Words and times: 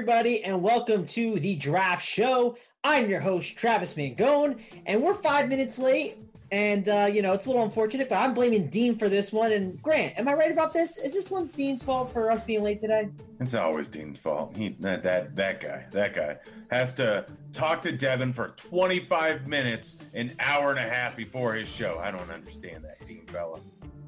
Everybody, 0.00 0.42
and 0.44 0.62
welcome 0.62 1.04
to 1.04 1.38
the 1.40 1.54
Draft 1.56 2.02
Show. 2.02 2.56
I'm 2.82 3.10
your 3.10 3.20
host, 3.20 3.54
Travis 3.58 3.92
Mangone, 3.96 4.58
and 4.86 5.02
we're 5.02 5.12
five 5.12 5.46
minutes 5.50 5.78
late. 5.78 6.14
And, 6.50 6.88
uh, 6.88 7.10
you 7.12 7.20
know, 7.20 7.34
it's 7.34 7.44
a 7.44 7.50
little 7.50 7.64
unfortunate, 7.64 8.08
but 8.08 8.14
I'm 8.14 8.32
blaming 8.32 8.68
Dean 8.68 8.96
for 8.96 9.10
this 9.10 9.30
one. 9.30 9.52
And 9.52 9.80
Grant, 9.82 10.18
am 10.18 10.26
I 10.26 10.32
right 10.32 10.50
about 10.50 10.72
this? 10.72 10.96
Is 10.96 11.12
this 11.12 11.30
one's 11.30 11.52
Dean's 11.52 11.82
fault 11.82 12.10
for 12.10 12.30
us 12.30 12.42
being 12.42 12.62
late 12.62 12.80
today? 12.80 13.10
It's 13.40 13.52
always 13.52 13.90
Dean's 13.90 14.18
fault. 14.18 14.56
He 14.56 14.70
that 14.80 15.02
that, 15.02 15.36
that 15.36 15.60
guy, 15.60 15.84
that 15.90 16.14
guy 16.14 16.38
has 16.70 16.94
to 16.94 17.26
talk 17.52 17.82
to 17.82 17.92
Devin 17.92 18.32
for 18.32 18.54
25 18.56 19.48
minutes, 19.48 19.98
an 20.14 20.32
hour 20.40 20.70
and 20.70 20.78
a 20.78 20.88
half 20.88 21.14
before 21.14 21.52
his 21.52 21.68
show. 21.68 22.00
I 22.02 22.10
don't 22.10 22.30
understand 22.30 22.84
that, 22.84 23.04
Dean 23.04 23.26
fella. 23.26 23.60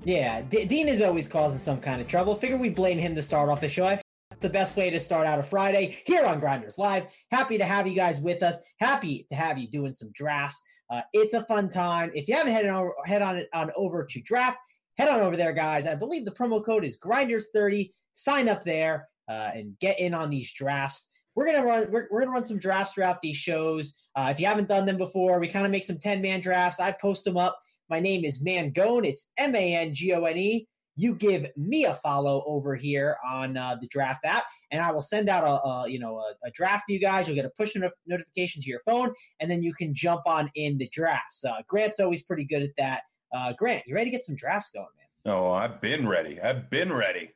Yeah, 0.04 0.40
D- 0.40 0.64
Dean 0.64 0.88
is 0.88 1.02
always 1.02 1.28
causing 1.28 1.58
some 1.58 1.82
kind 1.82 2.00
of 2.00 2.08
trouble. 2.08 2.34
Figure 2.34 2.56
we 2.56 2.70
blame 2.70 2.98
him 2.98 3.14
to 3.14 3.20
start 3.20 3.50
off 3.50 3.60
the 3.60 3.68
show. 3.68 3.84
I 3.84 4.00
the 4.42 4.48
best 4.48 4.76
way 4.76 4.90
to 4.90 4.98
start 4.98 5.24
out 5.26 5.38
a 5.38 5.42
Friday 5.42 5.96
here 6.04 6.26
on 6.26 6.40
Grinders 6.40 6.76
Live. 6.76 7.04
Happy 7.30 7.58
to 7.58 7.64
have 7.64 7.86
you 7.86 7.94
guys 7.94 8.20
with 8.20 8.42
us. 8.42 8.56
Happy 8.80 9.24
to 9.30 9.36
have 9.36 9.56
you 9.56 9.68
doing 9.68 9.94
some 9.94 10.10
drafts. 10.12 10.60
Uh, 10.90 11.00
it's 11.12 11.32
a 11.32 11.44
fun 11.44 11.70
time. 11.70 12.10
If 12.12 12.26
you 12.26 12.34
haven't 12.34 12.52
head 12.52 12.66
on 12.66 12.90
head 13.06 13.22
on 13.22 13.44
on 13.54 13.70
over 13.76 14.04
to 14.04 14.20
draft, 14.20 14.58
head 14.98 15.08
on 15.08 15.20
over 15.20 15.36
there, 15.36 15.52
guys. 15.52 15.86
I 15.86 15.94
believe 15.94 16.24
the 16.24 16.32
promo 16.32 16.62
code 16.62 16.84
is 16.84 16.98
Grinders30. 16.98 17.92
Sign 18.14 18.48
up 18.48 18.64
there 18.64 19.08
uh, 19.28 19.50
and 19.54 19.78
get 19.78 20.00
in 20.00 20.12
on 20.12 20.28
these 20.28 20.52
drafts. 20.52 21.10
We're 21.36 21.46
gonna 21.46 21.64
run. 21.64 21.90
We're, 21.92 22.08
we're 22.10 22.20
gonna 22.20 22.32
run 22.32 22.44
some 22.44 22.58
drafts 22.58 22.94
throughout 22.94 23.22
these 23.22 23.36
shows. 23.36 23.94
Uh, 24.16 24.28
if 24.32 24.40
you 24.40 24.46
haven't 24.46 24.68
done 24.68 24.86
them 24.86 24.98
before, 24.98 25.38
we 25.38 25.48
kind 25.48 25.64
of 25.64 25.70
make 25.70 25.84
some 25.84 25.98
ten 25.98 26.20
man 26.20 26.40
drafts. 26.40 26.80
I 26.80 26.90
post 26.92 27.24
them 27.24 27.36
up. 27.36 27.60
My 27.88 28.00
name 28.00 28.24
is 28.24 28.42
Mangone. 28.42 29.06
It's 29.06 29.30
M 29.38 29.54
A 29.54 29.74
N 29.76 29.94
G 29.94 30.12
O 30.14 30.24
N 30.24 30.36
E 30.36 30.66
you 30.96 31.14
give 31.14 31.46
me 31.56 31.84
a 31.84 31.94
follow 31.94 32.44
over 32.46 32.74
here 32.74 33.16
on 33.28 33.56
uh, 33.56 33.76
the 33.80 33.86
draft 33.88 34.24
app 34.24 34.44
and 34.70 34.82
i 34.82 34.90
will 34.90 35.00
send 35.00 35.28
out 35.28 35.44
a, 35.44 35.68
a 35.68 35.88
you 35.88 35.98
know 35.98 36.18
a, 36.18 36.46
a, 36.46 36.50
draft 36.52 36.84
to 36.86 36.92
you 36.92 37.00
guys. 37.00 37.26
You'll 37.26 37.36
get 37.36 37.44
a 37.44 37.52
push 37.58 37.74
notification 38.06 38.62
to 38.62 38.68
your 38.68 38.80
phone 38.84 39.12
and 39.40 39.50
then 39.50 39.62
you 39.62 39.72
can 39.72 39.94
jump 39.94 40.22
on 40.26 40.50
in 40.54 40.78
the 40.78 40.88
drafts. 40.92 41.44
Uh, 41.44 41.62
grant's 41.68 42.00
always 42.00 42.22
pretty 42.22 42.44
good 42.44 42.62
at 42.62 42.70
that. 42.78 43.02
Uh, 43.34 43.52
grant 43.54 43.82
you 43.86 43.94
ready 43.94 44.10
to 44.10 44.16
get 44.16 44.24
some 44.24 44.34
drafts 44.34 44.70
going 44.70 44.86
man? 44.96 45.34
Oh 45.34 45.52
i've 45.52 45.80
been 45.80 46.06
ready. 46.06 46.40
I've 46.40 46.68
been 46.70 46.92
ready 46.92 47.30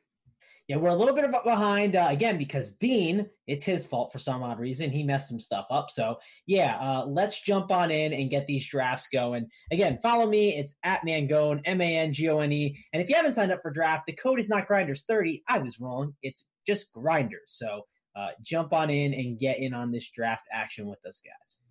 yeah, 0.67 0.75
we're 0.75 0.89
a 0.89 0.95
little 0.95 1.15
bit 1.15 1.31
behind 1.45 1.95
uh, 1.95 2.07
again 2.09 2.37
because 2.37 2.73
Dean, 2.73 3.29
it's 3.47 3.63
his 3.63 3.85
fault 3.85 4.11
for 4.11 4.19
some 4.19 4.43
odd 4.43 4.59
reason. 4.59 4.91
He 4.91 5.01
messed 5.01 5.29
some 5.29 5.39
stuff 5.39 5.65
up. 5.69 5.89
So, 5.89 6.17
yeah, 6.45 6.77
uh, 6.77 7.05
let's 7.05 7.41
jump 7.41 7.71
on 7.71 7.89
in 7.89 8.11
and 8.11 8.29
get 8.29 8.47
these 8.47 8.67
drafts 8.67 9.07
going. 9.07 9.47
Again, 9.71 9.97
follow 10.03 10.27
me. 10.27 10.57
It's 10.57 10.75
at 10.83 11.05
Mangone, 11.05 11.61
M 11.63 11.79
A 11.79 11.97
N 11.97 12.11
G 12.11 12.27
O 12.29 12.39
N 12.39 12.51
E. 12.51 12.77
And 12.91 13.01
if 13.01 13.07
you 13.07 13.15
haven't 13.15 13.35
signed 13.35 13.53
up 13.53 13.61
for 13.61 13.71
draft, 13.71 14.07
the 14.07 14.13
code 14.13 14.41
is 14.41 14.49
not 14.49 14.67
Grinders30. 14.67 15.41
I 15.47 15.59
was 15.59 15.79
wrong. 15.79 16.13
It's 16.21 16.47
just 16.65 16.91
Grinders. 16.91 17.39
So, 17.45 17.83
uh, 18.17 18.29
jump 18.41 18.73
on 18.73 18.89
in 18.89 19.13
and 19.13 19.39
get 19.39 19.59
in 19.59 19.73
on 19.73 19.91
this 19.91 20.09
draft 20.09 20.43
action 20.51 20.85
with 20.85 20.99
us, 21.07 21.21
guys. 21.23 21.61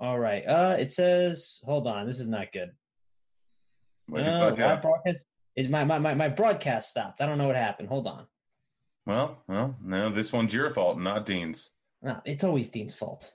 All 0.00 0.18
right. 0.18 0.46
Uh, 0.46 0.76
it 0.78 0.92
says, 0.92 1.60
hold 1.64 1.86
on. 1.86 2.06
This 2.06 2.20
is 2.20 2.28
not 2.28 2.52
good. 2.54 2.70
What 4.06 4.24
the 4.24 4.30
uh, 4.30 4.56
fuck 4.56 4.82
broadcast, 4.82 5.26
is 5.56 5.68
my, 5.68 5.84
my, 5.84 5.98
my, 5.98 6.14
my 6.14 6.28
broadcast 6.28 6.90
stopped. 6.90 7.20
I 7.20 7.26
don't 7.26 7.38
know 7.38 7.46
what 7.46 7.56
happened. 7.56 7.88
Hold 7.88 8.06
on. 8.06 8.26
Well, 9.06 9.42
well, 9.48 9.76
no, 9.82 10.12
this 10.12 10.32
one's 10.32 10.54
your 10.54 10.70
fault, 10.70 10.98
not 10.98 11.26
Dean's. 11.26 11.70
No, 12.02 12.20
it's 12.24 12.44
always 12.44 12.70
Dean's 12.70 12.94
fault. 12.94 13.32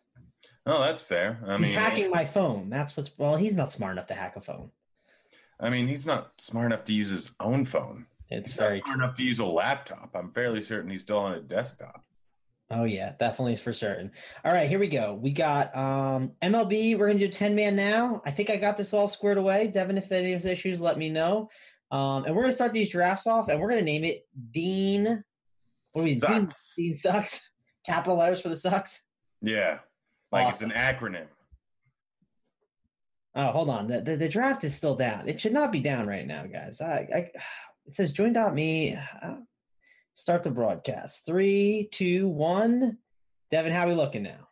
Oh, 0.66 0.82
that's 0.82 1.02
fair. 1.02 1.40
I 1.46 1.58
he's 1.58 1.68
mean, 1.70 1.78
hacking 1.78 2.10
my 2.10 2.26
phone. 2.26 2.70
That's 2.70 2.98
what's 2.98 3.16
well. 3.18 3.36
He's 3.36 3.54
not 3.54 3.72
smart 3.72 3.92
enough 3.94 4.08
to 4.08 4.16
hack 4.16 4.36
a 4.36 4.42
phone. 4.42 4.72
I 5.60 5.70
mean, 5.70 5.88
he's 5.88 6.06
not 6.06 6.40
smart 6.40 6.68
enough 6.68 6.86
to 6.86 6.94
use 6.94 7.10
his 7.10 7.32
own 7.40 7.66
phone. 7.66 8.08
It's 8.30 8.52
he's 8.52 8.58
very 8.58 8.80
smart 8.80 8.86
true. 8.86 9.04
enough 9.04 9.16
to 9.16 9.24
use 9.24 9.40
a 9.40 9.46
laptop. 9.46 10.16
I'm 10.16 10.32
fairly 10.32 10.62
certain 10.62 10.90
he's 10.90 11.04
still 11.04 11.20
on 11.20 11.34
a 11.34 11.40
desktop. 11.40 12.04
Oh 12.72 12.84
yeah, 12.84 13.14
definitely 13.20 13.58
for 13.58 13.72
certain. 13.74 14.12
All 14.44 14.52
right, 14.52 14.68
here 14.68 14.80
we 14.80 14.88
go. 14.88 15.14
We 15.14 15.32
got 15.32 15.76
um 15.78 16.32
MLB. 16.42 16.98
We're 16.98 17.08
gonna 17.08 17.20
do 17.20 17.28
ten 17.28 17.54
man 17.54 17.76
now. 17.76 18.24
I 18.26 18.32
think 18.32 18.50
I 18.50 18.58
got 18.58 18.76
this 18.76 18.94
all 18.94 19.08
squared 19.08 19.38
away. 19.38 19.68
Devin, 19.68 20.00
if 20.00 20.12
any 20.12 20.34
of 20.34 20.46
issues, 20.46 20.82
let 20.82 20.98
me 20.98 21.10
know. 21.10 21.50
Um, 21.92 22.26
and 22.26 22.36
we're 22.36 22.44
gonna 22.44 22.54
start 22.54 22.74
these 22.74 22.90
drafts 22.90 23.28
off, 23.28 23.48
and 23.48 23.60
we're 23.60 23.70
gonna 23.70 23.82
name 23.82 24.04
it 24.04 24.26
Dean. 24.52 25.24
What 25.94 26.02
do 26.02 26.04
we 26.04 26.20
Dean, 26.20 26.50
Dean 26.78 26.96
sucks. 26.96 27.50
Capital 27.86 28.18
letters 28.18 28.42
for 28.42 28.50
the 28.50 28.58
sucks. 28.58 29.04
Yeah, 29.42 29.80
like 30.32 30.48
awesome. 30.48 30.72
it's 30.72 30.80
an 30.80 30.82
acronym. 30.82 31.28
Oh, 33.36 33.52
hold 33.52 33.70
on. 33.70 33.88
The, 33.88 34.02
the, 34.02 34.16
the 34.16 34.30
draft 34.30 34.64
is 34.64 34.74
still 34.74 34.96
down. 34.96 35.28
It 35.28 35.42
should 35.42 35.52
not 35.52 35.72
be 35.72 35.82
down 35.82 36.08
right 36.08 36.26
now, 36.26 36.46
guys. 36.46 36.80
I, 36.80 37.08
I 37.14 37.18
it 37.86 37.94
says 37.94 38.12
join.me. 38.12 38.98
Uh, 39.22 39.36
Start 40.18 40.44
the 40.44 40.50
broadcast. 40.50 41.26
Three, 41.26 41.90
two, 41.92 42.30
one. 42.30 43.00
Devin, 43.52 43.74
how 43.74 43.84
are 43.84 43.90
we 43.90 43.96
looking 43.96 44.24
now? 44.24 44.48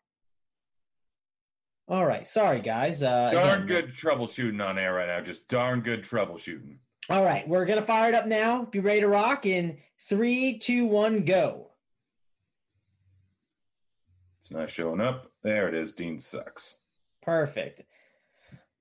All 1.87 2.05
right. 2.05 2.27
Sorry, 2.27 2.59
guys. 2.59 3.01
Uh, 3.01 3.29
darn 3.29 3.63
again, 3.63 3.67
good 3.67 3.93
troubleshooting 3.95 4.61
on 4.61 4.77
air 4.77 4.93
right 4.93 5.07
now. 5.07 5.21
Just 5.21 5.47
darn 5.47 5.79
good 5.79 6.03
troubleshooting. 6.03 6.79
All 7.09 7.23
right. 7.23 7.47
We're 7.47 7.65
going 7.65 7.79
to 7.79 7.85
fire 7.85 8.09
it 8.09 8.15
up 8.15 8.27
now. 8.27 8.65
Be 8.65 8.79
ready 8.79 9.01
to 9.01 9.07
rock 9.07 9.45
in 9.45 9.77
three, 10.07 10.57
two, 10.57 10.85
one, 10.85 11.25
go. 11.25 11.71
It's 14.39 14.51
not 14.51 14.69
showing 14.69 15.01
up. 15.01 15.31
There 15.43 15.67
it 15.67 15.73
is. 15.73 15.93
Dean 15.93 16.19
sucks. 16.19 16.77
Perfect. 17.21 17.81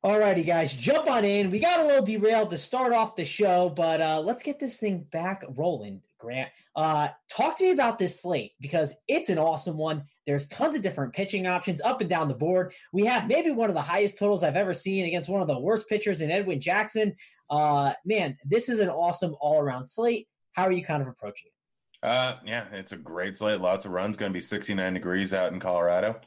All 0.05 0.19
righty, 0.19 0.43
guys, 0.43 0.73
jump 0.73 1.09
on 1.09 1.25
in. 1.25 1.53
We 1.53 1.61
got 1.61 1.79
a 1.79 1.87
little 1.87 2.05
derailed 2.05 2.51
to 2.51 2.59
start 2.59 2.93
off 2.93 3.15
the 3.15 3.25
show, 3.25 3.69
but 3.69 4.01
uh, 4.01 4.21
let's 4.21 4.43
get 4.43 4.59
this 4.59 4.79
thing 4.79 5.07
back 5.13 5.45
rolling. 5.55 6.03
Grant, 6.19 6.51
uh, 6.75 7.09
talk 7.31 7.57
to 7.59 7.65
me 7.65 7.71
about 7.71 8.01
this 8.01 8.21
slate 8.21 8.53
because 8.61 8.97
it's 9.07 9.29
an 9.29 9.39
awesome 9.39 9.77
one. 9.77 10.07
There's 10.27 10.47
tons 10.49 10.77
of 10.77 10.83
different 10.83 11.13
pitching 11.13 11.47
options 11.47 11.81
up 11.81 12.01
and 12.01 12.09
down 12.09 12.29
the 12.29 12.35
board. 12.35 12.73
We 12.93 13.05
have 13.07 13.27
maybe 13.27 13.51
one 13.51 13.69
of 13.69 13.75
the 13.75 13.83
highest 13.83 14.19
totals 14.19 14.43
I've 14.43 14.57
ever 14.57 14.75
seen 14.75 15.05
against 15.05 15.29
one 15.29 15.43
of 15.43 15.49
the 15.49 15.59
worst 15.59 15.89
pitchers 15.89 16.21
in 16.21 16.31
Edwin 16.31 16.61
Jackson. 16.61 17.15
Uh, 17.51 17.93
man, 18.05 18.37
this 18.45 18.69
is 18.69 18.81
an 18.81 18.89
awesome 18.89 19.35
all 19.41 19.61
around 19.61 19.87
slate. 19.87 20.29
How 20.53 20.65
are 20.65 20.73
you 20.73 20.85
kind 20.85 21.03
of 21.03 21.09
approaching 21.09 21.47
it? 21.47 22.07
Uh, 22.07 22.37
yeah, 22.45 22.67
it's 22.73 22.93
a 22.93 22.97
great 22.97 23.37
slate. 23.37 23.61
Lots 23.61 23.85
of 23.85 23.93
runs. 23.93 24.17
Going 24.17 24.33
to 24.33 24.37
be 24.37 24.41
69 24.41 24.95
degrees 24.95 25.33
out 25.33 25.53
in 25.53 25.61
Colorado. 25.61 26.21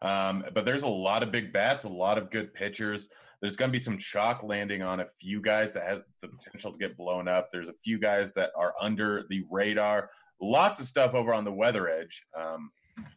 Um, 0.00 0.44
but 0.54 0.64
there's 0.64 0.84
a 0.84 0.88
lot 0.88 1.22
of 1.22 1.32
big 1.32 1.52
bats, 1.52 1.84
a 1.84 1.88
lot 1.88 2.18
of 2.18 2.30
good 2.30 2.54
pitchers. 2.54 3.08
There's 3.40 3.56
going 3.56 3.70
to 3.70 3.76
be 3.76 3.82
some 3.82 3.98
chalk 3.98 4.42
landing 4.42 4.82
on 4.82 5.00
a 5.00 5.06
few 5.20 5.40
guys 5.40 5.72
that 5.74 5.84
have 5.84 6.02
the 6.20 6.28
potential 6.28 6.72
to 6.72 6.78
get 6.78 6.96
blown 6.96 7.28
up. 7.28 7.50
There's 7.50 7.68
a 7.68 7.74
few 7.84 7.98
guys 7.98 8.32
that 8.32 8.50
are 8.56 8.74
under 8.80 9.26
the 9.28 9.44
radar. 9.50 10.10
Lots 10.40 10.80
of 10.80 10.86
stuff 10.86 11.14
over 11.14 11.34
on 11.34 11.44
the 11.44 11.52
weather 11.52 11.88
edge. 11.88 12.24
Um, 12.36 12.70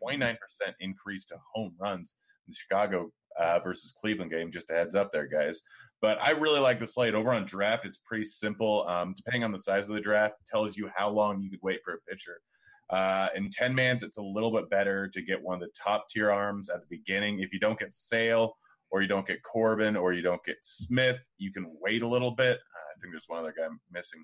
29% 0.04 0.36
increase 0.80 1.25
to 1.25 1.38
home 1.54 1.74
runs 1.80 2.16
in 2.48 2.51
the 2.51 2.56
Chicago 2.56 3.12
uh, 3.38 3.60
versus 3.63 3.94
Cleveland 4.00 4.31
game. 4.31 4.51
Just 4.51 4.69
a 4.69 4.74
heads 4.74 4.95
up 4.95 5.12
there, 5.12 5.28
guys. 5.28 5.62
But 6.01 6.19
I 6.22 6.31
really 6.31 6.60
like 6.60 6.80
the 6.80 6.88
slate 6.88 7.13
over 7.13 7.31
on 7.31 7.45
draft. 7.45 7.86
It's 7.86 8.00
pretty 8.00 8.25
simple. 8.25 8.88
Um, 8.88 9.13
depending 9.16 9.44
on 9.44 9.51
the 9.51 9.60
size 9.60 9.88
of 9.88 9.95
the 9.95 10.01
draft, 10.01 10.36
tells 10.48 10.75
you 10.75 10.89
how 10.95 11.10
long 11.10 11.42
you 11.42 11.50
could 11.50 11.62
wait 11.62 11.81
for 11.83 11.94
a 11.94 12.00
pitcher. 12.10 12.42
Uh, 12.89 13.30
in 13.36 13.50
10 13.50 13.74
mans, 13.74 14.04
it's 14.04 14.18
a 14.18 14.22
little 14.22 14.51
bit 14.51 14.69
better 14.69 15.07
to 15.07 15.22
get 15.22 15.42
one 15.42 15.56
of 15.56 15.62
the 15.62 15.72
top 15.81 16.10
tier 16.10 16.31
arms 16.31 16.69
at 16.69 16.81
the 16.81 16.88
beginning. 16.98 17.39
If 17.39 17.54
you 17.54 17.60
don't 17.60 17.80
get 17.80 17.95
Sale 17.95 18.57
or 18.89 19.01
you 19.01 19.07
don't 19.07 19.25
get 19.25 19.44
Corbin 19.44 19.95
or 19.95 20.12
you 20.12 20.22
don't 20.22 20.44
get 20.44 20.57
Smith, 20.63 21.19
you 21.38 21.54
can 21.54 21.72
wait 21.80 22.01
a 22.01 22.07
little 22.07 22.31
bit. 22.31 22.57
Uh, 22.57 22.92
I 22.92 23.00
think 23.00 23.13
there's 23.13 23.25
one 23.27 23.39
other 23.39 23.54
guy 23.57 23.66
I'm 23.66 23.80
missing. 23.92 24.24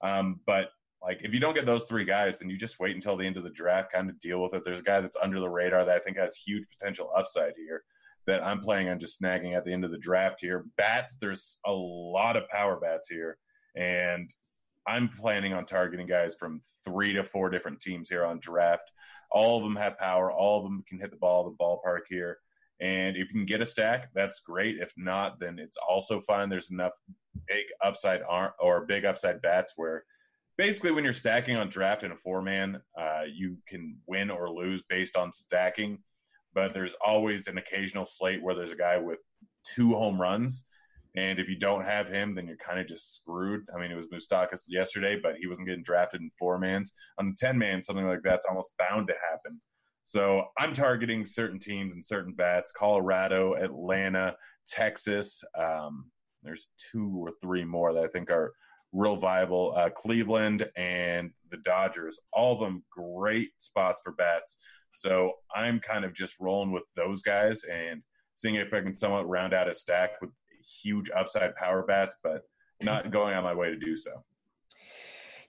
Um, 0.00 0.40
but 0.46 0.70
like 1.02 1.20
if 1.22 1.32
you 1.32 1.40
don't 1.40 1.54
get 1.54 1.66
those 1.66 1.84
three 1.84 2.04
guys, 2.04 2.38
then 2.38 2.50
you 2.50 2.56
just 2.56 2.80
wait 2.80 2.94
until 2.94 3.16
the 3.16 3.26
end 3.26 3.36
of 3.36 3.44
the 3.44 3.50
draft, 3.50 3.92
kind 3.92 4.10
of 4.10 4.18
deal 4.20 4.42
with 4.42 4.54
it. 4.54 4.64
There's 4.64 4.80
a 4.80 4.84
guy 4.84 5.00
that's 5.00 5.16
under 5.22 5.40
the 5.40 5.48
radar 5.48 5.84
that 5.84 5.96
I 5.96 6.00
think 6.00 6.16
has 6.16 6.36
huge 6.36 6.66
potential 6.78 7.10
upside 7.16 7.54
here 7.56 7.84
that 8.26 8.44
I'm 8.44 8.60
planning 8.60 8.88
on 8.88 8.98
just 8.98 9.20
snagging 9.20 9.56
at 9.56 9.64
the 9.64 9.72
end 9.72 9.84
of 9.84 9.90
the 9.90 9.98
draft 9.98 10.40
here. 10.40 10.66
Bats, 10.76 11.16
there's 11.20 11.58
a 11.64 11.72
lot 11.72 12.36
of 12.36 12.48
power 12.48 12.76
bats 12.76 13.08
here. 13.08 13.38
And 13.76 14.28
I'm 14.86 15.08
planning 15.08 15.52
on 15.52 15.64
targeting 15.64 16.06
guys 16.06 16.34
from 16.34 16.60
three 16.84 17.12
to 17.12 17.22
four 17.22 17.50
different 17.50 17.80
teams 17.80 18.08
here 18.08 18.24
on 18.24 18.40
draft. 18.40 18.90
All 19.30 19.58
of 19.58 19.64
them 19.64 19.76
have 19.76 19.98
power. 19.98 20.32
All 20.32 20.58
of 20.58 20.64
them 20.64 20.84
can 20.88 20.98
hit 20.98 21.10
the 21.10 21.16
ball, 21.16 21.44
the 21.44 21.56
ballpark 21.56 22.02
here. 22.08 22.38
And 22.80 23.16
if 23.16 23.28
you 23.28 23.34
can 23.34 23.46
get 23.46 23.62
a 23.62 23.66
stack, 23.66 24.10
that's 24.12 24.40
great. 24.40 24.76
If 24.78 24.92
not, 24.96 25.40
then 25.40 25.58
it's 25.58 25.78
also 25.88 26.20
fine. 26.20 26.48
There's 26.48 26.70
enough 26.70 26.92
big 27.48 27.64
upside 27.82 28.22
or 28.60 28.86
big 28.86 29.04
upside 29.04 29.40
bats 29.40 29.72
where 29.76 30.04
basically 30.56 30.92
when 30.92 31.04
you're 31.04 31.12
stacking 31.12 31.56
on 31.56 31.68
draft 31.68 32.02
in 32.02 32.12
a 32.12 32.16
four 32.16 32.42
man, 32.42 32.80
uh, 32.98 33.22
you 33.32 33.58
can 33.68 33.98
win 34.06 34.30
or 34.30 34.50
lose 34.50 34.82
based 34.88 35.16
on 35.16 35.32
stacking. 35.32 35.98
But 36.54 36.72
there's 36.72 36.96
always 37.04 37.48
an 37.48 37.58
occasional 37.58 38.06
slate 38.06 38.42
where 38.42 38.54
there's 38.54 38.72
a 38.72 38.76
guy 38.76 38.96
with 38.96 39.18
two 39.64 39.92
home 39.92 40.20
runs 40.20 40.64
and 41.16 41.38
if 41.38 41.48
you 41.48 41.56
don't 41.56 41.84
have 41.84 42.08
him, 42.08 42.34
then 42.34 42.46
you're 42.46 42.58
kind 42.58 42.78
of 42.78 42.86
just 42.86 43.16
screwed. 43.16 43.66
I 43.74 43.80
mean, 43.80 43.90
it 43.90 43.96
was 43.96 44.08
Moustakas 44.08 44.64
yesterday, 44.68 45.18
but 45.20 45.36
he 45.36 45.46
wasn't 45.46 45.68
getting 45.68 45.82
drafted 45.82 46.20
in 46.20 46.30
four 46.38 46.58
mans. 46.58 46.92
On 47.18 47.30
the 47.30 47.36
10 47.38 47.56
man, 47.56 47.82
something 47.82 48.06
like 48.06 48.20
that's 48.22 48.44
almost 48.46 48.76
bound 48.78 49.08
to 49.08 49.14
happen. 49.30 49.60
So 50.04 50.44
I'm 50.58 50.74
targeting 50.74 51.24
certain 51.24 51.58
teams 51.58 51.94
and 51.94 52.04
certain 52.04 52.34
bats 52.34 52.70
Colorado, 52.70 53.54
Atlanta, 53.54 54.36
Texas. 54.66 55.42
Um, 55.56 56.10
there's 56.42 56.68
two 56.92 57.10
or 57.16 57.32
three 57.40 57.64
more 57.64 57.94
that 57.94 58.04
I 58.04 58.08
think 58.08 58.30
are 58.30 58.52
real 58.96 59.16
viable. 59.16 59.74
Uh, 59.76 59.90
Cleveland 59.90 60.68
and 60.76 61.30
the 61.50 61.58
Dodgers, 61.58 62.18
all 62.32 62.54
of 62.54 62.60
them 62.60 62.82
great 62.90 63.50
spots 63.58 64.00
for 64.02 64.12
bats. 64.12 64.58
So 64.92 65.32
I'm 65.54 65.78
kind 65.78 66.04
of 66.04 66.14
just 66.14 66.40
rolling 66.40 66.72
with 66.72 66.84
those 66.96 67.22
guys 67.22 67.62
and 67.64 68.02
seeing 68.36 68.54
if 68.54 68.72
I 68.72 68.80
can 68.80 68.94
somewhat 68.94 69.28
round 69.28 69.52
out 69.52 69.68
a 69.68 69.74
stack 69.74 70.12
with 70.20 70.30
huge 70.82 71.10
upside 71.14 71.54
power 71.54 71.82
bats, 71.82 72.16
but 72.22 72.42
not 72.82 73.10
going 73.10 73.34
on 73.34 73.44
my 73.44 73.54
way 73.54 73.68
to 73.68 73.76
do 73.76 73.96
so. 73.96 74.24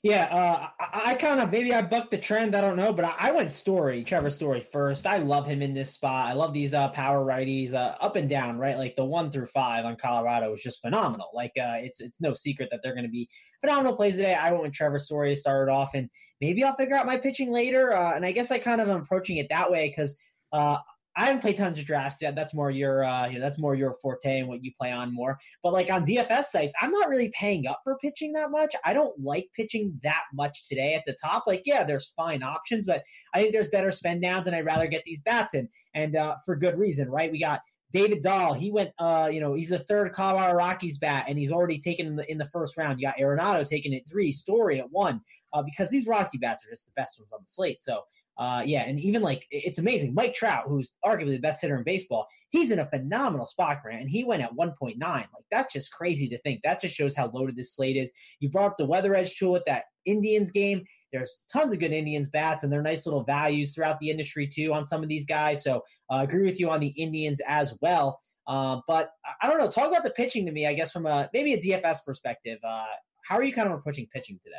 Yeah, 0.04 0.26
uh, 0.26 0.68
I, 0.80 1.12
I 1.12 1.16
kind 1.16 1.40
of 1.40 1.52
maybe 1.52 1.74
I 1.74 1.82
bucked 1.82 2.12
the 2.12 2.18
trend. 2.18 2.56
I 2.56 2.62
don't 2.62 2.78
know, 2.78 2.94
but 2.94 3.06
I, 3.06 3.16
I, 3.18 3.32
went 3.32 3.52
Story, 3.52 4.04
Trevor 4.04 4.30
Story 4.30 4.62
first. 4.62 5.08
I 5.08 5.18
love 5.18 5.46
him 5.46 5.62
in 5.62 5.74
this 5.74 5.92
spot. 5.92 6.30
I 6.30 6.34
love 6.34 6.54
these 6.54 6.74
uh, 6.74 6.90
power 6.90 7.26
righties, 7.26 7.74
uh, 7.74 7.96
up 8.00 8.16
and 8.16 8.30
down, 8.30 8.58
right? 8.58 8.78
Like 8.78 8.96
the 8.96 9.06
one 9.06 9.32
through 9.32 9.48
five 9.48 9.86
on 9.86 9.96
Colorado 9.96 10.54
is 10.54 10.62
just 10.62 10.82
phenomenal. 10.82 11.30
Like 11.34 11.52
uh, 11.60 11.78
it's 11.78 12.00
it's 12.00 12.22
no 12.22 12.34
secret 12.34 12.70
that 12.72 12.82
they're 12.84 12.94
going 12.94 13.06
to 13.06 13.12
be 13.12 13.28
phenomenal 13.62 13.96
plays 13.96 14.18
today. 14.18 14.36
I 14.36 14.52
went 14.52 14.64
with 14.64 14.74
Trevor 14.74 15.00
Story 15.00 15.34
to 15.34 15.40
start 15.40 15.68
off, 15.70 15.96
and 15.96 16.10
maybe 16.42 16.64
I'll 16.64 16.76
figure 16.76 16.96
out 16.96 17.08
my 17.08 17.18
pitching 17.18 17.52
later. 17.52 17.94
Uh, 17.94 18.14
and 18.16 18.26
I 18.26 18.32
guess 18.32 18.52
I 18.52 18.60
kind 18.60 18.82
of 18.82 18.90
am 18.90 19.02
approaching 19.02 19.38
it 19.38 19.48
that 19.50 19.72
way 19.72 19.90
because 19.90 20.16
uh, 20.54 20.78
I 21.18 21.26
haven't 21.26 21.42
played 21.42 21.58
tons 21.58 21.80
of 21.80 21.86
drafts 21.86 22.22
yet. 22.22 22.36
That's 22.36 22.54
more 22.54 22.70
your 22.70 23.04
uh, 23.04 23.28
you 23.28 23.40
know, 23.40 23.42
that's 23.42 23.58
more 23.58 23.74
your 23.74 23.96
forte 23.96 24.40
and 24.40 24.48
what 24.48 24.64
you 24.64 24.72
play 24.80 24.92
on 24.92 25.14
more. 25.14 25.40
But 25.64 25.74
like 25.74 25.92
on 25.92 26.06
DFS 26.06 26.46
sites, 26.46 26.76
I'm 26.80 26.92
not 26.92 27.10
really 27.10 27.32
paying 27.34 27.68
up 27.68 27.82
for 27.84 27.98
pitching 27.98 28.34
that 28.34 28.52
much. 28.52 28.76
I 28.86 28.94
don't 28.94 29.20
like 29.20 29.50
pitching 29.56 30.00
that 30.04 30.24
much 30.32 30.68
today 30.68 30.94
at 30.94 31.04
the 31.08 31.16
top. 31.22 31.46
Like, 31.48 31.64
yeah, 31.66 31.84
there's 31.84 32.14
fine 32.16 32.44
options, 32.44 32.86
but 32.86 33.04
I 33.34 33.42
think 33.42 33.52
there's 33.52 33.70
better 33.70 33.92
spend 33.92 34.22
downs, 34.22 34.46
and 34.46 34.56
I'd 34.56 34.66
rather 34.66 34.88
get 34.88 35.04
these 35.06 35.22
bats 35.22 35.56
in, 35.56 35.68
and 35.96 36.16
uh, 36.16 36.36
for 36.46 36.56
good 36.56 36.78
reason, 36.78 37.10
right? 37.10 37.32
We 37.32 37.40
got 37.40 37.62
David 37.94 38.22
Dahl, 38.22 38.54
he 38.54 38.70
went, 38.70 38.92
uh, 39.00 39.30
you 39.32 39.40
know, 39.40 39.54
he's 39.54 39.70
the 39.70 39.80
third 39.80 40.12
Colorado 40.12 40.54
Rockies 40.54 40.98
bat, 40.98 41.26
and 41.28 41.38
he's 41.40 41.52
already 41.52 41.80
taken 41.80 42.06
in 42.06 42.16
the, 42.18 42.30
in 42.32 42.38
the 42.38 42.46
first 42.46 42.78
round. 42.78 43.00
You 43.00 43.08
got 43.08 43.18
Arenado 43.18 43.68
taking 43.68 43.94
it 43.94 44.04
three, 44.10 44.32
Story 44.32 44.80
at 44.80 44.92
one, 44.92 45.22
uh, 45.54 45.62
because 45.62 45.90
these 45.90 46.06
Rocky 46.06 46.38
bats 46.38 46.66
are 46.66 46.70
just 46.70 46.86
the 46.86 46.92
best 46.96 47.20
ones 47.20 47.32
on 47.32 47.40
the 47.42 47.50
slate. 47.50 47.82
So 47.82 48.02
uh, 48.38 48.62
yeah, 48.66 48.82
and 48.82 49.00
even 49.00 49.22
like 49.22 49.46
it's 49.50 49.80
amazing. 49.80 50.14
Mike 50.14 50.36
Trout, 50.36 50.66
who's 50.68 50.94
arguably 51.04 51.32
the 51.32 51.40
best 51.40 51.62
hitter 51.62 51.76
in 51.76 51.84
baseball, 51.84 52.28
he's 52.50 52.70
in 52.70 52.80
a 52.80 52.90
phenomenal 52.90 53.46
spot, 53.46 53.82
Grant, 53.82 54.02
and 54.02 54.10
he 54.10 54.24
went 54.24 54.44
at 54.44 54.54
1.9. 54.54 55.00
Like 55.00 55.28
that's 55.50 55.74
just 55.74 55.92
crazy 55.92 56.30
to 56.30 56.40
think. 56.42 56.62
That 56.64 56.80
just 56.80 56.96
shows 56.96 57.16
how 57.16 57.32
loaded 57.34 57.56
this 57.56 57.76
slate 57.76 57.98
is. 57.98 58.12
You 58.40 58.50
brought 58.50 58.72
up 58.72 58.78
the 58.78 58.86
weather 58.86 59.16
edge 59.16 59.38
tool 59.38 59.54
with 59.54 59.66
that 59.66 59.86
Indians 60.06 60.52
game. 60.52 60.84
There's 61.12 61.42
tons 61.52 61.74
of 61.74 61.80
good 61.80 61.94
Indians 61.94 62.30
bats, 62.30 62.64
and 62.64 62.72
they're 62.72 62.82
nice 62.82 63.06
little 63.06 63.24
values 63.24 63.74
throughout 63.74 64.00
the 64.00 64.12
industry 64.12 64.48
too 64.48 64.74
on 64.74 64.86
some 64.86 65.02
of 65.02 65.10
these 65.10 65.26
guys. 65.26 65.64
So 65.64 65.82
I 66.12 66.20
uh, 66.20 66.24
agree 66.24 66.44
with 66.44 66.60
you 66.60 66.70
on 66.70 66.80
the 66.80 66.90
Indians 66.90 67.42
as 67.48 67.74
well. 67.82 68.22
Uh, 68.46 68.82
but 68.88 69.10
I 69.42 69.48
don't 69.48 69.58
know. 69.58 69.70
Talk 69.70 69.90
about 69.90 70.04
the 70.04 70.12
pitching 70.12 70.46
to 70.46 70.52
me, 70.52 70.68
I 70.68 70.74
guess, 70.74 70.92
from 70.92 71.06
a 71.06 71.30
maybe 71.34 71.54
a 71.54 71.62
DFS 71.62 72.06
perspective. 72.06 72.60
Uh, 72.64 72.86
how 73.26 73.36
are 73.36 73.44
you 73.44 73.52
kind 73.52 73.68
of 73.68 73.78
approaching 73.78 74.08
pitching 74.14 74.40
today? 74.44 74.56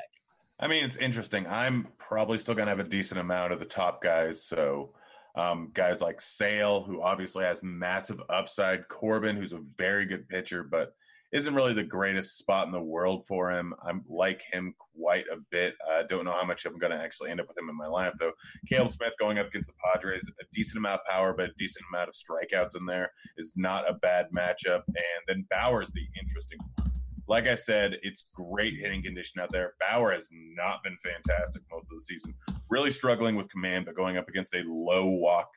I 0.61 0.67
mean, 0.67 0.85
it's 0.85 0.97
interesting. 0.97 1.47
I'm 1.47 1.87
probably 1.99 2.37
still 2.39 2.55
going 2.55 2.67
to 2.67 2.71
have 2.71 2.85
a 2.85 2.89
decent 2.89 3.21
amount 3.21 3.53
of 3.53 3.61
the 3.61 3.65
top 3.65 4.03
guys. 4.03 4.45
So, 4.45 4.93
um, 5.37 5.71
guys 5.73 6.01
like 6.01 6.21
Sale, 6.21 6.83
who 6.83 7.01
obviously 7.01 7.45
has 7.45 7.63
massive 7.63 8.21
upside, 8.29 8.89
Corbin, 8.89 9.37
who's 9.37 9.53
a 9.53 9.61
very 9.77 10.05
good 10.05 10.29
pitcher, 10.29 10.65
but 10.65 10.95
isn't 11.31 11.55
really 11.55 11.75
the 11.75 11.85
greatest 11.85 12.39
spot 12.39 12.67
in 12.67 12.73
the 12.73 12.81
world 12.81 13.25
for 13.27 13.53
him. 13.53 13.73
I 13.83 13.93
like 14.09 14.43
him 14.51 14.75
quite 14.97 15.27
a 15.31 15.37
bit. 15.51 15.75
I 15.89 16.01
uh, 16.01 16.03
don't 16.05 16.25
know 16.25 16.33
how 16.33 16.45
much 16.45 16.65
I'm 16.65 16.79
going 16.79 16.91
to 16.91 16.99
actually 16.99 17.31
end 17.31 17.39
up 17.39 17.47
with 17.47 17.59
him 17.59 17.69
in 17.69 17.77
my 17.77 17.85
lineup, 17.85 18.17
though. 18.19 18.33
Caleb 18.69 18.91
Smith 18.91 19.13
going 19.21 19.39
up 19.39 19.49
against 19.49 19.71
the 19.71 19.77
Padres, 19.93 20.27
a 20.41 20.45
decent 20.53 20.79
amount 20.79 21.03
of 21.03 21.13
power, 21.13 21.35
but 21.35 21.51
a 21.51 21.53
decent 21.59 21.85
amount 21.93 22.09
of 22.09 22.15
strikeouts 22.15 22.77
in 22.77 22.87
there 22.87 23.13
is 23.37 23.53
not 23.57 23.89
a 23.89 23.95
bad 23.95 24.29
matchup. 24.35 24.83
And 24.89 24.97
then 25.29 25.47
Bauer's 25.51 25.91
the 25.91 26.07
interesting 26.21 26.59
one 26.77 26.98
like 27.29 27.47
I 27.47 27.55
said, 27.55 27.99
it's 28.03 28.31
great 28.35 28.75
hitting 28.75 29.03
condition 29.03 29.41
out 29.41 29.51
there. 29.53 29.75
Bauer 29.81 30.13
has 30.13 30.31
not 30.33 30.83
been 30.83 30.97
fantastic 31.05 31.63
most 31.71 31.85
of 31.93 31.99
the 31.99 32.01
season. 32.01 32.35
Really 32.71 32.91
struggling 32.91 33.37
with 33.37 33.51
command, 33.51 33.85
but 33.85 33.95
going 33.95 34.17
up 34.17 34.29
against 34.29 34.55
a 34.55 34.63
low 34.67 35.07
walk 35.07 35.49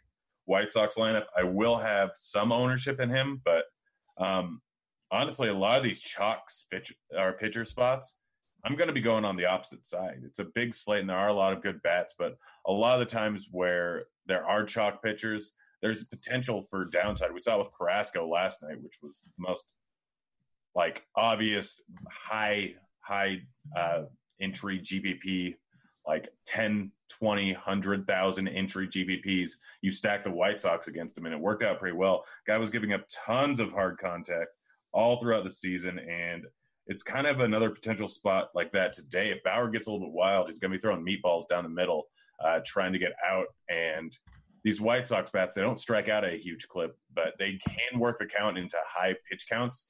White 0.46 0.72
Sox 0.72 0.96
lineup, 0.96 1.25
I 1.38 1.44
will 1.44 1.78
have 1.78 2.12
some 2.13 2.51
ownership 2.51 3.00
in 3.00 3.10
him. 3.10 3.42
But 3.46 3.63
um, 4.18 4.62
honestly, 5.12 5.48
a 5.48 5.54
lot 5.54 5.78
of 5.78 5.84
these 5.84 6.01
chalks 6.01 6.66
pitch 6.70 6.94
or 7.18 7.34
pitcher 7.34 7.63
spots, 7.63 8.18
I'm 8.66 8.75
going 8.75 8.90
to 8.90 8.94
be 8.94 9.01
going 9.01 9.24
on 9.24 9.38
the 9.38 9.46
opposite 9.46 9.86
side. 9.86 10.22
It's 10.25 10.40
a 10.40 10.46
big 10.54 10.74
slate, 10.74 11.01
and 11.01 11.10
there 11.10 11.18
are 11.18 11.30
a 11.30 11.34
lot 11.34 11.54
of 11.54 11.63
good 11.63 11.82
bats, 11.84 12.16
but 12.20 12.36
a 12.68 12.72
lot 12.72 12.94
of 12.94 13.00
the 13.00 13.12
times 13.12 13.48
where 13.50 14.06
there 14.25 14.46
are 14.46 14.66
chalk 14.66 15.01
pitchers, 15.01 15.54
there's 15.82 16.04
potential 16.04 16.63
for 16.70 16.86
downside. 16.86 17.34
We 17.34 17.40
saw 17.40 17.58
with 17.58 17.72
Carrasco 17.75 18.28
last 18.28 18.62
night, 18.62 18.82
which 18.82 18.98
was 19.01 19.22
the 19.22 19.32
most 19.38 19.66
like 20.75 21.04
obvious 21.16 21.82
high 22.10 22.75
high 23.01 23.42
uh, 23.75 24.04
entry 24.40 24.80
GPP 24.80 25.56
like 26.08 26.30
10, 26.46 26.92
20, 27.10 27.54
100,000 27.54 28.48
entry 28.48 28.88
GPPs. 28.88 29.51
You 29.82 29.92
stack 29.92 30.24
the 30.24 30.32
White 30.32 30.60
Sox 30.60 30.88
against 30.88 31.18
him, 31.18 31.25
and 31.25 31.34
it 31.34 31.40
worked 31.40 31.63
out 31.63 31.80
pretty 31.80 31.96
well. 31.96 32.25
Guy 32.48 32.58
was 32.58 32.70
giving 32.70 32.94
up 32.94 33.06
tons 33.10 33.60
of 33.60 33.72
hard 33.72 33.98
contact 33.98 34.50
all 34.94 35.20
throughout 35.20 35.44
the 35.44 35.50
season, 35.50 36.00
and 36.00 36.46
it's 36.88 37.04
kind 37.04 37.28
of 37.28 37.40
another 37.40 37.70
potential 37.70 38.08
spot 38.08 38.50
like 38.56 38.72
that 38.74 38.94
today. 38.94 39.32
If 39.32 39.44
Bauer 39.44 39.70
gets 39.70 39.88
a 39.88 39.92
little 39.92 40.08
bit 40.08 40.13
wild, 40.13 40.50
he's 40.50 40.60
going 40.60 40.72
to 40.72 40.78
be 40.78 40.82
throwing 40.82 41.06
meatballs 41.06 41.48
down 41.48 41.63
the 41.63 41.70
middle, 41.70 42.06
uh, 42.44 42.60
trying 42.66 42.94
to 42.94 43.00
get 43.00 43.13
out. 43.25 43.46
And 43.70 44.16
these 44.63 44.82
White 44.82 45.08
Sox 45.08 45.32
bats, 45.32 45.56
they 45.56 45.62
don't 45.62 45.80
strike 45.80 46.10
out 46.10 46.25
a 46.25 46.38
huge 46.38 46.68
clip, 46.68 46.98
but 47.13 47.34
they 47.40 47.60
can 47.68 48.00
work 48.00 48.18
the 48.20 48.25
count 48.25 48.58
into 48.58 48.78
high 48.86 49.16
pitch 49.30 49.46
counts. 49.50 49.88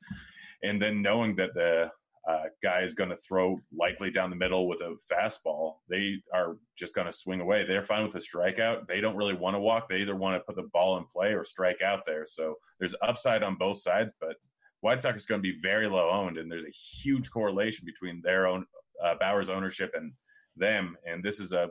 And 0.63 0.81
then 0.81 1.01
knowing 1.01 1.35
that 1.37 1.53
the 1.53 1.91
uh, 2.27 2.43
guy 2.61 2.81
is 2.81 2.93
going 2.93 3.09
to 3.09 3.17
throw 3.17 3.59
likely 3.75 4.11
down 4.11 4.29
the 4.29 4.35
middle 4.35 4.67
with 4.67 4.81
a 4.81 4.95
fastball, 5.11 5.75
they 5.89 6.21
are 6.33 6.57
just 6.77 6.93
going 6.93 7.07
to 7.07 7.13
swing 7.13 7.41
away. 7.41 7.65
They're 7.65 7.81
fine 7.81 8.03
with 8.05 8.15
a 8.15 8.19
strikeout. 8.19 8.87
They 8.87 9.01
don't 9.01 9.15
really 9.15 9.33
want 9.33 9.55
to 9.55 9.59
walk. 9.59 9.89
They 9.89 9.97
either 9.97 10.15
want 10.15 10.35
to 10.35 10.45
put 10.45 10.55
the 10.55 10.69
ball 10.71 10.97
in 10.97 11.05
play 11.11 11.33
or 11.33 11.43
strike 11.43 11.81
out 11.81 12.05
there. 12.05 12.25
So 12.27 12.55
there's 12.79 12.95
upside 13.01 13.41
on 13.41 13.55
both 13.55 13.81
sides, 13.81 14.13
but 14.21 14.35
White 14.81 15.01
Sox 15.01 15.21
is 15.21 15.25
going 15.25 15.41
to 15.41 15.53
be 15.53 15.59
very 15.61 15.87
low 15.87 16.09
owned, 16.09 16.37
and 16.37 16.51
there's 16.51 16.65
a 16.65 17.01
huge 17.01 17.29
correlation 17.29 17.85
between 17.85 18.21
their 18.23 18.47
own 18.47 18.65
uh, 19.03 19.15
Bauer's 19.19 19.49
ownership 19.49 19.91
and 19.95 20.11
them. 20.55 20.97
And 21.07 21.23
this 21.23 21.39
is 21.39 21.51
a 21.51 21.69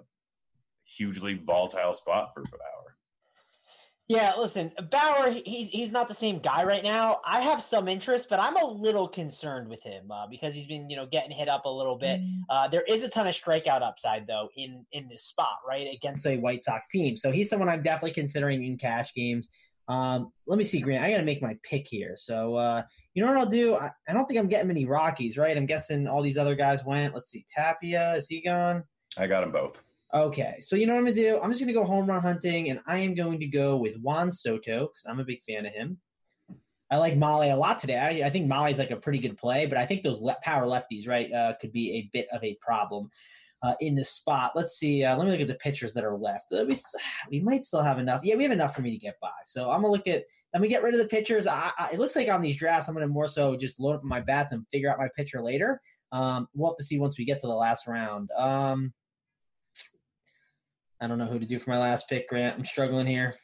hugely 0.85 1.35
volatile 1.35 1.94
spot 1.94 2.30
for 2.32 2.42
Bauer. 2.42 2.89
Yeah, 4.11 4.33
listen, 4.37 4.73
Bauer, 4.90 5.31
he's 5.31 5.71
he's 5.71 5.93
not 5.93 6.09
the 6.09 6.14
same 6.14 6.40
guy 6.40 6.64
right 6.64 6.83
now. 6.83 7.21
I 7.25 7.43
have 7.43 7.62
some 7.62 7.87
interest, 7.87 8.29
but 8.29 8.40
I'm 8.40 8.57
a 8.57 8.64
little 8.67 9.07
concerned 9.07 9.69
with 9.69 9.85
him 9.85 10.11
uh, 10.11 10.26
because 10.26 10.52
he's 10.52 10.67
been, 10.67 10.90
you 10.90 10.97
know, 10.97 11.07
getting 11.07 11.31
hit 11.31 11.49
up 11.49 11.64
a 11.64 11.69
little 11.69 11.97
bit. 11.97 12.21
Mm. 12.21 12.40
Uh, 12.49 12.67
there 12.67 12.83
is 12.88 13.05
a 13.05 13.09
ton 13.09 13.29
of 13.29 13.35
strikeout 13.35 13.83
upside 13.83 14.26
though 14.26 14.49
in 14.57 14.85
in 14.90 15.07
this 15.07 15.23
spot, 15.23 15.59
right, 15.64 15.87
against 15.95 16.26
a 16.26 16.38
White 16.38 16.64
Sox 16.64 16.88
team. 16.88 17.17
So 17.17 17.31
he's 17.31 17.49
someone 17.49 17.69
I'm 17.69 17.83
definitely 17.83 18.11
considering 18.11 18.64
in 18.64 18.79
cash 18.79 19.14
games. 19.14 19.49
Um, 19.87 20.33
let 20.45 20.59
me 20.59 20.64
see, 20.64 20.81
Grant. 20.81 21.05
I 21.05 21.12
got 21.12 21.19
to 21.19 21.23
make 21.23 21.40
my 21.40 21.57
pick 21.62 21.87
here. 21.87 22.14
So, 22.17 22.57
uh, 22.57 22.83
you 23.14 23.23
know 23.23 23.29
what 23.29 23.38
I'll 23.38 23.47
do? 23.47 23.76
I, 23.76 23.93
I, 24.09 24.12
don't 24.12 24.26
think 24.26 24.40
I'm 24.40 24.49
getting 24.49 24.69
many 24.69 24.87
Rockies, 24.87 25.38
right? 25.38 25.57
I'm 25.57 25.67
guessing 25.67 26.09
all 26.09 26.23
these 26.23 26.38
other 26.38 26.57
guys 26.57 26.85
went. 26.85 27.14
Let's 27.14 27.31
see. 27.31 27.47
Tapia, 27.57 28.14
is 28.14 28.26
he 28.26 28.40
gone? 28.40 28.83
I 29.17 29.29
got 29.29 29.43
them 29.43 29.52
both. 29.52 29.85
Okay. 30.12 30.57
So, 30.61 30.76
you 30.76 30.87
know 30.87 30.95
what 30.95 31.00
I'm 31.00 31.07
to 31.07 31.14
do? 31.14 31.40
I'm 31.40 31.50
just 31.52 31.64
to 31.64 31.73
go 31.73 31.85
home 31.85 32.07
run 32.07 32.23
hunting, 32.23 32.71
and 32.71 32.81
I 32.87 32.99
am 32.99 33.14
going 33.14 33.38
to 33.40 33.47
go 33.47 33.76
with 33.76 33.97
Juan 33.99 34.33
Soto 34.33 34.88
because 34.88 35.07
I'm 35.09 35.21
a 35.21 35.25
big 35.25 35.43
fan 35.43 35.67
of 35.67 35.73
him. 35.73 35.99
I 36.90 36.97
like 36.97 37.17
Molly 37.17 37.50
a 37.50 37.57
lot 37.57 37.79
today. 37.79 37.97
I, 37.97 38.26
I 38.26 38.31
think 38.31 38.49
Molly's 38.49 38.79
like 38.79 38.90
a 38.90 38.97
pretty 38.97 39.21
good 39.21 39.38
play, 39.38 39.67
but 39.67 39.79
I 39.79 39.87
think 39.87 40.02
those 40.02 40.21
le- 40.21 40.37
power 40.43 40.67
lefties, 40.67 41.07
right, 41.07 41.33
uh, 41.33 41.52
could 41.61 41.73
be 41.73 41.93
a 41.93 42.11
bit 42.12 42.26
of 42.33 42.43
a 42.43 42.59
problem 42.61 43.11
uh, 43.62 43.75
in 43.81 43.95
this 43.95 44.11
spot. 44.11 44.52
Let's 44.57 44.76
see. 44.76 45.05
Uh, 45.05 45.17
let 45.17 45.26
me 45.26 45.33
look 45.33 45.40
at 45.40 45.49
the 45.49 45.55
pitchers 45.55 45.95
that 45.95 46.05
are 46.05 46.17
left. 46.17 46.52
Uh, 46.52 46.64
we 46.67 46.75
we 47.31 47.40
might 47.40 47.64
still 47.64 47.83
have 47.83 47.99
enough. 47.99 48.25
Yeah, 48.25 48.35
we 48.35 48.43
have 48.43 48.52
enough 48.52 48.75
for 48.75 48.83
me 48.83 48.90
to 48.90 48.99
get 48.99 49.19
by. 49.21 49.31
So 49.45 49.71
I'm 49.71 49.83
gonna 49.83 49.93
look 49.93 50.09
at. 50.09 50.25
Let 50.52 50.62
me 50.62 50.69
get 50.69 50.83
rid 50.83 50.95
of 50.95 51.00
the 51.00 51.07
pitchers. 51.07 51.47
I, 51.47 51.71
I, 51.79 51.90
it 51.93 52.00
looks 52.00 52.17
like 52.17 52.29
on 52.29 52.40
these 52.40 52.57
drafts, 52.57 52.88
I'm 52.88 52.95
gonna 52.95 53.07
more 53.07 53.29
so 53.29 53.55
just 53.57 53.79
load 53.79 53.95
up 53.95 54.02
my 54.02 54.21
bats 54.21 54.50
and 54.50 54.67
figure 54.73 54.90
out 54.90 54.99
my 54.99 55.09
pitcher 55.17 55.40
later. 55.40 55.81
Um, 56.11 56.49
we'll 56.55 56.73
have 56.73 56.76
to 56.79 56.85
see 56.85 56.99
once 56.99 57.17
we 57.17 57.25
get 57.25 57.40
to 57.43 57.47
the 57.47 57.55
last 57.55 57.87
round. 57.87 58.31
Um, 58.33 58.93
I 61.00 61.07
don't 61.07 61.19
know 61.19 61.26
who 61.26 61.38
to 61.38 61.47
do 61.47 61.59
for 61.59 61.71
my 61.71 61.78
last 61.78 62.09
pick, 62.09 62.28
Grant. 62.28 62.57
I'm 62.57 62.64
struggling 62.64 63.07
here. 63.07 63.35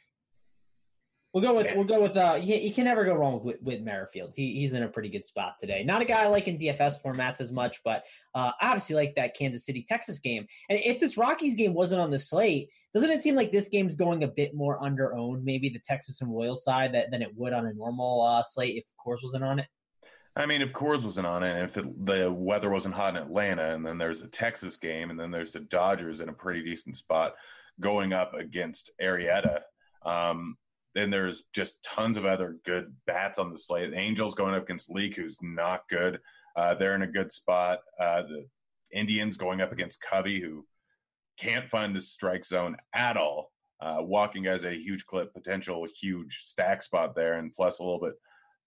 We'll 1.33 1.43
go 1.43 1.53
with 1.53 1.75
we'll 1.75 1.85
go 1.85 2.01
with 2.01 2.15
uh 2.17 2.39
you, 2.41 2.55
you 2.55 2.73
can 2.73 2.85
never 2.85 3.03
go 3.03 3.13
wrong 3.13 3.43
with, 3.43 3.57
with 3.61 3.81
Merrifield. 3.81 4.33
He 4.35 4.55
he's 4.55 4.73
in 4.73 4.83
a 4.83 4.87
pretty 4.87 5.09
good 5.09 5.25
spot 5.25 5.55
today. 5.59 5.83
Not 5.83 6.01
a 6.01 6.05
guy 6.05 6.23
I 6.23 6.27
like 6.27 6.47
in 6.47 6.57
DFS 6.57 7.03
formats 7.03 7.41
as 7.41 7.51
much, 7.51 7.79
but 7.83 8.03
uh 8.33 8.51
I 8.59 8.69
obviously 8.69 8.95
like 8.95 9.13
that 9.15 9.35
Kansas 9.35 9.65
City 9.65 9.85
Texas 9.87 10.19
game. 10.19 10.47
And 10.69 10.79
if 10.83 10.99
this 10.99 11.17
Rockies 11.17 11.55
game 11.55 11.73
wasn't 11.73 12.01
on 12.01 12.11
the 12.11 12.17
slate, 12.17 12.69
doesn't 12.93 13.11
it 13.11 13.21
seem 13.21 13.35
like 13.35 13.51
this 13.51 13.69
game's 13.69 13.95
going 13.95 14.23
a 14.23 14.27
bit 14.27 14.55
more 14.55 14.81
under 14.83 15.15
owned, 15.15 15.43
maybe 15.43 15.69
the 15.69 15.81
Texas 15.85 16.21
and 16.21 16.33
Royal 16.33 16.55
side 16.55 16.93
that, 16.95 17.11
than 17.11 17.21
it 17.21 17.29
would 17.35 17.53
on 17.53 17.67
a 17.67 17.73
normal 17.73 18.21
uh, 18.21 18.41
slate 18.41 18.75
if 18.75 18.85
Coors 19.05 19.21
wasn't 19.21 19.43
on 19.43 19.59
it? 19.59 19.67
I 20.37 20.45
mean, 20.45 20.61
if 20.61 20.71
Coors 20.71 21.03
wasn't 21.03 21.25
on 21.25 21.41
it, 21.41 21.55
and 21.55 21.63
if 21.63 21.77
it, 21.77 22.05
the 22.05 22.31
weather 22.31 22.69
wasn't 22.69 22.93
hot 22.93 23.15
in 23.15 23.23
Atlanta, 23.23 23.73
and 23.73 23.83
then 23.83 23.97
there's 23.97 24.21
a 24.21 24.27
Texas 24.27 24.77
game, 24.77 25.09
and 25.09 25.19
then 25.19 25.31
there's 25.31 25.53
the 25.53 25.61
Dodgers 25.61 26.21
in 26.21 26.29
a 26.29 26.33
pretty 26.33 26.63
decent 26.63 26.95
spot 26.95 27.33
going 27.79 28.13
up 28.13 28.35
against 28.35 28.91
Arrieta. 29.01 29.61
Um, 30.05 30.55
then 30.93 31.09
there's 31.09 31.45
just 31.53 31.83
tons 31.83 32.17
of 32.17 32.25
other 32.25 32.57
good 32.63 32.95
bats 33.07 33.39
on 33.39 33.51
the 33.51 33.57
slate. 33.57 33.89
The 33.89 33.97
Angels 33.97 34.35
going 34.35 34.53
up 34.53 34.63
against 34.63 34.91
Leake, 34.91 35.15
who's 35.15 35.39
not 35.41 35.89
good. 35.89 36.19
Uh, 36.55 36.75
they're 36.75 36.95
in 36.95 37.01
a 37.01 37.07
good 37.07 37.31
spot. 37.31 37.79
Uh, 37.99 38.21
the 38.21 38.45
Indians 38.91 39.37
going 39.37 39.59
up 39.59 39.71
against 39.71 40.01
Covey, 40.01 40.39
who 40.39 40.67
can't 41.39 41.67
find 41.67 41.95
the 41.95 42.01
strike 42.01 42.45
zone 42.45 42.77
at 42.93 43.17
all. 43.17 43.51
Uh, 43.79 43.97
walking 44.01 44.43
guys 44.43 44.63
at 44.63 44.73
a 44.73 44.77
huge 44.77 45.05
clip, 45.07 45.33
potential 45.33 45.87
huge 45.99 46.41
stack 46.43 46.83
spot 46.83 47.15
there, 47.15 47.33
and 47.33 47.53
plus 47.55 47.79
a 47.79 47.83
little 47.83 47.99
bit 47.99 48.13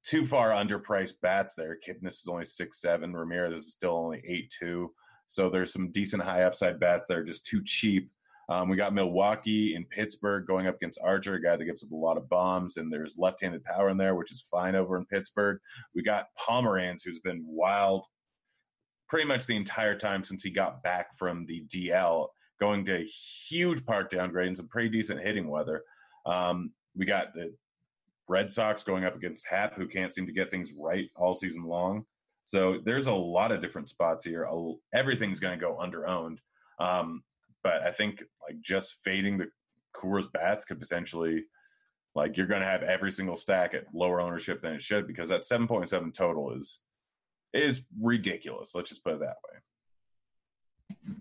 too 0.05 0.27
far 0.27 0.51
underpriced 0.51 1.21
bats 1.23 1.55
there. 1.55 1.77
Kipnis 1.87 2.21
is 2.21 2.29
only 2.29 2.45
six 2.45 2.81
seven. 2.81 3.15
Ramirez 3.15 3.55
is 3.55 3.73
still 3.73 3.97
only 3.97 4.23
eight 4.27 4.53
two. 4.59 4.93
So 5.27 5.49
there's 5.49 5.73
some 5.73 5.93
decent 5.93 6.23
high 6.23 6.43
upside 6.43 6.81
bats 6.81 7.07
that 7.09 7.19
are 7.19 7.25
just 7.25 7.47
too 7.47 7.63
cheap 7.65 8.11
um, 8.51 8.69
we 8.69 8.77
got 8.77 8.93
Milwaukee 8.93 9.77
in 9.77 9.85
Pittsburgh 9.85 10.45
going 10.45 10.67
up 10.67 10.75
against 10.75 10.99
Archer, 11.05 11.37
a 11.37 11.43
guy 11.43 11.55
that 11.55 11.65
gives 11.65 11.85
up 11.85 11.93
a 11.93 11.97
lot 11.97 12.17
of 12.17 12.29
bombs, 12.29 12.79
and 12.79 12.93
there's 12.93 13.17
left-handed 13.17 13.63
power 13.63 13.91
in 13.91 13.97
there, 13.97 14.17
which 14.17 14.33
is 14.33 14.41
fine 14.51 14.75
over 14.75 14.97
in 14.97 15.07
Pittsburgh. 15.07 15.61
We 15.95 16.03
got 16.03 16.27
Pomeranz, 16.37 17.05
who's 17.05 17.21
been 17.21 17.45
wild 17.47 18.07
pretty 19.09 19.29
much 19.29 19.47
the 19.47 19.55
entire 19.55 19.97
time 19.97 20.25
since 20.25 20.43
he 20.43 20.51
got 20.51 20.83
back 20.83 21.17
from 21.17 21.47
the 21.47 21.65
DL, 21.73 22.27
going 22.59 22.85
to 22.87 23.05
huge 23.49 23.87
park 23.87 24.11
downgrade 24.11 24.49
and 24.49 24.57
some 24.57 24.69
pretty 24.69 24.89
decent 24.89 25.21
hitting 25.21 25.49
weather. 25.49 25.85
Um, 26.27 26.73
we 26.97 27.07
got 27.07 27.33
the 27.35 27.55
Red 28.31 28.49
Sox 28.49 28.85
going 28.85 29.05
up 29.05 29.17
against 29.17 29.45
Happ, 29.45 29.75
who 29.75 29.89
can't 29.89 30.15
seem 30.15 30.25
to 30.25 30.33
get 30.33 30.53
things 30.53 30.73
right 30.79 31.11
all 31.17 31.35
season 31.35 31.65
long. 31.65 32.05
So 32.45 32.79
there's 32.85 33.09
a 33.09 33.13
lot 33.13 33.51
of 33.51 33.61
different 33.61 33.89
spots 33.89 34.25
here. 34.25 34.49
Everything's 34.95 35.41
going 35.41 35.59
to 35.59 35.61
go 35.61 35.81
under 35.81 36.07
owned. 36.07 36.41
Um, 36.79 37.25
but 37.65 37.83
I 37.83 37.91
think 37.91 38.23
like 38.49 38.61
just 38.63 38.99
fading 39.03 39.37
the 39.37 39.49
Coors 39.97 40.31
bats 40.33 40.65
could 40.65 40.79
potentially 40.79 41.45
like 42.15 42.37
you're 42.37 42.47
going 42.47 42.61
to 42.61 42.69
have 42.69 42.85
every 42.85 43.11
single 43.11 43.35
stack 43.35 43.75
at 43.75 43.93
lower 43.93 44.21
ownership 44.21 44.61
than 44.61 44.75
it 44.75 44.83
should 44.83 45.09
because 45.09 45.29
that 45.31 45.43
7.7 45.43 46.15
total 46.15 46.53
is 46.53 46.81
is 47.53 47.83
ridiculous. 48.01 48.77
Let's 48.77 48.91
just 48.91 49.03
put 49.03 49.15
it 49.15 49.21
that 49.21 49.37
way. 51.09 51.15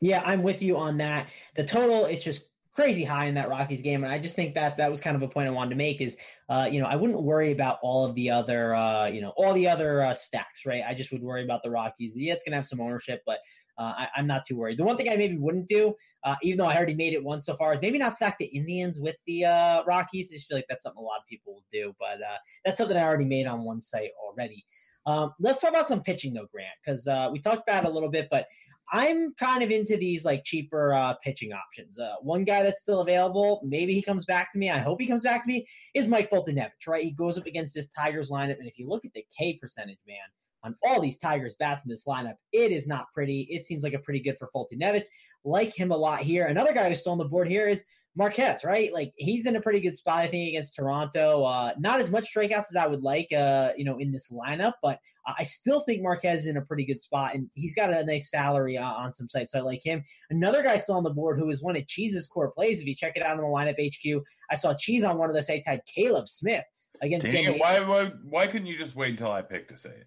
Yeah, 0.00 0.22
I'm 0.24 0.44
with 0.44 0.62
you 0.62 0.76
on 0.76 0.98
that. 0.98 1.28
The 1.56 1.64
total, 1.64 2.04
it's 2.04 2.24
just 2.24 2.46
crazy 2.76 3.02
high 3.02 3.24
in 3.24 3.34
that 3.34 3.48
Rockies 3.48 3.80
game, 3.80 4.04
and 4.04 4.12
I 4.12 4.18
just 4.18 4.36
think 4.36 4.54
that 4.54 4.76
that 4.76 4.90
was 4.90 5.00
kind 5.00 5.16
of 5.16 5.22
a 5.22 5.28
point 5.28 5.48
I 5.48 5.50
wanted 5.50 5.70
to 5.70 5.76
make. 5.76 6.00
Is 6.00 6.18
uh, 6.48 6.68
you 6.70 6.78
know 6.78 6.86
I 6.86 6.94
wouldn't 6.94 7.20
worry 7.22 7.50
about 7.50 7.78
all 7.82 8.04
of 8.04 8.14
the 8.14 8.30
other 8.30 8.74
uh, 8.74 9.06
you 9.06 9.22
know 9.22 9.32
all 9.36 9.54
the 9.54 9.66
other 9.66 10.02
uh, 10.02 10.14
stacks, 10.14 10.66
right? 10.66 10.82
I 10.86 10.94
just 10.94 11.10
would 11.10 11.22
worry 11.22 11.42
about 11.42 11.62
the 11.62 11.70
Rockies. 11.70 12.16
Yeah, 12.16 12.34
it's 12.34 12.44
gonna 12.44 12.56
have 12.56 12.66
some 12.66 12.80
ownership, 12.80 13.22
but 13.26 13.38
uh, 13.78 13.94
I, 13.96 14.20
am 14.20 14.26
not 14.26 14.44
too 14.46 14.56
worried. 14.56 14.78
The 14.78 14.84
one 14.84 14.96
thing 14.96 15.10
I 15.10 15.16
maybe 15.16 15.38
wouldn't 15.38 15.66
do, 15.66 15.94
uh, 16.22 16.36
even 16.42 16.58
though 16.58 16.66
I 16.66 16.76
already 16.76 16.94
made 16.94 17.14
it 17.14 17.24
once 17.24 17.46
so 17.46 17.56
far, 17.56 17.78
maybe 17.80 17.98
not 17.98 18.14
stack 18.14 18.38
the 18.38 18.46
Indians 18.46 19.00
with 19.00 19.16
the 19.26 19.46
uh, 19.46 19.82
Rockies. 19.84 20.30
I 20.30 20.36
just 20.36 20.48
feel 20.48 20.58
like 20.58 20.66
that's 20.68 20.84
something 20.84 21.02
a 21.02 21.04
lot 21.04 21.18
of 21.18 21.26
people 21.26 21.54
will 21.54 21.64
do, 21.72 21.94
but 21.98 22.18
that's 22.64 22.78
something 22.78 22.96
I 22.96 23.02
already 23.02 23.24
made 23.24 23.46
on 23.46 23.64
one 23.64 23.82
site 23.82 24.10
already. 24.22 24.64
Um, 25.06 25.32
let's 25.38 25.60
talk 25.60 25.70
about 25.70 25.86
some 25.86 26.02
pitching 26.02 26.34
though, 26.34 26.48
Grant, 26.52 26.74
because 26.84 27.06
uh, 27.06 27.28
we 27.30 27.40
talked 27.40 27.68
about 27.68 27.84
it 27.84 27.88
a 27.88 27.92
little 27.92 28.08
bit, 28.10 28.28
but 28.30 28.46
I'm 28.92 29.34
kind 29.34 29.62
of 29.62 29.70
into 29.70 29.96
these 29.96 30.24
like 30.24 30.44
cheaper 30.44 30.94
uh, 30.94 31.14
pitching 31.22 31.52
options. 31.52 31.98
Uh, 31.98 32.14
one 32.22 32.44
guy 32.44 32.62
that's 32.62 32.82
still 32.82 33.00
available, 33.00 33.60
maybe 33.64 33.92
he 33.92 34.02
comes 34.02 34.24
back 34.24 34.52
to 34.52 34.58
me. 34.58 34.70
I 34.70 34.78
hope 34.78 35.00
he 35.00 35.06
comes 35.06 35.24
back 35.24 35.42
to 35.42 35.48
me. 35.48 35.66
Is 35.94 36.08
Mike 36.08 36.30
Foltynewicz, 36.30 36.86
right? 36.86 37.02
He 37.02 37.10
goes 37.10 37.36
up 37.38 37.46
against 37.46 37.74
this 37.74 37.88
Tigers 37.90 38.30
lineup, 38.30 38.58
and 38.58 38.68
if 38.68 38.78
you 38.78 38.88
look 38.88 39.04
at 39.04 39.12
the 39.12 39.24
K 39.36 39.58
percentage, 39.60 39.98
man, 40.06 40.18
on 40.66 40.74
all 40.82 41.00
these 41.00 41.18
Tigers 41.18 41.54
bats 41.58 41.84
in 41.84 41.90
this 41.90 42.06
lineup. 42.06 42.34
It 42.52 42.72
is 42.72 42.86
not 42.86 43.06
pretty. 43.14 43.42
It 43.42 43.64
seems 43.64 43.84
like 43.84 43.94
a 43.94 43.98
pretty 43.98 44.20
good 44.20 44.36
for 44.36 44.50
Foltynewicz. 44.54 45.04
Like 45.44 45.74
him 45.74 45.92
a 45.92 45.96
lot 45.96 46.20
here. 46.20 46.46
Another 46.46 46.74
guy 46.74 46.88
who's 46.88 47.00
still 47.00 47.12
on 47.12 47.18
the 47.18 47.24
board 47.24 47.48
here 47.48 47.68
is 47.68 47.84
Marquez, 48.16 48.64
right? 48.64 48.92
Like 48.92 49.12
he's 49.16 49.46
in 49.46 49.56
a 49.56 49.60
pretty 49.60 49.78
good 49.78 49.96
spot, 49.96 50.18
I 50.18 50.26
think, 50.26 50.48
against 50.48 50.74
Toronto. 50.74 51.44
Uh, 51.44 51.72
not 51.78 52.00
as 52.00 52.10
much 52.10 52.34
strikeouts 52.34 52.70
as 52.70 52.76
I 52.76 52.86
would 52.86 53.02
like, 53.02 53.32
uh, 53.32 53.72
you 53.76 53.84
know, 53.84 53.98
in 53.98 54.10
this 54.10 54.30
lineup, 54.30 54.72
but 54.82 54.98
I 55.26 55.42
still 55.42 55.80
think 55.80 56.02
Marquez 56.02 56.42
is 56.42 56.46
in 56.46 56.56
a 56.56 56.62
pretty 56.62 56.84
good 56.84 57.00
spot, 57.00 57.34
and 57.34 57.50
he's 57.54 57.74
got 57.74 57.92
a 57.92 58.04
nice 58.04 58.30
salary 58.30 58.78
on, 58.78 58.92
on 58.92 59.12
some 59.12 59.28
sites, 59.28 59.52
so 59.52 59.58
I 59.58 59.62
like 59.62 59.84
him. 59.84 60.04
Another 60.30 60.62
guy 60.62 60.76
still 60.76 60.94
on 60.96 61.02
the 61.02 61.10
board 61.10 61.38
who 61.38 61.50
is 61.50 61.62
one 61.62 61.76
of 61.76 61.86
Cheese's 61.88 62.28
core 62.28 62.50
plays. 62.50 62.80
If 62.80 62.86
you 62.86 62.94
check 62.94 63.16
it 63.16 63.22
out 63.22 63.32
on 63.32 63.38
the 63.38 63.42
lineup 63.42 63.74
HQ, 63.78 64.22
I 64.50 64.54
saw 64.54 64.74
Cheese 64.74 65.04
on 65.04 65.18
one 65.18 65.28
of 65.28 65.34
the 65.34 65.42
sites 65.42 65.66
had 65.66 65.80
Caleb 65.92 66.28
Smith 66.28 66.64
against. 67.02 67.26
Dang 67.26 67.58
why, 67.58 67.80
why 67.80 68.12
why 68.28 68.46
couldn't 68.46 68.66
you 68.66 68.76
just 68.76 68.94
wait 68.94 69.10
until 69.10 69.32
I 69.32 69.42
pick 69.42 69.68
to 69.68 69.76
say 69.76 69.90
it? 69.90 70.06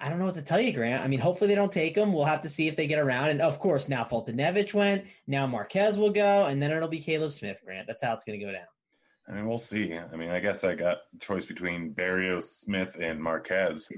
I 0.00 0.10
don't 0.10 0.18
know 0.18 0.26
what 0.26 0.34
to 0.34 0.42
tell 0.42 0.60
you, 0.60 0.72
Grant. 0.72 1.02
I 1.02 1.08
mean, 1.08 1.18
hopefully 1.18 1.48
they 1.48 1.54
don't 1.54 1.72
take 1.72 1.96
him. 1.96 2.12
We'll 2.12 2.24
have 2.24 2.42
to 2.42 2.48
see 2.48 2.68
if 2.68 2.76
they 2.76 2.86
get 2.86 3.00
around. 3.00 3.30
And 3.30 3.40
of 3.40 3.58
course, 3.58 3.88
now 3.88 4.04
Foltynewicz 4.04 4.74
went. 4.74 5.04
Now 5.26 5.46
Marquez 5.46 5.98
will 5.98 6.10
go, 6.10 6.44
and 6.44 6.62
then 6.62 6.70
it'll 6.70 6.88
be 6.88 7.00
Caleb 7.00 7.32
Smith, 7.32 7.60
Grant. 7.64 7.86
That's 7.86 8.02
how 8.02 8.12
it's 8.12 8.24
going 8.24 8.38
to 8.38 8.44
go 8.44 8.52
down. 8.52 8.66
I 9.28 9.32
mean, 9.32 9.46
we'll 9.46 9.58
see. 9.58 9.94
I 9.94 10.16
mean, 10.16 10.30
I 10.30 10.40
guess 10.40 10.64
I 10.64 10.74
got 10.74 10.98
choice 11.20 11.46
between 11.46 11.94
Berrios, 11.94 12.44
Smith, 12.44 12.96
and 13.00 13.20
Marquez. 13.20 13.88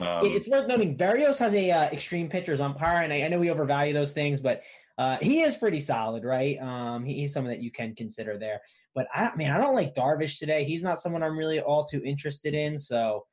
Um, 0.00 0.26
it's 0.26 0.48
worth 0.48 0.66
noting 0.68 0.96
Berrios 0.96 1.38
has 1.38 1.54
a 1.54 1.70
uh, 1.70 1.84
extreme 1.84 2.28
pitcher's 2.28 2.60
umpire, 2.60 3.02
and 3.02 3.12
I, 3.12 3.22
I, 3.22 3.28
know 3.28 3.38
we 3.38 3.50
overvalue 3.50 3.92
those 3.92 4.12
things, 4.12 4.40
but 4.40 4.62
uh, 4.98 5.18
he 5.20 5.40
is 5.40 5.56
pretty 5.56 5.80
solid, 5.80 6.24
right? 6.24 6.58
Um, 6.60 7.04
he, 7.04 7.14
he's 7.14 7.32
someone 7.32 7.52
that 7.52 7.62
you 7.62 7.70
can 7.70 7.94
consider 7.94 8.38
there. 8.38 8.60
But 8.94 9.06
I 9.14 9.34
mean, 9.36 9.50
I 9.50 9.58
don't 9.58 9.74
like 9.74 9.94
Darvish 9.94 10.38
today. 10.38 10.64
He's 10.64 10.82
not 10.82 11.00
someone 11.00 11.22
I'm 11.22 11.38
really 11.38 11.60
all 11.60 11.84
too 11.84 12.02
interested 12.04 12.54
in. 12.54 12.78
So, 12.78 13.26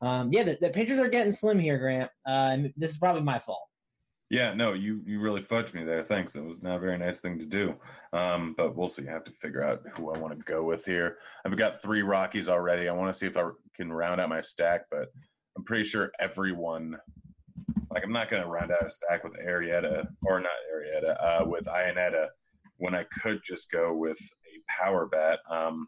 um, 0.00 0.30
yeah, 0.32 0.42
the, 0.44 0.58
the 0.60 0.70
pitchers 0.70 0.98
are 0.98 1.08
getting 1.08 1.32
slim 1.32 1.58
here, 1.58 1.78
Grant. 1.78 2.10
Uh, 2.26 2.58
this 2.76 2.92
is 2.92 2.98
probably 2.98 3.22
my 3.22 3.38
fault. 3.38 3.68
Yeah, 4.30 4.54
no, 4.54 4.72
you 4.72 5.02
you 5.04 5.20
really 5.20 5.42
fudged 5.42 5.74
me 5.74 5.84
there. 5.84 6.02
Thanks. 6.02 6.36
It 6.36 6.42
was 6.42 6.62
not 6.62 6.76
a 6.76 6.80
very 6.80 6.96
nice 6.96 7.20
thing 7.20 7.38
to 7.38 7.44
do. 7.44 7.74
Um, 8.14 8.54
but 8.56 8.74
we'll 8.74 8.88
see. 8.88 9.06
I 9.06 9.10
have 9.10 9.24
to 9.24 9.32
figure 9.32 9.62
out 9.62 9.82
who 9.94 10.10
I 10.10 10.18
want 10.18 10.34
to 10.34 10.42
go 10.44 10.64
with 10.64 10.86
here. 10.86 11.18
I've 11.44 11.54
got 11.58 11.82
three 11.82 12.00
Rockies 12.00 12.48
already. 12.48 12.88
I 12.88 12.92
want 12.92 13.12
to 13.12 13.18
see 13.18 13.26
if 13.26 13.36
I 13.36 13.50
can 13.74 13.92
round 13.92 14.22
out 14.22 14.30
my 14.30 14.40
stack, 14.40 14.86
but 14.90 15.12
I'm 15.56 15.64
pretty 15.64 15.84
sure 15.84 16.12
everyone. 16.18 16.96
Like, 17.90 18.04
I'm 18.04 18.12
not 18.12 18.30
going 18.30 18.42
to 18.42 18.48
round 18.48 18.72
out 18.72 18.86
a 18.86 18.90
stack 18.90 19.22
with 19.22 19.34
Arrieta 19.34 20.06
or 20.24 20.40
not 20.40 20.50
Arrieta, 20.74 21.16
uh, 21.22 21.44
with 21.46 21.64
Iannetta 21.66 22.28
when 22.78 22.94
I 22.94 23.04
could 23.20 23.40
just 23.44 23.70
go 23.70 23.94
with 23.94 24.18
a 24.18 24.82
power 24.82 25.06
bat. 25.06 25.40
Um, 25.50 25.86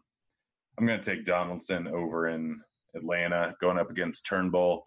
I'm 0.77 0.85
going 0.85 1.01
to 1.01 1.05
take 1.05 1.25
Donaldson 1.25 1.87
over 1.87 2.27
in 2.27 2.59
Atlanta, 2.95 3.55
going 3.59 3.77
up 3.77 3.89
against 3.89 4.25
Turnbull. 4.25 4.85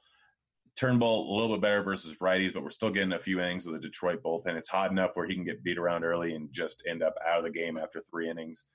Turnbull 0.77 1.31
a 1.31 1.35
little 1.35 1.57
bit 1.57 1.63
better 1.63 1.83
versus 1.83 2.19
righties, 2.19 2.55
but 2.55 2.63
we're 2.63 2.71
still 2.71 2.91
getting 2.91 3.13
a 3.13 3.19
few 3.19 3.41
innings 3.41 3.67
of 3.67 3.73
the 3.73 3.81
Detroit 3.81 4.23
bullpen. 4.25 4.57
It's 4.57 4.69
hot 4.69 4.93
enough 4.93 5.11
where 5.15 5.27
he 5.27 5.35
can 5.35 5.45
get 5.45 5.65
beat 5.65 5.77
around 5.77 6.05
early 6.05 6.35
and 6.35 6.53
just 6.53 6.85
end 6.89 7.03
up 7.03 7.15
out 7.27 7.39
of 7.39 7.45
the 7.45 7.51
game 7.51 7.77
after 7.77 8.01
three 8.01 8.31
innings. 8.31 8.67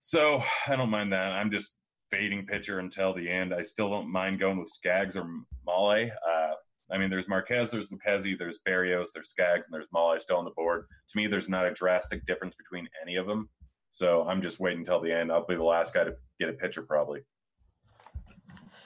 So 0.00 0.42
I 0.66 0.74
don't 0.74 0.90
mind 0.90 1.12
that. 1.12 1.32
I'm 1.32 1.50
just 1.50 1.74
fading 2.10 2.46
pitcher 2.46 2.78
until 2.78 3.14
the 3.14 3.28
end. 3.28 3.54
I 3.54 3.62
still 3.62 3.90
don't 3.90 4.10
mind 4.10 4.40
going 4.40 4.58
with 4.58 4.68
Skaggs 4.68 5.16
or 5.16 5.28
Mahle. 5.66 6.10
Uh, 6.26 6.52
I 6.90 6.96
mean, 6.96 7.10
there's 7.10 7.28
Marquez, 7.28 7.70
there's 7.70 7.90
Lucchesi, 7.90 8.38
there's 8.38 8.60
Berrios, 8.66 9.08
there's 9.12 9.30
Skaggs, 9.30 9.66
and 9.66 9.74
there's 9.74 9.88
Mahle 9.94 10.18
still 10.18 10.38
on 10.38 10.44
the 10.44 10.52
board. 10.52 10.86
To 11.10 11.16
me, 11.16 11.26
there's 11.26 11.48
not 11.48 11.66
a 11.66 11.72
drastic 11.72 12.24
difference 12.24 12.54
between 12.56 12.88
any 13.02 13.16
of 13.16 13.26
them. 13.26 13.48
So 13.90 14.26
I'm 14.26 14.40
just 14.40 14.60
waiting 14.60 14.80
until 14.80 15.00
the 15.00 15.12
end. 15.12 15.30
I'll 15.30 15.46
be 15.46 15.54
the 15.54 15.62
last 15.62 15.94
guy 15.94 16.04
to 16.04 16.14
get 16.40 16.48
a 16.48 16.54
pitcher 16.54 16.82
probably. 16.82 17.20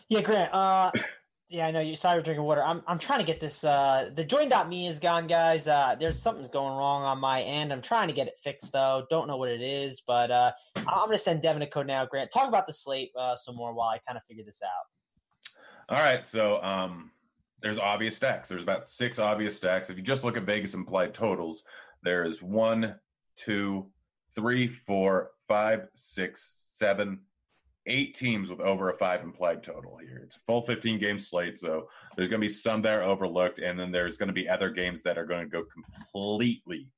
Yeah, 0.09 0.21
Grant. 0.21 0.53
Uh, 0.53 0.91
Yeah, 1.53 1.67
I 1.67 1.71
know 1.71 1.81
you 1.81 1.97
sorry 1.97 2.23
drinking 2.23 2.47
water. 2.47 2.65
I'm 2.65 2.83
I'm 2.87 2.99
trying 2.99 3.19
to 3.19 3.27
get 3.27 3.39
this 3.39 3.63
uh 3.63 4.09
the 4.15 4.25
join.me 4.25 4.87
is 4.87 4.99
gone, 5.01 5.27
guys. 5.27 5.69
Uh 5.69 5.95
there's 6.01 6.19
something's 6.19 6.49
going 6.49 6.75
wrong 6.75 7.03
on 7.03 7.21
my 7.21 7.43
end. 7.43 7.75
I'm 7.75 7.83
trying 7.83 8.09
to 8.09 8.15
get 8.15 8.27
it 8.27 8.39
fixed 8.43 8.73
though. 8.73 9.05
Don't 9.11 9.29
know 9.29 9.37
what 9.37 9.51
it 9.51 9.61
is, 9.61 10.03
but 10.07 10.31
uh 10.31 10.53
I'm 10.77 11.09
gonna 11.09 11.19
send 11.19 11.43
Devin 11.43 11.61
a 11.61 11.67
code 11.67 11.87
now. 11.87 12.07
Grant, 12.07 12.31
talk 12.31 12.49
about 12.49 12.67
the 12.67 12.73
slate 12.73 13.11
uh 13.21 13.37
some 13.37 13.55
more 13.55 13.75
while 13.75 13.91
I 13.91 13.99
kind 13.99 14.17
of 14.17 14.25
figure 14.25 14.45
this 14.47 14.63
out. 14.65 15.95
All 15.95 16.03
right, 16.03 16.27
so 16.27 16.63
um 16.63 17.11
there's 17.61 17.79
obvious 17.79 18.17
stacks. 18.17 18.49
There's 18.49 18.63
about 18.63 18.87
six 18.87 19.19
obvious 19.19 19.55
stacks. 19.55 19.91
If 19.91 19.99
you 19.99 20.03
just 20.03 20.25
look 20.25 20.39
at 20.39 20.45
Vegas 20.45 20.73
implied 20.73 21.13
totals, 21.13 21.65
there's 22.03 22.43
one, 22.43 22.95
two, 23.37 23.91
three, 24.35 24.69
four, 24.69 25.33
five, 25.49 25.87
six, 25.95 26.57
seven, 26.65 27.21
eight 27.87 28.15
teams 28.15 28.49
with 28.49 28.61
over 28.61 28.91
a 28.91 28.95
five 28.95 29.23
implied 29.23 29.63
total 29.63 29.99
here. 29.99 30.21
It's 30.23 30.37
a 30.37 30.41
full 30.41 30.63
15 30.63 30.99
game 30.99 31.19
slate, 31.19 31.59
so 31.59 31.89
there's 32.17 32.29
going 32.29 32.41
to 32.41 32.47
be 32.47 32.53
some 32.53 32.83
that 32.83 32.95
are 32.95 33.03
overlooked, 33.03 33.59
and 33.59 33.79
then 33.79 33.91
there's 33.91 34.17
going 34.17 34.29
to 34.29 34.33
be 34.33 34.49
other 34.49 34.71
games 34.71 35.03
that 35.03 35.19
are 35.19 35.27
going 35.27 35.45
to 35.45 35.51
go 35.51 35.65
completely 35.65 36.89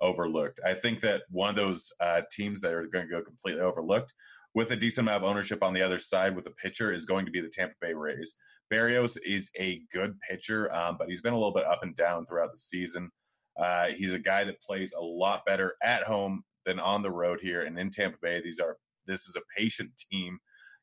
overlooked. 0.00 0.60
I 0.64 0.74
think 0.74 1.00
that 1.00 1.22
one 1.30 1.50
of 1.50 1.56
those 1.56 1.90
uh, 2.00 2.22
teams 2.30 2.60
that 2.60 2.74
are 2.74 2.86
going 2.86 3.06
to 3.06 3.10
go 3.10 3.22
completely 3.22 3.62
overlooked 3.62 4.12
with 4.54 4.70
a 4.70 4.76
decent 4.76 5.06
amount 5.06 5.22
of 5.22 5.28
ownership 5.28 5.62
on 5.62 5.74
the 5.74 5.82
other 5.82 5.98
side 5.98 6.34
with 6.34 6.46
a 6.46 6.50
pitcher 6.52 6.92
is 6.92 7.06
going 7.06 7.26
to 7.26 7.32
be 7.32 7.40
the 7.40 7.48
Tampa 7.48 7.74
Bay 7.80 7.92
Rays. 7.92 8.34
Berrios 8.72 9.16
is 9.24 9.50
a 9.58 9.82
good 9.92 10.18
pitcher, 10.20 10.72
um, 10.74 10.96
but 10.98 11.08
he's 11.08 11.20
been 11.20 11.34
a 11.34 11.36
little 11.36 11.52
bit 11.52 11.66
up 11.66 11.82
and 11.82 11.94
down 11.94 12.26
throughout 12.26 12.52
the 12.52 12.58
season. 12.58 13.10
Uh, 13.56 13.88
he's 13.88 14.12
a 14.12 14.18
guy 14.18 14.44
that 14.44 14.60
plays 14.60 14.92
a 14.92 15.02
lot 15.02 15.44
better 15.46 15.76
at 15.82 16.02
home 16.02 16.42
than 16.64 16.80
on 16.80 17.02
the 17.02 17.10
road 17.10 17.38
here. 17.40 17.62
And 17.62 17.78
in 17.78 17.90
Tampa 17.90 18.18
Bay, 18.20 18.40
these 18.42 18.60
are 18.60 18.76
this 19.06 19.26
is 19.26 19.36
a 19.36 19.42
patient 19.56 19.90
team. 20.10 20.38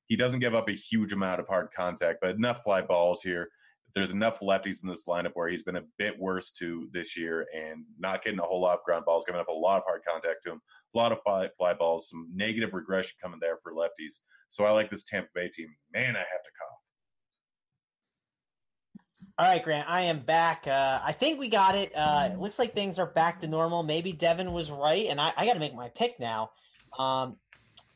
He 0.08 0.16
doesn't 0.16 0.40
give 0.40 0.56
up 0.56 0.70
a 0.70 0.74
huge 0.74 1.14
amount 1.14 1.40
of 1.40 1.48
hard 1.48 1.70
contact, 1.76 2.20
but 2.22 2.36
enough 2.36 2.64
fly 2.64 2.82
balls 2.82 3.22
here. 3.22 3.50
There's 3.96 4.12
enough 4.12 4.40
lefties 4.40 4.82
in 4.84 4.90
this 4.90 5.08
lineup 5.08 5.32
where 5.36 5.48
he's 5.48 5.62
been 5.62 5.76
a 5.76 5.84
bit 6.00 6.20
worse 6.20 6.52
to 6.54 6.90
this 6.92 7.16
year 7.16 7.46
and 7.56 7.86
not 8.00 8.24
getting 8.24 8.40
a 8.40 8.44
whole 8.44 8.62
lot 8.62 8.80
of 8.80 8.84
ground 8.84 9.06
balls, 9.06 9.24
giving 9.26 9.40
up 9.40 9.50
a 9.50 9.54
lot 9.54 9.78
of 9.78 9.84
hard 9.86 10.02
contact 10.08 10.44
to 10.44 10.54
him, 10.54 10.62
a 10.94 10.98
lot 10.98 11.12
of 11.12 11.22
fly, 11.22 11.48
fly 11.58 11.74
balls, 11.74 12.10
some 12.10 12.28
negative 12.34 12.74
regression 12.74 13.14
coming 13.22 13.40
there 13.40 13.60
for 13.62 13.74
lefties. 13.74 14.16
So 14.50 14.66
I 14.66 14.72
like 14.72 14.90
this 14.90 15.04
Tampa 15.04 15.30
Bay 15.36 15.48
team. 15.48 15.70
Man, 15.94 16.16
I 16.16 16.20
have 16.20 16.44
to 16.44 16.52
cough. 16.60 16.84
All 19.40 19.48
right, 19.48 19.64
Grant, 19.64 19.90
I 19.90 20.04
am 20.04 20.20
back. 20.20 20.68
Uh, 20.68 21.00
I 21.04 21.12
think 21.12 21.40
we 21.40 21.50
got 21.50 21.74
it. 21.74 21.92
Uh, 21.96 22.30
it 22.32 22.40
looks 22.40 22.60
like 22.60 22.76
things 22.76 23.00
are 23.00 23.08
back 23.08 23.42
to 23.42 23.48
normal. 23.48 23.82
Maybe 23.82 24.12
Devin 24.12 24.54
was 24.54 24.70
right, 24.70 25.08
and 25.08 25.20
I, 25.20 25.34
I 25.36 25.48
got 25.48 25.54
to 25.54 25.60
make 25.60 25.74
my 25.74 25.90
pick 25.90 26.20
now. 26.20 26.52
Um, 27.00 27.38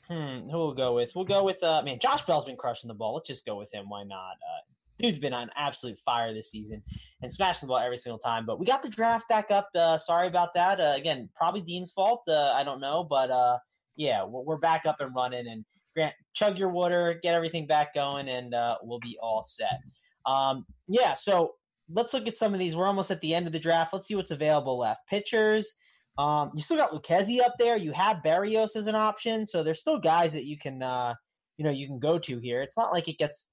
Hmm, 0.10 0.50
who 0.50 0.58
will 0.58 0.74
go 0.74 0.96
with? 0.96 1.12
We'll 1.16 1.26
go 1.26 1.44
with 1.44 1.62
uh 1.64 1.82
man, 1.84 2.00
Josh 2.02 2.24
Bell's 2.26 2.46
been 2.46 2.56
crushing 2.56 2.88
the 2.88 2.94
ball. 2.94 3.16
Let's 3.16 3.28
just 3.28 3.46
go 3.46 3.58
with 3.58 3.74
him. 3.74 3.90
Why 3.90 4.04
not? 4.04 4.36
Uh, 4.36 4.64
dude's 4.98 5.20
been 5.20 5.34
on 5.34 5.50
absolute 5.56 5.98
fire 6.00 6.34
this 6.34 6.50
season 6.50 6.82
and 7.22 7.32
smashing 7.32 7.68
the 7.68 7.72
ball 7.72 7.80
every 7.80 7.98
single 7.98 8.20
time. 8.20 8.46
But 8.46 8.60
we 8.60 8.66
got 8.66 8.82
the 8.82 8.90
draft 8.90 9.28
back 9.28 9.52
up. 9.52 9.70
Uh, 9.76 9.98
sorry 9.98 10.28
about 10.28 10.54
that. 10.56 10.80
Uh, 10.80 10.94
again, 10.96 11.30
probably 11.36 11.62
Dean's 11.62 11.92
fault. 11.92 12.24
Uh, 12.28 12.54
I 12.56 12.64
don't 12.64 12.82
know, 12.82 13.06
but 13.08 13.32
uh, 13.32 13.58
yeah, 13.96 14.26
we're 14.26 14.58
back 14.58 14.86
up 14.86 14.98
and 15.00 15.14
running. 15.16 15.48
And 15.48 15.66
Grant, 15.96 16.16
chug 16.34 16.58
your 16.58 16.70
water, 16.70 17.20
get 17.22 17.34
everything 17.34 17.68
back 17.68 17.94
going, 17.94 18.30
and 18.30 18.54
uh, 18.54 18.78
we'll 18.82 19.00
be 19.00 19.18
all 19.22 19.44
set. 19.44 19.80
Um, 20.26 20.66
yeah, 20.88 21.14
so 21.14 21.54
let's 21.90 22.14
look 22.14 22.28
at 22.28 22.38
some 22.38 22.54
of 22.54 22.60
these. 22.60 22.76
We're 22.76 22.88
almost 22.88 23.12
at 23.12 23.22
the 23.22 23.34
end 23.34 23.48
of 23.48 23.54
the 23.54 23.60
draft. 23.60 23.94
Let's 23.94 24.08
see 24.08 24.16
what's 24.16 24.32
available 24.32 24.80
left. 24.80 25.08
Pitchers. 25.10 25.76
Um, 26.18 26.52
you 26.56 26.62
still 26.62 26.78
got 26.78 26.92
Lucchesi 26.92 27.42
up 27.42 27.56
there. 27.60 27.78
You 27.78 27.92
have 27.92 28.24
Berrios 28.24 28.76
as 28.76 28.88
an 28.88 28.96
option, 28.96 29.46
so 29.46 29.64
there's 29.64 29.80
still 29.80 30.00
guys 30.00 30.34
that 30.34 30.46
you 30.46 30.58
can, 30.58 30.82
uh, 30.82 31.14
you 31.58 31.66
know, 31.66 31.72
you 31.72 31.88
can 31.88 32.00
go 32.00 32.18
to 32.18 32.40
here. 32.40 32.62
It's 32.62 32.78
not 32.78 32.92
like 32.92 33.08
it 33.08 33.18
gets. 33.18 33.50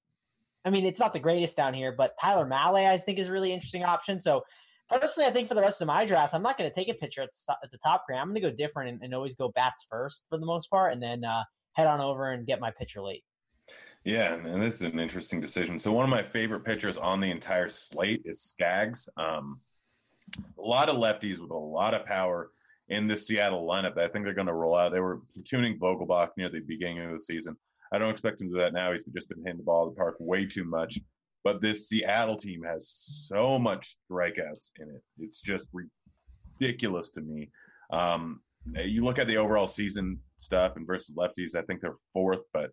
I 0.63 0.71
mean, 0.71 0.85
it's 0.85 0.99
not 0.99 1.13
the 1.13 1.19
greatest 1.19 1.55
down 1.55 1.75
here, 1.75 1.91
but 1.95 2.15
Tyler 2.19 2.45
Mahle 2.45 2.87
I 2.87 2.97
think 2.97 3.19
is 3.19 3.29
a 3.29 3.31
really 3.31 3.53
interesting 3.53 3.83
option. 3.83 4.19
So 4.19 4.43
personally, 4.89 5.29
I 5.29 5.31
think 5.31 5.47
for 5.47 5.53
the 5.53 5.61
rest 5.61 5.79
of 5.81 5.87
my 5.87 6.05
drafts, 6.05 6.33
I'm 6.33 6.41
not 6.41 6.57
going 6.57 6.69
to 6.69 6.73
take 6.73 6.89
a 6.89 6.95
pitcher 6.95 7.21
at 7.21 7.29
the, 7.47 7.57
at 7.63 7.69
the 7.69 7.77
top 7.77 8.07
grade. 8.07 8.19
I'm 8.19 8.29
going 8.29 8.41
to 8.41 8.49
go 8.49 8.55
different 8.55 8.89
and, 8.89 9.03
and, 9.03 9.13
always 9.13 9.35
go 9.35 9.49
bats 9.49 9.85
first 9.87 10.25
for 10.29 10.39
the 10.39 10.45
most 10.45 10.71
part, 10.71 10.91
and 10.91 11.01
then 11.01 11.23
uh, 11.23 11.43
head 11.73 11.85
on 11.85 12.01
over 12.01 12.31
and 12.31 12.47
get 12.47 12.59
my 12.59 12.71
pitcher 12.71 13.01
late. 13.01 13.23
Yeah, 14.03 14.35
and 14.35 14.61
this 14.61 14.75
is 14.75 14.81
an 14.83 14.99
interesting 14.99 15.41
decision. 15.41 15.79
So 15.79 15.91
one 15.91 16.03
of 16.03 16.11
my 16.11 16.21
favorite 16.21 16.63
pitchers 16.63 16.97
on 16.97 17.19
the 17.19 17.31
entire 17.31 17.69
slate 17.69 18.21
is 18.25 18.39
Skaggs. 18.39 19.09
Um, 19.17 19.59
a 20.37 20.61
lot 20.61 20.89
of 20.89 20.97
lefties 20.97 21.39
with 21.39 21.51
a 21.51 21.57
lot 21.57 21.93
of 21.93 22.05
power 22.05 22.49
in 22.89 23.07
the 23.07 23.17
Seattle 23.17 23.67
lineup 23.67 23.97
I 23.97 24.07
think 24.07 24.25
they're 24.25 24.33
going 24.33 24.47
to 24.47 24.53
roll 24.53 24.75
out. 24.75 24.91
They 24.91 24.99
were 24.99 25.21
platooning 25.35 25.79
Vogelbach 25.79 26.29
near 26.37 26.49
the 26.49 26.59
beginning 26.59 27.03
of 27.03 27.11
the 27.11 27.19
season. 27.19 27.57
I 27.91 27.97
don't 27.97 28.11
expect 28.11 28.41
him 28.41 28.49
to 28.49 28.53
do 28.53 28.59
that 28.59 28.73
now. 28.73 28.91
He's 28.91 29.05
just 29.05 29.29
been 29.29 29.43
hitting 29.43 29.57
the 29.57 29.63
ball 29.63 29.87
of 29.87 29.93
the 29.93 29.97
park 29.97 30.17
way 30.19 30.45
too 30.45 30.65
much. 30.65 30.99
But 31.43 31.61
this 31.61 31.87
Seattle 31.87 32.37
team 32.37 32.63
has 32.63 32.89
so 32.89 33.59
much 33.59 33.97
strikeouts 34.09 34.71
in 34.79 34.89
it. 34.89 35.03
It's 35.19 35.41
just 35.41 35.69
ridiculous 36.59 37.11
to 37.11 37.21
me. 37.21 37.51
Um, 37.91 38.41
you 38.73 39.03
look 39.03 39.19
at 39.19 39.27
the 39.27 39.37
overall 39.37 39.67
season 39.67 40.19
stuff 40.37 40.75
and 40.75 40.87
versus 40.87 41.15
lefties, 41.15 41.55
I 41.55 41.61
think 41.61 41.81
they're 41.81 41.97
fourth, 42.13 42.41
but 42.51 42.71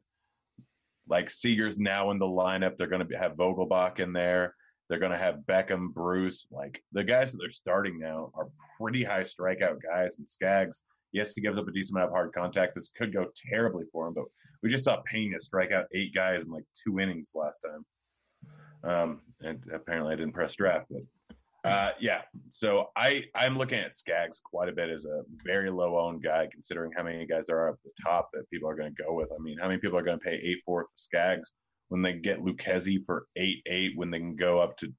like 1.09 1.29
Seager's 1.29 1.79
now 1.79 2.11
in 2.11 2.19
the 2.19 2.25
lineup. 2.25 2.77
They're 2.77 2.87
going 2.87 3.07
to 3.07 3.19
have 3.19 3.37
Vogelbach 3.37 4.01
in 4.01 4.13
there. 4.13 4.55
They're 4.93 4.99
going 4.99 5.13
to 5.13 5.17
have 5.17 5.37
Beckham, 5.49 5.91
Bruce. 5.95 6.47
Like 6.51 6.83
the 6.93 7.03
guys 7.03 7.33
that 7.33 7.39
they're 7.39 7.49
starting 7.49 7.99
now 7.99 8.31
are 8.35 8.49
pretty 8.79 9.03
high 9.03 9.23
strikeout 9.23 9.79
guys. 9.83 10.19
And 10.19 10.29
Skaggs, 10.29 10.83
yes, 11.13 11.33
he 11.33 11.41
gives 11.41 11.57
up 11.57 11.67
a 11.67 11.73
decent 11.73 11.97
amount 11.97 12.11
of 12.11 12.13
hard 12.13 12.35
contact. 12.35 12.75
This 12.75 12.93
could 12.95 13.11
go 13.11 13.29
terribly 13.49 13.85
for 13.91 14.07
him, 14.07 14.13
but 14.13 14.25
we 14.63 14.69
just 14.69 14.85
saw 14.85 15.01
Pena 15.11 15.41
strike 15.41 15.73
out 15.73 15.87
eight 15.95 16.15
guys 16.15 16.45
in 16.45 16.51
like 16.51 16.65
two 16.85 17.01
innings 17.01 17.33
last 17.35 17.65
time. 17.65 18.93
Um, 18.93 19.21
and 19.41 19.65
apparently 19.75 20.13
I 20.13 20.17
didn't 20.17 20.35
press 20.35 20.55
draft, 20.57 20.91
but 20.91 21.71
uh, 21.71 21.93
yeah. 21.99 22.21
So 22.51 22.89
I 22.95 23.25
I'm 23.35 23.57
looking 23.57 23.79
at 23.79 23.97
Skaggs 23.97 24.43
quite 24.45 24.69
a 24.69 24.73
bit 24.73 24.91
as 24.91 25.07
a 25.07 25.23
very 25.47 25.71
low 25.71 25.99
owned 25.99 26.23
guy, 26.23 26.49
considering 26.53 26.93
how 26.95 27.03
many 27.03 27.25
guys 27.25 27.47
there 27.47 27.61
are 27.61 27.71
at 27.71 27.83
the 27.83 27.93
top 28.05 28.29
that 28.35 28.51
people 28.51 28.69
are 28.69 28.77
going 28.77 28.95
to 28.95 29.03
go 29.03 29.15
with. 29.15 29.31
I 29.33 29.43
mean, 29.43 29.57
how 29.59 29.69
many 29.69 29.81
people 29.81 29.97
are 29.97 30.03
going 30.03 30.19
to 30.19 30.25
pay 30.25 30.35
eight 30.35 30.59
four 30.67 30.83
for 30.83 30.97
Skaggs? 30.97 31.55
When 31.93 32.01
they 32.01 32.15
get 32.15 32.43
Lucchesi 32.43 33.05
for 33.05 33.27
eight 33.37 33.63
eight, 33.67 33.93
when 33.97 34.11
they 34.11 34.19
can 34.19 34.35
go 34.35 34.59
up 34.59 34.79
to 34.79 34.91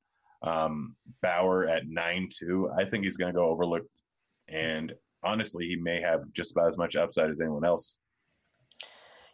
um, 0.43 0.95
Bauer 1.23 1.67
at 1.67 1.88
nine 1.88 2.29
two, 2.32 2.69
I 2.77 2.86
think 2.86 3.03
he's 3.03 3.17
going 3.17 3.34
to 3.34 3.36
go 3.36 3.47
overlooked. 3.47 3.89
And 4.47 4.93
honestly, 5.23 5.65
he 5.65 5.75
may 5.75 6.01
have 6.01 6.21
just 6.34 6.51
about 6.51 6.69
as 6.69 6.77
much 6.77 6.95
upside 6.95 7.32
as 7.32 7.41
anyone 7.41 7.65
else. 7.65 7.97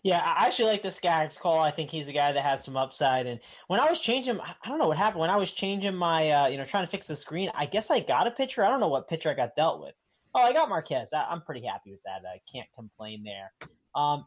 Yeah, 0.04 0.20
I 0.24 0.46
actually 0.46 0.70
like 0.70 0.84
this 0.84 1.02
guy's 1.02 1.38
call. 1.38 1.60
I 1.60 1.72
think 1.72 1.92
he's 1.92 2.08
a 2.08 2.14
guy 2.14 2.32
that 2.32 2.46
has 2.46 2.64
some 2.64 2.78
upside. 2.78 3.28
And 3.28 3.42
when 3.68 3.82
I 3.82 3.90
was 3.90 4.00
changing, 4.00 4.40
I 4.40 4.70
don't 4.70 4.80
know 4.80 4.88
what 4.88 4.98
happened. 4.98 5.20
When 5.20 5.30
I 5.30 5.36
was 5.36 5.52
changing 5.52 5.96
my, 5.96 6.32
uh, 6.32 6.48
you 6.48 6.58
know, 6.58 6.64
trying 6.64 6.86
to 6.86 6.90
fix 6.90 7.08
the 7.08 7.18
screen, 7.18 7.52
I 7.54 7.66
guess 7.66 7.92
I 7.92 8.00
got 8.00 8.26
a 8.26 8.32
pitcher. 8.32 8.64
I 8.64 8.70
don't 8.70 8.80
know 8.80 8.88
what 8.88 9.10
pitcher 9.10 9.30
I 9.30 9.34
got 9.34 9.58
dealt 9.58 9.82
with. 9.82 9.96
Oh, 10.34 10.42
I 10.42 10.54
got 10.54 10.70
Marquez. 10.70 11.10
I'm 11.12 11.42
pretty 11.42 11.66
happy 11.66 11.92
with 11.92 12.00
that. 12.06 12.22
I 12.26 12.40
can't 12.50 12.70
complain 12.74 13.26
there. 13.26 13.52
Um, 13.94 14.26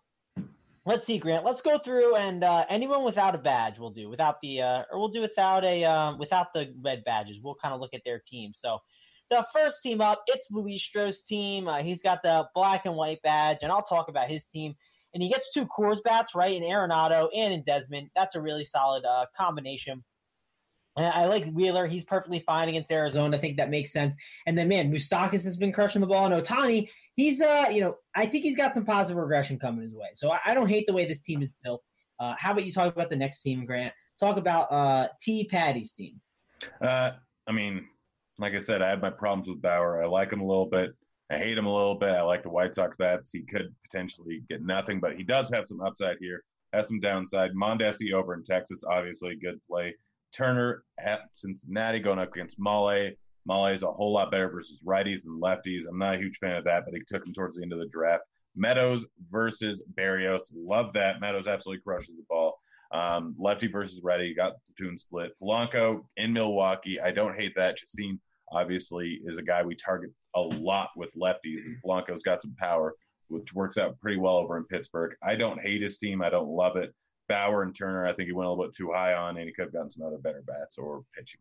Let's 0.85 1.07
see, 1.07 1.19
Grant. 1.19 1.45
Let's 1.45 1.63
go 1.63 1.79
through 1.79 2.17
and 2.17 2.43
uh, 2.43 2.65
anyone 2.69 3.05
without 3.05 3.37
a 3.37 3.39
badge 3.39 3.79
will 3.79 3.91
do. 3.91 4.09
Without 4.09 4.41
the 4.41 4.63
uh, 4.63 4.83
or 4.91 4.99
we'll 4.99 5.09
do 5.09 5.21
without 5.21 5.65
a 5.65 5.85
um, 5.85 6.19
without 6.19 6.53
the 6.53 6.75
red 6.83 7.05
badges. 7.05 7.41
We'll 7.41 7.55
kind 7.55 7.73
of 7.73 7.81
look 7.81 7.95
at 7.95 8.03
their 8.05 8.21
team. 8.27 8.51
So 8.53 8.79
the 9.31 9.47
first 9.53 9.83
team 9.83 10.01
up, 10.01 10.23
it's 10.27 10.51
Luis 10.51 10.83
Stroh's 10.83 11.23
team. 11.23 11.69
Uh, 11.69 11.83
he's 11.83 12.03
got 12.03 12.23
the 12.23 12.49
black 12.53 12.85
and 12.85 12.97
white 12.97 13.23
badge, 13.23 13.59
and 13.63 13.71
I'll 13.71 13.83
talk 13.83 14.09
about 14.09 14.29
his 14.29 14.45
team. 14.45 14.75
And 15.15 15.23
he 15.23 15.29
gets 15.29 15.53
two 15.53 15.67
Coors 15.67 16.03
bats, 16.03 16.35
right, 16.35 16.55
in 16.55 16.63
Arenado 16.63 17.29
and 17.35 17.53
in 17.53 17.63
Desmond. 17.63 18.11
That's 18.17 18.35
a 18.35 18.41
really 18.41 18.65
solid 18.65 19.05
uh, 19.05 19.27
combination. 19.37 20.03
I 20.97 21.27
like 21.27 21.47
Wheeler. 21.47 21.87
He's 21.87 22.05
perfectly 22.05 22.39
fine 22.39 22.69
against 22.69 22.93
Arizona. 22.93 23.37
I 23.37 23.41
think 23.41 23.57
that 23.57 23.71
makes 23.71 23.93
sense. 23.93 24.15
And 24.47 24.59
then, 24.59 24.69
man, 24.69 24.93
Moustakas 24.93 25.45
has 25.45 25.57
been 25.57 25.73
crushing 25.73 26.01
the 26.01 26.07
ball. 26.07 26.31
And 26.31 26.45
Ohtani, 26.45 26.91
he's, 27.15 27.41
uh, 27.41 27.67
you 27.71 27.81
know, 27.81 27.97
I 28.15 28.27
think 28.27 28.45
he's 28.45 28.57
got 28.57 28.75
some 28.75 28.85
positive 28.85 29.17
regression 29.17 29.59
coming 29.59 29.83
his 29.83 29.95
way. 29.95 30.09
So 30.15 30.31
I, 30.31 30.41
I 30.47 30.55
don't 30.55 30.69
hate 30.69 30.87
the 30.87 30.93
way 30.93 31.07
this 31.07 31.23
team 31.23 31.41
is 31.41 31.51
built. 31.65 31.83
Uh, 32.21 32.35
how 32.39 32.53
about 32.53 32.67
you 32.67 32.73
talk 32.73 32.93
about 32.93 33.09
the 33.09 33.17
next 33.17 33.43
team, 33.43 33.65
Grant? 33.65 33.95
Talk 34.21 34.37
about 34.37 34.71
uh, 34.71 35.09
T. 35.21 35.49
Patty's 35.51 35.93
team. 35.95 36.21
Uh, 36.81 37.13
I 37.47 37.53
mean, 37.53 37.87
like 38.39 38.55
I 38.55 38.59
said, 38.59 38.83
I 38.83 38.91
had 38.91 39.01
my 39.01 39.11
problems 39.11 39.49
with 39.49 39.63
Bauer. 39.63 40.03
I 40.03 40.07
like 40.07 40.33
him 40.33 40.41
a 40.41 40.47
little 40.47 40.67
bit. 40.67 40.91
I 41.31 41.39
hate 41.39 41.57
him 41.57 41.67
a 41.67 41.75
little 41.75 41.95
bit. 41.95 42.11
I 42.11 42.21
like 42.23 42.43
the 42.43 42.51
White 42.51 42.75
Sox 42.75 42.97
bats. 42.99 43.31
He 43.33 43.41
could 43.41 43.75
potentially 43.85 44.43
get 44.51 44.63
nothing, 44.63 45.01
but 45.01 45.17
he 45.17 45.23
does 45.23 45.51
have 45.51 45.67
some 45.67 45.81
upside 45.81 46.19
here. 46.21 46.45
Has 46.75 46.89
some 46.89 47.01
downside. 47.01 47.53
Mondesi 47.55 48.13
over 48.13 48.35
in 48.35 48.45
Texas, 48.45 48.85
obviously 48.89 49.37
good 49.37 49.61
play. 49.69 49.95
Turner 50.33 50.85
at 50.99 51.23
Cincinnati 51.33 51.99
going 52.01 52.19
up 52.19 52.33
against 52.33 52.59
Mahle. 52.59 53.13
Mahle 53.49 53.75
is 53.75 53.83
a 53.83 53.91
whole 53.91 54.13
lot 54.13 54.31
better 54.31 54.49
versus 54.49 54.83
righties 54.87 55.25
and 55.25 55.43
lefties. 55.43 55.87
I'm 55.89 55.99
not 55.99 56.15
a 56.15 56.19
huge 56.19 56.39
fan 56.39 56.57
of 56.57 56.65
that, 56.65 56.85
but 56.85 56.95
he 56.95 57.03
took 57.07 57.27
him 57.27 57.33
towards 57.33 57.57
the 57.57 57.63
end 57.63 57.73
of 57.73 57.79
the 57.79 57.87
draft. 57.87 58.25
Meadows 58.55 59.07
versus 59.31 59.83
Berrios. 59.99 60.53
Love 60.55 60.93
that. 60.95 61.21
Meadows 61.21 61.49
absolutely 61.49 61.83
crushes 61.83 62.17
the 62.17 62.25
ball. 62.29 62.59
Um, 62.93 63.35
lefty 63.39 63.69
versus 63.69 64.01
righty. 64.03 64.35
Got 64.35 64.53
the 64.53 64.75
platoon 64.77 64.99
split. 64.99 65.33
Polanco 65.43 66.05
in 66.17 66.33
Milwaukee. 66.33 67.01
I 67.01 67.11
don't 67.11 67.41
hate 67.41 67.55
that. 67.57 67.79
Chacin 67.79 68.21
obviously 68.53 69.21
is 69.25 69.39
a 69.39 69.43
guy 69.43 69.63
we 69.63 69.75
target 69.75 70.11
a 70.37 70.41
lot 70.41 70.91
with 70.97 71.15
lefties, 71.15 71.65
and 71.65 71.77
Polanco's 71.83 72.23
got 72.23 72.43
some 72.43 72.55
power, 72.59 72.95
which 73.29 73.55
works 73.55 73.79
out 73.79 73.99
pretty 73.99 74.19
well 74.19 74.37
over 74.37 74.59
in 74.59 74.65
Pittsburgh. 74.65 75.15
I 75.23 75.37
don't 75.37 75.61
hate 75.61 75.83
his 75.83 75.99
team. 75.99 76.23
I 76.23 76.29
don't 76.29 76.49
love 76.49 76.77
it. 76.77 76.95
Bauer 77.33 77.63
and 77.63 77.75
Turner, 77.75 78.07
I 78.07 78.13
think 78.13 78.27
he 78.27 78.33
went 78.33 78.47
a 78.47 78.51
little 78.51 78.63
bit 78.63 78.75
too 78.75 78.93
high 78.93 79.15
on, 79.15 79.39
and 79.39 79.47
he 79.47 79.55
could 79.55 79.65
have 79.65 79.73
gotten 79.73 79.91
some 79.91 80.07
other 80.07 80.19
better 80.19 80.43
bats 80.47 80.77
or 80.77 81.03
pitching. 81.17 81.41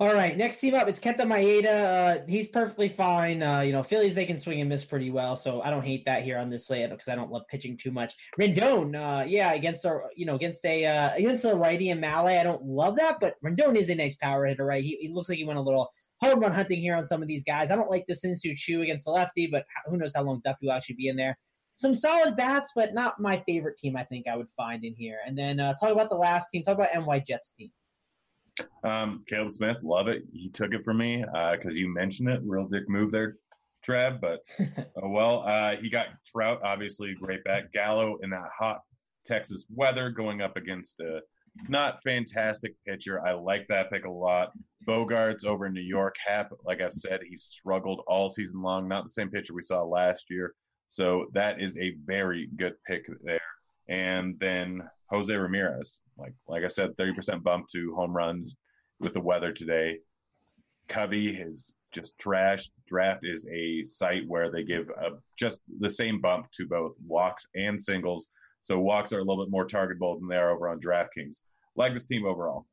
All 0.00 0.12
right, 0.12 0.36
next 0.36 0.60
team 0.60 0.74
up, 0.74 0.88
it's 0.88 0.98
Kenta 0.98 1.20
Maeda. 1.20 1.66
Uh, 1.66 2.24
he's 2.26 2.48
perfectly 2.48 2.88
fine. 2.88 3.44
Uh, 3.44 3.60
you 3.60 3.70
know, 3.70 3.84
Phillies 3.84 4.16
they 4.16 4.26
can 4.26 4.38
swing 4.38 4.60
and 4.60 4.68
miss 4.68 4.84
pretty 4.84 5.12
well, 5.12 5.36
so 5.36 5.62
I 5.62 5.70
don't 5.70 5.84
hate 5.84 6.04
that 6.06 6.24
here 6.24 6.36
on 6.36 6.50
this 6.50 6.66
slate 6.66 6.90
because 6.90 7.06
I 7.06 7.14
don't 7.14 7.30
love 7.30 7.42
pitching 7.48 7.76
too 7.76 7.92
much. 7.92 8.12
Rendon, 8.40 8.96
uh, 8.96 9.24
yeah, 9.24 9.52
against 9.52 9.84
a 9.84 10.00
you 10.16 10.26
know 10.26 10.34
against 10.34 10.64
a 10.64 10.84
uh, 10.84 11.14
against 11.14 11.44
a 11.44 11.54
righty 11.54 11.90
and 11.90 12.02
Mahle, 12.02 12.40
I 12.40 12.42
don't 12.42 12.64
love 12.64 12.96
that, 12.96 13.20
but 13.20 13.34
Rendon 13.44 13.76
is 13.76 13.88
a 13.88 13.94
nice 13.94 14.16
power 14.16 14.46
hitter, 14.46 14.64
right? 14.64 14.82
He, 14.82 14.96
he 15.00 15.10
looks 15.10 15.28
like 15.28 15.38
he 15.38 15.44
went 15.44 15.60
a 15.60 15.62
little 15.62 15.88
home 16.20 16.40
run 16.40 16.52
hunting 16.52 16.80
here 16.80 16.96
on 16.96 17.06
some 17.06 17.22
of 17.22 17.28
these 17.28 17.44
guys. 17.44 17.70
I 17.70 17.76
don't 17.76 17.90
like 17.90 18.04
the 18.08 18.16
Shin-Soo 18.16 18.54
Choo 18.56 18.82
against 18.82 19.04
the 19.04 19.12
lefty, 19.12 19.46
but 19.46 19.64
who 19.86 19.96
knows 19.96 20.14
how 20.16 20.24
long 20.24 20.40
Duffy 20.44 20.66
will 20.66 20.72
actually 20.72 20.96
be 20.96 21.06
in 21.06 21.14
there 21.14 21.38
some 21.76 21.94
solid 21.94 22.36
bats, 22.36 22.72
but 22.74 22.94
not 22.94 23.20
my 23.20 23.42
favorite 23.46 23.78
team. 23.78 23.96
I 23.96 24.04
think 24.04 24.26
I 24.28 24.36
would 24.36 24.50
find 24.50 24.84
in 24.84 24.94
here. 24.94 25.18
And 25.26 25.36
then 25.36 25.60
uh, 25.60 25.74
talk 25.74 25.90
about 25.90 26.08
the 26.08 26.16
last 26.16 26.50
team. 26.50 26.62
Talk 26.62 26.76
about 26.76 26.94
NY 26.94 27.24
Jets 27.26 27.52
team. 27.52 27.70
Um, 28.84 29.24
Caleb 29.26 29.52
Smith, 29.52 29.78
love 29.82 30.08
it. 30.08 30.22
He 30.32 30.48
took 30.48 30.72
it 30.72 30.84
from 30.84 30.98
me 30.98 31.24
because 31.24 31.74
uh, 31.74 31.78
you 31.78 31.92
mentioned 31.92 32.28
it. 32.28 32.40
Real 32.44 32.68
dick 32.68 32.88
move 32.88 33.10
there, 33.10 33.36
Trav. 33.86 34.20
But 34.20 34.40
oh 35.02 35.08
well. 35.08 35.42
Uh, 35.44 35.76
he 35.76 35.90
got 35.90 36.08
Trout, 36.26 36.60
obviously 36.62 37.14
great 37.14 37.42
bat. 37.44 37.72
Gallo 37.72 38.18
in 38.22 38.30
that 38.30 38.50
hot 38.56 38.82
Texas 39.26 39.64
weather, 39.74 40.10
going 40.10 40.40
up 40.40 40.56
against 40.56 41.00
a 41.00 41.20
not 41.68 42.02
fantastic 42.02 42.74
pitcher. 42.86 43.24
I 43.26 43.32
like 43.32 43.66
that 43.68 43.90
pick 43.90 44.04
a 44.04 44.10
lot. 44.10 44.52
Bogaerts 44.86 45.44
over 45.44 45.66
in 45.66 45.72
New 45.72 45.80
York. 45.80 46.16
Happ, 46.24 46.50
like 46.64 46.80
I've 46.80 46.92
said, 46.92 47.20
he 47.28 47.36
struggled 47.36 48.02
all 48.06 48.28
season 48.28 48.60
long. 48.60 48.88
Not 48.88 49.04
the 49.04 49.10
same 49.10 49.30
pitcher 49.30 49.54
we 49.54 49.62
saw 49.62 49.82
last 49.82 50.26
year. 50.30 50.54
So 50.88 51.26
that 51.32 51.60
is 51.60 51.76
a 51.76 51.96
very 52.04 52.48
good 52.56 52.74
pick 52.86 53.06
there. 53.22 53.40
And 53.88 54.38
then 54.38 54.82
Jose 55.10 55.34
Ramirez, 55.34 56.00
like 56.16 56.34
like 56.48 56.64
I 56.64 56.68
said, 56.68 56.96
30% 56.96 57.42
bump 57.42 57.66
to 57.72 57.94
home 57.94 58.12
runs 58.12 58.56
with 59.00 59.12
the 59.12 59.20
weather 59.20 59.52
today. 59.52 59.98
Covey 60.88 61.36
is 61.36 61.74
just 61.92 62.18
trash. 62.18 62.70
Draft 62.88 63.20
is 63.24 63.46
a 63.52 63.84
site 63.84 64.24
where 64.26 64.50
they 64.50 64.64
give 64.64 64.88
a, 64.90 65.10
just 65.38 65.62
the 65.80 65.90
same 65.90 66.20
bump 66.20 66.50
to 66.52 66.66
both 66.66 66.94
walks 67.06 67.46
and 67.54 67.80
singles. 67.80 68.30
So 68.62 68.78
walks 68.78 69.12
are 69.12 69.20
a 69.20 69.24
little 69.24 69.44
bit 69.44 69.50
more 69.50 69.66
targetable 69.66 70.18
than 70.18 70.28
they 70.28 70.36
are 70.36 70.50
over 70.50 70.68
on 70.68 70.80
DraftKings. 70.80 71.40
Like 71.76 71.94
this 71.94 72.06
team 72.06 72.24
overall. 72.24 72.66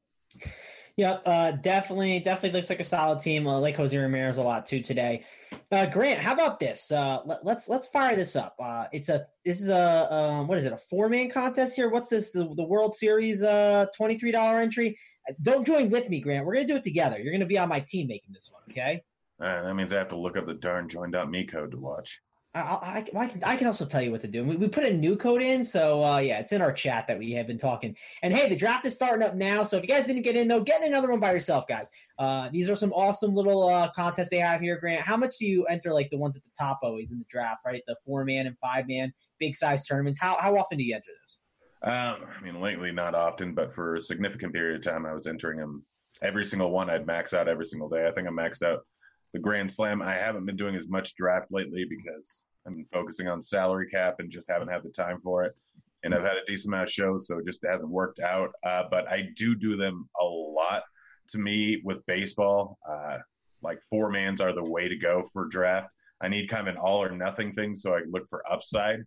Yep, 1.01 1.23
uh, 1.25 1.51
definitely, 1.53 2.19
definitely 2.19 2.59
looks 2.59 2.69
like 2.69 2.79
a 2.79 2.83
solid 2.83 3.21
team. 3.21 3.47
I 3.47 3.55
like 3.55 3.75
Jose 3.75 3.97
Ramirez 3.97 4.37
a 4.37 4.43
lot 4.43 4.67
too 4.67 4.81
today. 4.81 5.25
Uh, 5.71 5.87
Grant, 5.87 6.19
how 6.19 6.31
about 6.31 6.59
this? 6.59 6.91
Uh, 6.91 7.21
let, 7.25 7.39
us 7.39 7.43
let's, 7.43 7.69
let's 7.69 7.87
fire 7.87 8.15
this 8.15 8.35
up. 8.35 8.55
Uh, 8.63 8.85
it's 8.91 9.09
a 9.09 9.25
this 9.43 9.61
is 9.61 9.69
a 9.69 10.13
um, 10.13 10.47
what 10.47 10.59
is 10.59 10.65
it? 10.65 10.73
A 10.73 10.77
four 10.77 11.09
man 11.09 11.31
contest 11.31 11.75
here? 11.75 11.89
What's 11.89 12.09
this? 12.09 12.29
The, 12.29 12.53
the 12.53 12.63
World 12.63 12.93
Series 12.93 13.41
uh, 13.41 13.87
twenty 13.97 14.15
three 14.15 14.31
dollar 14.31 14.59
entry. 14.59 14.95
Don't 15.41 15.65
join 15.65 15.89
with 15.89 16.07
me, 16.07 16.21
Grant. 16.21 16.45
We're 16.45 16.53
gonna 16.53 16.67
do 16.67 16.75
it 16.75 16.83
together. 16.83 17.17
You're 17.17 17.33
gonna 17.33 17.47
be 17.47 17.57
on 17.57 17.67
my 17.67 17.79
team 17.79 18.05
making 18.05 18.33
this 18.33 18.51
one. 18.53 18.61
Okay. 18.69 19.01
that 19.39 19.75
means 19.75 19.93
I 19.93 19.97
have 19.97 20.09
to 20.09 20.17
look 20.17 20.37
up 20.37 20.45
the 20.45 20.53
darn 20.53 20.87
join.me 20.87 21.47
code 21.47 21.71
to 21.71 21.77
watch. 21.77 22.21
I, 22.53 22.59
I, 22.59 23.05
I, 23.17 23.27
can, 23.27 23.43
I 23.45 23.55
can 23.55 23.67
also 23.67 23.85
tell 23.85 24.01
you 24.01 24.11
what 24.11 24.21
to 24.21 24.27
do. 24.27 24.43
We, 24.43 24.57
we 24.57 24.67
put 24.67 24.83
a 24.83 24.93
new 24.93 25.15
code 25.15 25.41
in, 25.41 25.63
so 25.63 26.03
uh, 26.03 26.17
yeah, 26.17 26.39
it's 26.39 26.51
in 26.51 26.61
our 26.61 26.73
chat 26.73 27.07
that 27.07 27.17
we 27.17 27.31
have 27.31 27.47
been 27.47 27.57
talking. 27.57 27.95
And 28.23 28.33
hey, 28.33 28.49
the 28.49 28.57
draft 28.57 28.85
is 28.85 28.93
starting 28.93 29.25
up 29.25 29.35
now, 29.35 29.63
so 29.63 29.77
if 29.77 29.83
you 29.83 29.87
guys 29.87 30.05
didn't 30.05 30.23
get 30.23 30.35
in 30.35 30.49
though, 30.49 30.59
get 30.59 30.81
in 30.81 30.87
another 30.87 31.09
one 31.09 31.21
by 31.21 31.31
yourself, 31.31 31.65
guys. 31.65 31.89
Uh, 32.19 32.49
these 32.51 32.69
are 32.69 32.75
some 32.75 32.91
awesome 32.91 33.33
little 33.33 33.69
uh, 33.69 33.89
contests 33.95 34.29
they 34.29 34.37
have 34.37 34.59
here, 34.59 34.77
Grant. 34.77 35.01
How 35.01 35.15
much 35.15 35.37
do 35.37 35.47
you 35.47 35.65
enter 35.67 35.93
like 35.93 36.09
the 36.09 36.17
ones 36.17 36.35
at 36.35 36.43
the 36.43 36.51
top 36.59 36.79
always 36.83 37.11
in 37.11 37.19
the 37.19 37.25
draft, 37.29 37.61
right? 37.65 37.81
The 37.87 37.95
four 38.05 38.25
man 38.25 38.47
and 38.47 38.57
five 38.59 38.85
man 38.87 39.13
big 39.39 39.55
size 39.55 39.85
tournaments. 39.85 40.19
How 40.19 40.35
how 40.39 40.57
often 40.57 40.77
do 40.77 40.83
you 40.83 40.93
enter 40.93 41.05
those? 41.07 41.37
Um, 41.83 42.27
I 42.37 42.43
mean, 42.43 42.61
lately 42.61 42.91
not 42.91 43.15
often, 43.15 43.55
but 43.55 43.73
for 43.73 43.95
a 43.95 44.01
significant 44.01 44.53
period 44.53 44.75
of 44.75 44.83
time, 44.83 45.05
I 45.05 45.13
was 45.13 45.25
entering 45.25 45.57
them 45.57 45.85
every 46.21 46.43
single 46.43 46.69
one. 46.69 46.89
I'd 46.89 47.07
max 47.07 47.33
out 47.33 47.47
every 47.47 47.65
single 47.65 47.89
day. 47.89 48.07
I 48.07 48.11
think 48.11 48.27
I 48.27 48.31
maxed 48.31 48.61
out 48.61 48.85
the 49.33 49.39
Grand 49.39 49.71
Slam. 49.71 50.01
I 50.01 50.15
haven't 50.15 50.45
been 50.45 50.55
doing 50.55 50.75
as 50.75 50.87
much 50.87 51.15
draft 51.15 51.47
lately 51.51 51.85
because 51.89 52.41
I've 52.65 52.73
been 52.73 52.85
focusing 52.85 53.27
on 53.27 53.41
salary 53.41 53.89
cap 53.89 54.15
and 54.19 54.29
just 54.29 54.49
haven't 54.49 54.69
had 54.69 54.83
the 54.83 54.89
time 54.89 55.19
for 55.21 55.43
it. 55.43 55.55
And 56.03 56.15
I've 56.15 56.23
had 56.23 56.37
a 56.37 56.45
decent 56.47 56.73
amount 56.73 56.89
of 56.89 56.93
shows, 56.93 57.27
so 57.27 57.37
it 57.37 57.45
just 57.45 57.63
hasn't 57.65 57.89
worked 57.89 58.19
out. 58.19 58.49
Uh, 58.65 58.83
but 58.89 59.07
I 59.11 59.29
do 59.35 59.55
do 59.55 59.77
them 59.77 60.09
a 60.19 60.25
lot. 60.25 60.83
To 61.29 61.37
me, 61.37 61.81
with 61.83 62.05
baseball, 62.07 62.77
uh, 62.89 63.19
like 63.61 63.81
four 63.89 64.09
mans 64.09 64.41
are 64.41 64.53
the 64.53 64.63
way 64.63 64.89
to 64.89 64.97
go 64.97 65.23
for 65.31 65.45
draft. 65.45 65.89
I 66.21 66.27
need 66.27 66.49
kind 66.49 66.67
of 66.67 66.75
an 66.75 66.81
all 66.81 67.01
or 67.01 67.15
nothing 67.15 67.53
thing, 67.53 67.75
so 67.75 67.95
I 67.95 68.01
look 68.09 68.27
for 68.29 68.43
upside. 68.51 68.99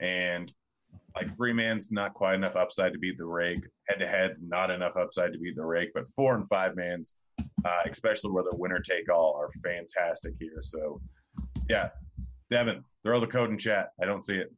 And 0.00 0.50
like 1.14 1.36
three 1.36 1.52
man's 1.52 1.92
not 1.92 2.14
quite 2.14 2.34
enough 2.34 2.56
upside 2.56 2.92
to 2.92 2.98
beat 2.98 3.18
the 3.18 3.26
rake. 3.26 3.64
Head 3.88 3.98
to 3.98 4.08
head's 4.08 4.42
not 4.42 4.70
enough 4.70 4.96
upside 4.96 5.32
to 5.32 5.38
beat 5.38 5.56
the 5.56 5.64
rake. 5.64 5.90
But 5.94 6.08
four 6.10 6.34
and 6.34 6.48
five 6.48 6.76
man's, 6.76 7.14
uh, 7.64 7.82
especially 7.90 8.30
where 8.30 8.44
the 8.44 8.56
winner 8.56 8.80
take 8.80 9.10
all, 9.12 9.34
are 9.36 9.50
fantastic 9.62 10.34
here. 10.38 10.58
So, 10.60 11.00
yeah, 11.68 11.90
Devin, 12.50 12.84
throw 13.02 13.20
the 13.20 13.26
code 13.26 13.50
in 13.50 13.58
chat. 13.58 13.90
I 14.00 14.06
don't 14.06 14.24
see 14.24 14.36
it. 14.36 14.52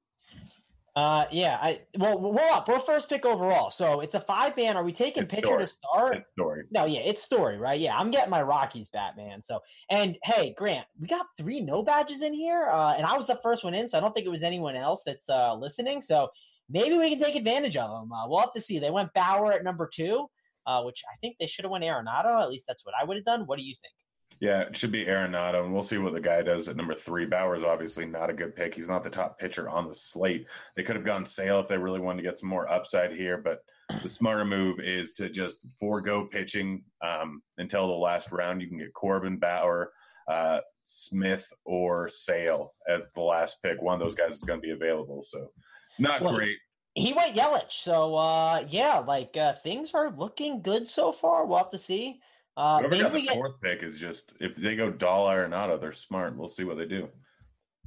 Uh, 0.96 1.24
yeah, 1.30 1.56
I 1.62 1.82
well, 1.96 2.20
we're 2.20 2.50
up. 2.50 2.68
We're 2.68 2.80
first 2.80 3.08
pick 3.08 3.24
overall, 3.24 3.70
so 3.70 4.00
it's 4.00 4.16
a 4.16 4.20
five 4.20 4.56
man. 4.56 4.76
Are 4.76 4.82
we 4.82 4.92
taking 4.92 5.22
it's 5.22 5.32
pitcher 5.32 5.46
story. 5.46 5.60
to 5.60 5.66
start? 5.66 6.16
It's 6.16 6.30
story. 6.30 6.64
No, 6.72 6.84
yeah, 6.84 7.00
it's 7.00 7.22
story, 7.22 7.58
right? 7.58 7.78
Yeah, 7.78 7.96
I'm 7.96 8.10
getting 8.10 8.28
my 8.28 8.42
Rockies 8.42 8.88
Batman. 8.88 9.40
So, 9.40 9.60
and 9.88 10.18
hey, 10.24 10.52
Grant, 10.58 10.86
we 10.98 11.06
got 11.06 11.26
three 11.38 11.60
no 11.60 11.84
badges 11.84 12.22
in 12.22 12.34
here, 12.34 12.68
uh, 12.70 12.94
and 12.96 13.06
I 13.06 13.14
was 13.14 13.28
the 13.28 13.38
first 13.40 13.62
one 13.62 13.72
in, 13.72 13.86
so 13.86 13.98
I 13.98 14.00
don't 14.00 14.12
think 14.12 14.26
it 14.26 14.30
was 14.30 14.42
anyone 14.42 14.74
else 14.74 15.04
that's 15.06 15.28
uh, 15.28 15.54
listening. 15.54 16.02
So 16.02 16.28
maybe 16.68 16.98
we 16.98 17.08
can 17.10 17.20
take 17.20 17.36
advantage 17.36 17.76
of 17.76 17.88
them. 17.88 18.12
Uh, 18.12 18.28
we'll 18.28 18.40
have 18.40 18.52
to 18.54 18.60
see. 18.60 18.80
They 18.80 18.90
went 18.90 19.14
Bauer 19.14 19.52
at 19.52 19.62
number 19.62 19.88
two, 19.92 20.28
uh, 20.66 20.82
which 20.82 21.02
I 21.12 21.16
think 21.20 21.36
they 21.38 21.46
should 21.46 21.64
have 21.64 21.72
went 21.72 21.84
Arenado. 21.84 22.40
At 22.40 22.50
least 22.50 22.66
that's 22.66 22.84
what 22.84 22.94
I 23.00 23.04
would 23.04 23.16
have 23.16 23.24
done. 23.24 23.42
What 23.46 23.58
do 23.58 23.64
you 23.64 23.74
think? 23.80 23.94
Yeah, 24.40 24.62
it 24.62 24.76
should 24.76 24.90
be 24.90 25.04
Arenado, 25.04 25.64
and 25.64 25.72
we'll 25.72 25.82
see 25.82 25.98
what 25.98 26.14
the 26.14 26.20
guy 26.20 26.40
does 26.40 26.66
at 26.66 26.76
number 26.76 26.94
three. 26.94 27.26
Bauer's 27.26 27.62
obviously 27.62 28.06
not 28.06 28.30
a 28.30 28.34
good 28.34 28.56
pick. 28.56 28.74
He's 28.74 28.88
not 28.88 29.02
the 29.02 29.10
top 29.10 29.38
pitcher 29.38 29.68
on 29.68 29.86
the 29.86 29.92
slate. 29.92 30.46
They 30.76 30.82
could 30.82 30.96
have 30.96 31.04
gone 31.04 31.26
Sale 31.26 31.60
if 31.60 31.68
they 31.68 31.76
really 31.76 32.00
wanted 32.00 32.22
to 32.22 32.28
get 32.28 32.38
some 32.38 32.48
more 32.48 32.70
upside 32.70 33.12
here, 33.12 33.36
but 33.36 33.60
the 34.02 34.08
smarter 34.08 34.46
move 34.46 34.80
is 34.80 35.12
to 35.14 35.28
just 35.28 35.60
forego 35.78 36.24
pitching 36.24 36.84
um, 37.02 37.42
until 37.58 37.88
the 37.88 37.92
last 37.92 38.32
round. 38.32 38.62
You 38.62 38.68
can 38.68 38.78
get 38.78 38.94
Corbin, 38.94 39.36
Bauer, 39.36 39.92
uh, 40.26 40.60
Smith, 40.84 41.46
or 41.66 42.08
Sale 42.08 42.72
at 42.88 43.12
the 43.14 43.20
last 43.20 43.62
pick. 43.62 43.82
One 43.82 43.94
of 43.94 44.00
those 44.00 44.14
guys 44.14 44.36
is 44.36 44.44
going 44.44 44.60
to 44.60 44.66
be 44.66 44.72
available. 44.72 45.22
So, 45.22 45.50
not 45.98 46.22
well, 46.22 46.34
great. 46.34 46.56
He 46.94 47.12
went 47.12 47.36
Yelich. 47.36 47.70
So, 47.70 48.16
uh, 48.16 48.64
yeah, 48.68 48.98
like 48.98 49.36
uh, 49.36 49.54
things 49.54 49.94
are 49.94 50.10
looking 50.10 50.62
good 50.62 50.86
so 50.86 51.12
far. 51.12 51.46
We'll 51.46 51.58
have 51.58 51.70
to 51.70 51.78
see. 51.78 52.20
Uh, 52.56 52.80
Whoever 52.80 53.02
got 53.02 53.12
the 53.12 53.22
get, 53.22 53.34
fourth 53.34 53.60
pick 53.62 53.82
is 53.82 53.98
just 53.98 54.34
if 54.40 54.56
they 54.56 54.76
go 54.76 54.90
Dahl 54.90 55.26
Arenado, 55.26 55.80
they're 55.80 55.92
smart. 55.92 56.36
We'll 56.36 56.48
see 56.48 56.64
what 56.64 56.76
they 56.76 56.86
do. 56.86 57.08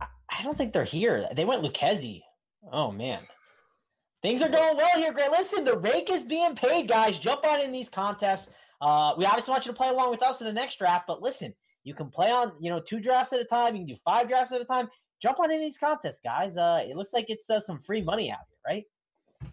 I 0.01 0.41
don't 0.41 0.57
think 0.57 0.73
they're 0.73 0.83
here. 0.83 1.27
They 1.35 1.45
went 1.45 1.63
Lucchesi. 1.63 2.21
Oh 2.71 2.91
man. 2.91 3.19
Things 4.23 4.41
are 4.41 4.49
going 4.49 4.77
well 4.77 4.95
here, 4.95 5.11
Grant. 5.11 5.33
Listen, 5.33 5.65
the 5.65 5.77
rake 5.77 6.09
is 6.09 6.23
being 6.23 6.55
paid, 6.55 6.87
guys. 6.87 7.19
Jump 7.19 7.45
on 7.45 7.59
in 7.59 7.73
these 7.73 7.89
contests. 7.89 8.51
Uh, 8.79 9.13
we 9.17 9.25
obviously 9.25 9.51
want 9.51 9.65
you 9.65 9.73
to 9.73 9.77
play 9.77 9.89
along 9.89 10.11
with 10.11 10.23
us 10.23 10.39
in 10.39 10.47
the 10.47 10.53
next 10.53 10.77
draft, 10.77 11.07
but 11.07 11.21
listen, 11.21 11.53
you 11.83 11.93
can 11.93 12.09
play 12.09 12.31
on, 12.31 12.53
you 12.61 12.69
know, 12.69 12.79
two 12.79 13.01
drafts 13.01 13.33
at 13.33 13.41
a 13.41 13.45
time. 13.45 13.75
You 13.75 13.81
can 13.81 13.95
do 13.95 14.01
five 14.03 14.29
drafts 14.29 14.53
at 14.53 14.61
a 14.61 14.65
time. 14.65 14.87
Jump 15.21 15.39
on 15.39 15.51
in 15.51 15.59
these 15.59 15.77
contests, 15.77 16.21
guys. 16.23 16.55
Uh, 16.55 16.85
it 16.87 16.95
looks 16.95 17.13
like 17.13 17.29
it's 17.29 17.49
uh, 17.49 17.59
some 17.59 17.79
free 17.79 18.01
money 18.01 18.31
out 18.31 18.39
here, 18.47 18.52
right? 18.65 18.83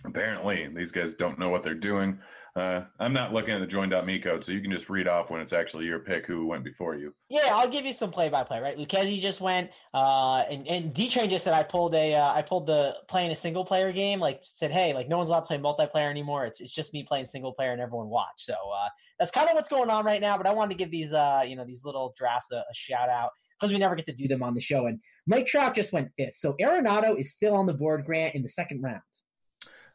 Apparently, 0.04 0.68
these 0.68 0.92
guys 0.92 1.14
don't 1.14 1.38
know 1.38 1.48
what 1.48 1.62
they're 1.62 1.74
doing. 1.74 2.20
Uh, 2.56 2.82
I'm 2.98 3.12
not 3.12 3.32
looking 3.32 3.54
at 3.54 3.60
the 3.60 3.66
join.me 3.66 4.18
code, 4.18 4.42
so 4.42 4.50
you 4.52 4.60
can 4.60 4.72
just 4.72 4.90
read 4.90 5.06
off 5.06 5.30
when 5.30 5.40
it's 5.40 5.52
actually 5.52 5.86
your 5.86 6.00
pick 6.00 6.26
who 6.26 6.46
went 6.46 6.64
before 6.64 6.96
you. 6.96 7.14
Yeah, 7.28 7.48
I'll 7.52 7.68
give 7.68 7.86
you 7.86 7.92
some 7.92 8.10
play 8.10 8.28
by 8.28 8.42
play, 8.42 8.60
right? 8.60 8.76
Lucchesi 8.76 9.20
just 9.20 9.40
went, 9.40 9.70
uh, 9.94 10.44
and, 10.50 10.66
and 10.66 10.92
D 10.92 11.08
Train 11.08 11.30
just 11.30 11.44
said 11.44 11.54
I 11.54 11.62
pulled 11.62 11.94
a, 11.94 12.14
uh, 12.14 12.32
I 12.32 12.42
pulled 12.42 12.66
the 12.66 12.96
playing 13.08 13.30
a 13.30 13.36
single 13.36 13.64
player 13.64 13.92
game, 13.92 14.18
like 14.18 14.40
said, 14.42 14.72
hey, 14.72 14.92
like 14.94 15.08
no 15.08 15.18
one's 15.18 15.28
allowed 15.28 15.40
to 15.40 15.46
play 15.46 15.58
multiplayer 15.58 16.10
anymore. 16.10 16.44
It's 16.44 16.60
it's 16.60 16.72
just 16.72 16.92
me 16.92 17.04
playing 17.04 17.26
single 17.26 17.52
player 17.52 17.70
and 17.72 17.80
everyone 17.80 18.08
watch. 18.08 18.38
So 18.38 18.54
uh, 18.54 18.88
that's 19.18 19.30
kind 19.30 19.48
of 19.48 19.54
what's 19.54 19.68
going 19.68 19.90
on 19.90 20.04
right 20.04 20.20
now. 20.20 20.36
But 20.36 20.46
I 20.46 20.52
wanted 20.52 20.72
to 20.72 20.78
give 20.78 20.90
these, 20.90 21.12
uh, 21.12 21.44
you 21.46 21.54
know, 21.54 21.64
these 21.64 21.84
little 21.84 22.14
drafts 22.16 22.50
a, 22.50 22.56
a 22.56 22.74
shout 22.74 23.08
out 23.08 23.30
because 23.60 23.72
we 23.72 23.78
never 23.78 23.94
get 23.94 24.06
to 24.06 24.12
do 24.12 24.26
them 24.26 24.42
on 24.42 24.54
the 24.54 24.60
show. 24.60 24.86
And 24.86 25.00
Mike 25.26 25.46
Trout 25.46 25.74
just 25.74 25.92
went 25.92 26.10
fifth, 26.16 26.34
so 26.34 26.54
Arenado 26.60 27.18
is 27.18 27.32
still 27.32 27.54
on 27.54 27.66
the 27.66 27.74
board, 27.74 28.04
Grant, 28.04 28.34
in 28.34 28.42
the 28.42 28.48
second 28.48 28.82
round. 28.82 29.02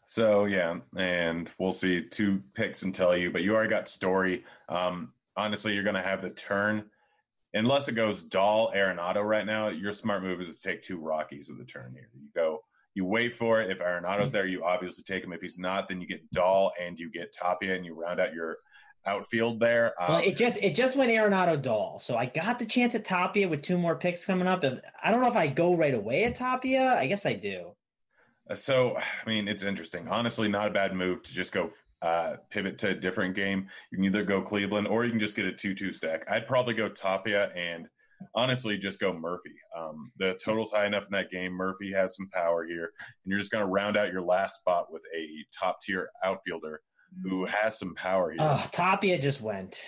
So 0.05 0.45
yeah, 0.45 0.77
and 0.95 1.49
we'll 1.57 1.73
see 1.73 2.03
two 2.03 2.43
picks 2.53 2.83
and 2.83 2.93
tell 2.93 3.17
you, 3.17 3.31
but 3.31 3.41
you 3.41 3.55
already 3.55 3.71
got 3.71 3.87
Story. 3.87 4.43
Um, 4.69 5.13
honestly, 5.35 5.73
you're 5.73 5.83
going 5.83 5.95
to 5.95 6.01
have 6.01 6.21
the 6.21 6.29
turn 6.29 6.85
unless 7.55 7.87
it 7.87 7.93
goes 7.93 8.21
Dahl 8.21 8.71
Arenado 8.75 9.23
right 9.23 9.45
now. 9.45 9.69
Your 9.69 9.91
smart 9.91 10.21
move 10.21 10.41
is 10.41 10.55
to 10.55 10.61
take 10.61 10.83
two 10.83 10.99
Rockies 10.99 11.49
of 11.49 11.57
the 11.57 11.65
turn 11.65 11.93
here. 11.93 12.09
You 12.13 12.27
go, 12.35 12.61
you 12.93 13.03
wait 13.03 13.35
for 13.35 13.61
it. 13.61 13.71
If 13.71 13.79
Arenado's 13.79 14.31
there, 14.31 14.45
you 14.45 14.63
obviously 14.63 15.03
take 15.03 15.23
him. 15.23 15.33
If 15.33 15.41
he's 15.41 15.57
not, 15.57 15.87
then 15.87 15.99
you 15.99 16.07
get 16.07 16.29
Dahl 16.31 16.71
and 16.79 16.99
you 16.99 17.09
get 17.09 17.33
Tapia, 17.33 17.75
and 17.75 17.85
you 17.85 17.95
round 17.95 18.19
out 18.19 18.33
your 18.33 18.57
outfield 19.05 19.59
there. 19.59 19.93
Um, 20.01 20.15
well, 20.15 20.23
it 20.23 20.37
just 20.37 20.61
it 20.63 20.75
just 20.75 20.97
went 20.97 21.11
Arenado 21.11 21.61
Dahl, 21.61 21.99
so 21.99 22.17
I 22.17 22.25
got 22.25 22.59
the 22.59 22.65
chance 22.65 22.95
at 22.95 23.05
Tapia 23.05 23.47
with 23.47 23.61
two 23.61 23.77
more 23.77 23.95
picks 23.95 24.25
coming 24.25 24.47
up. 24.47 24.63
And 24.63 24.81
I 25.03 25.11
don't 25.11 25.21
know 25.21 25.27
if 25.27 25.35
I 25.35 25.47
go 25.47 25.75
right 25.75 25.93
away 25.93 26.25
at 26.25 26.35
Tapia. 26.35 26.95
I 26.95 27.07
guess 27.07 27.25
I 27.25 27.33
do. 27.33 27.71
Uh, 28.49 28.55
so, 28.55 28.97
I 28.97 29.29
mean, 29.29 29.47
it's 29.47 29.63
interesting. 29.63 30.07
Honestly, 30.07 30.47
not 30.47 30.67
a 30.67 30.73
bad 30.73 30.93
move 30.93 31.23
to 31.23 31.33
just 31.33 31.51
go 31.51 31.69
uh, 32.01 32.35
pivot 32.49 32.77
to 32.79 32.89
a 32.89 32.93
different 32.93 33.35
game. 33.35 33.67
You 33.91 33.97
can 33.97 34.05
either 34.05 34.23
go 34.23 34.41
Cleveland 34.41 34.87
or 34.87 35.05
you 35.05 35.11
can 35.11 35.19
just 35.19 35.35
get 35.35 35.45
a 35.45 35.51
2 35.51 35.73
2 35.73 35.91
stack. 35.91 36.29
I'd 36.29 36.47
probably 36.47 36.73
go 36.73 36.89
Tapia 36.89 37.51
and 37.55 37.87
honestly 38.33 38.77
just 38.77 38.99
go 38.99 39.13
Murphy. 39.13 39.55
Um, 39.77 40.11
the 40.17 40.37
total's 40.43 40.71
high 40.71 40.85
enough 40.85 41.05
in 41.05 41.11
that 41.11 41.31
game. 41.31 41.53
Murphy 41.53 41.91
has 41.93 42.15
some 42.15 42.29
power 42.29 42.65
here, 42.65 42.91
and 42.99 43.31
you're 43.31 43.39
just 43.39 43.51
going 43.51 43.63
to 43.63 43.71
round 43.71 43.97
out 43.97 44.11
your 44.11 44.21
last 44.21 44.59
spot 44.59 44.91
with 44.91 45.03
a 45.15 45.27
top 45.57 45.81
tier 45.81 46.09
outfielder 46.23 46.81
who 47.23 47.45
has 47.45 47.77
some 47.77 47.95
power 47.95 48.31
here. 48.31 48.39
Oh, 48.41 48.67
Tapia 48.71 49.17
just 49.17 49.41
went. 49.41 49.81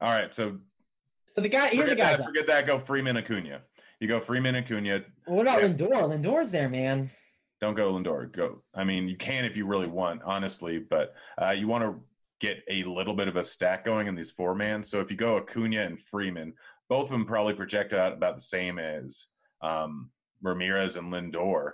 All 0.00 0.10
right, 0.10 0.32
so 0.32 0.58
so 1.26 1.40
the 1.40 1.48
guy 1.48 1.68
here's 1.68 1.88
the 1.88 1.96
guy. 1.96 2.16
Forget 2.16 2.46
that. 2.48 2.66
Go 2.66 2.78
Freeman 2.78 3.16
Acuna. 3.16 3.62
You 4.00 4.08
go 4.08 4.20
Freeman 4.20 4.56
Acuna. 4.56 5.02
What 5.26 5.42
about 5.42 5.62
yeah. 5.62 5.68
Lindor? 5.68 6.08
Lindor's 6.08 6.50
there, 6.50 6.68
man. 6.68 7.10
Don't 7.60 7.74
go 7.74 7.92
Lindor. 7.92 8.30
Go. 8.32 8.62
I 8.74 8.84
mean, 8.84 9.08
you 9.08 9.16
can 9.16 9.44
if 9.44 9.56
you 9.56 9.66
really 9.66 9.86
want, 9.86 10.22
honestly, 10.24 10.78
but 10.78 11.14
uh, 11.40 11.50
you 11.50 11.68
want 11.68 11.84
to 11.84 12.00
get 12.40 12.64
a 12.68 12.82
little 12.82 13.14
bit 13.14 13.28
of 13.28 13.36
a 13.36 13.44
stack 13.44 13.84
going 13.84 14.08
in 14.08 14.16
these 14.16 14.32
four 14.32 14.54
man. 14.54 14.82
So 14.82 15.00
if 15.00 15.10
you 15.10 15.16
go 15.16 15.36
Acuna 15.36 15.82
and 15.82 16.00
Freeman, 16.00 16.54
both 16.88 17.04
of 17.04 17.10
them 17.10 17.24
probably 17.24 17.54
project 17.54 17.92
out 17.92 18.12
about 18.12 18.34
the 18.34 18.42
same 18.42 18.78
as 18.80 19.28
um, 19.60 20.10
Ramirez 20.42 20.96
and 20.96 21.12
Lindor. 21.12 21.70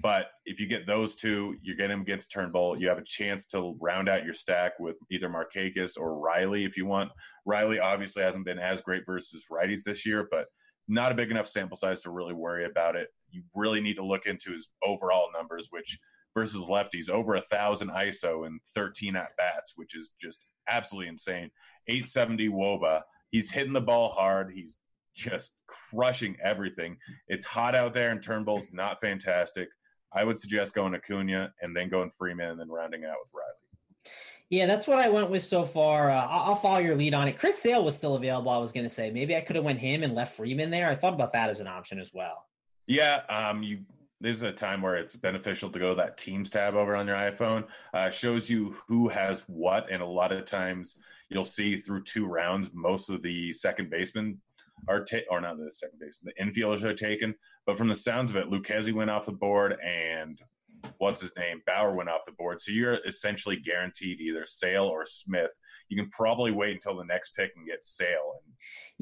But 0.00 0.30
if 0.44 0.60
you 0.60 0.66
get 0.66 0.86
those 0.86 1.16
two, 1.16 1.56
you 1.62 1.74
get 1.74 1.90
him 1.90 2.02
against 2.02 2.30
Turnbull. 2.30 2.78
You 2.78 2.88
have 2.88 2.98
a 2.98 3.04
chance 3.04 3.46
to 3.48 3.76
round 3.80 4.08
out 4.08 4.24
your 4.24 4.34
stack 4.34 4.78
with 4.78 4.96
either 5.10 5.28
Markakis 5.28 5.98
or 5.98 6.18
Riley 6.18 6.64
if 6.64 6.76
you 6.76 6.86
want. 6.86 7.10
Riley 7.44 7.78
obviously 7.80 8.22
hasn't 8.22 8.44
been 8.44 8.58
as 8.58 8.82
great 8.82 9.04
versus 9.06 9.44
righties 9.50 9.82
this 9.84 10.06
year, 10.06 10.28
but 10.30 10.46
not 10.88 11.12
a 11.12 11.14
big 11.14 11.30
enough 11.30 11.48
sample 11.48 11.76
size 11.76 12.02
to 12.02 12.10
really 12.10 12.34
worry 12.34 12.64
about 12.64 12.96
it. 12.96 13.08
You 13.30 13.42
really 13.54 13.80
need 13.80 13.96
to 13.96 14.04
look 14.04 14.26
into 14.26 14.52
his 14.52 14.68
overall 14.82 15.28
numbers, 15.34 15.68
which 15.70 15.98
versus 16.34 16.62
lefties 16.62 17.10
over 17.10 17.34
a 17.34 17.40
thousand 17.40 17.90
ISO 17.90 18.46
and 18.46 18.60
13 18.74 19.16
at 19.16 19.36
bats, 19.36 19.72
which 19.76 19.96
is 19.96 20.12
just 20.20 20.44
absolutely 20.68 21.08
insane. 21.08 21.50
870 21.88 22.48
wOBA. 22.50 23.02
He's 23.30 23.50
hitting 23.50 23.72
the 23.72 23.80
ball 23.80 24.10
hard. 24.10 24.52
He's 24.54 24.78
just 25.14 25.56
crushing 25.66 26.36
everything. 26.42 26.96
It's 27.26 27.44
hot 27.44 27.74
out 27.74 27.92
there, 27.92 28.10
and 28.10 28.22
Turnbull's 28.22 28.68
not 28.72 29.00
fantastic. 29.00 29.68
I 30.12 30.24
would 30.24 30.38
suggest 30.38 30.74
going 30.74 30.92
to 30.92 30.98
Acuna 30.98 31.52
and 31.60 31.76
then 31.76 31.88
going 31.88 32.10
Freeman 32.10 32.50
and 32.50 32.60
then 32.60 32.68
rounding 32.68 33.04
out 33.04 33.16
with 33.22 33.32
Riley. 33.32 34.14
Yeah, 34.50 34.64
that's 34.64 34.86
what 34.86 34.98
I 34.98 35.10
went 35.10 35.30
with 35.30 35.42
so 35.42 35.62
far. 35.62 36.10
Uh, 36.10 36.26
I'll, 36.26 36.56
follow 36.56 36.78
your 36.78 36.96
lead 36.96 37.12
on 37.12 37.28
it. 37.28 37.38
Chris 37.38 37.58
Sale 37.58 37.84
was 37.84 37.94
still 37.94 38.14
available. 38.14 38.50
I 38.50 38.56
was 38.56 38.72
going 38.72 38.86
to 38.86 38.90
say 38.90 39.10
maybe 39.10 39.36
I 39.36 39.42
could 39.42 39.56
have 39.56 39.64
went 39.64 39.78
him 39.78 40.02
and 40.02 40.14
left 40.14 40.36
Freeman 40.36 40.70
there. 40.70 40.88
I 40.88 40.94
thought 40.94 41.12
about 41.12 41.34
that 41.34 41.50
as 41.50 41.60
an 41.60 41.66
option 41.66 41.98
as 41.98 42.12
well. 42.14 42.46
Yeah, 42.86 43.20
um, 43.28 43.62
you. 43.62 43.80
This 44.20 44.34
is 44.34 44.42
a 44.42 44.50
time 44.50 44.82
where 44.82 44.96
it's 44.96 45.14
beneficial 45.14 45.70
to 45.70 45.78
go 45.78 45.90
to 45.90 45.94
that 45.96 46.16
Teams 46.16 46.50
tab 46.50 46.74
over 46.74 46.96
on 46.96 47.06
your 47.06 47.14
iPhone. 47.14 47.66
Uh, 47.94 48.10
shows 48.10 48.50
you 48.50 48.74
who 48.88 49.08
has 49.08 49.44
what, 49.46 49.86
and 49.92 50.02
a 50.02 50.06
lot 50.06 50.32
of 50.32 50.44
times 50.44 50.96
you'll 51.28 51.44
see 51.44 51.76
through 51.76 52.02
two 52.02 52.26
rounds 52.26 52.70
most 52.74 53.10
of 53.10 53.22
the 53.22 53.52
second 53.52 53.90
basemen 53.90 54.40
are 54.88 55.04
ta- 55.04 55.18
or 55.30 55.40
not 55.40 55.58
the 55.58 55.70
second 55.72 55.98
base, 55.98 56.20
the 56.20 56.32
infielders 56.42 56.84
are 56.84 56.94
taken. 56.94 57.34
But 57.66 57.76
from 57.76 57.88
the 57.88 57.94
sounds 57.94 58.30
of 58.30 58.36
it, 58.36 58.50
Lucchesi 58.50 58.92
went 58.92 59.10
off 59.10 59.26
the 59.26 59.32
board, 59.32 59.76
and 59.84 60.40
what's 60.98 61.20
his 61.20 61.32
name 61.36 61.62
Bauer 61.66 61.94
went 61.94 62.08
off 62.08 62.24
the 62.24 62.32
board. 62.32 62.60
So 62.60 62.72
you're 62.72 62.98
essentially 63.06 63.56
guaranteed 63.56 64.20
either 64.20 64.44
Sale 64.46 64.84
or 64.84 65.04
Smith. 65.04 65.50
You 65.88 65.96
can 65.96 66.10
probably 66.10 66.52
wait 66.52 66.72
until 66.72 66.96
the 66.96 67.04
next 67.04 67.34
pick 67.34 67.50
and 67.56 67.66
get 67.66 67.84
Sale. 67.84 68.40
And 68.44 68.54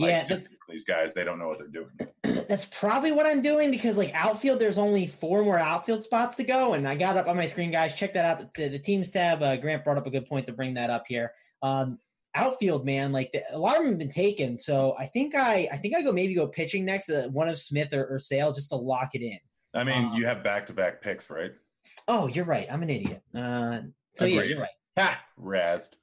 yeah, 0.08 0.24
like, 0.28 0.46
these 0.68 0.84
guys 0.84 1.14
they 1.14 1.24
don't 1.24 1.38
know 1.38 1.48
what 1.48 1.58
they're 1.58 1.68
doing. 1.68 1.90
That's 2.48 2.66
probably 2.66 3.12
what 3.12 3.26
I'm 3.26 3.42
doing 3.42 3.70
because 3.70 3.96
like 3.96 4.12
outfield, 4.14 4.58
there's 4.58 4.78
only 4.78 5.06
four 5.06 5.42
more 5.42 5.58
outfield 5.58 6.04
spots 6.04 6.36
to 6.36 6.44
go, 6.44 6.74
and 6.74 6.86
I 6.86 6.96
got 6.96 7.16
up 7.16 7.28
on 7.28 7.36
my 7.36 7.46
screen, 7.46 7.70
guys. 7.70 7.94
Check 7.94 8.14
that 8.14 8.24
out. 8.24 8.54
The, 8.54 8.68
the 8.68 8.78
teams 8.78 9.10
tab. 9.10 9.42
Uh, 9.42 9.56
Grant 9.56 9.84
brought 9.84 9.98
up 9.98 10.06
a 10.06 10.10
good 10.10 10.26
point 10.26 10.46
to 10.46 10.52
bring 10.52 10.74
that 10.74 10.90
up 10.90 11.04
here. 11.08 11.32
Um, 11.62 11.98
outfield 12.36 12.84
man 12.84 13.12
like 13.12 13.32
the, 13.32 13.42
a 13.52 13.58
lot 13.58 13.76
of 13.76 13.82
them 13.82 13.92
have 13.92 13.98
been 13.98 14.10
taken 14.10 14.56
so 14.58 14.94
i 14.98 15.06
think 15.06 15.34
i 15.34 15.68
i 15.72 15.76
think 15.76 15.94
i 15.94 16.02
go 16.02 16.12
maybe 16.12 16.34
go 16.34 16.46
pitching 16.46 16.84
next 16.84 17.08
uh, 17.08 17.28
one 17.32 17.48
of 17.48 17.58
smith 17.58 17.92
or, 17.92 18.06
or 18.06 18.18
sale 18.18 18.52
just 18.52 18.68
to 18.68 18.76
lock 18.76 19.14
it 19.14 19.22
in 19.22 19.38
i 19.74 19.82
mean 19.82 20.04
um, 20.06 20.14
you 20.14 20.26
have 20.26 20.44
back-to-back 20.44 21.00
picks 21.00 21.30
right 21.30 21.52
Oh, 22.08 22.28
you're 22.28 22.44
right. 22.44 22.66
I'm 22.70 22.82
an 22.82 22.90
idiot. 22.90 23.22
Uh, 23.34 23.80
so 24.14 24.24
yeah, 24.24 24.42
you're 24.42 24.60
right. 24.60 24.68
Ha, 24.96 25.22
Rast. 25.36 25.96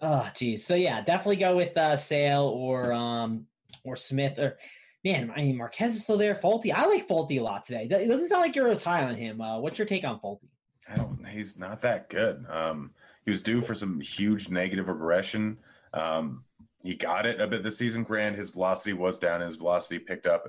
Oh, 0.00 0.28
geez. 0.34 0.64
So 0.64 0.74
yeah, 0.74 1.00
definitely 1.00 1.36
go 1.36 1.56
with 1.56 1.76
uh, 1.76 1.96
Sale 1.96 2.44
or 2.44 2.92
um 2.92 3.46
or 3.84 3.96
Smith 3.96 4.38
or 4.38 4.58
man. 5.04 5.32
I 5.34 5.42
mean, 5.42 5.56
Marquez 5.56 5.96
is 5.96 6.04
still 6.04 6.18
there. 6.18 6.34
Folty 6.34 6.72
I 6.72 6.86
like 6.86 7.08
Folty 7.08 7.38
a 7.38 7.42
lot 7.42 7.64
today. 7.64 7.84
It 7.84 8.08
doesn't 8.08 8.28
sound 8.28 8.42
like 8.42 8.54
you're 8.54 8.68
as 8.68 8.82
high 8.82 9.04
on 9.04 9.16
him. 9.16 9.40
Uh, 9.40 9.58
what's 9.58 9.78
your 9.78 9.86
take 9.86 10.04
on 10.04 10.20
Folty 10.20 10.48
I 10.90 10.96
don't. 10.96 11.26
He's 11.26 11.58
not 11.58 11.80
that 11.82 12.08
good. 12.08 12.46
Um, 12.48 12.92
he 13.24 13.30
was 13.30 13.42
due 13.42 13.60
for 13.60 13.74
some 13.74 14.00
huge 14.00 14.48
negative 14.48 14.88
regression. 14.88 15.58
Um, 15.92 16.44
he 16.82 16.94
got 16.94 17.26
it 17.26 17.40
a 17.40 17.46
bit 17.46 17.62
this 17.62 17.78
season. 17.78 18.04
Grand, 18.04 18.36
his 18.36 18.50
velocity 18.50 18.92
was 18.92 19.18
down. 19.18 19.40
His 19.40 19.56
velocity 19.56 19.98
picked 19.98 20.26
up. 20.26 20.44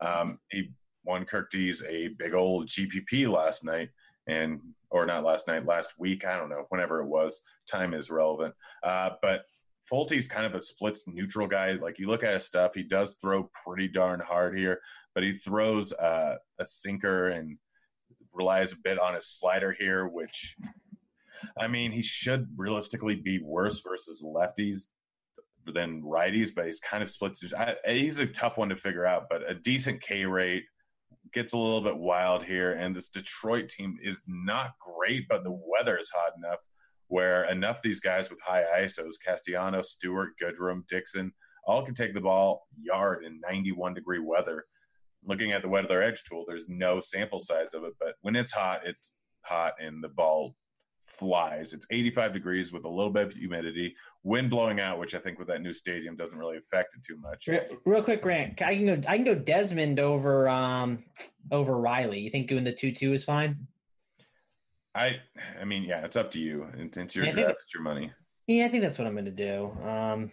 Um, 0.00 0.38
he 0.50 0.70
won 1.04 1.24
Kirk 1.24 1.50
D's 1.50 1.82
a 1.88 2.08
big 2.08 2.34
old 2.34 2.68
GPP 2.68 3.28
last 3.28 3.64
night 3.64 3.90
and 4.26 4.60
or 4.90 5.06
not 5.06 5.24
last 5.24 5.46
night, 5.46 5.66
last 5.66 5.94
week. 5.98 6.24
I 6.24 6.36
don't 6.36 6.50
know, 6.50 6.66
whenever 6.68 7.00
it 7.00 7.06
was. 7.06 7.42
Time 7.68 7.94
is 7.94 8.10
relevant. 8.10 8.54
Uh, 8.82 9.10
but 9.22 9.44
Folty's 9.84 10.26
kind 10.26 10.46
of 10.46 10.54
a 10.54 10.60
splits 10.60 11.06
neutral 11.08 11.46
guy. 11.46 11.72
Like 11.72 11.98
you 11.98 12.06
look 12.06 12.22
at 12.22 12.34
his 12.34 12.44
stuff, 12.44 12.74
he 12.74 12.82
does 12.82 13.14
throw 13.14 13.50
pretty 13.64 13.88
darn 13.88 14.20
hard 14.20 14.58
here, 14.58 14.80
but 15.14 15.22
he 15.22 15.32
throws 15.32 15.92
uh, 15.92 16.36
a 16.58 16.64
sinker 16.64 17.28
and 17.28 17.58
relies 18.32 18.72
a 18.72 18.76
bit 18.76 18.98
on 18.98 19.14
his 19.14 19.26
slider 19.26 19.72
here, 19.72 20.06
which 20.06 20.56
I 21.58 21.68
mean, 21.68 21.92
he 21.92 22.02
should 22.02 22.48
realistically 22.56 23.16
be 23.16 23.40
worse 23.42 23.82
versus 23.86 24.24
lefties 24.26 24.88
than 25.72 26.02
righties, 26.02 26.50
but 26.54 26.66
he's 26.66 26.80
kind 26.80 27.02
of 27.02 27.10
splits. 27.10 27.44
I, 27.54 27.76
he's 27.86 28.18
a 28.18 28.26
tough 28.26 28.58
one 28.58 28.70
to 28.70 28.76
figure 28.76 29.06
out, 29.06 29.26
but 29.30 29.48
a 29.48 29.54
decent 29.54 30.02
K 30.02 30.24
rate 30.24 30.64
gets 31.32 31.52
a 31.52 31.58
little 31.58 31.82
bit 31.82 31.96
wild 31.96 32.42
here, 32.42 32.72
and 32.72 32.94
this 32.94 33.10
Detroit 33.10 33.68
team 33.68 33.96
is 34.02 34.22
not 34.26 34.72
great, 34.80 35.26
but 35.28 35.44
the 35.44 35.52
weather 35.52 35.96
is 35.98 36.10
hot 36.10 36.32
enough 36.36 36.60
where 37.10 37.42
enough 37.50 37.78
of 37.78 37.82
these 37.82 38.00
guys 38.00 38.30
with 38.30 38.40
high 38.40 38.64
ISOs, 38.82 39.14
Castellano, 39.24 39.82
Stewart, 39.82 40.30
Goodrum, 40.40 40.86
Dixon, 40.86 41.32
all 41.66 41.82
can 41.82 41.94
take 41.94 42.14
the 42.14 42.20
ball 42.20 42.68
yard 42.80 43.24
in 43.24 43.40
91 43.40 43.94
degree 43.94 44.20
weather. 44.20 44.64
Looking 45.24 45.50
at 45.50 45.60
the 45.60 45.68
weather 45.68 46.02
edge 46.02 46.22
tool, 46.22 46.44
there's 46.46 46.68
no 46.68 47.00
sample 47.00 47.40
size 47.40 47.74
of 47.74 47.82
it, 47.82 47.94
but 47.98 48.14
when 48.22 48.36
it's 48.36 48.52
hot, 48.52 48.82
it's 48.86 49.12
hot 49.42 49.74
and 49.80 50.02
the 50.02 50.08
ball 50.08 50.54
flies. 51.10 51.72
It's 51.72 51.86
85 51.90 52.32
degrees 52.32 52.72
with 52.72 52.84
a 52.84 52.88
little 52.88 53.12
bit 53.12 53.26
of 53.26 53.32
humidity, 53.32 53.96
wind 54.22 54.48
blowing 54.50 54.80
out, 54.80 54.98
which 54.98 55.14
I 55.14 55.18
think 55.18 55.38
with 55.38 55.48
that 55.48 55.60
new 55.60 55.72
stadium 55.72 56.16
doesn't 56.16 56.38
really 56.38 56.56
affect 56.56 56.94
it 56.94 57.02
too 57.02 57.16
much. 57.16 57.48
Real 57.84 58.02
quick, 58.02 58.22
Grant, 58.22 58.62
I 58.62 58.76
can 58.76 58.86
go. 58.86 59.00
I 59.08 59.16
can 59.16 59.24
go 59.24 59.34
Desmond 59.34 59.98
over 59.98 60.48
um 60.48 61.04
over 61.50 61.76
Riley. 61.76 62.20
You 62.20 62.30
think 62.30 62.48
doing 62.48 62.64
the 62.64 62.72
two 62.72 62.92
two 62.92 63.12
is 63.12 63.24
fine? 63.24 63.66
I 64.94 65.20
I 65.60 65.64
mean, 65.64 65.82
yeah, 65.82 66.04
it's 66.04 66.16
up 66.16 66.30
to 66.32 66.40
you. 66.40 66.66
It's 66.76 67.16
your 67.16 67.26
yeah, 67.26 67.32
draft, 67.32 67.50
it's 67.50 67.74
your 67.74 67.82
money. 67.82 68.12
Yeah, 68.46 68.64
I 68.64 68.68
think 68.68 68.82
that's 68.82 68.98
what 68.98 69.06
I'm 69.06 69.14
going 69.14 69.24
to 69.26 69.30
do. 69.30 69.70
Um, 69.86 70.32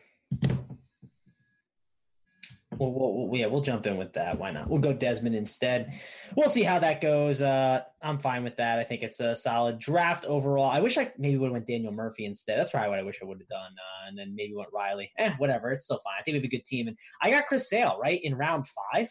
We'll, 2.79 2.91
we'll, 2.91 3.39
yeah, 3.39 3.47
we'll 3.47 3.61
jump 3.61 3.85
in 3.85 3.97
with 3.97 4.13
that. 4.13 4.37
Why 4.37 4.51
not? 4.51 4.69
We'll 4.69 4.79
go 4.79 4.93
Desmond 4.93 5.35
instead. 5.35 5.99
We'll 6.35 6.49
see 6.49 6.63
how 6.63 6.79
that 6.79 7.01
goes. 7.01 7.41
Uh, 7.41 7.81
I'm 8.01 8.19
fine 8.19 8.43
with 8.43 8.57
that. 8.57 8.79
I 8.79 8.83
think 8.83 9.01
it's 9.01 9.19
a 9.19 9.35
solid 9.35 9.79
draft 9.79 10.25
overall. 10.25 10.69
I 10.69 10.79
wish 10.79 10.97
I 10.97 11.11
maybe 11.17 11.37
would 11.37 11.47
have 11.47 11.53
went 11.53 11.67
Daniel 11.67 11.91
Murphy 11.91 12.25
instead. 12.25 12.59
That's 12.59 12.71
probably 12.71 12.89
what 12.89 12.99
I 12.99 13.03
wish 13.03 13.19
I 13.21 13.25
would 13.25 13.39
have 13.39 13.47
done. 13.47 13.71
Uh, 13.71 14.07
and 14.09 14.17
then 14.17 14.35
maybe 14.35 14.53
went 14.55 14.69
Riley. 14.73 15.11
Eh, 15.17 15.33
whatever. 15.37 15.71
It's 15.71 15.85
still 15.85 15.99
fine. 16.03 16.15
I 16.19 16.23
think 16.23 16.33
we 16.33 16.39
have 16.39 16.45
a 16.45 16.49
good 16.49 16.65
team. 16.65 16.87
And 16.87 16.97
I 17.21 17.31
got 17.31 17.47
Chris 17.47 17.69
Sale 17.69 17.99
right 18.01 18.19
in 18.23 18.35
round 18.35 18.65
five. 18.67 19.09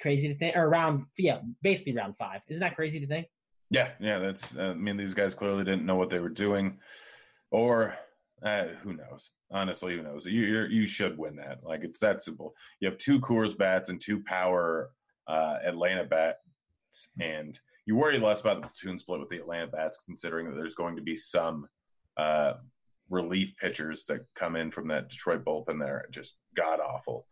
Crazy 0.00 0.28
to 0.28 0.34
think, 0.34 0.56
or 0.56 0.68
round 0.68 1.06
yeah, 1.18 1.40
basically 1.60 1.94
round 1.94 2.16
five. 2.16 2.42
Isn't 2.48 2.60
that 2.60 2.76
crazy 2.76 3.00
to 3.00 3.06
think? 3.06 3.26
Yeah, 3.70 3.90
yeah. 3.98 4.18
That's. 4.18 4.56
Uh, 4.56 4.70
I 4.70 4.74
mean, 4.74 4.96
these 4.96 5.14
guys 5.14 5.34
clearly 5.34 5.64
didn't 5.64 5.86
know 5.86 5.96
what 5.96 6.08
they 6.08 6.20
were 6.20 6.28
doing, 6.28 6.78
or 7.50 7.96
uh, 8.40 8.66
who 8.82 8.92
knows? 8.92 9.30
Honestly, 9.50 9.96
who 9.96 10.02
knows? 10.02 10.26
You 10.26 10.42
you 10.42 10.64
you 10.64 10.86
should 10.86 11.16
win 11.16 11.36
that. 11.36 11.64
Like 11.64 11.82
it's 11.82 12.00
that 12.00 12.20
simple. 12.20 12.54
You 12.80 12.88
have 12.88 12.98
two 12.98 13.18
Coors 13.20 13.56
bats 13.56 13.88
and 13.88 14.00
two 14.00 14.22
power 14.22 14.90
uh, 15.26 15.58
Atlanta 15.64 16.04
bats, 16.04 16.38
and 17.20 17.58
you 17.86 17.96
worry 17.96 18.18
less 18.18 18.42
about 18.42 18.60
the 18.60 18.68
platoon 18.68 18.98
split 18.98 19.20
with 19.20 19.30
the 19.30 19.36
Atlanta 19.36 19.66
bats, 19.66 20.02
considering 20.04 20.48
that 20.50 20.56
there's 20.56 20.74
going 20.74 20.96
to 20.96 21.02
be 21.02 21.16
some 21.16 21.66
uh, 22.18 22.54
relief 23.08 23.56
pitchers 23.56 24.04
that 24.06 24.26
come 24.34 24.56
in 24.56 24.70
from 24.70 24.88
that 24.88 25.08
Detroit 25.08 25.44
bullpen. 25.44 25.78
There, 25.80 26.06
just 26.10 26.36
god 26.54 26.80
awful. 26.80 27.26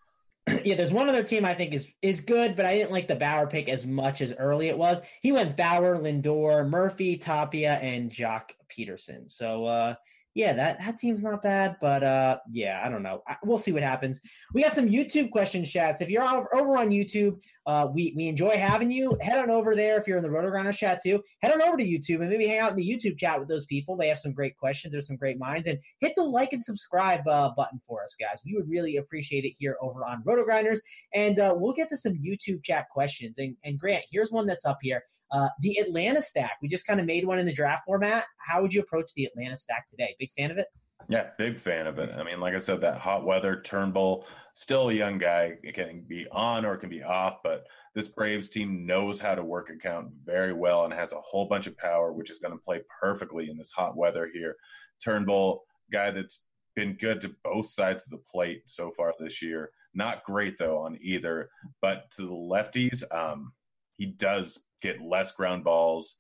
yeah, 0.65 0.77
there's 0.77 0.93
one 0.93 1.09
other 1.09 1.25
team 1.25 1.45
I 1.45 1.55
think 1.55 1.75
is 1.75 1.89
is 2.03 2.21
good, 2.21 2.57
but 2.57 2.65
I 2.65 2.77
didn't 2.77 2.93
like 2.93 3.09
the 3.09 3.17
Bauer 3.17 3.47
pick 3.47 3.69
as 3.69 3.85
much 3.85 4.21
as 4.21 4.33
early 4.39 4.69
it 4.69 4.79
was. 4.79 5.03
He 5.21 5.33
went 5.33 5.57
Bauer, 5.57 5.99
Lindor, 5.99 6.69
Murphy, 6.69 7.17
Tapia, 7.17 7.75
and 7.75 8.11
Joc 8.11 8.51
Pederson. 8.71 9.31
So 9.31 9.67
uh, 9.67 9.95
yeah, 10.37 10.53
that 10.53 10.79
that 10.81 10.99
team's 10.99 11.23
not 11.23 11.43
bad, 11.43 11.77
but 11.81 12.05
uh, 12.05 12.37
yeah, 12.51 12.83
I 12.85 12.91
don't 12.91 13.03
know. 13.03 13.23
I, 13.27 13.37
we'll 13.43 13.57
see 13.57 13.73
what 13.73 13.83
happens. 13.83 14.21
We 14.53 14.63
got 14.63 14.75
some 14.75 14.87
YouTube 14.87 15.31
question 15.31 15.65
chats. 15.65 16.03
If 16.03 16.11
you're 16.11 16.23
over 16.23 16.77
on 16.77 16.91
YouTube, 16.91 17.39
uh, 17.65 17.89
we 17.91 18.13
we 18.15 18.29
enjoy 18.29 18.59
having 18.59 18.91
you. 18.91 19.17
Head 19.23 19.39
on 19.39 19.49
over 19.49 19.75
there 19.75 19.97
if 19.99 20.07
you're 20.07 20.19
in 20.19 20.23
the 20.23 20.29
RotoGrinders 20.29 20.77
chat 20.77 21.01
too. 21.03 21.23
Head 21.41 21.55
on 21.55 21.63
over 21.63 21.79
to 21.79 21.83
YouTube 21.83 22.21
and 22.21 22.29
maybe 22.29 22.47
hang 22.47 22.59
out 22.59 22.71
in 22.73 22.77
the 22.77 22.87
YouTube 22.87 23.17
chat 23.17 23.41
with 23.41 23.49
those 23.49 23.65
people. 23.65 23.97
They 23.97 24.09
have 24.09 24.19
some 24.19 24.35
great 24.35 24.59
questions. 24.59 24.93
There's 24.93 25.07
some 25.07 25.17
great 25.17 25.39
minds, 25.39 25.69
and 25.69 25.79
hit 26.01 26.13
the 26.17 26.23
like 26.23 26.53
and 26.53 26.63
subscribe 26.63 27.27
uh, 27.27 27.53
button 27.57 27.81
for 27.89 28.05
us, 28.05 28.15
guys. 28.21 28.43
We 28.45 28.55
would 28.57 28.69
really 28.69 28.99
appreciate 28.99 29.47
it 29.47 29.55
here 29.59 29.79
over 29.81 30.05
on 30.05 30.23
RotoGrinders, 30.23 30.81
and 31.15 31.39
uh, 31.39 31.55
we'll 31.57 31.73
get 31.73 31.89
to 31.89 31.97
some 31.97 32.13
YouTube 32.13 32.63
chat 32.63 32.91
questions. 32.91 33.39
And, 33.39 33.57
and 33.65 33.79
Grant, 33.79 34.05
here's 34.11 34.31
one 34.31 34.47
that's 34.47 34.67
up 34.67 34.81
here. 34.83 35.03
Uh, 35.33 35.49
the 35.61 35.77
Atlanta 35.79 36.23
stack. 36.23 36.57
We 36.63 36.69
just 36.69 36.87
kind 36.87 37.01
of 37.01 37.07
made 37.07 37.27
one 37.27 37.39
in 37.39 37.47
the 37.47 37.53
draft 37.53 37.85
format. 37.85 38.25
How 38.39 38.63
would 38.63 38.73
you 38.73 38.81
approach 38.81 39.11
the 39.17 39.25
Atlanta 39.25 39.57
stack 39.57 39.89
today? 39.91 40.15
Big 40.19 40.31
fan 40.37 40.51
of 40.51 40.59
it? 40.59 40.69
Yeah, 41.09 41.31
big 41.39 41.59
fan 41.61 41.87
of 41.87 41.99
it. 41.99 42.11
I 42.17 42.25
mean, 42.25 42.41
like 42.41 42.55
I 42.55 42.59
said, 42.59 42.81
that 42.81 42.99
hot 42.99 43.25
weather 43.25 43.61
Turnbull, 43.61 44.27
still 44.55 44.89
a 44.89 44.93
young 44.93 45.19
guy. 45.19 45.57
It 45.63 45.75
can 45.75 46.05
be 46.09 46.27
on 46.33 46.65
or 46.65 46.75
it 46.75 46.79
can 46.79 46.91
be 46.91 47.03
off, 47.03 47.39
but 47.45 47.65
this 47.95 48.09
Braves 48.09 48.51
team 48.51 48.85
knows 48.85 49.21
how 49.21 49.35
to 49.35 49.45
work 49.45 49.71
a 49.71 49.77
count 49.77 50.09
very 50.25 50.53
well 50.53 50.85
and 50.85 50.93
has 50.93 51.13
a 51.13 51.21
whole 51.21 51.47
bunch 51.47 51.67
of 51.67 51.77
power, 51.79 52.13
which 52.13 52.31
is 52.31 52.41
going 52.41 52.53
to 52.53 52.65
play 52.65 52.81
perfectly 53.01 53.51
in 53.51 53.57
this 53.57 53.73
hot 53.73 53.97
weather 53.97 54.29
here. 54.33 54.57
Turnbull, 55.03 55.65
guy 55.93 56.11
that's 56.11 56.47
been 56.75 56.95
good 56.95 57.21
to 57.21 57.35
both 57.45 57.69
sides 57.69 58.05
of 58.05 58.11
the 58.11 58.25
plate 58.31 58.63
so 58.67 58.91
far 58.91 59.15
this 59.19 59.41
year. 59.43 59.71
Not 59.95 60.25
great 60.25 60.59
though 60.59 60.79
on 60.79 60.99
either, 61.01 61.49
but 61.81 62.11
to 62.13 62.23
the 62.23 62.29
lefties, 62.29 63.03
um, 63.15 63.53
he 63.97 64.07
does 64.07 64.61
get 64.83 65.01
less 65.01 65.33
ground 65.33 65.65
balls, 65.65 66.17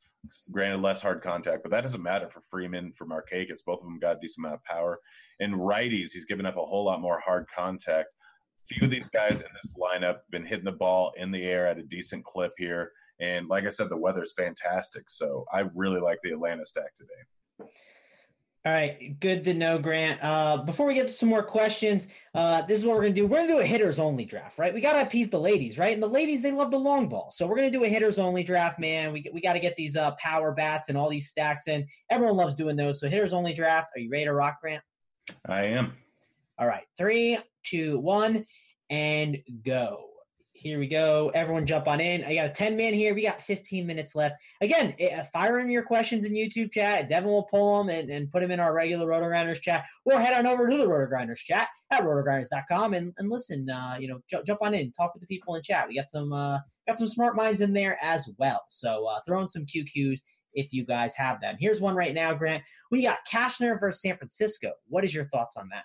granted 0.50 0.80
less 0.80 1.02
hard 1.02 1.22
contact, 1.22 1.62
but 1.62 1.70
that 1.70 1.82
doesn't 1.82 2.02
matter 2.02 2.28
for 2.28 2.40
Freeman, 2.40 2.92
for 2.92 3.06
Markakis. 3.06 3.64
Both 3.64 3.80
of 3.80 3.86
them 3.86 3.98
got 3.98 4.16
a 4.16 4.20
decent 4.20 4.44
amount 4.44 4.60
of 4.60 4.64
power. 4.64 4.98
And 5.40 5.54
righties, 5.54 6.12
he's 6.12 6.26
given 6.26 6.46
up 6.46 6.56
a 6.56 6.64
whole 6.64 6.84
lot 6.84 7.00
more 7.00 7.20
hard 7.24 7.46
contact. 7.54 8.08
Few 8.68 8.84
of 8.84 8.90
these 8.90 9.06
guys 9.12 9.42
in 9.42 9.48
this 9.54 9.74
lineup 9.78 10.18
been 10.30 10.44
hitting 10.44 10.64
the 10.64 10.72
ball 10.72 11.12
in 11.16 11.30
the 11.30 11.44
air 11.44 11.66
at 11.66 11.78
a 11.78 11.82
decent 11.82 12.24
clip 12.24 12.52
here. 12.56 12.90
And 13.20 13.48
like 13.48 13.64
I 13.64 13.70
said, 13.70 13.88
the 13.88 13.96
weather's 13.96 14.34
fantastic. 14.34 15.08
So 15.08 15.44
I 15.52 15.64
really 15.74 16.00
like 16.00 16.18
the 16.22 16.32
Atlanta 16.32 16.64
stack 16.64 16.90
today. 16.98 17.70
All 18.66 18.72
right, 18.72 19.14
good 19.20 19.44
to 19.44 19.54
know, 19.54 19.78
Grant. 19.78 20.18
Uh, 20.20 20.56
before 20.56 20.88
we 20.88 20.94
get 20.94 21.06
to 21.06 21.12
some 21.12 21.28
more 21.28 21.44
questions, 21.44 22.08
uh, 22.34 22.62
this 22.62 22.80
is 22.80 22.84
what 22.84 22.96
we're 22.96 23.02
gonna 23.02 23.14
do. 23.14 23.24
We're 23.24 23.36
gonna 23.36 23.46
do 23.46 23.58
a 23.60 23.64
hitters 23.64 24.00
only 24.00 24.24
draft, 24.24 24.58
right? 24.58 24.74
We 24.74 24.80
gotta 24.80 25.02
appease 25.02 25.30
the 25.30 25.38
ladies, 25.38 25.78
right? 25.78 25.94
And 25.94 26.02
the 26.02 26.08
ladies 26.08 26.42
they 26.42 26.50
love 26.50 26.72
the 26.72 26.78
long 26.78 27.08
ball, 27.08 27.30
so 27.30 27.46
we're 27.46 27.54
gonna 27.54 27.70
do 27.70 27.84
a 27.84 27.88
hitters 27.88 28.18
only 28.18 28.42
draft, 28.42 28.80
man. 28.80 29.12
We 29.12 29.24
we 29.32 29.40
got 29.40 29.52
to 29.52 29.60
get 29.60 29.76
these 29.76 29.96
uh, 29.96 30.16
power 30.18 30.50
bats 30.50 30.88
and 30.88 30.98
all 30.98 31.08
these 31.08 31.28
stacks 31.28 31.68
in. 31.68 31.86
Everyone 32.10 32.34
loves 32.34 32.56
doing 32.56 32.74
those. 32.74 32.98
So 32.98 33.08
hitters 33.08 33.32
only 33.32 33.54
draft. 33.54 33.90
Are 33.94 34.00
you 34.00 34.10
ready 34.10 34.24
to 34.24 34.32
rock, 34.32 34.60
Grant? 34.60 34.82
I 35.48 35.66
am. 35.66 35.92
All 36.58 36.66
right, 36.66 36.86
three, 36.98 37.38
two, 37.62 38.00
one, 38.00 38.46
and 38.90 39.38
go 39.64 40.05
here 40.56 40.78
we 40.78 40.88
go. 40.88 41.30
Everyone 41.34 41.66
jump 41.66 41.86
on 41.86 42.00
in. 42.00 42.24
I 42.24 42.34
got 42.34 42.46
a 42.46 42.50
10 42.50 42.76
man 42.76 42.94
here. 42.94 43.14
We 43.14 43.22
got 43.22 43.42
15 43.42 43.86
minutes 43.86 44.14
left. 44.14 44.36
Again, 44.60 44.94
eh, 44.98 45.22
fire 45.32 45.58
in 45.58 45.70
your 45.70 45.82
questions 45.82 46.24
in 46.24 46.32
YouTube 46.32 46.72
chat. 46.72 47.08
Devin 47.08 47.28
will 47.28 47.44
pull 47.44 47.78
them 47.78 47.94
and, 47.94 48.10
and 48.10 48.30
put 48.30 48.40
them 48.40 48.50
in 48.50 48.60
our 48.60 48.72
regular 48.72 49.06
RotoGrinders 49.06 49.60
chat 49.60 49.84
or 50.04 50.18
head 50.20 50.34
on 50.34 50.46
over 50.46 50.68
to 50.68 50.76
the 50.76 50.86
RotoGrinders 50.86 51.38
chat 51.38 51.68
at 51.90 52.02
rotogrinders.com 52.02 52.94
and, 52.94 53.12
and 53.18 53.30
listen, 53.30 53.68
uh, 53.68 53.96
you 54.00 54.08
know, 54.08 54.18
j- 54.28 54.42
jump 54.46 54.62
on 54.62 54.74
in, 54.74 54.92
talk 54.92 55.14
with 55.14 55.20
the 55.20 55.26
people 55.26 55.54
in 55.54 55.62
chat. 55.62 55.86
We 55.88 55.96
got 55.96 56.10
some, 56.10 56.32
uh, 56.32 56.58
got 56.88 56.98
some 56.98 57.08
smart 57.08 57.36
minds 57.36 57.60
in 57.60 57.72
there 57.72 57.98
as 58.02 58.28
well. 58.38 58.64
So, 58.70 59.06
uh, 59.06 59.20
throw 59.26 59.42
in 59.42 59.48
some 59.48 59.66
QQs 59.66 60.20
if 60.54 60.72
you 60.72 60.86
guys 60.86 61.14
have 61.14 61.40
them. 61.40 61.56
Here's 61.60 61.80
one 61.80 61.94
right 61.94 62.14
now, 62.14 62.32
Grant. 62.34 62.64
We 62.90 63.02
got 63.02 63.18
Cashner 63.30 63.78
versus 63.78 64.00
San 64.00 64.16
Francisco. 64.16 64.72
What 64.88 65.04
is 65.04 65.14
your 65.14 65.26
thoughts 65.26 65.56
on 65.56 65.68
that? 65.68 65.84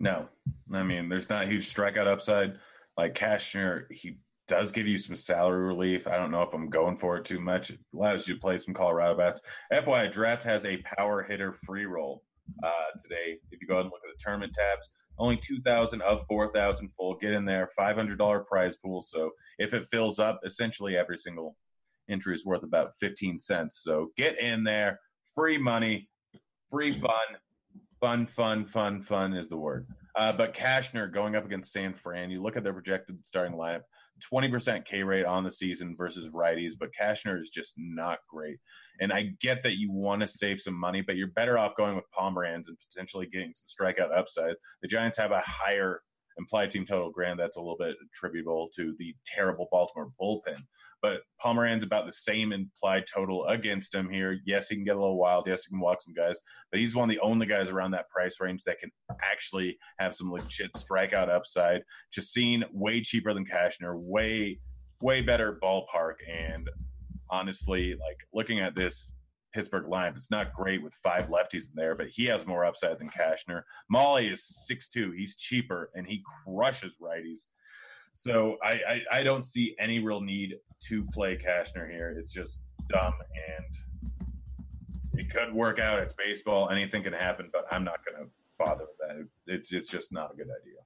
No, 0.00 0.28
I 0.72 0.84
mean, 0.84 1.08
there's 1.08 1.28
not 1.28 1.48
huge 1.48 1.74
strikeout 1.74 2.06
upside 2.06 2.58
like 2.98 3.14
Cashner, 3.14 3.84
he 3.90 4.18
does 4.48 4.72
give 4.72 4.86
you 4.86 4.98
some 4.98 5.14
salary 5.14 5.64
relief. 5.64 6.08
I 6.08 6.16
don't 6.16 6.32
know 6.32 6.42
if 6.42 6.52
I'm 6.52 6.68
going 6.68 6.96
for 6.96 7.16
it 7.16 7.24
too 7.24 7.40
much. 7.40 7.70
It 7.70 7.78
allows 7.94 8.26
you 8.26 8.34
to 8.34 8.40
play 8.40 8.58
some 8.58 8.74
Colorado 8.74 9.16
bats. 9.16 9.40
FYI, 9.72 10.10
draft 10.10 10.42
has 10.44 10.64
a 10.64 10.78
power 10.78 11.22
hitter 11.22 11.52
free 11.52 11.86
roll 11.86 12.24
uh, 12.64 12.98
today. 13.00 13.38
If 13.52 13.60
you 13.62 13.68
go 13.68 13.74
ahead 13.74 13.84
and 13.84 13.92
look 13.92 14.00
at 14.04 14.18
the 14.18 14.22
tournament 14.22 14.52
tabs, 14.52 14.90
only 15.18 15.36
2,000 15.36 16.02
of 16.02 16.26
4,000 16.26 16.88
full. 16.90 17.16
Get 17.20 17.32
in 17.32 17.44
there, 17.44 17.68
$500 17.78 18.46
prize 18.46 18.76
pool. 18.76 19.00
So 19.00 19.30
if 19.58 19.74
it 19.74 19.86
fills 19.90 20.18
up, 20.18 20.40
essentially 20.44 20.96
every 20.96 21.18
single 21.18 21.56
entry 22.10 22.34
is 22.34 22.44
worth 22.44 22.64
about 22.64 22.92
15 22.98 23.38
cents. 23.38 23.80
So 23.82 24.10
get 24.16 24.40
in 24.40 24.64
there, 24.64 24.98
free 25.34 25.58
money, 25.58 26.08
free 26.70 26.92
fun. 26.92 27.12
Fun, 28.00 28.26
fun, 28.26 28.64
fun, 28.64 29.02
fun 29.02 29.34
is 29.34 29.48
the 29.48 29.56
word. 29.56 29.86
Uh, 30.16 30.32
but 30.32 30.54
Cashner 30.54 31.12
going 31.12 31.36
up 31.36 31.44
against 31.44 31.72
San 31.72 31.94
Fran, 31.94 32.30
you 32.30 32.42
look 32.42 32.56
at 32.56 32.64
their 32.64 32.72
projected 32.72 33.24
starting 33.26 33.56
lineup, 33.56 33.82
20% 34.32 34.84
K 34.84 35.02
rate 35.02 35.26
on 35.26 35.44
the 35.44 35.50
season 35.50 35.94
versus 35.96 36.28
righties, 36.30 36.72
but 36.78 36.90
Cashner 36.98 37.40
is 37.40 37.50
just 37.50 37.74
not 37.76 38.18
great. 38.28 38.58
And 39.00 39.12
I 39.12 39.30
get 39.40 39.62
that 39.62 39.78
you 39.78 39.92
want 39.92 40.20
to 40.22 40.26
save 40.26 40.60
some 40.60 40.74
money, 40.74 41.02
but 41.02 41.16
you're 41.16 41.28
better 41.28 41.56
off 41.56 41.76
going 41.76 41.94
with 41.94 42.04
Pomeranz 42.16 42.68
and 42.68 42.76
potentially 42.90 43.26
getting 43.26 43.52
some 43.54 43.86
strikeout 43.86 44.16
upside. 44.16 44.54
The 44.82 44.88
Giants 44.88 45.18
have 45.18 45.30
a 45.30 45.42
higher 45.46 46.00
implied 46.38 46.70
team 46.70 46.86
total. 46.86 47.10
Grand 47.10 47.38
that's 47.38 47.56
a 47.56 47.60
little 47.60 47.76
bit 47.78 47.96
attributable 48.10 48.68
to 48.76 48.94
the 48.98 49.14
terrible 49.26 49.68
Baltimore 49.70 50.10
bullpen. 50.20 50.62
But 51.00 51.20
Pomeranz 51.42 51.84
about 51.84 52.06
the 52.06 52.12
same 52.12 52.52
implied 52.52 53.04
total 53.12 53.46
against 53.46 53.94
him 53.94 54.08
here. 54.08 54.40
Yes, 54.44 54.68
he 54.68 54.74
can 54.74 54.84
get 54.84 54.96
a 54.96 55.00
little 55.00 55.18
wild. 55.18 55.46
Yes, 55.46 55.64
he 55.64 55.70
can 55.70 55.80
walk 55.80 56.02
some 56.02 56.14
guys, 56.14 56.40
but 56.70 56.80
he's 56.80 56.96
one 56.96 57.08
of 57.08 57.14
the 57.14 57.20
only 57.20 57.46
guys 57.46 57.70
around 57.70 57.92
that 57.92 58.08
price 58.08 58.40
range 58.40 58.64
that 58.64 58.80
can 58.80 58.90
actually 59.22 59.78
have 59.98 60.14
some 60.14 60.32
legit 60.32 60.72
strikeout 60.72 61.28
upside. 61.28 61.82
Chacin 62.10 62.64
way 62.72 63.00
cheaper 63.00 63.32
than 63.32 63.46
Cashner, 63.46 63.94
way 63.96 64.60
way 65.00 65.22
better 65.22 65.58
ballpark, 65.62 66.14
and 66.28 66.68
honestly, 67.30 67.94
like 67.94 68.18
looking 68.32 68.58
at 68.58 68.74
this 68.74 69.12
Pittsburgh 69.54 69.86
lineup. 69.86 70.16
It's 70.16 70.30
not 70.30 70.52
great 70.52 70.82
with 70.82 70.94
five 70.94 71.28
lefties 71.28 71.70
in 71.70 71.74
there, 71.74 71.94
but 71.94 72.08
he 72.08 72.26
has 72.26 72.46
more 72.46 72.64
upside 72.64 72.98
than 72.98 73.10
Cashner. 73.10 73.62
Mahle 73.92 74.30
is 74.30 74.44
six 74.44 74.88
two. 74.88 75.12
He's 75.12 75.36
cheaper 75.36 75.90
and 75.94 76.06
he 76.06 76.22
crushes 76.44 76.96
righties. 77.00 77.46
So 78.14 78.56
I, 78.62 78.70
I, 78.70 79.02
I 79.12 79.22
don't 79.22 79.46
see 79.46 79.76
any 79.78 79.98
real 79.98 80.20
need 80.20 80.56
to 80.88 81.04
play 81.12 81.36
Cashner 81.36 81.90
here. 81.90 82.16
It's 82.18 82.32
just 82.32 82.62
dumb 82.88 83.14
and 83.34 83.78
it 85.18 85.30
could 85.30 85.52
work 85.52 85.78
out. 85.78 85.98
It's 85.98 86.12
baseball. 86.12 86.70
Anything 86.70 87.02
can 87.02 87.12
happen, 87.12 87.50
but 87.52 87.64
I'm 87.70 87.84
not 87.84 88.00
going 88.04 88.24
to 88.24 88.30
bother 88.58 88.84
with 88.84 88.98
that. 89.08 89.52
It's 89.52 89.72
it's 89.72 89.88
just 89.88 90.12
not 90.12 90.32
a 90.32 90.36
good 90.36 90.46
idea. 90.46 90.78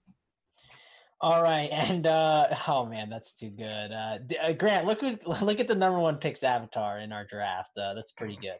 All 1.20 1.42
right, 1.42 1.68
and 1.72 2.06
uh, 2.06 2.48
oh 2.66 2.86
man, 2.86 3.10
that's 3.10 3.34
too 3.34 3.50
good. 3.50 3.92
Uh, 3.92 4.18
uh, 4.42 4.52
Grant, 4.52 4.86
look 4.86 5.00
who's 5.00 5.24
look 5.42 5.60
at 5.60 5.68
the 5.68 5.74
number 5.74 5.98
one 5.98 6.16
picks 6.16 6.42
avatar 6.42 6.98
in 6.98 7.12
our 7.12 7.24
draft. 7.24 7.76
Uh, 7.76 7.94
that's 7.94 8.12
pretty 8.12 8.36
good. 8.36 8.58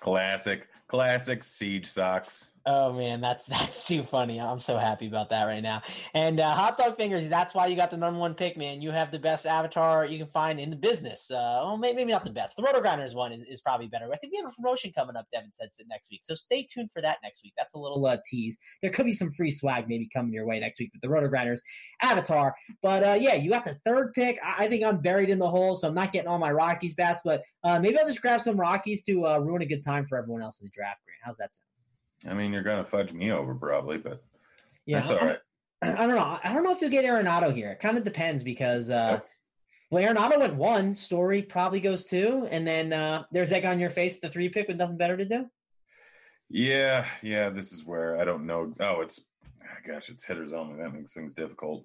Classic, 0.00 0.66
classic 0.88 1.44
siege 1.44 1.86
socks. 1.86 2.51
Oh 2.64 2.92
man, 2.92 3.20
that's 3.20 3.46
that's 3.46 3.86
too 3.86 4.02
funny. 4.04 4.40
I'm 4.40 4.60
so 4.60 4.78
happy 4.78 5.06
about 5.06 5.30
that 5.30 5.44
right 5.44 5.62
now. 5.62 5.82
And 6.14 6.38
uh, 6.38 6.54
hot 6.54 6.78
dog 6.78 6.96
fingers, 6.96 7.28
that's 7.28 7.54
why 7.54 7.66
you 7.66 7.76
got 7.76 7.90
the 7.90 7.96
number 7.96 8.18
one 8.18 8.34
pick, 8.34 8.56
man. 8.56 8.80
You 8.80 8.90
have 8.90 9.10
the 9.10 9.18
best 9.18 9.46
avatar 9.46 10.04
you 10.04 10.18
can 10.18 10.28
find 10.28 10.60
in 10.60 10.70
the 10.70 10.76
business. 10.76 11.30
Uh, 11.30 11.76
maybe, 11.76 11.96
maybe 11.96 12.12
not 12.12 12.24
the 12.24 12.30
best. 12.30 12.56
The 12.56 12.62
Roto 12.62 12.80
Grinders 12.80 13.14
one 13.14 13.32
is, 13.32 13.42
is 13.44 13.60
probably 13.60 13.88
better. 13.88 14.08
I 14.12 14.16
think 14.16 14.32
we 14.32 14.38
have 14.42 14.50
a 14.50 14.54
promotion 14.54 14.92
coming 14.92 15.16
up. 15.16 15.26
Devin 15.32 15.50
said 15.52 15.70
next 15.88 16.10
week, 16.10 16.20
so 16.22 16.34
stay 16.34 16.66
tuned 16.70 16.90
for 16.90 17.00
that 17.02 17.18
next 17.22 17.42
week. 17.42 17.54
That's 17.56 17.74
a 17.74 17.78
little 17.78 18.04
uh, 18.06 18.18
tease. 18.24 18.58
There 18.80 18.90
could 18.90 19.06
be 19.06 19.12
some 19.12 19.32
free 19.32 19.50
swag 19.50 19.88
maybe 19.88 20.08
coming 20.14 20.32
your 20.32 20.46
way 20.46 20.60
next 20.60 20.78
week 20.78 20.90
with 20.92 21.02
the 21.02 21.08
Roto 21.08 21.28
Grinders 21.28 21.62
avatar. 22.00 22.54
But 22.82 23.02
uh, 23.02 23.14
yeah, 23.14 23.34
you 23.34 23.50
got 23.50 23.64
the 23.64 23.78
third 23.84 24.12
pick. 24.14 24.38
I, 24.44 24.64
I, 24.64 24.68
think 24.68 24.84
I'm 24.84 24.98
buried 24.98 25.30
in 25.30 25.38
the 25.38 25.50
hole, 25.50 25.74
so 25.74 25.88
I'm 25.88 25.94
not 25.94 26.12
getting 26.12 26.28
all 26.28 26.38
my 26.38 26.52
Rockies 26.52 26.94
bats. 26.94 27.22
But 27.24 27.42
uh, 27.64 27.78
maybe 27.80 27.98
I'll 27.98 28.06
just 28.06 28.22
grab 28.22 28.40
some 28.40 28.56
Rockies 28.56 29.02
to 29.04 29.26
uh, 29.26 29.38
ruin 29.38 29.62
a 29.62 29.66
good 29.66 29.84
time 29.84 30.06
for 30.06 30.16
everyone 30.16 30.42
else 30.42 30.60
in 30.60 30.66
the 30.66 30.70
draft. 30.70 31.00
Grant, 31.04 31.20
how's 31.24 31.38
that 31.38 31.52
sound? 31.52 31.71
I 32.28 32.34
mean, 32.34 32.52
you're 32.52 32.62
going 32.62 32.82
to 32.82 32.88
fudge 32.88 33.12
me 33.12 33.32
over 33.32 33.54
probably, 33.54 33.98
but 33.98 34.22
yeah, 34.86 34.98
that's 34.98 35.10
all 35.10 35.18
right. 35.18 35.38
I 35.82 36.06
don't 36.06 36.14
know. 36.14 36.38
I 36.42 36.52
don't 36.52 36.62
know 36.62 36.72
if 36.72 36.80
you'll 36.80 36.90
get 36.90 37.04
Arenado 37.04 37.52
here. 37.52 37.72
It 37.72 37.80
kind 37.80 37.98
of 37.98 38.04
depends 38.04 38.44
because 38.44 38.88
uh, 38.88 39.20
well, 39.90 40.02
Arenado 40.02 40.38
went 40.38 40.54
one. 40.54 40.94
Story 40.94 41.42
probably 41.42 41.80
goes 41.80 42.06
two, 42.06 42.46
and 42.50 42.66
then 42.66 42.92
uh, 42.92 43.24
there's 43.32 43.50
egg 43.52 43.64
on 43.64 43.80
your 43.80 43.90
face, 43.90 44.20
the 44.20 44.28
three 44.28 44.48
pick 44.48 44.68
with 44.68 44.76
nothing 44.76 44.96
better 44.96 45.16
to 45.16 45.24
do. 45.24 45.46
Yeah, 46.48 47.06
yeah. 47.22 47.50
This 47.50 47.72
is 47.72 47.84
where 47.84 48.20
I 48.20 48.24
don't 48.24 48.46
know. 48.46 48.72
Oh, 48.78 49.00
it's 49.00 49.20
gosh, 49.86 50.08
it's 50.08 50.24
hitters 50.24 50.52
only. 50.52 50.80
That 50.80 50.94
makes 50.94 51.12
things 51.12 51.34
difficult. 51.34 51.84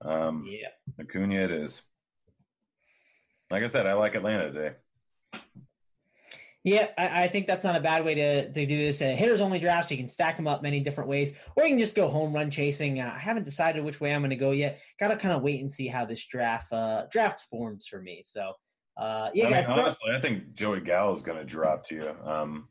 Um, 0.00 0.46
yeah, 0.48 0.68
Acuna 0.98 1.44
it 1.44 1.50
is. 1.50 1.82
Like 3.50 3.62
I 3.62 3.66
said, 3.66 3.86
I 3.86 3.92
like 3.92 4.14
Atlanta 4.14 4.50
today. 4.50 4.76
Yeah, 6.64 6.88
I, 6.96 7.24
I, 7.24 7.28
think 7.28 7.46
that's 7.46 7.62
not 7.62 7.76
a 7.76 7.80
bad 7.80 8.06
way 8.06 8.14
to, 8.14 8.50
to 8.50 8.66
do 8.66 8.78
this. 8.78 9.02
Uh, 9.02 9.08
hitters 9.08 9.42
only 9.42 9.58
drafts, 9.58 9.90
you 9.90 9.98
can 9.98 10.08
stack 10.08 10.36
them 10.36 10.48
up 10.48 10.62
many 10.62 10.80
different 10.80 11.10
ways, 11.10 11.34
or 11.56 11.64
you 11.64 11.68
can 11.68 11.78
just 11.78 11.94
go 11.94 12.08
home 12.08 12.32
run 12.32 12.50
chasing. 12.50 13.00
Uh, 13.00 13.12
I 13.14 13.18
haven't 13.18 13.44
decided 13.44 13.84
which 13.84 14.00
way 14.00 14.14
I'm 14.14 14.22
going 14.22 14.30
to 14.30 14.36
go 14.36 14.52
yet. 14.52 14.80
Got 14.98 15.08
to 15.08 15.16
kind 15.16 15.34
of 15.34 15.42
wait 15.42 15.60
and 15.60 15.70
see 15.70 15.88
how 15.88 16.06
this 16.06 16.24
draft 16.24 16.72
uh, 16.72 17.04
draft 17.10 17.40
forms 17.50 17.86
for 17.86 18.00
me. 18.00 18.22
So, 18.24 18.54
uh, 18.96 19.28
yeah, 19.34 19.48
I 19.48 19.50
guys. 19.50 19.68
Mean, 19.68 19.78
honestly, 19.78 20.12
I 20.12 20.20
think 20.20 20.54
Joey 20.54 20.80
Gallo 20.80 21.14
is 21.14 21.22
going 21.22 21.36
to 21.36 21.44
drop 21.44 21.86
to 21.88 21.94
you. 21.94 22.14
Um, 22.24 22.68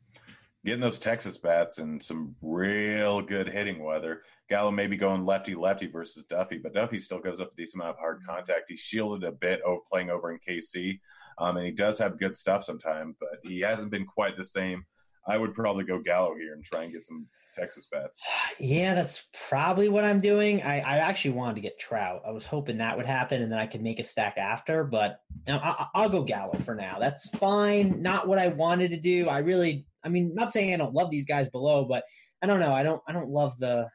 getting 0.64 0.80
those 0.80 0.98
Texas 0.98 1.38
bats 1.38 1.78
and 1.78 2.02
some 2.02 2.34
real 2.42 3.22
good 3.22 3.48
hitting 3.48 3.80
weather. 3.80 4.22
Gallo 4.48 4.72
may 4.72 4.88
be 4.88 4.96
going 4.96 5.24
lefty 5.24 5.54
lefty 5.54 5.86
versus 5.86 6.24
Duffy, 6.24 6.58
but 6.58 6.74
Duffy 6.74 6.98
still 6.98 7.20
goes 7.20 7.40
up 7.40 7.52
a 7.52 7.56
decent 7.56 7.82
amount 7.82 7.96
of 7.96 8.00
hard 8.00 8.22
contact. 8.26 8.64
He's 8.68 8.80
shielded 8.80 9.22
a 9.22 9.32
bit 9.32 9.60
over 9.62 9.80
playing 9.88 10.10
over 10.10 10.32
in 10.32 10.38
KC, 10.46 10.98
um, 11.38 11.56
and 11.56 11.66
he 11.66 11.72
does 11.72 11.98
have 11.98 12.18
good 12.18 12.36
stuff 12.36 12.64
sometimes, 12.64 13.16
but 13.18 13.38
he 13.42 13.60
hasn't 13.60 13.90
been 13.90 14.06
quite 14.06 14.36
the 14.36 14.44
same. 14.44 14.84
I 15.26 15.38
would 15.38 15.54
probably 15.54 15.84
go 15.84 15.98
Gallo 15.98 16.34
here 16.34 16.52
and 16.52 16.62
try 16.62 16.84
and 16.84 16.92
get 16.92 17.06
some 17.06 17.26
Texas 17.54 17.86
bats. 17.90 18.20
Yeah, 18.60 18.94
that's 18.94 19.26
probably 19.48 19.88
what 19.88 20.04
I'm 20.04 20.20
doing. 20.20 20.62
I, 20.62 20.78
I 20.78 20.98
actually 20.98 21.32
wanted 21.32 21.56
to 21.56 21.60
get 21.60 21.78
Trout. 21.78 22.22
I 22.24 22.30
was 22.30 22.46
hoping 22.46 22.78
that 22.78 22.96
would 22.96 23.06
happen 23.06 23.42
and 23.42 23.50
then 23.50 23.58
I 23.58 23.66
could 23.66 23.82
make 23.82 23.98
a 23.98 24.04
stack 24.04 24.38
after, 24.38 24.84
but 24.84 25.18
I, 25.48 25.86
I'll 25.92 26.08
go 26.08 26.22
Gallo 26.22 26.54
for 26.60 26.76
now. 26.76 26.98
That's 27.00 27.28
fine. 27.30 28.00
Not 28.00 28.28
what 28.28 28.38
I 28.38 28.48
wanted 28.48 28.92
to 28.92 28.96
do. 28.96 29.28
I 29.28 29.38
really, 29.38 29.86
I 30.04 30.08
mean, 30.08 30.36
not 30.36 30.52
saying 30.52 30.72
I 30.72 30.76
don't 30.76 30.94
love 30.94 31.10
these 31.10 31.24
guys 31.24 31.48
below, 31.48 31.84
but 31.84 32.04
I 32.42 32.46
don't 32.46 32.60
know. 32.60 32.72
I 32.72 32.84
don't, 32.84 33.02
I 33.08 33.12
don't 33.12 33.28
love 33.28 33.58
the, 33.58 33.88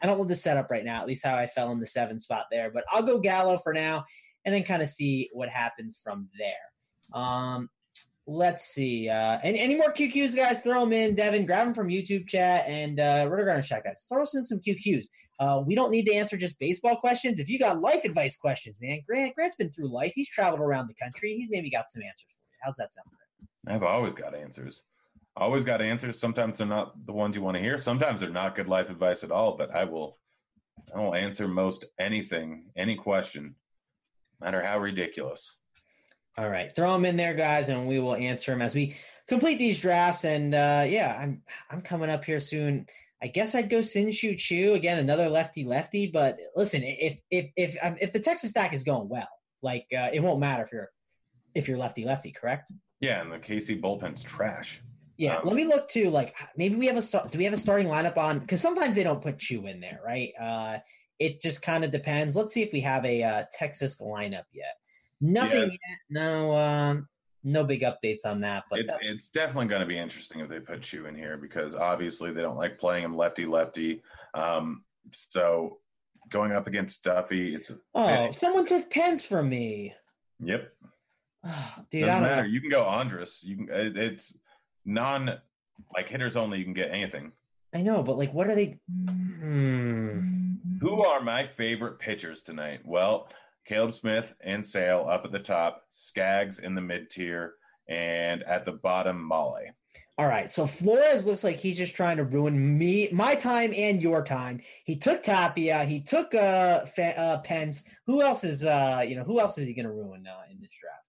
I 0.00 0.06
don't 0.06 0.18
love 0.18 0.28
the 0.28 0.36
setup 0.36 0.70
right 0.70 0.84
now. 0.84 1.00
At 1.00 1.08
least 1.08 1.24
how 1.24 1.34
I 1.34 1.48
fell 1.48 1.72
in 1.72 1.80
the 1.80 1.86
seven 1.86 2.20
spot 2.20 2.44
there. 2.52 2.70
But 2.70 2.84
I'll 2.92 3.02
go 3.02 3.18
Gallo 3.18 3.58
for 3.58 3.72
now, 3.72 4.04
and 4.44 4.54
then 4.54 4.62
kind 4.62 4.82
of 4.82 4.88
see 4.88 5.30
what 5.32 5.48
happens 5.48 5.98
from 6.02 6.28
there. 6.38 6.52
Um, 7.14 7.70
let's 8.26 8.66
see. 8.66 9.08
Uh, 9.08 9.38
any, 9.42 9.58
any 9.58 9.74
more 9.76 9.92
QQs, 9.92 10.34
guys? 10.34 10.60
Throw 10.60 10.80
them 10.80 10.92
in, 10.92 11.14
Devin. 11.14 11.46
Grab 11.46 11.66
them 11.66 11.74
from 11.74 11.88
YouTube 11.88 12.28
chat 12.28 12.66
and 12.66 13.00
uh, 13.00 13.26
RotoGrinders 13.26 13.66
chat, 13.66 13.84
guys. 13.84 14.04
Throw 14.08 14.22
us 14.22 14.34
in 14.34 14.44
some 14.44 14.58
QQs. 14.58 15.06
Uh, 15.40 15.62
we 15.66 15.74
don't 15.74 15.90
need 15.90 16.06
to 16.06 16.14
answer 16.14 16.36
just 16.36 16.58
baseball 16.58 16.96
questions. 16.96 17.38
If 17.38 17.48
you 17.48 17.58
got 17.58 17.80
life 17.80 18.04
advice 18.04 18.36
questions, 18.36 18.76
man, 18.80 19.00
Grant 19.06 19.34
Grant's 19.34 19.56
been 19.56 19.70
through 19.70 19.88
life. 19.88 20.12
He's 20.14 20.28
traveled 20.28 20.60
around 20.60 20.88
the 20.88 20.94
country. 21.02 21.36
He's 21.36 21.48
maybe 21.50 21.70
got 21.70 21.90
some 21.90 22.02
answers 22.02 22.26
for 22.28 22.42
you. 22.42 22.58
How's 22.62 22.76
that 22.76 22.92
sound? 22.92 23.06
I've 23.66 23.82
always 23.82 24.14
got 24.14 24.34
answers 24.34 24.84
always 25.36 25.64
got 25.64 25.82
answers. 25.82 26.18
Sometimes 26.18 26.58
they're 26.58 26.66
not 26.66 27.06
the 27.06 27.12
ones 27.12 27.36
you 27.36 27.42
want 27.42 27.56
to 27.56 27.62
hear. 27.62 27.78
Sometimes 27.78 28.20
they're 28.20 28.30
not 28.30 28.54
good 28.54 28.68
life 28.68 28.90
advice 28.90 29.24
at 29.24 29.30
all. 29.30 29.56
But 29.56 29.74
I 29.74 29.84
will, 29.84 30.18
I 30.94 31.00
will 31.00 31.14
answer 31.14 31.48
most 31.48 31.84
anything, 31.98 32.66
any 32.76 32.96
question, 32.96 33.54
no 34.40 34.46
matter 34.46 34.62
how 34.62 34.78
ridiculous. 34.78 35.56
All 36.36 36.48
right, 36.48 36.74
throw 36.74 36.92
them 36.92 37.04
in 37.04 37.16
there, 37.16 37.34
guys, 37.34 37.68
and 37.68 37.86
we 37.86 38.00
will 38.00 38.16
answer 38.16 38.50
them 38.50 38.62
as 38.62 38.74
we 38.74 38.96
complete 39.28 39.58
these 39.58 39.80
drafts. 39.80 40.24
And 40.24 40.54
uh, 40.54 40.84
yeah, 40.86 41.16
I'm 41.20 41.42
I'm 41.70 41.80
coming 41.80 42.10
up 42.10 42.24
here 42.24 42.40
soon. 42.40 42.86
I 43.22 43.28
guess 43.28 43.54
I'd 43.54 43.70
go 43.70 43.80
Shin-Soo 43.80 44.34
Choo 44.34 44.74
again, 44.74 44.98
another 44.98 45.28
lefty 45.28 45.64
lefty. 45.64 46.08
But 46.08 46.36
listen, 46.56 46.82
if 46.82 47.20
if 47.30 47.50
if 47.56 47.76
if 48.00 48.12
the 48.12 48.20
Texas 48.20 48.50
stack 48.50 48.72
is 48.72 48.84
going 48.84 49.08
well, 49.08 49.28
like 49.62 49.86
uh, 49.96 50.08
it 50.12 50.20
won't 50.20 50.40
matter 50.40 50.64
if 50.64 50.72
you're 50.72 50.90
if 51.54 51.68
you're 51.68 51.78
lefty 51.78 52.04
lefty, 52.04 52.32
correct? 52.32 52.70
Yeah, 53.00 53.20
and 53.20 53.30
the 53.30 53.38
KC 53.38 53.80
bullpen's 53.80 54.22
trash. 54.22 54.82
Yeah, 55.16 55.36
um, 55.36 55.46
let 55.46 55.54
me 55.54 55.64
look 55.64 55.88
to 55.90 56.10
like 56.10 56.34
maybe 56.56 56.74
we 56.74 56.86
have 56.86 56.96
a 56.96 57.02
start. 57.02 57.30
Do 57.30 57.38
we 57.38 57.44
have 57.44 57.52
a 57.52 57.58
starting 57.58 57.86
lineup 57.86 58.16
on? 58.16 58.40
Because 58.40 58.60
sometimes 58.60 58.96
they 58.96 59.04
don't 59.04 59.22
put 59.22 59.38
Choo 59.38 59.66
in 59.66 59.80
there, 59.80 60.00
right? 60.04 60.32
Uh, 60.40 60.78
it 61.18 61.40
just 61.40 61.62
kind 61.62 61.84
of 61.84 61.92
depends. 61.92 62.34
Let's 62.34 62.52
see 62.52 62.62
if 62.62 62.72
we 62.72 62.80
have 62.80 63.04
a 63.04 63.22
uh, 63.22 63.44
Texas 63.52 64.00
lineup 64.00 64.44
yet. 64.52 64.76
Nothing 65.20 65.62
yeah. 65.62 65.66
yet. 65.66 65.98
No, 66.10 66.56
um, 66.56 67.08
no 67.42 67.64
big 67.64 67.82
updates 67.82 68.24
on 68.24 68.40
that. 68.40 68.64
But 68.70 68.80
it's, 68.80 68.94
it's 69.02 69.28
definitely 69.28 69.66
going 69.66 69.80
to 69.80 69.86
be 69.86 69.98
interesting 69.98 70.40
if 70.40 70.48
they 70.48 70.60
put 70.60 70.82
Choo 70.82 71.06
in 71.06 71.14
here 71.14 71.36
because 71.36 71.74
obviously 71.74 72.32
they 72.32 72.42
don't 72.42 72.56
like 72.56 72.78
playing 72.78 73.04
him 73.04 73.16
lefty 73.16 73.46
lefty. 73.46 74.02
Um, 74.34 74.84
so 75.10 75.78
going 76.30 76.52
up 76.52 76.66
against 76.66 77.04
Duffy, 77.04 77.54
it's 77.54 77.70
oh, 77.94 78.30
someone 78.32 78.66
took 78.66 78.90
Pence 78.90 79.24
from 79.24 79.48
me. 79.48 79.94
Yep. 80.40 80.72
Dude, 81.90 82.06
Doesn't 82.06 82.22
matter. 82.22 82.42
Know. 82.42 82.48
You 82.48 82.60
can 82.60 82.70
go 82.70 82.84
Andrus. 82.84 83.42
You 83.44 83.56
can. 83.56 83.68
It's 83.70 84.36
non 84.84 85.38
like 85.94 86.08
hitters 86.08 86.36
only, 86.36 86.58
you 86.58 86.64
can 86.64 86.74
get 86.74 86.90
anything. 86.90 87.32
I 87.74 87.82
know, 87.82 88.02
but 88.02 88.16
like, 88.16 88.32
what 88.32 88.48
are 88.48 88.54
they? 88.54 88.78
Hmm. 89.08 90.54
Who 90.80 91.02
are 91.02 91.20
my 91.20 91.46
favorite 91.46 91.98
pitchers 91.98 92.42
tonight? 92.42 92.80
Well, 92.84 93.28
Caleb 93.64 93.92
Smith 93.92 94.34
and 94.40 94.64
Sale 94.64 95.06
up 95.08 95.24
at 95.24 95.32
the 95.32 95.38
top, 95.38 95.82
Skaggs 95.88 96.58
in 96.58 96.74
the 96.74 96.80
mid 96.80 97.10
tier, 97.10 97.54
and 97.88 98.42
at 98.44 98.64
the 98.64 98.72
bottom, 98.72 99.28
Mahle. 99.28 99.70
All 100.16 100.26
right, 100.26 100.48
so 100.48 100.64
Flores 100.64 101.26
looks 101.26 101.42
like 101.42 101.56
he's 101.56 101.76
just 101.76 101.96
trying 101.96 102.18
to 102.18 102.24
ruin 102.24 102.78
me, 102.78 103.08
my 103.10 103.34
time, 103.34 103.72
and 103.76 104.00
your 104.00 104.22
time. 104.22 104.60
He 104.84 104.94
took 104.94 105.24
Tapia, 105.24 105.84
he 105.84 106.00
took 106.00 106.34
uh, 106.34 106.84
uh 106.98 107.38
Pence. 107.38 107.84
Who 108.06 108.22
else 108.22 108.44
is 108.44 108.64
uh, 108.64 109.02
you 109.06 109.16
know, 109.16 109.24
who 109.24 109.40
else 109.40 109.58
is 109.58 109.66
he 109.66 109.74
going 109.74 109.86
to 109.86 109.92
ruin 109.92 110.24
uh, 110.26 110.52
in 110.52 110.60
this 110.60 110.76
draft? 110.80 111.04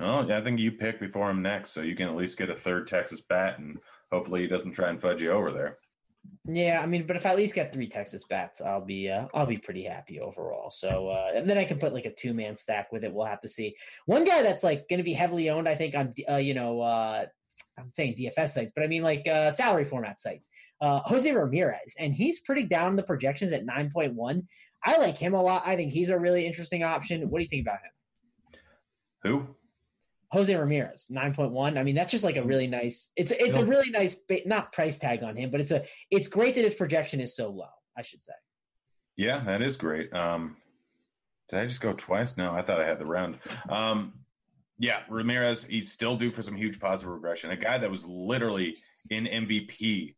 Oh, 0.00 0.26
yeah, 0.26 0.38
I 0.38 0.40
think 0.40 0.58
you 0.58 0.72
pick 0.72 0.98
before 0.98 1.30
him 1.30 1.42
next, 1.42 1.70
so 1.70 1.82
you 1.82 1.94
can 1.94 2.08
at 2.08 2.16
least 2.16 2.38
get 2.38 2.50
a 2.50 2.56
third 2.56 2.88
Texas 2.88 3.20
bat, 3.20 3.58
and 3.58 3.78
hopefully 4.10 4.40
he 4.40 4.46
doesn't 4.48 4.72
try 4.72 4.88
and 4.88 5.00
fudge 5.00 5.22
you 5.22 5.30
over 5.30 5.52
there. 5.52 5.78
Yeah, 6.46 6.80
I 6.82 6.86
mean, 6.86 7.06
but 7.06 7.16
if 7.16 7.26
I 7.26 7.30
at 7.30 7.36
least 7.36 7.54
get 7.54 7.72
three 7.72 7.88
Texas 7.88 8.24
bats, 8.24 8.60
I'll 8.60 8.84
be 8.84 9.08
uh, 9.08 9.26
I'll 9.34 9.46
be 9.46 9.58
pretty 9.58 9.84
happy 9.84 10.20
overall. 10.20 10.70
So, 10.70 11.08
uh, 11.08 11.30
and 11.34 11.48
then 11.48 11.58
I 11.58 11.64
can 11.64 11.78
put 11.78 11.94
like 11.94 12.06
a 12.06 12.12
two 12.12 12.34
man 12.34 12.56
stack 12.56 12.92
with 12.92 13.04
it. 13.04 13.12
We'll 13.12 13.26
have 13.26 13.40
to 13.42 13.48
see. 13.48 13.76
One 14.06 14.24
guy 14.24 14.42
that's 14.42 14.64
like 14.64 14.88
going 14.88 14.98
to 14.98 15.04
be 15.04 15.12
heavily 15.12 15.48
owned, 15.48 15.68
I 15.68 15.74
think, 15.74 15.94
on 15.94 16.14
uh, 16.28 16.36
you 16.36 16.54
know, 16.54 16.80
uh, 16.80 17.26
I'm 17.78 17.92
saying 17.92 18.16
DFS 18.16 18.50
sites, 18.50 18.72
but 18.74 18.84
I 18.84 18.86
mean 18.86 19.02
like 19.02 19.26
uh, 19.28 19.50
salary 19.50 19.84
format 19.84 20.20
sites. 20.20 20.48
Uh, 20.80 21.00
Jose 21.04 21.30
Ramirez, 21.30 21.94
and 21.98 22.14
he's 22.14 22.40
pretty 22.40 22.64
down 22.64 22.90
in 22.90 22.96
the 22.96 23.02
projections 23.02 23.52
at 23.52 23.66
9.1. 23.66 24.46
I 24.84 24.96
like 24.96 25.18
him 25.18 25.34
a 25.34 25.42
lot. 25.42 25.62
I 25.66 25.76
think 25.76 25.92
he's 25.92 26.08
a 26.08 26.18
really 26.18 26.46
interesting 26.46 26.82
option. 26.82 27.28
What 27.30 27.38
do 27.38 27.44
you 27.44 27.50
think 27.50 27.66
about 27.66 27.80
him? 27.80 28.60
Who? 29.22 29.56
Jose 30.32 30.54
Ramirez, 30.54 31.10
9.1. 31.10 31.78
I 31.78 31.82
mean, 31.82 31.94
that's 31.94 32.12
just 32.12 32.24
like 32.24 32.36
a 32.36 32.44
really 32.44 32.68
nice, 32.68 33.10
it's 33.16 33.32
it's 33.32 33.56
a 33.56 33.64
really 33.64 33.90
nice 33.90 34.16
not 34.46 34.72
price 34.72 34.98
tag 34.98 35.22
on 35.24 35.36
him, 35.36 35.50
but 35.50 35.60
it's 35.60 35.72
a 35.72 35.84
it's 36.10 36.28
great 36.28 36.54
that 36.54 36.62
his 36.62 36.74
projection 36.74 37.20
is 37.20 37.34
so 37.34 37.50
low, 37.50 37.68
I 37.98 38.02
should 38.02 38.22
say. 38.22 38.32
Yeah, 39.16 39.42
that 39.44 39.60
is 39.60 39.76
great. 39.76 40.14
Um 40.14 40.56
did 41.48 41.58
I 41.58 41.66
just 41.66 41.80
go 41.80 41.92
twice? 41.92 42.36
No, 42.36 42.52
I 42.52 42.62
thought 42.62 42.80
I 42.80 42.86
had 42.86 43.00
the 43.00 43.06
round. 43.06 43.38
Um 43.68 44.12
yeah, 44.78 45.00
Ramirez, 45.10 45.64
he's 45.64 45.92
still 45.92 46.16
due 46.16 46.30
for 46.30 46.42
some 46.42 46.56
huge 46.56 46.80
positive 46.80 47.12
regression. 47.12 47.50
A 47.50 47.56
guy 47.56 47.78
that 47.78 47.90
was 47.90 48.06
literally 48.06 48.76
in 49.10 49.24
MVP 49.24 50.14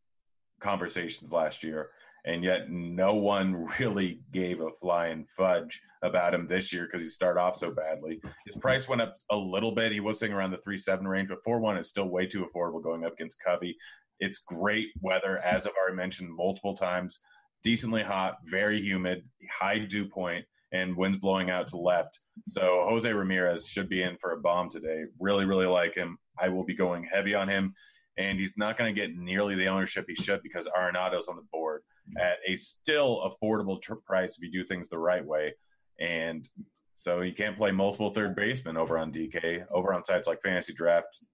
conversations 0.60 1.32
last 1.32 1.64
year 1.64 1.90
and 2.24 2.44
yet 2.44 2.70
no 2.70 3.14
one 3.14 3.66
really 3.78 4.20
gave 4.32 4.60
a 4.60 4.70
flying 4.70 5.24
fudge 5.26 5.82
about 6.02 6.34
him 6.34 6.46
this 6.46 6.72
year 6.72 6.86
because 6.86 7.00
he 7.00 7.08
started 7.08 7.40
off 7.40 7.56
so 7.56 7.70
badly. 7.70 8.20
His 8.46 8.56
price 8.56 8.88
went 8.88 9.02
up 9.02 9.14
a 9.30 9.36
little 9.36 9.74
bit. 9.74 9.92
He 9.92 10.00
was 10.00 10.18
sitting 10.18 10.34
around 10.34 10.50
the 10.50 10.58
three 10.58 10.78
seven 10.78 11.06
range, 11.06 11.28
but 11.28 11.42
four 11.42 11.60
one 11.60 11.76
is 11.76 11.88
still 11.88 12.08
way 12.08 12.26
too 12.26 12.46
affordable 12.46 12.82
going 12.82 13.04
up 13.04 13.14
against 13.14 13.42
Covey. 13.44 13.76
It's 14.20 14.38
great 14.38 14.88
weather, 15.00 15.38
as 15.38 15.66
I've 15.66 15.72
already 15.80 15.96
mentioned 15.96 16.30
multiple 16.34 16.76
times. 16.76 17.18
Decently 17.64 18.02
hot, 18.02 18.38
very 18.44 18.80
humid, 18.80 19.24
high 19.50 19.78
dew 19.78 20.06
point, 20.06 20.44
and 20.72 20.96
winds 20.96 21.18
blowing 21.18 21.50
out 21.50 21.68
to 21.68 21.76
left. 21.76 22.20
So 22.46 22.84
Jose 22.88 23.12
Ramirez 23.12 23.66
should 23.68 23.88
be 23.88 24.02
in 24.02 24.16
for 24.16 24.32
a 24.32 24.40
bomb 24.40 24.70
today. 24.70 25.04
Really, 25.20 25.44
really 25.44 25.66
like 25.66 25.94
him. 25.94 26.18
I 26.38 26.48
will 26.48 26.64
be 26.64 26.74
going 26.74 27.04
heavy 27.04 27.34
on 27.34 27.48
him. 27.48 27.74
and 28.18 28.38
he's 28.38 28.58
not 28.58 28.76
going 28.76 28.94
to 28.94 29.00
get 29.00 29.16
nearly 29.16 29.54
the 29.54 29.68
ownership 29.68 30.04
he 30.06 30.14
should 30.14 30.42
because 30.42 30.68
Arenado's 30.76 31.28
on 31.28 31.36
the 31.36 31.46
board 31.50 31.82
at 32.18 32.38
a 32.46 32.56
still 32.56 33.30
affordable 33.30 33.80
tr- 33.80 33.94
price 33.94 34.36
if 34.36 34.42
you 34.44 34.50
do 34.50 34.64
things 34.64 34.88
the 34.88 34.98
right 34.98 35.24
way. 35.24 35.54
And 36.00 36.48
so 36.94 37.20
you 37.20 37.32
can't 37.32 37.56
play 37.56 37.72
multiple 37.72 38.12
third 38.12 38.36
basemen 38.36 38.76
over 38.76 38.98
on 38.98 39.12
DK. 39.12 39.64
Over 39.70 39.94
on 39.94 40.04
sites 40.04 40.26
like 40.26 40.42
Fantasy 40.42 40.72
Draft, 40.72 41.24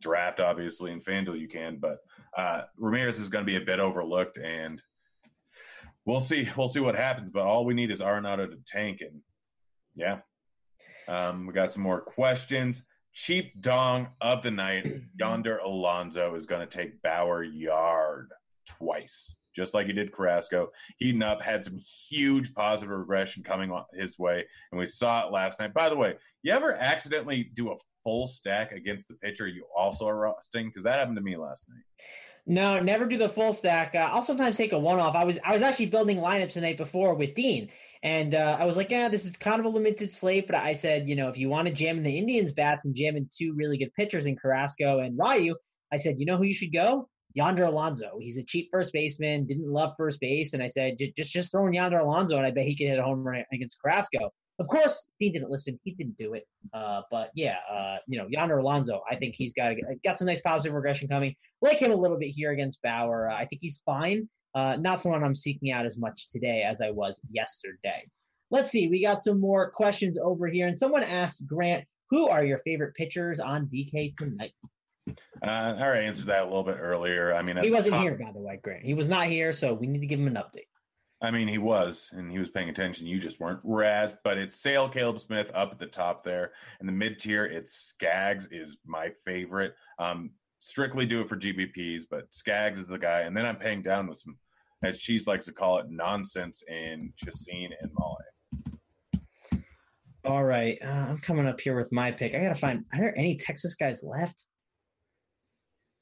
Draft 0.00 0.40
obviously, 0.40 0.92
and 0.92 1.04
FanDuel 1.04 1.40
you 1.40 1.48
can, 1.48 1.76
but 1.76 1.98
uh, 2.36 2.62
Ramirez 2.76 3.18
is 3.18 3.28
going 3.28 3.44
to 3.44 3.50
be 3.50 3.56
a 3.56 3.64
bit 3.64 3.80
overlooked, 3.80 4.38
and 4.38 4.82
we'll 6.04 6.20
see. 6.20 6.48
We'll 6.56 6.68
see 6.68 6.80
what 6.80 6.96
happens. 6.96 7.30
But 7.32 7.44
all 7.44 7.64
we 7.64 7.74
need 7.74 7.90
is 7.90 8.00
Arenado 8.00 8.50
to 8.50 8.58
tank, 8.66 9.00
and 9.00 9.20
yeah, 9.94 10.18
um, 11.08 11.46
we 11.46 11.52
got 11.52 11.72
some 11.72 11.82
more 11.82 12.00
questions. 12.00 12.84
Cheap 13.14 13.60
dong 13.60 14.08
of 14.20 14.42
the 14.42 14.50
night, 14.50 14.88
Yonder 15.18 15.58
Alonso 15.58 16.34
is 16.34 16.46
going 16.46 16.66
to 16.66 16.76
take 16.76 17.02
Bauer 17.02 17.42
yard 17.42 18.32
twice, 18.66 19.36
just 19.54 19.74
like 19.74 19.86
he 19.86 19.92
did 19.92 20.12
Carrasco. 20.12 20.70
Heating 20.98 21.22
up, 21.22 21.42
had 21.42 21.64
some 21.64 21.78
huge 22.08 22.54
positive 22.54 22.96
regression 22.96 23.42
coming 23.42 23.72
his 23.94 24.18
way, 24.18 24.44
and 24.70 24.78
we 24.78 24.86
saw 24.86 25.26
it 25.26 25.32
last 25.32 25.60
night. 25.60 25.74
By 25.74 25.88
the 25.88 25.96
way, 25.96 26.14
you 26.42 26.52
ever 26.52 26.74
accidentally 26.74 27.50
do 27.54 27.72
a 27.72 27.76
full 28.02 28.26
stack 28.26 28.72
against 28.72 29.08
the 29.08 29.14
pitcher 29.14 29.46
you 29.46 29.64
also 29.76 30.08
are 30.08 30.16
roasting? 30.16 30.68
Because 30.68 30.84
that 30.84 30.98
happened 30.98 31.16
to 31.16 31.22
me 31.22 31.36
last 31.36 31.68
night. 31.68 31.84
No, 32.44 32.80
never 32.80 33.06
do 33.06 33.16
the 33.16 33.28
full 33.28 33.52
stack. 33.52 33.94
Uh, 33.94 34.08
I'll 34.10 34.22
sometimes 34.22 34.56
take 34.56 34.72
a 34.72 34.78
one 34.78 34.98
off. 34.98 35.14
I 35.14 35.24
was 35.24 35.38
I 35.44 35.52
was 35.52 35.62
actually 35.62 35.86
building 35.86 36.18
lineups 36.18 36.54
the 36.54 36.60
night 36.60 36.76
before 36.76 37.14
with 37.14 37.34
Dean, 37.34 37.68
and 38.02 38.34
uh, 38.34 38.56
I 38.58 38.64
was 38.64 38.76
like, 38.76 38.90
yeah, 38.90 39.08
this 39.08 39.24
is 39.24 39.36
kind 39.36 39.60
of 39.60 39.66
a 39.66 39.68
limited 39.68 40.10
slate. 40.10 40.48
But 40.48 40.56
I 40.56 40.74
said, 40.74 41.08
you 41.08 41.14
know, 41.14 41.28
if 41.28 41.38
you 41.38 41.48
want 41.48 41.68
to 41.68 41.74
jam 41.74 41.98
in 41.98 42.02
the 42.02 42.18
Indians 42.18 42.50
bats 42.50 42.84
and 42.84 42.96
jam 42.96 43.16
in 43.16 43.28
two 43.32 43.54
really 43.54 43.78
good 43.78 43.94
pitchers 43.94 44.26
in 44.26 44.36
Carrasco 44.36 44.98
and 44.98 45.16
Ryu, 45.16 45.54
I 45.92 45.96
said, 45.96 46.18
you 46.18 46.26
know 46.26 46.36
who 46.36 46.42
you 46.42 46.54
should 46.54 46.72
go? 46.72 47.08
Yonder 47.34 47.64
Alonso. 47.64 48.18
He's 48.20 48.36
a 48.36 48.42
cheap 48.42 48.68
first 48.70 48.92
baseman, 48.92 49.46
didn't 49.46 49.70
love 49.70 49.94
first 49.96 50.20
base, 50.20 50.52
and 50.54 50.62
I 50.62 50.66
said, 50.68 50.96
just 50.98 51.32
just 51.32 51.50
throw 51.50 51.66
in 51.66 51.72
Yonder 51.72 51.98
Alonso, 51.98 52.36
and 52.36 52.46
I 52.46 52.50
bet 52.50 52.64
he 52.64 52.76
could 52.76 52.88
hit 52.88 52.98
a 52.98 53.02
home 53.02 53.22
run 53.22 53.44
against 53.52 53.78
Carrasco. 53.80 54.32
Of 54.58 54.68
course, 54.68 55.06
he 55.18 55.30
didn't 55.30 55.50
listen. 55.50 55.80
He 55.82 55.92
didn't 55.92 56.16
do 56.16 56.34
it. 56.34 56.46
Uh, 56.72 57.02
but 57.10 57.30
yeah, 57.34 57.56
uh, 57.70 57.96
you 58.06 58.18
know, 58.18 58.26
Yonder 58.28 58.58
Alonso, 58.58 59.00
I 59.10 59.16
think 59.16 59.34
he's 59.34 59.54
got 59.54 59.74
got 60.04 60.18
some 60.18 60.26
nice 60.26 60.40
positive 60.40 60.74
regression 60.74 61.08
coming. 61.08 61.34
Like 61.62 61.78
him 61.78 61.90
a 61.90 61.96
little 61.96 62.18
bit 62.18 62.28
here 62.28 62.52
against 62.52 62.82
Bauer. 62.82 63.30
I 63.30 63.46
think 63.46 63.62
he's 63.62 63.82
fine. 63.84 64.28
Uh, 64.54 64.76
not 64.78 65.00
someone 65.00 65.24
I'm 65.24 65.34
seeking 65.34 65.72
out 65.72 65.86
as 65.86 65.96
much 65.96 66.28
today 66.30 66.62
as 66.68 66.82
I 66.82 66.90
was 66.90 67.20
yesterday. 67.30 68.06
Let's 68.50 68.70
see. 68.70 68.88
We 68.88 69.02
got 69.02 69.22
some 69.22 69.40
more 69.40 69.70
questions 69.70 70.18
over 70.22 70.46
here, 70.46 70.66
and 70.66 70.78
someone 70.78 71.02
asked 71.02 71.46
Grant, 71.46 71.86
"Who 72.10 72.28
are 72.28 72.44
your 72.44 72.58
favorite 72.58 72.94
pitchers 72.94 73.40
on 73.40 73.66
DK 73.66 74.12
tonight?" 74.18 74.52
Uh, 75.08 75.14
I 75.42 75.82
already 75.82 76.06
answered 76.06 76.26
that 76.26 76.42
a 76.42 76.44
little 76.44 76.62
bit 76.62 76.78
earlier. 76.80 77.34
I 77.34 77.42
mean, 77.42 77.56
he 77.56 77.70
wasn't 77.70 77.94
top, 77.94 78.02
here, 78.02 78.14
by 78.14 78.30
the 78.32 78.38
way, 78.38 78.60
Grant. 78.62 78.84
He 78.84 78.94
was 78.94 79.08
not 79.08 79.26
here, 79.26 79.52
so 79.52 79.74
we 79.74 79.86
need 79.86 80.00
to 80.00 80.06
give 80.06 80.20
him 80.20 80.28
an 80.28 80.34
update. 80.34 80.66
I 81.20 81.30
mean, 81.30 81.46
he 81.46 81.58
was, 81.58 82.10
and 82.12 82.30
he 82.30 82.38
was 82.38 82.50
paying 82.50 82.68
attention. 82.68 83.06
You 83.06 83.18
just 83.18 83.38
weren't. 83.38 83.64
razzed, 83.64 84.18
but 84.24 84.38
it's 84.38 84.56
Sale 84.56 84.88
Caleb 84.88 85.20
Smith 85.20 85.52
up 85.54 85.70
at 85.72 85.78
the 85.78 85.86
top 85.86 86.24
there. 86.24 86.52
In 86.80 86.86
the 86.86 86.92
mid 86.92 87.18
tier, 87.18 87.44
it's 87.44 87.72
Skaggs 87.72 88.48
is 88.50 88.78
my 88.84 89.12
favorite. 89.24 89.74
Um, 89.98 90.32
strictly 90.58 91.06
do 91.06 91.20
it 91.20 91.28
for 91.28 91.36
GPPs, 91.36 92.04
but 92.10 92.32
Skaggs 92.32 92.78
is 92.78 92.88
the 92.88 92.98
guy. 92.98 93.20
And 93.20 93.36
then 93.36 93.46
I'm 93.46 93.56
paying 93.56 93.82
down 93.82 94.08
with 94.08 94.18
some, 94.18 94.36
as 94.82 94.98
Cheese 94.98 95.28
likes 95.28 95.44
to 95.46 95.52
call 95.52 95.78
it, 95.78 95.86
nonsense 95.90 96.64
in 96.68 97.12
Chacin 97.16 97.70
and 97.80 97.90
Mahle. 97.92 98.16
All 100.24 100.44
right, 100.44 100.78
uh, 100.84 100.88
I'm 100.88 101.18
coming 101.18 101.48
up 101.48 101.60
here 101.60 101.76
with 101.76 101.90
my 101.90 102.12
pick. 102.12 102.34
I 102.34 102.40
gotta 102.40 102.54
find. 102.54 102.84
Are 102.92 102.98
there 102.98 103.18
any 103.18 103.36
Texas 103.36 103.74
guys 103.74 104.04
left? 104.04 104.44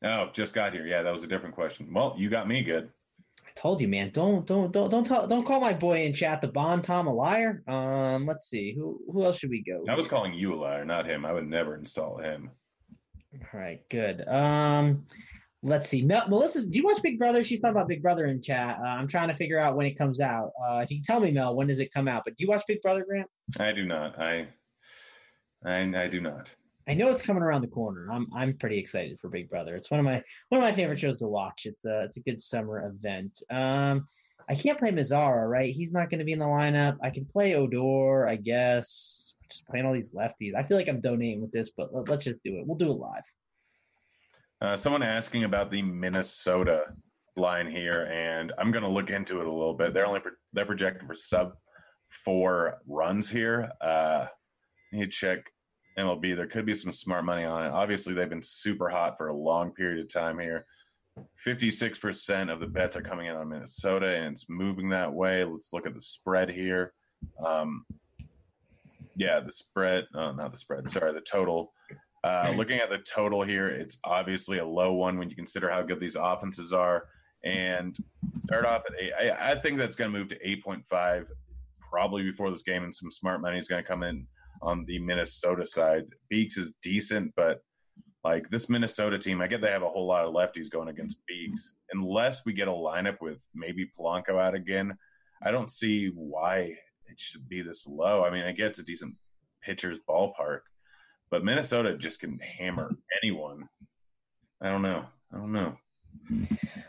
Oh, 0.03 0.31
just 0.33 0.55
got 0.55 0.73
here. 0.73 0.87
Yeah, 0.87 1.03
that 1.03 1.13
was 1.13 1.23
a 1.23 1.27
different 1.27 1.55
question. 1.55 1.93
Well, 1.93 2.15
you 2.17 2.31
got 2.31 2.49
me 2.49 2.63
good. 2.63 2.91
I 3.47 3.51
told 3.55 3.81
you, 3.81 3.89
man. 3.89 4.11
Don't 4.13 4.47
don't 4.47 4.73
don't 4.73 4.91
don't 4.91 5.05
tell, 5.05 5.27
don't 5.27 5.45
call 5.45 5.61
my 5.61 5.73
boy 5.73 6.05
in 6.05 6.15
chat 6.15 6.41
the 6.41 6.49
Bon 6.49 6.81
Tom 6.81 7.07
a 7.07 7.13
liar. 7.13 7.63
Um, 7.67 8.27
let's 8.27 8.49
see 8.49 8.75
who 8.75 9.01
who 9.13 9.25
else 9.25 9.39
should 9.39 9.51
we 9.51 9.63
go? 9.63 9.85
I 9.89 9.95
was 9.95 10.09
calling 10.09 10.33
you 10.35 10.55
a 10.55 10.57
liar, 10.57 10.85
not 10.85 11.07
him. 11.07 11.27
I 11.27 11.33
would 11.33 11.49
never 11.49 11.75
install 11.75 12.19
him. 12.19 12.51
All 13.35 13.61
right, 13.61 13.81
good. 13.91 14.27
Um, 14.27 15.05
let's 15.63 15.89
see. 15.89 16.03
Mel- 16.03 16.29
Melissa, 16.29 16.67
do 16.67 16.79
you 16.79 16.85
watch 16.85 17.03
Big 17.03 17.19
Brother? 17.19 17.45
She's 17.45 17.61
talking 17.61 17.77
about 17.77 17.89
Big 17.89 18.03
Brother 18.03 18.27
in 18.27 18.41
chat. 18.41 18.79
Uh, 18.81 18.87
I'm 18.87 19.07
trying 19.07 19.29
to 19.29 19.35
figure 19.35 19.59
out 19.59 19.77
when 19.77 19.87
it 19.87 19.99
comes 19.99 20.21
out. 20.21 20.51
Uh, 20.65 20.79
if 20.79 20.91
you 20.91 20.99
can 20.99 21.05
tell 21.05 21.21
me, 21.21 21.31
Mel, 21.31 21.55
when 21.55 21.67
does 21.67 21.81
it 21.81 21.93
come 21.93 22.09
out? 22.09 22.23
But 22.25 22.37
do 22.37 22.45
you 22.45 22.49
watch 22.49 22.63
Big 22.67 22.81
Brother, 22.83 23.05
Grant? 23.07 23.29
I 23.59 23.73
do 23.73 23.85
not. 23.85 24.19
I 24.19 24.49
I, 25.65 25.81
I 25.81 26.07
do 26.07 26.21
not. 26.21 26.51
I 26.91 26.95
know 26.95 27.09
it's 27.09 27.23
coming 27.23 27.45
around 27.45 27.61
the 27.61 27.69
corner. 27.69 28.09
I'm 28.11 28.27
I'm 28.35 28.57
pretty 28.57 28.77
excited 28.77 29.21
for 29.21 29.29
Big 29.29 29.49
Brother. 29.49 29.77
It's 29.77 29.93
one 29.93 30.01
of 30.01 30.05
my 30.05 30.21
one 30.49 30.61
of 30.61 30.65
my 30.65 30.73
favorite 30.73 30.99
shows 30.99 31.19
to 31.19 31.29
watch. 31.29 31.67
It's 31.67 31.85
a 31.85 32.03
it's 32.03 32.17
a 32.17 32.21
good 32.21 32.43
summer 32.43 32.85
event. 32.85 33.45
Um, 33.49 34.09
I 34.49 34.57
can't 34.57 34.77
play 34.77 34.91
Mazara, 34.91 35.49
right? 35.49 35.73
He's 35.73 35.93
not 35.93 36.11
going 36.11 36.19
to 36.19 36.25
be 36.25 36.33
in 36.33 36.41
the 36.41 36.47
lineup. 36.47 36.97
I 37.01 37.11
can 37.11 37.25
play 37.27 37.55
Odor, 37.55 38.27
I 38.27 38.35
guess. 38.35 39.35
Just 39.49 39.69
playing 39.69 39.87
all 39.87 39.93
these 39.93 40.13
lefties. 40.13 40.57
I 40.57 40.65
feel 40.65 40.77
like 40.77 40.89
I'm 40.89 41.01
donating 41.01 41.41
with 41.41 41.53
this, 41.53 41.71
but 41.71 41.95
let, 41.95 42.11
us 42.11 42.25
just 42.25 42.43
do 42.43 42.57
it. 42.57 42.67
We'll 42.67 42.77
do 42.77 42.91
it 42.91 42.99
live. 42.99 43.23
Uh, 44.61 44.77
someone 44.77 45.05
asking 45.05 45.45
about 45.45 45.71
the 45.71 45.83
Minnesota 45.83 46.87
line 47.37 47.71
here, 47.71 48.11
and 48.13 48.53
I'm 48.59 48.73
going 48.73 48.83
to 48.83 48.91
look 48.91 49.11
into 49.11 49.41
it 49.41 49.47
a 49.47 49.53
little 49.53 49.75
bit. 49.75 49.95
They're 49.95 50.07
only 50.07 50.21
pro- 50.21 50.33
they're 50.53 50.67
projected 50.67 51.07
for 51.07 51.15
sub 51.15 51.53
four 52.25 52.79
runs 52.89 53.31
here. 53.31 53.71
Uh, 53.81 54.27
need 54.93 55.05
to 55.05 55.11
check 55.11 55.45
MLB, 55.99 56.37
there 56.37 56.47
could 56.47 56.67
be 56.67 56.75
some 56.75 56.93
smart 56.93 57.25
money 57.25 57.45
on 57.45 57.67
it. 57.67 57.73
Obviously, 57.73 58.15
they've 58.15 58.29
been 58.29 58.43
super 58.43 58.89
hot 58.89 59.17
for 59.19 59.29
a 59.29 59.37
long 59.37 59.73
period 59.73 60.05
of 60.05 60.13
time 60.13 60.39
here. 60.39 60.67
56% 61.47 62.53
of 62.53 62.61
the 62.61 62.67
bets 62.67 62.97
are 62.97 63.03
coming 63.03 63.27
in 63.27 63.37
on 63.37 63.49
Minnesota, 63.49 64.07
and 64.07 64.33
it's 64.33 64.49
moving 64.49 64.89
that 64.91 65.13
way. 65.13 65.45
Let's 65.45 65.73
look 65.73 65.87
at 65.87 65.95
the 65.95 66.01
spread 66.01 66.49
here. 66.49 66.93
Um, 67.45 67.85
yeah, 69.17 69.41
the 69.41 69.53
spread, 69.53 70.07
oh, 70.15 70.33
not 70.33 70.53
the 70.53 70.59
spread, 70.59 70.91
sorry, 70.91 71.13
the 71.13 71.21
total. 71.21 71.73
Uh, 72.23 72.53
looking 72.57 72.79
at 72.79 72.91
the 72.91 72.99
total 72.99 73.43
here, 73.43 73.69
it's 73.69 73.99
obviously 74.05 74.59
a 74.59 74.65
low 74.65 74.93
one 74.93 75.19
when 75.19 75.29
you 75.29 75.37
consider 75.37 75.69
how 75.69 75.83
good 75.83 76.01
these 76.01 76.17
offenses 76.17 76.73
are. 76.73 77.07
And 77.45 77.97
start 78.39 78.67
off 78.67 78.83
at 78.87 78.93
eight. 79.01 79.13
I, 79.19 79.53
I 79.53 79.55
think 79.55 79.79
that's 79.79 79.97
going 79.97 80.13
to 80.13 80.19
move 80.19 80.29
to 80.29 80.39
8.5 80.39 81.29
probably 81.81 82.23
before 82.23 82.51
this 82.51 82.63
game, 82.63 82.85
and 82.85 82.95
some 82.95 83.11
smart 83.11 83.41
money 83.41 83.59
is 83.59 83.67
going 83.67 83.83
to 83.83 83.89
come 83.89 84.03
in 84.03 84.27
on 84.63 84.85
the 84.87 84.99
Minnesota 84.99 85.65
side. 85.65 86.05
Beeks 86.29 86.57
is 86.57 86.75
decent, 86.83 87.33
but 87.37 87.61
like 88.23 88.51
this 88.51 88.69
Minnesota 88.69 89.19
team, 89.19 89.41
I 89.41 89.47
get 89.47 89.61
they 89.61 89.71
have 89.71 89.83
a 89.83 89.89
whole 89.89 90.07
lot 90.07 90.27
of 90.27 90.35
lefties 90.35 90.71
going 90.71 90.89
against 90.89 91.25
Beeks. 91.27 91.75
Unless 91.93 92.45
we 92.45 92.53
get 92.53 92.69
a 92.69 92.73
lineup 92.73 93.21
with 93.21 93.43
maybe 93.55 93.91
Polanco 93.99 94.41
out 94.41 94.55
again, 94.55 94.97
I 95.43 95.51
don't 95.51 95.71
see 95.71 96.09
why 96.09 96.77
it 97.07 97.19
should 97.19 97.49
be 97.49 97.63
this 97.63 97.87
low. 97.87 98.25
I 98.25 98.31
mean, 98.31 98.45
I 98.45 98.53
get 98.53 98.69
it's 98.69 98.79
a 98.79 98.85
decent 98.85 99.15
pitcher's 99.63 99.99
ballpark, 100.09 100.61
but 101.31 101.45
Minnesota 101.45 101.97
just 101.97 102.21
can 102.21 102.39
hammer 102.39 102.95
anyone. 103.23 103.69
I 104.61 104.69
don't 104.69 104.83
know. 104.83 105.07
I 105.33 105.37
don't 105.37 105.53
know. 105.53 105.77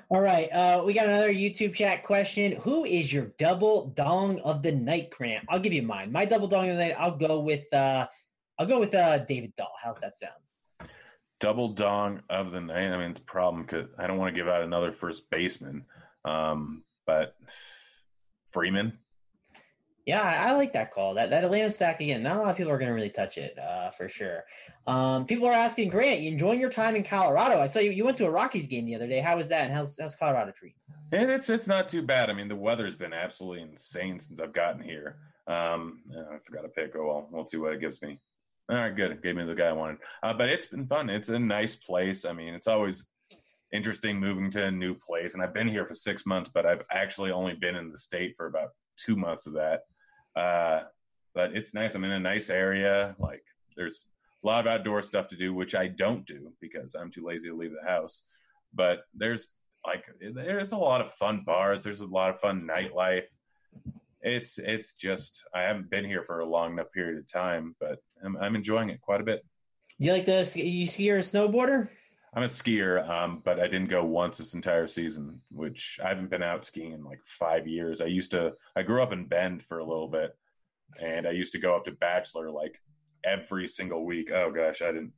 All 0.10 0.20
right, 0.20 0.52
uh, 0.52 0.84
we 0.86 0.94
got 0.94 1.08
another 1.08 1.34
YouTube 1.34 1.74
chat 1.74 2.04
question. 2.04 2.52
Who 2.54 2.84
is 2.84 3.14
your 3.14 3.28
double 3.40 3.88
dong 3.96 4.40
of 4.42 4.62
the 4.62 4.72
night, 4.72 5.10
Grant? 5.10 5.46
I'll 5.48 5.60
give 5.60 5.74
you 5.74 5.84
mine. 5.84 6.12
My 6.12 6.26
double 6.26 6.48
dong 6.48 6.70
of 6.70 6.76
the 6.76 6.84
night. 6.84 6.96
I'll 6.98 7.16
go 7.16 7.40
with. 7.40 7.72
Uh, 7.74 8.08
I'll 8.60 8.68
go 8.68 8.80
with 8.80 8.94
uh, 8.94 9.20
David 9.20 9.56
Dahl. 9.56 9.74
How's 9.82 10.00
that 10.02 10.18
sound? 10.18 10.34
Double 11.40 11.70
dong 11.70 12.22
of 12.30 12.52
the 12.52 12.62
night. 12.62 12.92
I 12.92 12.98
mean, 12.98 13.12
it's 13.12 13.22
a 13.22 13.24
problem 13.24 13.64
because 13.64 13.88
I 13.98 14.06
don't 14.06 14.18
want 14.18 14.36
to 14.36 14.40
give 14.40 14.50
out 14.50 14.62
another 14.62 14.92
first 14.92 15.30
baseman, 15.30 15.86
um, 16.26 16.84
but 17.08 17.36
Freeman. 18.52 19.00
Yeah, 20.06 20.22
I, 20.22 20.54
like 20.54 20.74
that 20.74 20.92
call. 20.92 21.14
That 21.14 21.30
that 21.30 21.44
Atlanta 21.44 21.70
stack 21.70 22.02
again. 22.02 22.24
Not 22.24 22.38
a 22.38 22.40
lot 22.40 22.50
of 22.50 22.58
people 22.58 22.72
are 22.72 22.78
going 22.78 22.90
to 22.90 22.96
really 22.96 23.10
touch 23.10 23.38
it 23.38 23.58
uh, 23.60 23.92
for 23.92 24.10
sure. 24.10 24.44
Um, 24.88 25.26
people 25.26 25.48
are 25.48 25.54
asking 25.54 25.90
Grant, 25.90 26.22
you 26.22 26.32
enjoying 26.32 26.60
your 26.60 26.72
time 26.72 26.96
in 26.96 27.04
Colorado? 27.04 27.62
I 27.62 27.68
saw 27.68 27.80
you. 27.80 27.92
You 27.92 28.04
went 28.04 28.18
to 28.18 28.26
a 28.26 28.32
Rockies 28.32 28.68
game 28.68 28.86
the 28.86 28.96
other 28.96 29.08
day. 29.08 29.20
How 29.20 29.38
was 29.38 29.48
that? 29.50 29.66
And 29.66 29.74
how's 29.74 29.98
how's 30.00 30.16
Colorado 30.16 30.52
treat? 30.52 30.76
And 31.12 31.30
it's 31.30 31.50
it's 31.50 31.68
not 31.68 31.88
too 31.88 32.02
bad. 32.02 32.30
I 32.30 32.34
mean, 32.34 32.48
the 32.48 32.56
weather's 32.56 32.96
been 32.96 33.14
absolutely 33.14 33.62
insane 33.62 34.20
since 34.20 34.40
I've 34.40 34.54
gotten 34.54 34.82
here. 34.82 35.18
Um, 35.48 36.02
I 36.12 36.38
forgot 36.46 36.64
to 36.64 36.70
pick. 36.70 36.96
Oh 36.96 37.06
well, 37.06 37.28
we'll 37.32 37.46
see 37.46 37.58
what 37.58 37.74
it 37.74 37.82
gives 37.82 38.02
me. 38.02 38.20
All 38.70 38.78
right, 38.78 38.96
good. 38.96 39.22
Gave 39.22 39.36
me 39.36 39.46
the 39.46 39.54
guy 39.54 39.68
I 39.68 39.74
wanted. 39.74 39.98
Uh, 40.24 40.34
but 40.34 40.50
it's 40.50 40.66
been 40.66 40.88
fun. 40.88 41.10
It's 41.10 41.30
a 41.30 41.38
nice 41.38 41.76
place. 41.76 42.26
I 42.26 42.34
mean, 42.34 42.54
it's 42.54 42.68
always 42.68 43.06
interesting 43.72 44.20
moving 44.20 44.50
to 44.52 44.66
a 44.66 44.72
new 44.72 44.96
place. 44.96 45.34
And 45.34 45.44
I've 45.44 45.54
been 45.54 45.68
here 45.68 45.86
for 45.86 45.94
six 45.94 46.26
months, 46.26 46.50
but 46.54 46.66
I've 46.66 46.84
actually 46.92 47.32
only 47.32 47.54
been 47.54 47.76
in 47.76 47.92
the 47.92 47.98
state 47.98 48.34
for 48.36 48.48
about 48.48 48.70
two 48.98 49.16
months 49.16 49.46
of 49.46 49.54
that. 49.54 49.82
Uh, 50.36 50.82
but 51.34 51.56
it's 51.56 51.74
nice. 51.74 51.96
I'm 51.96 52.04
in 52.04 52.12
a 52.12 52.20
nice 52.20 52.50
area. 52.50 53.16
Like 53.20 53.44
there's 53.76 54.06
a 54.44 54.48
lot 54.48 54.66
of 54.66 54.72
outdoor 54.72 55.02
stuff 55.02 55.28
to 55.30 55.36
do, 55.36 55.54
which 55.54 55.76
I 55.76 55.88
don't 55.88 56.26
do 56.26 56.52
because 56.60 56.96
I'm 56.96 57.12
too 57.12 57.26
lazy 57.26 57.50
to 57.50 57.56
leave 57.56 57.72
the 57.72 57.90
house. 57.90 58.24
But 58.74 59.04
there's 59.14 59.48
like 59.86 60.06
there's 60.20 60.72
a 60.72 60.78
lot 60.78 61.02
of 61.02 61.14
fun 61.14 61.44
bars. 61.46 61.84
There's 61.84 62.02
a 62.02 62.06
lot 62.06 62.30
of 62.30 62.40
fun 62.40 62.68
nightlife. 62.68 63.28
It's 64.22 64.58
it's 64.60 64.96
just 64.96 65.44
I 65.54 65.62
haven't 65.62 65.90
been 65.90 66.06
here 66.06 66.24
for 66.24 66.40
a 66.40 66.46
long 66.46 66.74
enough 66.74 66.92
period 66.92 67.18
of 67.18 67.32
time, 67.32 67.76
but 67.80 68.00
I'm, 68.24 68.38
I'm 68.38 68.56
enjoying 68.56 68.90
it 68.90 69.02
quite 69.02 69.22
a 69.22 69.24
bit. 69.24 69.44
Do 70.00 70.08
you 70.08 70.14
like 70.14 70.26
this? 70.26 70.56
You 70.56 70.86
ski 70.88 71.12
or 71.12 71.18
a 71.18 71.22
snowboarder? 71.22 71.90
I'm 72.34 72.44
a 72.44 72.48
skier, 72.48 73.08
um, 73.10 73.42
but 73.44 73.60
I 73.60 73.68
didn't 73.68 73.90
go 73.90 74.06
once 74.06 74.38
this 74.38 74.54
entire 74.54 74.88
season, 74.88 75.42
which 75.52 76.00
I 76.04 76.08
haven't 76.08 76.30
been 76.30 76.44
out 76.44 76.64
skiing 76.64 76.94
in 76.94 77.04
like 77.04 77.20
five 77.26 77.68
years. 77.68 78.00
I 78.00 78.06
used 78.06 78.32
to, 78.32 78.54
I 78.76 78.84
grew 78.84 79.04
up 79.04 79.12
in 79.12 79.26
Bend 79.26 79.64
for 79.64 79.80
a 79.80 79.86
little 79.86 80.08
bit, 80.08 80.38
and 81.02 81.28
I 81.28 81.32
used 81.32 81.52
to 81.54 81.60
go 81.60 81.76
up 81.76 81.84
to 81.86 81.92
Bachelor 81.92 82.50
like 82.50 82.80
every 83.26 83.68
single 83.68 84.06
week. 84.06 84.32
Oh 84.34 84.50
gosh, 84.50 84.82
I 84.82 84.88
didn't. 84.94 85.12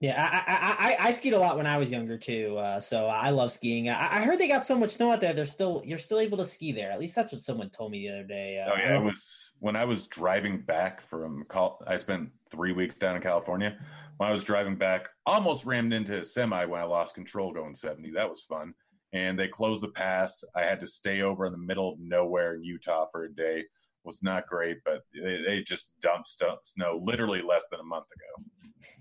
Yeah, 0.00 0.22
I 0.22 0.52
I, 0.52 0.88
I, 0.88 1.08
I 1.08 1.12
skied 1.12 1.34
a 1.34 1.38
lot 1.38 1.58
when 1.58 1.66
I 1.66 1.76
was 1.76 1.90
younger 1.90 2.16
too, 2.18 2.56
uh, 2.58 2.80
so 2.80 3.06
I 3.06 3.30
love 3.30 3.52
skiing. 3.52 3.88
I, 3.90 4.18
I, 4.18 4.22
heard 4.22 4.38
they 4.38 4.48
got 4.48 4.64
so 4.64 4.74
much 4.74 4.92
snow 4.92 5.12
out 5.12 5.20
there. 5.20 5.34
They're 5.34 5.44
still 5.44 5.82
you're 5.84 5.98
still 5.98 6.20
able 6.20 6.38
to 6.38 6.46
ski 6.46 6.72
there. 6.72 6.90
At 6.90 6.98
least 7.00 7.14
that's 7.14 7.32
what 7.32 7.42
someone 7.42 7.68
told 7.68 7.92
me 7.92 8.06
the 8.06 8.14
other 8.14 8.24
day. 8.26 8.64
Uh, 8.66 8.72
oh 8.72 8.76
yeah, 8.78 8.98
it 8.98 9.02
was 9.02 9.50
when 9.58 9.76
I 9.76 9.84
was 9.84 10.06
driving 10.06 10.60
back 10.60 11.00
from. 11.02 11.44
I 11.86 11.98
spent 11.98 12.30
three 12.50 12.72
weeks 12.72 12.96
down 12.96 13.16
in 13.16 13.20
California 13.22 13.78
when 14.20 14.28
I 14.28 14.32
was 14.32 14.44
driving 14.44 14.76
back, 14.76 15.08
almost 15.24 15.64
rammed 15.64 15.94
into 15.94 16.20
a 16.20 16.22
semi 16.22 16.66
when 16.66 16.78
I 16.78 16.84
lost 16.84 17.14
control 17.14 17.54
going 17.54 17.74
70. 17.74 18.10
That 18.10 18.28
was 18.28 18.42
fun. 18.42 18.74
And 19.14 19.38
they 19.38 19.48
closed 19.48 19.82
the 19.82 19.88
pass. 19.88 20.44
I 20.54 20.60
had 20.60 20.78
to 20.80 20.86
stay 20.86 21.22
over 21.22 21.46
in 21.46 21.52
the 21.52 21.58
middle 21.58 21.94
of 21.94 22.00
nowhere 22.00 22.54
in 22.54 22.62
Utah 22.62 23.06
for 23.10 23.24
a 23.24 23.32
day. 23.32 23.64
Was 24.04 24.22
not 24.22 24.46
great, 24.46 24.76
but 24.84 25.04
they, 25.14 25.40
they 25.40 25.62
just 25.62 25.92
dumped 26.02 26.28
snow 26.64 26.98
literally 27.00 27.40
less 27.40 27.64
than 27.70 27.80
a 27.80 27.84
month 27.84 28.06
ago. 28.14 28.44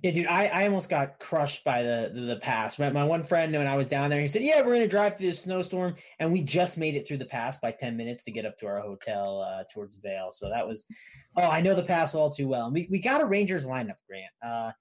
Yeah, 0.01 0.11
dude, 0.11 0.27
I, 0.27 0.45
I 0.47 0.65
almost 0.65 0.89
got 0.89 1.19
crushed 1.19 1.65
by 1.65 1.83
the 1.83 2.11
the, 2.13 2.21
the 2.21 2.35
pass. 2.37 2.79
My, 2.79 2.89
my 2.89 3.03
one 3.03 3.23
friend, 3.23 3.53
when 3.53 3.67
I 3.67 3.77
was 3.77 3.87
down 3.87 4.09
there, 4.09 4.19
he 4.19 4.27
said, 4.27 4.41
"Yeah, 4.41 4.59
we're 4.59 4.75
going 4.75 4.81
to 4.81 4.87
drive 4.87 5.17
through 5.17 5.27
the 5.27 5.33
snowstorm," 5.33 5.95
and 6.19 6.33
we 6.33 6.41
just 6.41 6.77
made 6.77 6.95
it 6.95 7.07
through 7.07 7.19
the 7.19 7.25
pass 7.25 7.57
by 7.57 7.71
ten 7.71 7.95
minutes 7.95 8.25
to 8.25 8.31
get 8.31 8.45
up 8.45 8.57
to 8.59 8.67
our 8.67 8.81
hotel 8.81 9.41
uh, 9.41 9.63
towards 9.73 9.95
Vail. 9.97 10.29
So 10.33 10.49
that 10.49 10.67
was, 10.67 10.85
oh, 11.37 11.47
I 11.47 11.61
know 11.61 11.75
the 11.75 11.83
pass 11.83 12.13
all 12.13 12.29
too 12.29 12.49
well. 12.49 12.65
And 12.65 12.73
we 12.73 12.87
we 12.91 12.99
got 12.99 13.21
a 13.21 13.25
Rangers 13.25 13.65
lineup, 13.65 13.97
Grant. 14.07 14.33
Uh, 14.45 14.71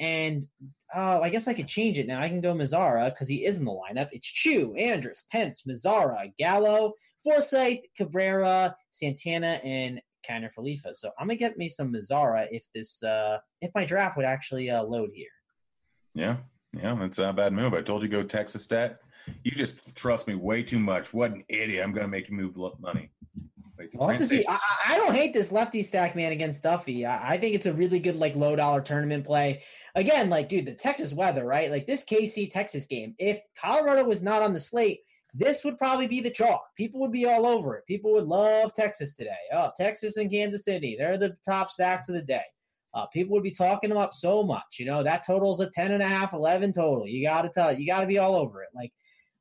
and 0.00 0.46
uh, 0.94 1.20
I 1.22 1.28
guess 1.28 1.48
I 1.48 1.54
could 1.54 1.68
change 1.68 1.98
it 1.98 2.06
now. 2.06 2.20
I 2.20 2.28
can 2.28 2.40
go 2.40 2.54
Mazara 2.54 3.12
because 3.12 3.28
he 3.28 3.44
is 3.44 3.58
in 3.58 3.64
the 3.64 3.72
lineup. 3.72 4.08
It's 4.12 4.26
Choo, 4.26 4.74
Andrus, 4.74 5.24
Pence, 5.30 5.64
Mazara, 5.68 6.32
Gallo, 6.38 6.94
Forsythe, 7.22 7.78
Cabrera, 7.96 8.74
Santana, 8.90 9.60
and 9.64 10.00
Kiner 10.28 10.50
Falefa. 10.56 10.94
So 10.94 11.10
I'm 11.18 11.26
gonna 11.26 11.36
get 11.36 11.58
me 11.58 11.68
some 11.68 11.92
Mazara 11.92 12.46
if 12.50 12.66
this 12.74 13.02
uh, 13.02 13.38
if 13.60 13.70
my 13.74 13.84
draft 13.84 14.16
would 14.16 14.26
actually 14.26 14.70
uh, 14.70 14.82
load 14.82 15.10
here. 15.12 15.26
Yeah, 16.14 16.36
yeah, 16.72 16.96
that's 16.98 17.18
a 17.18 17.32
bad 17.32 17.52
move. 17.52 17.74
I 17.74 17.82
told 17.82 18.02
you 18.02 18.08
go 18.08 18.22
Texas 18.22 18.64
stat. 18.64 19.00
You 19.44 19.50
just 19.50 19.94
trust 19.94 20.26
me 20.26 20.34
way 20.34 20.62
too 20.62 20.78
much. 20.78 21.12
What 21.12 21.32
an 21.32 21.44
idiot! 21.48 21.84
I'm 21.84 21.92
gonna 21.92 22.08
make 22.08 22.28
you 22.28 22.36
move 22.36 22.56
money. 22.80 23.10
I'll 24.00 24.08
have 24.08 24.18
to 24.18 24.26
see. 24.26 24.44
I, 24.48 24.58
I, 24.86 24.96
don't 24.96 25.14
hate 25.14 25.32
this 25.32 25.50
lefty 25.50 25.82
stack 25.82 26.14
man 26.14 26.32
against 26.32 26.62
Duffy. 26.62 27.04
I, 27.04 27.34
I, 27.34 27.38
think 27.38 27.54
it's 27.54 27.66
a 27.66 27.72
really 27.72 27.98
good 27.98 28.16
like 28.16 28.36
low 28.36 28.56
dollar 28.56 28.80
tournament 28.80 29.24
play. 29.24 29.62
Again, 29.94 30.30
like 30.30 30.48
dude, 30.48 30.66
the 30.66 30.74
Texas 30.74 31.12
weather, 31.12 31.44
right? 31.44 31.70
Like 31.70 31.86
this 31.86 32.04
KC 32.04 32.50
Texas 32.50 32.86
game. 32.86 33.14
If 33.18 33.40
Colorado 33.60 34.04
was 34.04 34.22
not 34.22 34.42
on 34.42 34.52
the 34.52 34.60
slate, 34.60 35.00
this 35.34 35.64
would 35.64 35.78
probably 35.78 36.06
be 36.06 36.20
the 36.20 36.30
chalk. 36.30 36.64
People 36.76 37.00
would 37.00 37.12
be 37.12 37.26
all 37.26 37.46
over 37.46 37.76
it. 37.76 37.86
People 37.86 38.12
would 38.12 38.26
love 38.26 38.74
Texas 38.74 39.14
today. 39.14 39.36
Oh, 39.52 39.70
Texas 39.76 40.16
and 40.16 40.30
Kansas 40.30 40.64
City, 40.64 40.96
they're 40.98 41.18
the 41.18 41.36
top 41.44 41.70
stacks 41.70 42.08
of 42.08 42.14
the 42.14 42.22
day. 42.22 42.42
Uh, 42.94 43.06
people 43.06 43.34
would 43.34 43.42
be 43.42 43.50
talking 43.50 43.90
them 43.90 43.98
up 43.98 44.14
so 44.14 44.42
much. 44.42 44.78
You 44.78 44.86
know 44.86 45.02
that 45.02 45.26
totals 45.26 45.60
a 45.60 45.68
10 45.70 45.92
and 45.92 46.02
a 46.02 46.08
half, 46.08 46.32
11 46.32 46.72
total. 46.72 47.06
You 47.06 47.26
got 47.26 47.42
to 47.42 47.50
tell, 47.50 47.72
you 47.72 47.86
got 47.86 48.00
to 48.00 48.06
be 48.06 48.18
all 48.18 48.34
over 48.34 48.62
it. 48.62 48.70
Like 48.74 48.92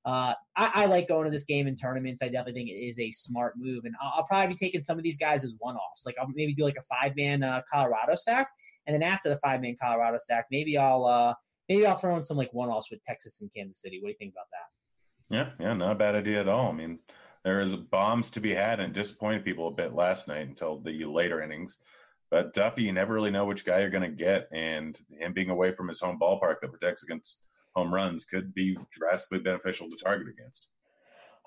uh, 0.08 0.34
I, 0.56 0.72
I, 0.74 0.86
like 0.86 1.10
going 1.10 1.26
to 1.26 1.30
this 1.30 1.44
game 1.44 1.68
in 1.68 1.76
tournaments. 1.76 2.22
I 2.22 2.28
definitely 2.30 2.54
think 2.54 2.70
it 2.70 2.80
is 2.80 2.98
a 2.98 3.12
smart 3.12 3.56
move, 3.58 3.84
and 3.84 3.94
I'll, 4.02 4.14
I'll 4.16 4.24
probably 4.24 4.54
be 4.54 4.56
taking 4.56 4.82
some 4.82 4.98
of 4.98 5.04
these 5.04 5.18
guys 5.18 5.44
as 5.44 5.54
one-offs. 5.60 6.06
Like 6.06 6.16
I'll 6.18 6.30
maybe 6.34 6.54
do 6.54 6.64
like 6.64 6.78
a 6.78 6.96
five-man 6.96 7.44
uh, 7.44 7.62
Colorado 7.70 8.16
stack, 8.16 8.48
and 8.86 8.94
then 8.94 9.04
after 9.04 9.28
the 9.28 9.36
five-man 9.40 9.76
Colorado 9.82 10.18
stack, 10.18 10.46
maybe 10.50 10.78
I'll 10.78 11.06
uh, 11.06 11.34
maybe 11.68 11.86
I'll 11.86 11.98
throw 11.98 12.16
in 12.16 12.24
some 12.24 12.38
like 12.38 12.54
one-offs 12.54 12.90
with 12.90 13.04
Texas 13.04 13.42
and 13.42 13.52
Kansas 13.54 13.82
City. 13.82 14.00
What 14.02 14.08
do 14.08 14.12
you 14.12 14.18
think 14.18 14.34
about 14.34 14.48
that? 14.54 15.36
Yeah, 15.60 15.66
yeah, 15.66 15.74
not 15.74 15.92
a 15.92 15.96
bad 15.96 16.16
idea 16.16 16.40
at 16.40 16.48
all. 16.48 16.70
I 16.70 16.74
mean, 16.74 17.00
there 17.44 17.60
is 17.60 17.76
bombs 17.76 18.32
to 18.32 18.40
be 18.40 18.54
had, 18.54 18.80
and 18.80 18.94
disappointed 18.94 19.44
people 19.44 19.68
a 19.68 19.72
bit 19.72 19.94
last 19.94 20.30
night 20.30 20.48
until 20.48 20.80
the 20.80 21.04
later 21.04 21.42
innings. 21.42 21.76
But 22.32 22.54
Duffy, 22.54 22.84
you 22.84 22.94
never 22.94 23.14
really 23.14 23.32
know 23.32 23.44
which 23.44 23.66
guy 23.66 23.82
you're 23.82 23.90
going 23.90 24.10
to 24.10 24.24
get, 24.24 24.48
and 24.54 24.98
him 25.20 25.34
being 25.34 25.50
away 25.50 25.74
from 25.74 25.90
his 25.90 26.00
home 26.00 26.18
ballpark 26.18 26.62
that 26.62 26.72
protects 26.72 27.04
against 27.04 27.42
home 27.78 27.94
runs 27.94 28.26
could 28.26 28.54
be 28.56 28.76
drastically 28.92 29.40
beneficial 29.40 29.90
to 29.90 29.96
target 29.96 30.28
against. 30.28 30.68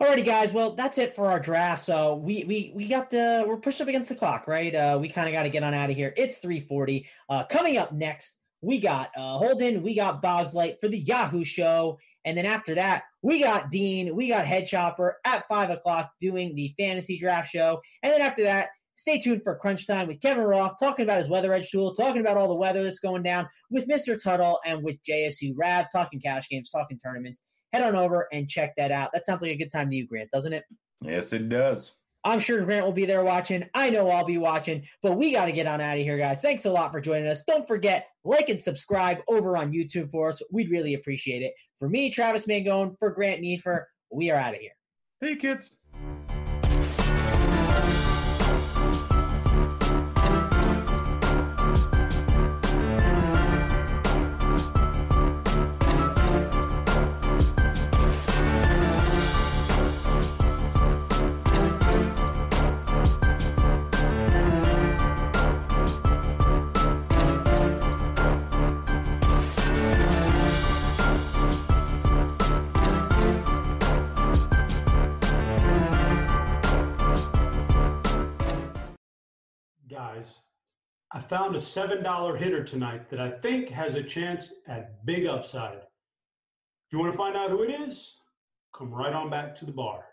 Alrighty, 0.00 0.24
guys. 0.24 0.52
Well, 0.52 0.76
that's 0.76 0.96
it 0.96 1.14
for 1.14 1.26
our 1.26 1.40
draft. 1.40 1.84
So 1.84 2.14
we 2.14 2.44
we 2.44 2.72
we 2.74 2.86
got 2.88 3.10
the 3.10 3.44
we're 3.46 3.58
pushed 3.58 3.80
up 3.82 3.88
against 3.88 4.08
the 4.08 4.14
clock, 4.14 4.46
right? 4.46 4.74
Uh, 4.74 4.96
we 4.98 5.08
kind 5.08 5.28
of 5.28 5.34
got 5.34 5.42
to 5.42 5.50
get 5.50 5.62
on 5.62 5.74
out 5.74 5.90
of 5.90 5.96
here. 5.96 6.14
It's 6.16 6.38
three 6.38 6.60
forty. 6.60 7.06
Uh, 7.28 7.44
coming 7.44 7.76
up 7.76 7.92
next, 7.92 8.38
we 8.62 8.78
got 8.78 9.10
uh, 9.16 9.36
Holden, 9.38 9.82
we 9.82 9.94
got 9.94 10.22
Boggs 10.22 10.54
Light 10.54 10.80
for 10.80 10.88
the 10.88 10.98
Yahoo 10.98 11.44
Show, 11.44 11.98
and 12.24 12.38
then 12.38 12.46
after 12.46 12.74
that, 12.76 13.02
we 13.20 13.42
got 13.42 13.70
Dean, 13.70 14.16
we 14.16 14.28
got 14.28 14.46
Head 14.46 14.66
Chopper 14.66 15.18
at 15.26 15.46
five 15.48 15.68
o'clock 15.68 16.12
doing 16.18 16.54
the 16.54 16.74
fantasy 16.78 17.18
draft 17.18 17.50
show, 17.50 17.82
and 18.02 18.10
then 18.10 18.22
after 18.22 18.44
that, 18.44 18.70
Stay 19.00 19.18
tuned 19.18 19.42
for 19.42 19.56
Crunch 19.56 19.86
Time 19.86 20.08
with 20.08 20.20
Kevin 20.20 20.44
Roth 20.44 20.74
talking 20.78 21.04
about 21.04 21.16
his 21.16 21.28
Weather 21.30 21.54
Edge 21.54 21.70
tool, 21.70 21.94
talking 21.94 22.20
about 22.20 22.36
all 22.36 22.48
the 22.48 22.54
weather 22.54 22.84
that's 22.84 22.98
going 22.98 23.22
down 23.22 23.48
with 23.70 23.88
Mr. 23.88 24.22
Tuttle 24.22 24.60
and 24.66 24.84
with 24.84 24.96
JSU 25.08 25.54
Rab, 25.56 25.86
talking 25.90 26.20
cash 26.20 26.50
games, 26.50 26.70
talking 26.70 26.98
tournaments. 26.98 27.42
Head 27.72 27.80
on 27.80 27.96
over 27.96 28.28
and 28.30 28.46
check 28.46 28.74
that 28.76 28.92
out. 28.92 29.08
That 29.14 29.24
sounds 29.24 29.40
like 29.40 29.52
a 29.52 29.56
good 29.56 29.70
time 29.70 29.88
to 29.88 29.96
you, 29.96 30.06
Grant, 30.06 30.30
doesn't 30.30 30.52
it? 30.52 30.64
Yes, 31.00 31.32
it 31.32 31.48
does. 31.48 31.92
I'm 32.24 32.40
sure 32.40 32.62
Grant 32.62 32.84
will 32.84 32.92
be 32.92 33.06
there 33.06 33.24
watching. 33.24 33.64
I 33.72 33.88
know 33.88 34.10
I'll 34.10 34.26
be 34.26 34.36
watching, 34.36 34.82
but 35.02 35.16
we 35.16 35.32
got 35.32 35.46
to 35.46 35.52
get 35.52 35.66
on 35.66 35.80
out 35.80 35.96
of 35.96 36.04
here, 36.04 36.18
guys. 36.18 36.42
Thanks 36.42 36.66
a 36.66 36.70
lot 36.70 36.92
for 36.92 37.00
joining 37.00 37.26
us. 37.26 37.42
Don't 37.44 37.66
forget, 37.66 38.06
like 38.22 38.50
and 38.50 38.60
subscribe 38.60 39.20
over 39.28 39.56
on 39.56 39.72
YouTube 39.72 40.10
for 40.10 40.28
us. 40.28 40.42
We'd 40.52 40.70
really 40.70 40.92
appreciate 40.92 41.40
it. 41.40 41.54
For 41.78 41.88
me, 41.88 42.10
Travis 42.10 42.46
Mangone, 42.46 42.98
for 42.98 43.12
Grant 43.12 43.40
Neefer, 43.40 43.88
we 44.12 44.30
are 44.30 44.38
out 44.38 44.52
of 44.52 44.60
here. 44.60 44.72
Hey, 45.22 45.36
kids. 45.36 45.70
I 81.12 81.20
found 81.20 81.54
a 81.54 81.58
$7 81.58 82.36
hitter 82.36 82.64
tonight 82.64 83.08
that 83.10 83.20
I 83.20 83.30
think 83.30 83.68
has 83.68 83.94
a 83.94 84.02
chance 84.02 84.52
at 84.66 85.06
big 85.06 85.24
upside. 85.24 85.76
If 85.76 86.92
you 86.92 86.98
want 86.98 87.12
to 87.12 87.16
find 87.16 87.36
out 87.36 87.50
who 87.50 87.62
it 87.62 87.70
is, 87.70 88.14
come 88.74 88.92
right 88.92 89.12
on 89.12 89.30
back 89.30 89.54
to 89.56 89.64
the 89.64 89.70
bar. 89.70 90.04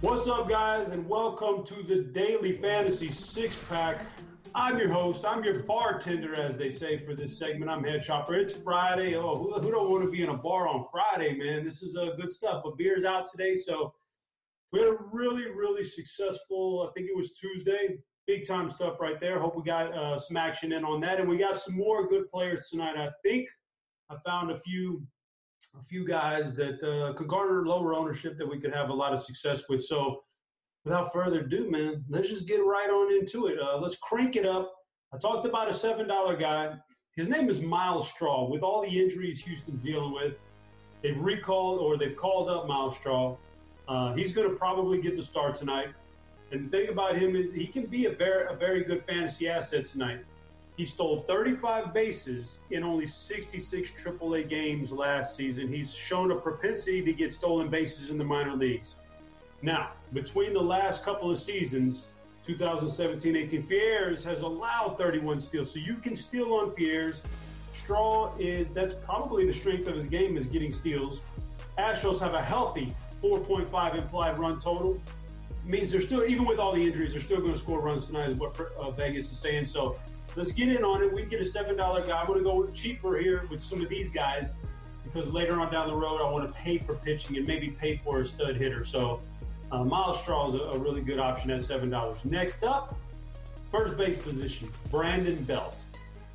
What's 0.00 0.26
up, 0.26 0.48
guys, 0.48 0.88
and 0.88 1.08
welcome 1.08 1.64
to 1.64 1.82
the 1.84 2.02
Daily 2.12 2.54
Fantasy 2.54 3.08
Six 3.08 3.56
Pack. 3.68 4.04
I'm 4.56 4.78
your 4.78 4.88
host. 4.90 5.22
I'm 5.26 5.44
your 5.44 5.58
bartender, 5.64 6.34
as 6.34 6.56
they 6.56 6.72
say 6.72 6.96
for 6.96 7.14
this 7.14 7.38
segment. 7.38 7.70
I'm 7.70 7.84
Head 7.84 8.02
Chopper. 8.02 8.36
It's 8.36 8.54
Friday. 8.54 9.14
Oh, 9.14 9.36
who, 9.36 9.52
who 9.52 9.70
don't 9.70 9.90
want 9.90 10.02
to 10.04 10.10
be 10.10 10.22
in 10.22 10.30
a 10.30 10.36
bar 10.36 10.66
on 10.66 10.86
Friday, 10.90 11.36
man? 11.36 11.62
This 11.62 11.82
is 11.82 11.94
uh, 11.94 12.12
good 12.16 12.32
stuff. 12.32 12.62
But 12.64 12.78
beer's 12.78 13.04
out 13.04 13.30
today, 13.30 13.54
so 13.54 13.92
we 14.72 14.78
had 14.78 14.88
a 14.88 14.96
really, 15.12 15.50
really 15.50 15.84
successful. 15.84 16.88
I 16.88 16.92
think 16.94 17.06
it 17.06 17.14
was 17.14 17.32
Tuesday. 17.32 17.98
Big 18.26 18.46
time 18.46 18.70
stuff 18.70 18.98
right 18.98 19.20
there. 19.20 19.38
Hope 19.38 19.56
we 19.58 19.62
got 19.62 19.92
uh, 19.92 20.18
some 20.18 20.38
action 20.38 20.72
in 20.72 20.86
on 20.86 21.02
that, 21.02 21.20
and 21.20 21.28
we 21.28 21.36
got 21.36 21.56
some 21.56 21.76
more 21.76 22.08
good 22.08 22.26
players 22.30 22.70
tonight. 22.70 22.96
I 22.96 23.10
think 23.22 23.50
I 24.08 24.16
found 24.24 24.50
a 24.50 24.58
few, 24.60 25.06
a 25.78 25.84
few 25.84 26.06
guys 26.06 26.54
that 26.54 26.82
uh, 26.82 27.12
could 27.12 27.28
garner 27.28 27.66
lower 27.66 27.92
ownership 27.92 28.38
that 28.38 28.48
we 28.48 28.58
could 28.58 28.72
have 28.72 28.88
a 28.88 28.94
lot 28.94 29.12
of 29.12 29.20
success 29.20 29.64
with. 29.68 29.82
So 29.82 30.22
without 30.86 31.12
further 31.12 31.40
ado, 31.40 31.68
man, 31.68 32.04
let's 32.08 32.28
just 32.28 32.46
get 32.46 32.64
right 32.64 32.88
on 32.88 33.12
into 33.12 33.48
it. 33.48 33.58
Uh, 33.58 33.76
let's 33.76 33.96
crank 33.96 34.36
it 34.36 34.46
up. 34.46 34.72
I 35.12 35.18
talked 35.18 35.44
about 35.44 35.68
a 35.68 35.72
$7 35.72 36.40
guy. 36.40 36.74
His 37.16 37.26
name 37.26 37.50
is 37.50 37.60
Myles 37.60 38.08
Straw. 38.08 38.48
With 38.48 38.62
all 38.62 38.82
the 38.82 39.00
injuries 39.02 39.40
Houston's 39.44 39.82
dealing 39.84 40.12
with, 40.12 40.34
they've 41.02 41.18
recalled 41.18 41.80
or 41.80 41.98
they've 41.98 42.16
called 42.16 42.48
up 42.48 42.68
Myles 42.68 42.96
Straw. 42.96 43.36
Uh, 43.88 44.14
he's 44.14 44.32
going 44.32 44.48
to 44.48 44.54
probably 44.54 45.00
get 45.00 45.16
the 45.16 45.22
start 45.22 45.56
tonight. 45.56 45.88
And 46.52 46.66
the 46.66 46.78
thing 46.78 46.88
about 46.88 47.18
him 47.18 47.34
is 47.34 47.52
he 47.52 47.66
can 47.66 47.86
be 47.86 48.06
a 48.06 48.10
very, 48.10 48.46
a 48.48 48.54
very 48.54 48.84
good 48.84 49.04
fantasy 49.08 49.48
asset 49.48 49.86
tonight. 49.86 50.24
He 50.76 50.84
stole 50.84 51.22
35 51.22 51.92
bases 51.92 52.60
in 52.70 52.84
only 52.84 53.06
66 53.06 53.90
AAA 53.90 54.48
games 54.48 54.92
last 54.92 55.34
season. 55.34 55.66
He's 55.66 55.92
shown 55.92 56.30
a 56.30 56.36
propensity 56.36 57.02
to 57.02 57.12
get 57.12 57.32
stolen 57.32 57.70
bases 57.70 58.10
in 58.10 58.18
the 58.18 58.24
minor 58.24 58.54
leagues. 58.54 58.96
Now, 59.62 59.92
between 60.12 60.52
the 60.52 60.60
last 60.60 61.02
couple 61.02 61.30
of 61.30 61.38
seasons, 61.38 62.06
2017-18, 62.46 63.66
Fiers 63.66 64.22
has 64.24 64.42
allowed 64.42 64.96
31 64.98 65.40
steals, 65.40 65.72
so 65.72 65.78
you 65.78 65.96
can 65.96 66.14
steal 66.14 66.52
on 66.54 66.74
Fiers. 66.76 67.22
Straw 67.72 68.34
is 68.38 68.70
that's 68.70 68.94
probably 68.94 69.46
the 69.46 69.52
strength 69.52 69.88
of 69.88 69.96
his 69.96 70.06
game 70.06 70.36
is 70.36 70.46
getting 70.46 70.72
steals. 70.72 71.20
Astros 71.78 72.20
have 72.20 72.34
a 72.34 72.42
healthy 72.42 72.94
4.5 73.22 73.98
implied 73.98 74.38
run 74.38 74.60
total. 74.60 75.00
Means 75.64 75.90
they're 75.90 76.00
still, 76.00 76.24
even 76.24 76.44
with 76.44 76.58
all 76.58 76.72
the 76.72 76.80
injuries, 76.80 77.12
they're 77.12 77.20
still 77.20 77.40
going 77.40 77.52
to 77.52 77.58
score 77.58 77.80
runs 77.80 78.06
tonight, 78.06 78.30
is 78.30 78.36
what 78.36 78.58
uh, 78.78 78.90
Vegas 78.92 79.30
is 79.30 79.38
saying. 79.38 79.66
So 79.66 79.98
let's 80.36 80.52
get 80.52 80.68
in 80.68 80.84
on 80.84 81.02
it. 81.02 81.12
We 81.12 81.24
get 81.24 81.40
a 81.40 81.44
$7 81.44 81.76
guy. 81.76 81.92
I'm 81.92 82.26
going 82.26 82.38
to 82.38 82.44
go 82.44 82.66
cheaper 82.68 83.18
here 83.18 83.46
with 83.50 83.60
some 83.60 83.82
of 83.82 83.88
these 83.88 84.12
guys 84.12 84.52
because 85.02 85.32
later 85.32 85.60
on 85.60 85.72
down 85.72 85.88
the 85.88 85.94
road, 85.94 86.20
I 86.20 86.30
want 86.30 86.46
to 86.46 86.54
pay 86.54 86.78
for 86.78 86.94
pitching 86.94 87.36
and 87.36 87.46
maybe 87.46 87.70
pay 87.70 87.96
for 87.96 88.20
a 88.20 88.26
stud 88.26 88.56
hitter. 88.56 88.84
So 88.84 89.22
uh, 89.72 89.84
Myles 89.84 90.20
Straw 90.20 90.48
is 90.48 90.54
a, 90.54 90.58
a, 90.58 90.78
really 90.78 91.00
good 91.00 91.18
option 91.18 91.50
at 91.50 91.60
$7. 91.60 92.24
Next 92.24 92.62
up, 92.62 92.96
first 93.70 93.96
base 93.96 94.18
position, 94.18 94.70
Brandon 94.90 95.42
Belt. 95.44 95.76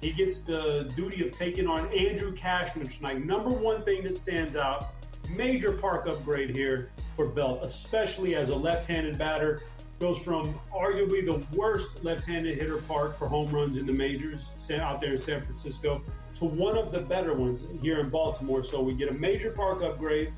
He 0.01 0.11
gets 0.11 0.39
the 0.41 0.91
duty 0.95 1.25
of 1.25 1.31
taking 1.31 1.67
on 1.67 1.87
Andrew 1.93 2.33
Cashner 2.33 2.91
tonight. 2.95 3.23
Number 3.23 3.51
one 3.51 3.83
thing 3.83 4.03
that 4.03 4.17
stands 4.17 4.55
out, 4.55 4.93
major 5.29 5.71
park 5.73 6.07
upgrade 6.07 6.55
here 6.55 6.91
for 7.15 7.27
Belt, 7.27 7.59
especially 7.63 8.35
as 8.35 8.49
a 8.49 8.55
left-handed 8.55 9.17
batter. 9.17 9.63
Goes 9.99 10.17
from 10.17 10.59
arguably 10.73 11.23
the 11.23 11.45
worst 11.55 12.03
left-handed 12.03 12.55
hitter 12.55 12.77
park 12.77 13.19
for 13.19 13.27
home 13.27 13.51
runs 13.51 13.77
in 13.77 13.85
the 13.85 13.93
majors 13.93 14.49
out 14.71 14.99
there 14.99 15.11
in 15.11 15.17
San 15.19 15.43
Francisco 15.43 16.01
to 16.35 16.45
one 16.45 16.75
of 16.75 16.91
the 16.91 17.01
better 17.01 17.35
ones 17.35 17.67
here 17.83 17.99
in 17.99 18.09
Baltimore. 18.09 18.63
So 18.63 18.81
we 18.81 18.95
get 18.95 19.13
a 19.13 19.17
major 19.19 19.51
park 19.51 19.83
upgrade. 19.83 20.33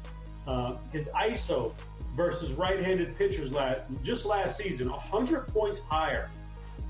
Uh, 0.45 0.75
his 0.91 1.07
ISO 1.15 1.73
versus 2.15 2.53
right-handed 2.53 3.17
pitchers 3.17 3.51
last, 3.51 3.83
just 4.03 4.25
last 4.25 4.57
season, 4.57 4.89
100 4.89 5.47
points 5.47 5.79
higher 5.89 6.29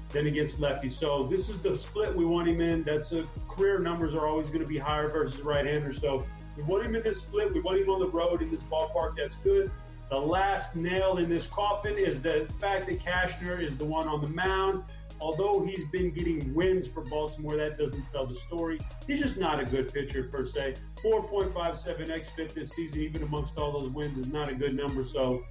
than 0.09 0.27
against 0.27 0.59
lefties. 0.59 0.91
So 0.91 1.23
this 1.23 1.49
is 1.49 1.59
the 1.59 1.75
split 1.77 2.15
we 2.15 2.25
want 2.25 2.47
him 2.47 2.61
in. 2.61 2.83
That's 2.83 3.11
a 3.13 3.25
career 3.47 3.79
numbers 3.79 4.13
are 4.15 4.27
always 4.27 4.47
going 4.47 4.61
to 4.61 4.67
be 4.67 4.77
higher 4.77 5.09
versus 5.09 5.41
right-hander. 5.41 5.93
So 5.93 6.25
we 6.55 6.63
want 6.63 6.85
him 6.85 6.95
in 6.95 7.03
this 7.03 7.21
split. 7.21 7.53
We 7.53 7.61
want 7.61 7.79
him 7.79 7.89
on 7.89 7.99
the 7.99 8.09
road 8.09 8.41
in 8.41 8.51
this 8.51 8.61
ballpark. 8.63 9.15
That's 9.15 9.35
good. 9.37 9.71
The 10.09 10.19
last 10.19 10.75
nail 10.75 11.17
in 11.17 11.27
this 11.27 11.47
coffin 11.47 11.97
is 11.97 12.21
the 12.21 12.47
fact 12.59 12.85
that 12.87 12.99
Cashner 12.99 13.59
is 13.59 13.75
the 13.75 13.85
one 13.85 14.07
on 14.07 14.21
the 14.21 14.27
mound. 14.27 14.83
Although 15.19 15.65
he's 15.65 15.85
been 15.85 16.11
getting 16.11 16.53
wins 16.53 16.87
for 16.87 17.01
Baltimore, 17.01 17.55
that 17.57 17.77
doesn't 17.77 18.07
tell 18.07 18.25
the 18.25 18.33
story. 18.33 18.79
He's 19.07 19.19
just 19.19 19.37
not 19.37 19.59
a 19.59 19.65
good 19.65 19.93
pitcher 19.93 20.23
per 20.23 20.45
se. 20.45 20.75
4.57 21.03 22.09
xFIP 22.09 22.53
this 22.53 22.71
season, 22.71 23.01
even 23.01 23.23
amongst 23.23 23.57
all 23.57 23.71
those 23.71 23.91
wins, 23.91 24.17
is 24.17 24.27
not 24.27 24.49
a 24.49 24.53
good 24.53 24.75
number. 24.75 25.03
So 25.03 25.43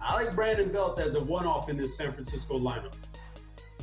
I 0.00 0.14
like 0.14 0.34
Brandon 0.34 0.70
Belt 0.70 1.00
as 1.00 1.14
a 1.14 1.20
one-off 1.20 1.68
in 1.68 1.76
this 1.76 1.96
San 1.96 2.12
Francisco 2.12 2.58
lineup. 2.58 2.94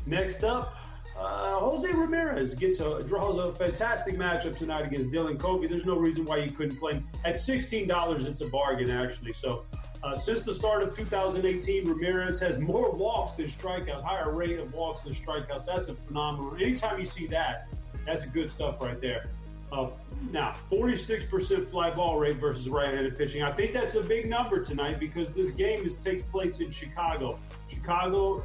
Next 0.06 0.44
up, 0.44 0.76
uh, 1.18 1.60
Jose 1.60 1.92
Ramirez 1.92 2.56
gets 2.56 2.80
a 2.80 3.04
draws 3.04 3.38
a 3.38 3.54
fantastic 3.54 4.16
matchup 4.16 4.58
tonight 4.58 4.86
against 4.86 5.10
Dylan 5.10 5.38
Covey. 5.38 5.68
There's 5.68 5.86
no 5.86 5.96
reason 5.96 6.26
why 6.26 6.38
you 6.38 6.50
couldn't 6.50 6.80
play 6.80 7.04
at 7.26 7.40
sixteen 7.40 7.88
dollars. 7.88 8.26
It's 8.26 8.42
a 8.42 8.48
bargain 8.48 8.90
actually. 8.90 9.34
So 9.34 9.66
uh, 10.04 10.16
since 10.16 10.44
the 10.44 10.54
start 10.54 10.82
of 10.84 10.96
2018, 10.96 11.88
Ramirez 11.88 12.40
has 12.40 12.58
more 12.58 12.92
walks 12.92 13.36
than 13.36 13.48
strikeouts, 13.48 14.04
higher 14.04 14.34
rate 14.34 14.60
of 14.60 14.74
walks 14.74 15.04
than 15.04 15.14
strikeouts. 15.14 15.66
That's 15.66 15.90
a 15.90 15.96
phenomenal. 15.96 16.56
Anytime 16.56 17.00
you 17.00 17.06
see 17.06 17.28
that, 17.28 17.68
that's 18.06 18.26
good 18.26 18.50
stuff 18.50 18.82
right 18.82 19.00
there. 19.00 19.30
Uh, 19.72 19.92
now, 20.32 20.54
46% 20.70 21.66
fly 21.68 21.92
ball 21.92 22.20
rate 22.20 22.36
versus 22.36 22.68
right-handed 22.68 23.16
pitching. 23.16 23.42
I 23.44 23.52
think 23.52 23.74
that's 23.74 23.96
a 23.96 24.04
big 24.04 24.30
number 24.30 24.64
tonight 24.64 25.00
because 25.00 25.30
this 25.30 25.52
game 25.52 25.86
is, 25.86 25.96
takes 25.96 26.24
place 26.24 26.60
in 26.60 26.72
Chicago. 26.72 27.40
Chicago 27.70 28.44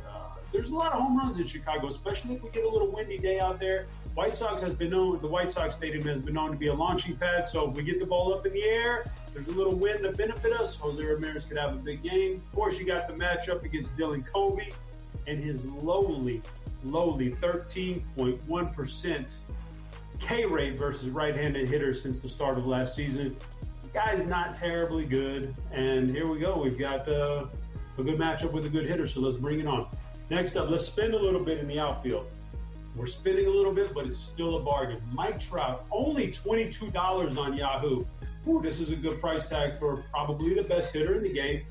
there's 0.52 0.70
a 0.70 0.74
lot 0.74 0.92
of 0.92 1.00
home 1.00 1.18
runs 1.18 1.38
in 1.38 1.44
Chicago, 1.44 1.88
especially 1.88 2.34
if 2.34 2.42
we 2.42 2.50
get 2.50 2.64
a 2.64 2.68
little 2.68 2.90
windy 2.90 3.18
day 3.18 3.38
out 3.38 3.61
there. 3.61 3.86
White 4.14 4.36
Sox 4.36 4.62
has 4.62 4.74
been 4.74 4.90
known, 4.90 5.20
the 5.20 5.26
White 5.26 5.50
Sox 5.50 5.74
Stadium 5.74 6.02
has 6.07 6.22
been 6.22 6.34
known 6.34 6.50
to 6.52 6.57
be 6.57 6.68
a 6.68 6.74
launching 6.74 7.16
pad. 7.16 7.48
So 7.48 7.70
if 7.70 7.76
we 7.76 7.82
get 7.82 8.00
the 8.00 8.07
ball 8.07 8.32
up 8.32 8.46
in 8.46 8.52
the 8.52 8.62
air, 8.62 9.04
there's 9.37 9.49
a 9.49 9.53
little 9.53 9.76
wind 9.76 10.03
to 10.03 10.12
benefit 10.12 10.55
us. 10.55 10.74
Jose 10.76 11.05
Ramirez 11.05 11.45
could 11.45 11.59
have 11.59 11.74
a 11.74 11.78
big 11.78 12.03
game. 12.03 12.37
Of 12.37 12.53
course, 12.53 12.78
you 12.78 12.87
got 12.87 13.07
the 13.07 13.12
matchup 13.12 13.62
against 13.64 13.95
Dylan 13.95 14.24
Covey 14.24 14.72
and 15.26 15.39
his 15.39 15.66
lowly, 15.66 16.41
lowly 16.84 17.32
13.1% 17.32 19.34
K 20.18 20.47
rate 20.47 20.78
versus 20.78 21.11
right 21.11 21.37
handed 21.37 21.68
hitters 21.68 22.01
since 22.01 22.20
the 22.20 22.30
start 22.30 22.57
of 22.57 22.66
last 22.66 22.97
season. 22.97 23.37
The 23.82 23.89
guy's 23.91 24.26
not 24.26 24.55
terribly 24.55 25.05
good. 25.05 25.55
And 25.70 26.11
here 26.11 26.26
we 26.26 26.39
go. 26.39 26.62
We've 26.62 26.78
got 26.78 27.07
uh, 27.07 27.45
a 27.99 28.03
good 28.03 28.18
matchup 28.18 28.53
with 28.53 28.64
a 28.64 28.70
good 28.70 28.87
hitter. 28.87 29.07
So 29.07 29.20
let's 29.20 29.37
bring 29.37 29.61
it 29.61 29.66
on. 29.66 29.87
Next 30.30 30.57
up, 30.57 30.70
let's 30.70 30.87
spend 30.87 31.12
a 31.12 31.18
little 31.18 31.45
bit 31.45 31.59
in 31.59 31.66
the 31.66 31.78
outfield. 31.78 32.26
We're 32.97 33.07
spending 33.07 33.49
a 33.49 33.51
little 33.51 33.74
bit, 33.74 33.93
but 33.93 34.07
it's 34.07 34.18
still 34.18 34.57
a 34.57 34.62
bargain. 34.62 35.03
Mike 35.12 35.39
Trout, 35.39 35.84
only 35.91 36.28
$22 36.28 37.37
on 37.37 37.55
Yahoo. 37.55 38.03
Ooh, 38.49 38.61
this 38.62 38.80
is 38.80 38.90
a 38.90 38.97
good 38.97 39.20
price 39.20 39.49
tag 39.49 39.78
for 39.78 39.99
probably 40.12 40.55
the 40.55 40.62
best 40.62 40.92
hitter 40.92 41.14
in 41.14 41.22
the 41.22 41.32
game. 41.32 41.62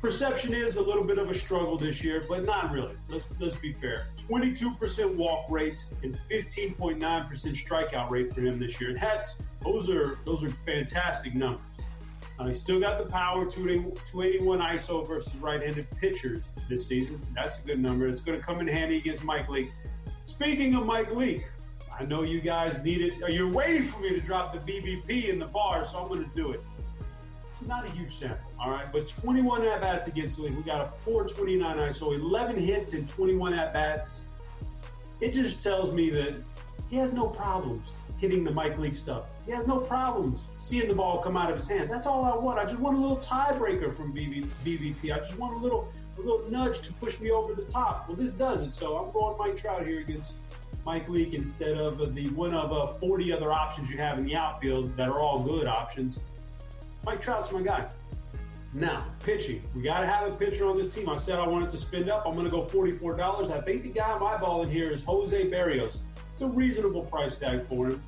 Perception 0.00 0.52
is 0.52 0.76
a 0.76 0.82
little 0.82 1.04
bit 1.04 1.18
of 1.18 1.30
a 1.30 1.34
struggle 1.34 1.78
this 1.78 2.02
year, 2.04 2.24
but 2.28 2.44
not 2.44 2.70
really. 2.70 2.94
Let's 3.08 3.24
let's 3.40 3.56
be 3.56 3.72
fair. 3.72 4.08
22% 4.28 5.16
walk 5.16 5.46
rate 5.50 5.82
and 6.02 6.18
15.9% 6.30 6.98
strikeout 6.98 8.10
rate 8.10 8.34
for 8.34 8.42
him 8.42 8.58
this 8.58 8.78
year. 8.80 8.90
And 8.90 8.98
that's 8.98 9.36
those 9.62 9.88
are 9.88 10.18
those 10.26 10.44
are 10.44 10.50
fantastic 10.50 11.34
numbers. 11.34 11.62
Uh, 12.38 12.46
he's 12.46 12.60
still 12.60 12.80
got 12.80 12.98
the 12.98 13.06
power, 13.06 13.46
281 13.46 14.58
ISO 14.58 15.06
versus 15.06 15.34
right-handed 15.36 15.88
pitchers 15.98 16.42
this 16.68 16.86
season. 16.86 17.20
That's 17.32 17.58
a 17.58 17.62
good 17.62 17.78
number. 17.78 18.08
It's 18.08 18.20
going 18.20 18.38
to 18.38 18.44
come 18.44 18.60
in 18.60 18.66
handy 18.66 18.98
against 18.98 19.24
Mike 19.24 19.48
Leake. 19.48 19.72
Speaking 20.24 20.74
of 20.74 20.84
Mike 20.84 21.14
Leake, 21.14 21.46
I 21.98 22.04
know 22.04 22.22
you 22.22 22.40
guys 22.40 22.82
need 22.82 23.00
it. 23.00 23.14
You're 23.32 23.50
waiting 23.50 23.84
for 23.84 24.00
me 24.00 24.10
to 24.10 24.20
drop 24.20 24.52
the 24.52 24.58
BVP 24.58 25.28
in 25.28 25.38
the 25.38 25.46
bar, 25.46 25.86
so 25.86 25.98
I'm 25.98 26.08
going 26.08 26.24
to 26.24 26.34
do 26.34 26.52
it. 26.52 26.60
Not 27.66 27.88
a 27.88 27.90
huge 27.92 28.18
sample, 28.18 28.50
all 28.58 28.70
right, 28.70 28.86
but 28.92 29.08
21 29.08 29.64
at 29.64 29.80
bats 29.80 30.06
against 30.06 30.38
Leake. 30.38 30.56
We 30.56 30.62
got 30.62 30.82
a 30.82 30.86
429 30.86 31.76
ISO, 31.76 32.14
11 32.14 32.56
hits 32.56 32.92
and 32.92 33.08
21 33.08 33.54
at 33.54 33.72
bats. 33.72 34.24
It 35.20 35.32
just 35.32 35.62
tells 35.62 35.92
me 35.92 36.10
that 36.10 36.36
he 36.90 36.96
has 36.96 37.12
no 37.12 37.26
problems 37.26 37.90
hitting 38.18 38.44
the 38.44 38.50
Mike 38.50 38.78
Leake 38.78 38.96
stuff. 38.96 39.30
He 39.46 39.52
has 39.52 39.66
no 39.66 39.78
problems 39.78 40.42
seeing 40.58 40.88
the 40.88 40.94
ball 40.94 41.18
come 41.18 41.36
out 41.36 41.50
of 41.50 41.56
his 41.56 41.68
hands. 41.68 41.88
That's 41.88 42.06
all 42.06 42.24
I 42.24 42.36
want. 42.36 42.58
I 42.58 42.64
just 42.64 42.80
want 42.80 42.96
a 42.96 43.00
little 43.00 43.18
tiebreaker 43.18 43.94
from 43.94 44.14
BB, 44.14 44.46
BVP. 44.64 45.14
I 45.14 45.20
just 45.20 45.38
want 45.38 45.54
a 45.54 45.58
little 45.58 45.88
a 46.18 46.20
little 46.20 46.48
nudge 46.50 46.80
to 46.82 46.92
push 46.94 47.20
me 47.20 47.30
over 47.30 47.54
the 47.54 47.64
top. 47.64 48.08
Well, 48.08 48.16
this 48.16 48.32
doesn't. 48.32 48.74
So 48.74 48.96
I'm 48.96 49.12
going 49.12 49.36
Mike 49.36 49.56
Trout 49.56 49.86
here 49.86 50.00
against 50.00 50.34
Mike 50.84 51.08
Leake 51.08 51.34
instead 51.34 51.78
of 51.78 52.14
the 52.14 52.28
one 52.30 52.54
of 52.54 52.72
uh, 52.72 52.86
40 52.98 53.32
other 53.32 53.52
options 53.52 53.90
you 53.90 53.96
have 53.96 54.18
in 54.18 54.24
the 54.24 54.36
outfield 54.36 54.96
that 54.96 55.08
are 55.08 55.20
all 55.20 55.40
good 55.40 55.66
options. 55.66 56.20
Mike 57.04 57.20
Trout's 57.20 57.50
my 57.52 57.62
guy. 57.62 57.88
Now, 58.72 59.06
pitching. 59.20 59.62
We 59.74 59.82
got 59.82 60.00
to 60.00 60.06
have 60.06 60.30
a 60.30 60.34
pitcher 60.34 60.66
on 60.66 60.76
this 60.76 60.92
team. 60.92 61.08
I 61.08 61.16
said 61.16 61.38
I 61.38 61.46
wanted 61.46 61.70
to 61.70 61.78
spend 61.78 62.10
up. 62.10 62.24
I'm 62.26 62.34
going 62.34 62.44
to 62.44 62.50
go 62.50 62.64
$44. 62.64 63.50
I 63.50 63.60
think 63.60 63.82
the 63.82 63.90
guy 63.90 64.10
I'm 64.10 64.20
eyeballing 64.20 64.70
here 64.70 64.90
is 64.90 65.04
Jose 65.04 65.48
Berrios. 65.48 65.98
It's 66.32 66.42
a 66.42 66.48
reasonable 66.48 67.04
price 67.04 67.36
tag 67.36 67.64
for 67.66 67.88
him. 67.88 68.02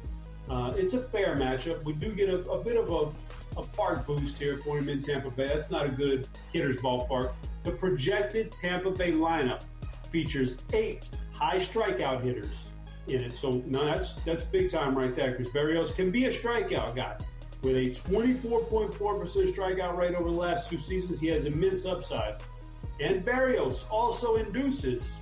Uh, 0.51 0.73
it's 0.77 0.95
a 0.95 1.01
fair 1.01 1.37
matchup. 1.37 1.85
We 1.85 1.93
do 1.93 2.13
get 2.13 2.29
a, 2.29 2.41
a 2.51 2.63
bit 2.63 2.77
of 2.77 2.91
a, 2.91 3.61
a, 3.61 3.65
park 3.65 4.07
boost 4.07 4.39
here 4.39 4.59
for 4.59 4.79
him 4.79 4.89
in 4.89 5.01
Tampa 5.01 5.31
Bay. 5.31 5.47
That's 5.47 5.71
not 5.71 5.87
a 5.87 5.89
good 5.89 6.29
hitter's 6.53 6.77
ballpark. 6.79 7.33
The 7.63 7.73
projected 7.73 8.53
Tampa 8.53 8.91
Bay 8.91 9.13
lineup 9.13 9.63
features 10.11 10.57
eight 10.73 11.09
high 11.33 11.59
strikeout 11.59 12.23
hitters 12.23 12.66
in 13.09 13.23
it. 13.23 13.33
So 13.33 13.63
now 13.67 13.85
that's 13.85 14.13
that's 14.25 14.45
big 14.45 14.71
time 14.71 14.97
right 14.97 15.15
there 15.15 15.33
because 15.33 15.49
Berrios 15.53 15.95
can 15.95 16.11
be 16.11 16.27
a 16.27 16.31
strikeout 16.31 16.95
guy. 16.97 17.17
With 17.63 17.77
a 17.77 17.87
24.4% 17.91 18.93
strikeout 18.97 19.97
rate 19.97 20.15
over 20.15 20.29
the 20.29 20.37
last 20.37 20.71
two 20.71 20.79
seasons, 20.79 21.19
he 21.19 21.29
has 21.29 21.47
immense 21.47 21.87
upside. 21.87 22.37
And 23.01 23.25
Berrios 23.25 23.85
also 23.91 24.37
induces 24.37 25.17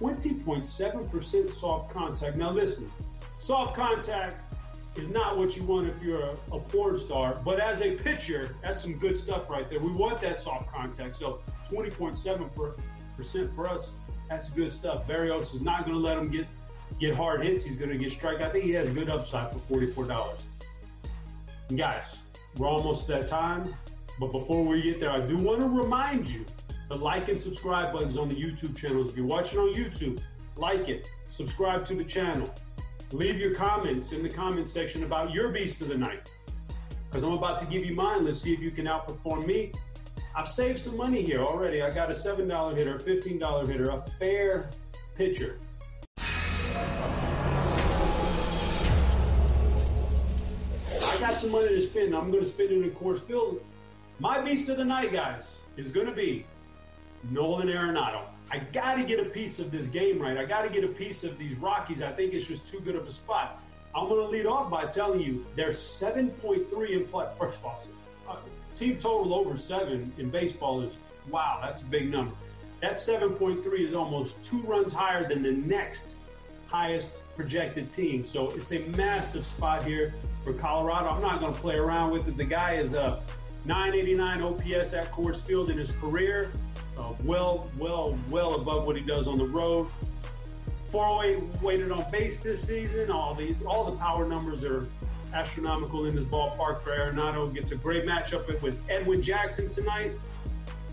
20.7% 0.00 1.50
soft 1.50 1.92
contact. 1.92 2.36
Now, 2.36 2.50
listen, 2.50 2.90
soft 3.38 3.76
contact 3.76 4.52
is 4.96 5.10
not 5.10 5.36
what 5.36 5.56
you 5.56 5.64
want 5.64 5.88
if 5.88 6.02
you're 6.02 6.22
a, 6.22 6.36
a 6.52 6.58
porn 6.58 6.98
star, 6.98 7.40
but 7.44 7.60
as 7.60 7.80
a 7.82 7.92
pitcher, 7.92 8.56
that's 8.62 8.82
some 8.82 8.98
good 8.98 9.16
stuff 9.16 9.48
right 9.48 9.68
there. 9.70 9.80
We 9.80 9.92
want 9.92 10.20
that 10.22 10.38
soft 10.40 10.70
contact. 10.70 11.14
So 11.16 11.42
20.7% 11.70 13.54
for 13.54 13.68
us, 13.68 13.92
that's 14.28 14.48
good 14.50 14.72
stuff. 14.72 15.06
Berrios 15.06 15.54
is 15.54 15.60
not 15.60 15.84
going 15.84 15.96
to 15.96 16.02
let 16.02 16.18
him 16.18 16.30
get 16.30 16.46
get 16.98 17.14
hard 17.14 17.42
hits. 17.44 17.64
He's 17.64 17.76
going 17.76 17.90
to 17.90 17.98
get 17.98 18.12
strike. 18.12 18.40
I 18.40 18.48
think 18.48 18.64
he 18.64 18.72
has 18.72 18.90
good 18.90 19.10
upside 19.10 19.52
for 19.52 19.58
$44. 19.58 20.40
Guys, 21.76 22.18
we're 22.56 22.68
almost 22.68 23.10
at 23.10 23.28
time. 23.28 23.74
But 24.20 24.32
before 24.32 24.64
we 24.64 24.82
get 24.82 25.00
there, 25.00 25.10
I 25.10 25.20
do 25.20 25.36
want 25.36 25.60
to 25.60 25.66
remind 25.66 26.28
you 26.28 26.44
the 26.88 26.96
like 26.96 27.28
and 27.28 27.40
subscribe 27.40 27.92
buttons 27.92 28.16
on 28.16 28.28
the 28.28 28.34
YouTube 28.34 28.76
channels. 28.76 29.10
If 29.10 29.16
you're 29.16 29.26
watching 29.26 29.58
on 29.58 29.74
YouTube, 29.74 30.20
like 30.56 30.88
it, 30.88 31.08
subscribe 31.30 31.86
to 31.86 31.94
the 31.94 32.04
channel. 32.04 32.52
Leave 33.12 33.38
your 33.38 33.54
comments 33.54 34.12
in 34.12 34.22
the 34.22 34.28
comment 34.28 34.68
section 34.70 35.04
about 35.04 35.32
your 35.32 35.48
beast 35.50 35.80
of 35.80 35.88
the 35.88 35.96
night. 35.96 36.30
Because 37.08 37.24
I'm 37.24 37.32
about 37.32 37.58
to 37.60 37.66
give 37.66 37.84
you 37.84 37.94
mine. 37.94 38.24
Let's 38.24 38.40
see 38.40 38.52
if 38.52 38.60
you 38.60 38.70
can 38.70 38.86
outperform 38.86 39.46
me. 39.46 39.72
I've 40.34 40.48
saved 40.48 40.78
some 40.78 40.96
money 40.96 41.22
here 41.22 41.42
already. 41.42 41.82
I 41.82 41.90
got 41.90 42.10
a 42.10 42.14
$7 42.14 42.76
hitter, 42.76 42.96
a 42.96 42.98
$15 42.98 43.68
hitter, 43.68 43.90
a 43.90 44.00
fair 44.18 44.70
pitcher. 45.14 45.58
I 51.08 51.16
got 51.18 51.38
some 51.38 51.52
money 51.52 51.68
to 51.68 51.82
spend. 51.82 52.14
I'm 52.14 52.30
going 52.30 52.42
to 52.42 52.48
spend 52.48 52.70
it 52.70 52.82
in 52.82 52.90
Coors 52.92 53.20
Field. 53.20 53.60
My 54.18 54.40
beast 54.40 54.68
of 54.68 54.76
the 54.76 54.84
night, 54.84 55.12
guys, 55.12 55.58
is 55.76 55.90
going 55.90 56.06
to 56.06 56.12
be 56.12 56.44
Nolan 57.30 57.68
Arenado. 57.68 58.22
I 58.50 58.58
got 58.58 58.96
to 58.96 59.04
get 59.04 59.18
a 59.18 59.24
piece 59.24 59.58
of 59.58 59.70
this 59.70 59.86
game 59.86 60.20
right. 60.20 60.36
I 60.36 60.44
got 60.44 60.62
to 60.62 60.68
get 60.68 60.84
a 60.84 60.88
piece 60.88 61.24
of 61.24 61.38
these 61.38 61.56
Rockies. 61.56 62.02
I 62.02 62.12
think 62.12 62.34
it's 62.34 62.46
just 62.46 62.66
too 62.66 62.80
good 62.80 62.96
of 62.96 63.06
a 63.06 63.12
spot. 63.12 63.62
I'm 63.94 64.08
going 64.08 64.20
to 64.20 64.28
lead 64.28 64.46
off 64.46 64.70
by 64.70 64.86
telling 64.86 65.20
you 65.20 65.46
they're 65.54 65.70
7.3 65.70 66.90
in 66.90 67.06
play. 67.06 67.26
First 67.38 67.58
of 67.58 67.64
all, 67.64 67.82
uh, 68.28 68.36
team 68.74 68.98
total 68.98 69.34
over 69.34 69.56
seven 69.56 70.12
in 70.18 70.30
baseball 70.30 70.80
is 70.82 70.96
wow, 71.30 71.58
that's 71.62 71.82
a 71.82 71.84
big 71.84 72.10
number. 72.10 72.34
That 72.80 72.94
7.3 72.94 73.64
is 73.78 73.94
almost 73.94 74.42
two 74.42 74.60
runs 74.62 74.92
higher 74.92 75.28
than 75.28 75.42
the 75.42 75.52
next 75.52 76.16
highest 76.72 77.18
projected 77.36 77.90
team. 77.90 78.24
So 78.24 78.48
it's 78.50 78.72
a 78.72 78.78
massive 78.96 79.44
spot 79.44 79.84
here 79.84 80.14
for 80.42 80.54
Colorado. 80.54 81.10
I'm 81.10 81.20
not 81.20 81.38
going 81.38 81.52
to 81.52 81.60
play 81.60 81.76
around 81.76 82.10
with 82.12 82.26
it. 82.26 82.36
The 82.36 82.44
guy 82.44 82.72
is 82.72 82.94
a 82.94 83.22
989 83.66 84.42
OPS 84.42 84.94
at 84.94 85.12
Coors 85.12 85.40
Field 85.40 85.70
in 85.70 85.76
his 85.76 85.92
career. 85.92 86.52
Uh, 86.98 87.12
well, 87.24 87.70
well, 87.78 88.18
well 88.30 88.54
above 88.54 88.86
what 88.86 88.96
he 88.96 89.02
does 89.02 89.28
on 89.28 89.36
the 89.36 89.46
road. 89.46 89.86
408 90.88 91.62
weighted 91.62 91.92
on 91.92 92.04
base 92.10 92.38
this 92.38 92.66
season. 92.66 93.10
All 93.10 93.34
the 93.34 93.54
all 93.66 93.90
the 93.90 93.96
power 93.96 94.26
numbers 94.26 94.62
are 94.62 94.88
astronomical 95.32 96.04
in 96.04 96.14
this 96.14 96.24
ballpark 96.24 96.82
for 96.82 96.90
Arenado. 96.90 97.52
Gets 97.54 97.72
a 97.72 97.76
great 97.76 98.04
matchup 98.04 98.60
with 98.62 98.84
Edwin 98.90 99.22
Jackson 99.22 99.68
tonight. 99.68 100.18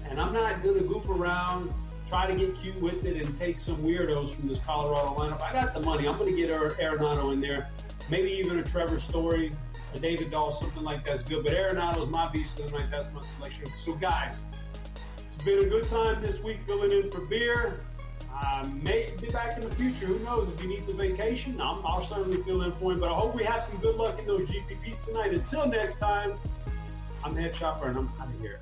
And 0.05 0.19
I'm 0.19 0.33
not 0.33 0.61
going 0.61 0.81
to 0.81 0.87
goof 0.87 1.07
around, 1.09 1.73
try 2.09 2.25
to 2.25 2.33
get 2.33 2.55
cute 2.55 2.81
with 2.81 3.05
it, 3.05 3.15
and 3.15 3.37
take 3.37 3.59
some 3.59 3.77
weirdos 3.77 4.33
from 4.33 4.47
this 4.47 4.59
Colorado 4.59 5.13
lineup. 5.15 5.41
I 5.41 5.53
got 5.53 5.73
the 5.73 5.79
money. 5.81 6.07
I'm 6.07 6.17
going 6.17 6.35
to 6.35 6.37
get 6.37 6.49
Arenado 6.49 7.31
in 7.31 7.39
there. 7.39 7.69
Maybe 8.09 8.31
even 8.31 8.57
a 8.57 8.63
Trevor 8.63 8.99
Story, 8.99 9.55
a 9.93 9.99
David 9.99 10.31
Dahl, 10.31 10.51
something 10.51 10.83
like 10.83 11.05
that's 11.05 11.21
good. 11.21 11.43
But 11.43 11.53
Arenado's 11.53 12.09
my 12.09 12.27
beast 12.29 12.59
of 12.59 12.71
the 12.71 12.79
night. 12.79 12.89
That's 12.89 13.07
my 13.13 13.21
selection. 13.21 13.67
So, 13.75 13.93
guys, 13.93 14.39
it's 15.27 15.37
been 15.43 15.59
a 15.59 15.65
good 15.65 15.87
time 15.87 16.21
this 16.23 16.41
week 16.41 16.57
filling 16.65 16.91
in 16.91 17.11
for 17.11 17.21
beer. 17.21 17.81
I 18.33 18.67
may 18.81 19.13
be 19.21 19.27
back 19.27 19.57
in 19.57 19.61
the 19.61 19.75
future. 19.75 20.07
Who 20.07 20.17
knows? 20.25 20.49
If 20.49 20.59
he 20.61 20.67
needs 20.67 20.89
a 20.89 20.93
vacation, 20.93 21.61
i 21.61 21.71
will 21.73 22.01
certainly 22.01 22.41
fill 22.41 22.63
in 22.63 22.71
for 22.73 22.91
him. 22.91 22.99
But 22.99 23.09
I 23.09 23.13
hope 23.13 23.35
we 23.35 23.43
have 23.43 23.61
some 23.61 23.77
good 23.77 23.97
luck 23.97 24.17
in 24.17 24.25
those 24.25 24.49
GPPs 24.49 25.05
tonight. 25.05 25.33
Until 25.33 25.67
next 25.67 25.99
time, 25.99 26.33
I'm 27.23 27.35
Head 27.35 27.53
Chopper, 27.53 27.87
and 27.87 27.99
I'm 27.99 28.09
out 28.19 28.33
of 28.33 28.39
here. 28.39 28.61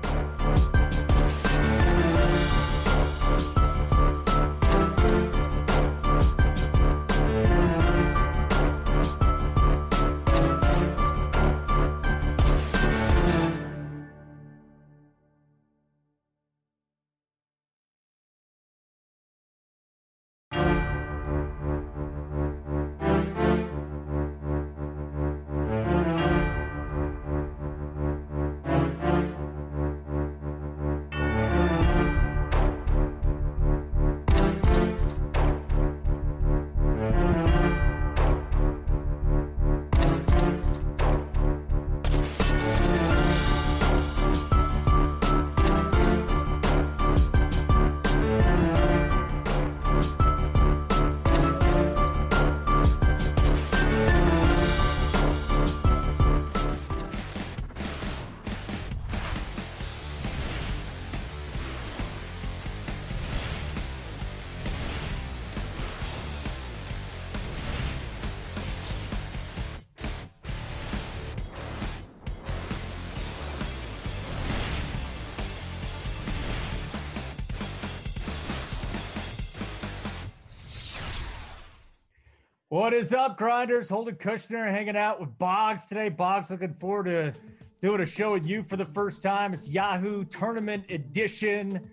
What 82.81 82.95
is 82.95 83.13
up, 83.13 83.37
grinders? 83.37 83.89
Holden 83.89 84.15
Kushner 84.15 84.67
hanging 84.71 84.97
out 84.97 85.19
with 85.19 85.37
Boggs 85.37 85.85
today. 85.85 86.09
Boggs, 86.09 86.49
looking 86.49 86.73
forward 86.79 87.05
to 87.05 87.31
doing 87.79 88.01
a 88.01 88.07
show 88.07 88.31
with 88.33 88.47
you 88.47 88.63
for 88.63 88.75
the 88.75 88.87
first 88.87 89.21
time. 89.21 89.53
It's 89.53 89.69
Yahoo 89.69 90.25
Tournament 90.25 90.85
Edition. 90.89 91.87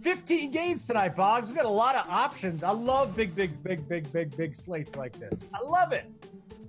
15 0.00 0.50
games 0.50 0.84
tonight, 0.84 1.14
Boggs. 1.14 1.48
We 1.48 1.54
got 1.54 1.64
a 1.64 1.68
lot 1.68 1.94
of 1.94 2.10
options. 2.10 2.64
I 2.64 2.72
love 2.72 3.14
big, 3.14 3.36
big, 3.36 3.62
big, 3.62 3.88
big, 3.88 4.12
big, 4.12 4.36
big 4.36 4.56
slates 4.56 4.96
like 4.96 5.16
this. 5.16 5.46
I 5.54 5.64
love 5.64 5.92
it. 5.92 6.06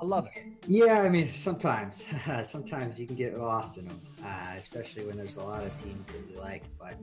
I 0.03 0.05
love 0.05 0.27
it. 0.35 0.43
Yeah, 0.67 0.99
I 0.99 1.07
mean, 1.07 1.31
sometimes, 1.31 2.03
sometimes 2.43 2.99
you 2.99 3.07
can 3.07 3.15
get 3.15 3.37
lost 3.37 3.77
in 3.77 3.87
them, 3.87 4.01
uh, 4.21 4.53
especially 4.57 5.05
when 5.05 5.15
there's 5.15 5.37
a 5.37 5.43
lot 5.43 5.63
of 5.63 5.73
teams 5.81 6.09
that 6.09 6.29
you 6.29 6.37
like. 6.41 6.63
But 6.77 6.95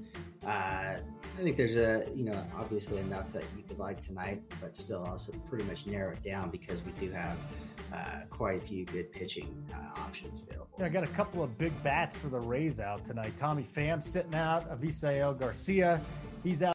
uh, 0.46 0.96
I 0.98 1.42
think 1.42 1.56
there's 1.56 1.76
a, 1.76 2.04
you 2.14 2.26
know, 2.26 2.46
obviously 2.58 2.98
enough 2.98 3.32
that 3.32 3.44
you 3.56 3.62
could 3.66 3.78
like 3.78 4.02
tonight, 4.02 4.42
but 4.60 4.76
still 4.76 5.02
also 5.02 5.32
pretty 5.48 5.64
much 5.64 5.86
narrow 5.86 6.12
it 6.12 6.22
down 6.22 6.50
because 6.50 6.82
we 6.82 6.92
do 6.92 7.10
have 7.10 7.38
uh, 7.90 8.26
quite 8.28 8.58
a 8.58 8.60
few 8.60 8.84
good 8.84 9.10
pitching 9.12 9.66
uh, 9.72 10.02
options 10.02 10.42
available. 10.42 10.76
Yeah, 10.78 10.84
I 10.84 10.90
got 10.90 11.04
a 11.04 11.14
couple 11.14 11.42
of 11.42 11.56
big 11.56 11.72
bats 11.82 12.18
for 12.18 12.28
the 12.28 12.40
Rays 12.40 12.80
out 12.80 13.06
tonight. 13.06 13.32
Tommy 13.38 13.62
Pham 13.62 14.02
sitting 14.02 14.34
out, 14.34 14.70
Avisail 14.70 15.38
Garcia, 15.38 16.02
he's 16.44 16.62
out 16.62 16.74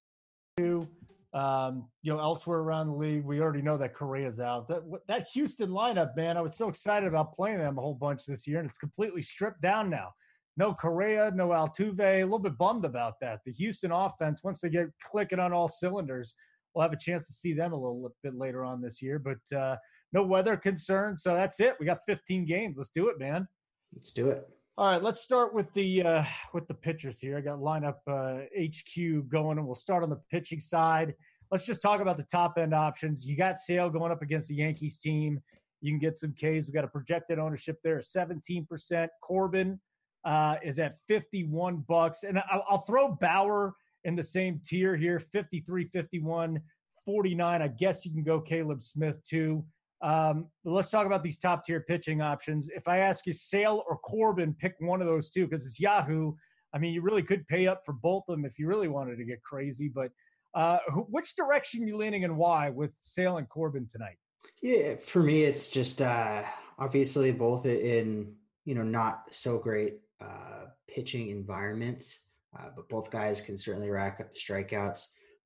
too. 0.57 0.87
Um, 1.35 1.89
you 2.01 2.13
know, 2.13 2.19
elsewhere 2.19 2.59
around 2.59 2.87
the 2.87 2.93
league, 2.93 3.25
we 3.25 3.41
already 3.41 3.61
know 3.61 3.75
that 3.75 3.93
Correa's 3.93 4.39
out. 4.39 4.69
That 4.69 4.83
that 5.09 5.27
Houston 5.33 5.69
lineup, 5.69 6.15
man, 6.15 6.37
I 6.37 6.41
was 6.41 6.55
so 6.55 6.69
excited 6.69 7.09
about 7.09 7.35
playing 7.35 7.57
them 7.57 7.77
a 7.77 7.81
whole 7.81 7.93
bunch 7.93 8.25
this 8.25 8.47
year, 8.47 8.59
and 8.59 8.69
it's 8.69 8.77
completely 8.77 9.21
stripped 9.21 9.61
down 9.61 9.89
now. 9.89 10.13
No 10.55 10.73
Correa, 10.73 11.31
no 11.35 11.49
Altuve. 11.49 11.99
A 11.99 12.23
little 12.23 12.39
bit 12.39 12.57
bummed 12.57 12.85
about 12.85 13.19
that. 13.19 13.41
The 13.45 13.51
Houston 13.51 13.91
offense, 13.91 14.45
once 14.45 14.61
they 14.61 14.69
get 14.69 14.87
clicking 15.03 15.39
on 15.39 15.51
all 15.51 15.67
cylinders, 15.67 16.33
we'll 16.73 16.83
have 16.83 16.93
a 16.93 16.97
chance 16.97 17.27
to 17.27 17.33
see 17.33 17.51
them 17.51 17.73
a 17.73 17.75
little 17.75 18.15
bit 18.23 18.35
later 18.35 18.63
on 18.63 18.81
this 18.81 19.01
year. 19.01 19.19
But 19.19 19.57
uh, 19.57 19.75
no 20.13 20.23
weather 20.23 20.55
concerns, 20.55 21.21
so 21.21 21.33
that's 21.33 21.59
it. 21.59 21.75
We 21.81 21.85
got 21.85 21.99
15 22.07 22.45
games. 22.45 22.77
Let's 22.77 22.91
do 22.91 23.09
it, 23.09 23.19
man. 23.19 23.45
Let's 23.93 24.13
do 24.13 24.29
it. 24.29 24.47
All 24.77 24.91
right, 24.91 25.01
let's 25.01 25.21
start 25.21 25.53
with 25.53 25.71
the 25.71 26.03
uh, 26.03 26.23
with 26.53 26.67
the 26.67 26.73
pitchers 26.73 27.17
here. 27.17 27.37
I 27.37 27.41
got 27.41 27.59
lineup 27.59 27.99
uh, 28.07 28.41
HQ 28.59 29.29
going, 29.29 29.57
and 29.57 29.65
we'll 29.65 29.73
start 29.73 30.03
on 30.03 30.09
the 30.09 30.19
pitching 30.29 30.59
side. 30.59 31.13
Let's 31.49 31.65
just 31.65 31.81
talk 31.81 32.01
about 32.01 32.17
the 32.17 32.23
top 32.23 32.57
end 32.57 32.73
options. 32.73 33.25
You 33.25 33.37
got 33.37 33.57
Sale 33.57 33.89
going 33.89 34.11
up 34.11 34.21
against 34.21 34.49
the 34.49 34.55
Yankees 34.55 34.99
team. 34.99 35.41
You 35.79 35.93
can 35.93 35.99
get 35.99 36.17
some 36.17 36.33
Ks. 36.33 36.67
We 36.67 36.73
got 36.73 36.83
a 36.83 36.89
projected 36.89 37.39
ownership 37.39 37.79
there, 37.85 38.01
seventeen 38.01 38.65
percent. 38.65 39.09
Corbin 39.21 39.79
uh, 40.25 40.57
is 40.61 40.77
at 40.77 40.97
fifty-one 41.07 41.85
bucks, 41.87 42.23
and 42.23 42.37
I'll, 42.51 42.65
I'll 42.67 42.81
throw 42.81 43.13
Bauer 43.13 43.75
in 44.03 44.17
the 44.17 44.23
same 44.25 44.59
tier 44.65 44.97
here, 44.97 45.21
53, 45.21 45.85
51, 45.85 46.61
49. 47.05 47.61
I 47.61 47.67
guess 47.69 48.05
you 48.05 48.11
can 48.11 48.23
go 48.23 48.41
Caleb 48.41 48.83
Smith 48.83 49.23
too. 49.23 49.63
Um, 50.01 50.47
let's 50.63 50.91
talk 50.91 51.05
about 51.05 51.23
these 51.23 51.39
top 51.39 51.65
tier 51.65 51.81
pitching 51.81 52.21
options. 52.21 52.69
If 52.69 52.87
I 52.87 52.99
ask 52.99 53.25
you 53.25 53.33
Sale 53.33 53.83
or 53.87 53.97
Corbin, 53.97 54.53
pick 54.53 54.75
one 54.79 55.01
of 55.01 55.07
those 55.07 55.29
two 55.29 55.45
because 55.45 55.65
it's 55.65 55.79
Yahoo. 55.79 56.33
I 56.73 56.77
mean, 56.77 56.93
you 56.93 57.01
really 57.01 57.23
could 57.23 57.47
pay 57.47 57.67
up 57.67 57.81
for 57.85 57.93
both 57.93 58.23
of 58.27 58.35
them 58.35 58.45
if 58.45 58.59
you 58.59 58.67
really 58.67 58.87
wanted 58.87 59.17
to 59.17 59.25
get 59.25 59.41
crazy. 59.43 59.87
But 59.87 60.11
uh, 60.53 60.79
which 61.09 61.35
direction 61.35 61.87
you 61.87 61.97
leaning 61.97 62.23
and 62.23 62.37
why 62.37 62.69
with 62.69 62.93
Sale 62.99 63.37
and 63.37 63.47
Corbin 63.47 63.87
tonight? 63.89 64.17
Yeah, 64.61 64.95
for 64.95 65.23
me, 65.23 65.43
it's 65.43 65.69
just 65.69 66.01
uh, 66.01 66.43
obviously 66.77 67.31
both 67.31 67.65
in 67.65 68.35
you 68.65 68.75
know 68.75 68.83
not 68.83 69.23
so 69.31 69.57
great 69.57 69.99
uh, 70.21 70.65
pitching 70.87 71.29
environments, 71.29 72.19
uh, 72.57 72.69
but 72.75 72.89
both 72.89 73.09
guys 73.09 73.41
can 73.41 73.57
certainly 73.57 73.89
rack 73.89 74.19
up 74.19 74.33
the 74.33 74.39
strikeouts 74.39 75.05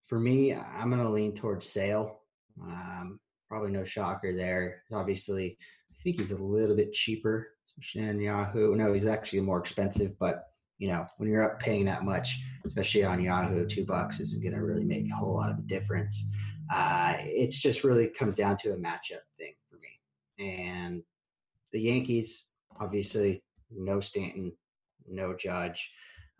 for 0.09 0.19
me, 0.19 0.55
I'm 0.55 0.89
going 0.89 1.03
to 1.03 1.09
lean 1.09 1.35
towards 1.35 1.67
Sale. 1.67 2.19
Um, 2.59 3.19
probably 3.49 3.71
no 3.71 3.83
shocker 3.83 4.35
there. 4.35 4.83
Obviously, 4.93 5.57
I 5.91 5.95
think 6.03 6.19
he's 6.19 6.31
a 6.31 6.41
little 6.41 6.75
bit 6.75 6.93
cheaper, 6.93 7.49
on 7.97 8.19
Yahoo. 8.19 8.75
No, 8.75 8.93
he's 8.93 9.05
actually 9.05 9.41
more 9.41 9.59
expensive, 9.59 10.17
but 10.19 10.45
you 10.77 10.87
know, 10.87 11.05
when 11.17 11.29
you're 11.29 11.43
up 11.43 11.59
paying 11.59 11.85
that 11.85 12.05
much, 12.05 12.41
especially 12.65 13.03
on 13.03 13.21
Yahoo, 13.21 13.65
two 13.65 13.85
bucks 13.85 14.19
isn't 14.21 14.41
going 14.41 14.55
to 14.55 14.63
really 14.63 14.85
make 14.85 15.05
a 15.11 15.15
whole 15.15 15.35
lot 15.35 15.49
of 15.49 15.67
difference. 15.67 16.31
Uh, 16.73 17.15
it's 17.19 17.61
just 17.61 17.83
really 17.83 18.07
comes 18.07 18.35
down 18.35 18.55
to 18.57 18.71
a 18.71 18.77
matchup 18.77 19.25
thing 19.37 19.53
for 19.69 19.77
me. 19.77 19.99
And 20.39 21.03
the 21.73 21.81
Yankees, 21.81 22.51
obviously, 22.79 23.43
no 23.69 23.99
Stanton, 23.99 24.53
no 25.07 25.35
Judge. 25.35 25.91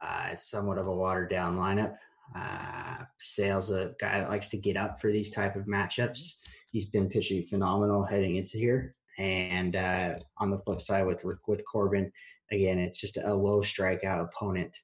Uh, 0.01 0.29
it's 0.31 0.49
somewhat 0.49 0.77
of 0.77 0.87
a 0.87 0.95
watered 0.95 1.29
down 1.29 1.57
lineup. 1.57 1.95
Uh, 2.33 3.03
Sale's 3.19 3.71
a 3.71 3.93
guy 3.99 4.21
that 4.21 4.29
likes 4.29 4.47
to 4.49 4.57
get 4.57 4.77
up 4.77 5.01
for 5.01 5.11
these 5.11 5.31
type 5.31 5.57
of 5.57 5.65
matchups. 5.65 6.37
He's 6.71 6.85
been 6.85 7.09
pitching 7.09 7.45
phenomenal 7.45 8.03
heading 8.03 8.35
into 8.35 8.57
here. 8.57 8.95
And 9.17 9.75
uh, 9.75 10.15
on 10.37 10.49
the 10.49 10.59
flip 10.59 10.81
side 10.81 11.05
with 11.05 11.23
with 11.47 11.63
Corbin, 11.65 12.11
again, 12.51 12.79
it's 12.79 12.99
just 12.99 13.17
a 13.17 13.33
low 13.33 13.61
strikeout 13.61 14.21
opponent. 14.21 14.77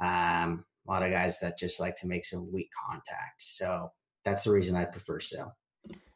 Um, 0.00 0.64
a 0.86 0.90
lot 0.90 1.02
of 1.02 1.10
guys 1.10 1.38
that 1.40 1.58
just 1.58 1.78
like 1.78 1.96
to 1.96 2.06
make 2.06 2.24
some 2.24 2.50
weak 2.52 2.68
contact. 2.88 3.42
So 3.42 3.90
that's 4.24 4.44
the 4.44 4.50
reason 4.50 4.76
I 4.76 4.84
prefer 4.84 5.20
Sale. 5.20 5.54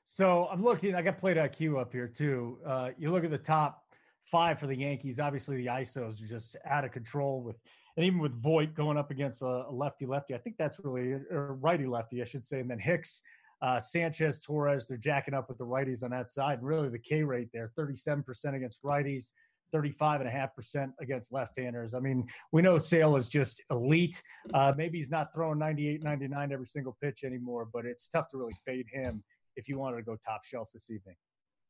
So 0.05 0.49
I'm 0.51 0.63
looking. 0.63 0.95
I 0.95 1.03
got 1.03 1.19
plate 1.19 1.37
IQ 1.37 1.81
up 1.81 1.93
here 1.93 2.09
too. 2.09 2.59
Uh, 2.65 2.91
you 2.97 3.11
look 3.11 3.25
at 3.25 3.31
the 3.31 3.39
top 3.39 3.83
five 4.23 4.59
for 4.59 4.67
the 4.67 4.77
Yankees. 4.77 5.19
Obviously, 5.19 5.57
the 5.57 5.67
ISOs 5.67 6.23
are 6.23 6.27
just 6.27 6.57
out 6.65 6.85
of 6.85 6.93
control 6.93 7.43
with, 7.43 7.57
and 7.97 8.07
even 8.07 8.21
with 8.21 8.41
Voit 8.41 8.75
going 8.75 8.97
up 8.97 9.11
against 9.11 9.43
a, 9.43 9.65
lefty 9.71 10.07
lefty. 10.07 10.35
I 10.35 10.39
think 10.39 10.57
that's 10.59 10.79
really 10.83 11.13
or 11.31 11.55
righty 11.61 11.87
lefty, 11.87 12.23
I 12.23 12.25
should 12.25 12.45
say. 12.45 12.61
And 12.61 12.71
then 12.71 12.79
Hicks, 12.79 13.23
uh, 13.63 13.81
Sanchez, 13.81 14.39
Torres, 14.39 14.87
they're 14.87 14.99
jacking 14.99 15.35
up 15.35 15.49
with 15.49 15.59
the 15.59 15.65
righties 15.65 16.03
on 16.03 16.11
that 16.11 16.31
side. 16.31 16.63
Really, 16.63 16.89
the 16.89 16.99
K 16.99 17.23
rate 17.23 17.49
there, 17.53 17.73
37% 17.79 18.55
against 18.55 18.83
righties. 18.83 19.31
35.5% 19.75 20.93
against 21.01 21.33
left-handers. 21.33 21.93
I 21.93 21.99
mean, 21.99 22.27
we 22.53 22.63
know 22.63 22.79
Sale 22.79 23.17
is 23.17 23.29
just 23.29 23.61
elite. 23.71 24.23
Uh, 24.55 24.73
maybe 24.77 24.99
he's 24.99 25.11
not 25.11 25.35
throwing 25.35 25.59
98, 25.59 26.05
99 26.05 26.53
every 26.53 26.67
single 26.67 26.97
pitch 27.03 27.25
anymore, 27.25 27.69
but 27.73 27.85
it's 27.85 28.09
tough 28.09 28.29
to 28.31 28.39
really 28.39 28.55
fade 28.65 28.87
him 28.93 29.23
if 29.57 29.69
you 29.69 29.79
wanted 29.79 29.97
to 29.97 30.03
go 30.03 30.17
top 30.25 30.45
shelf 30.45 30.69
this 30.73 30.89
evening. 30.91 31.17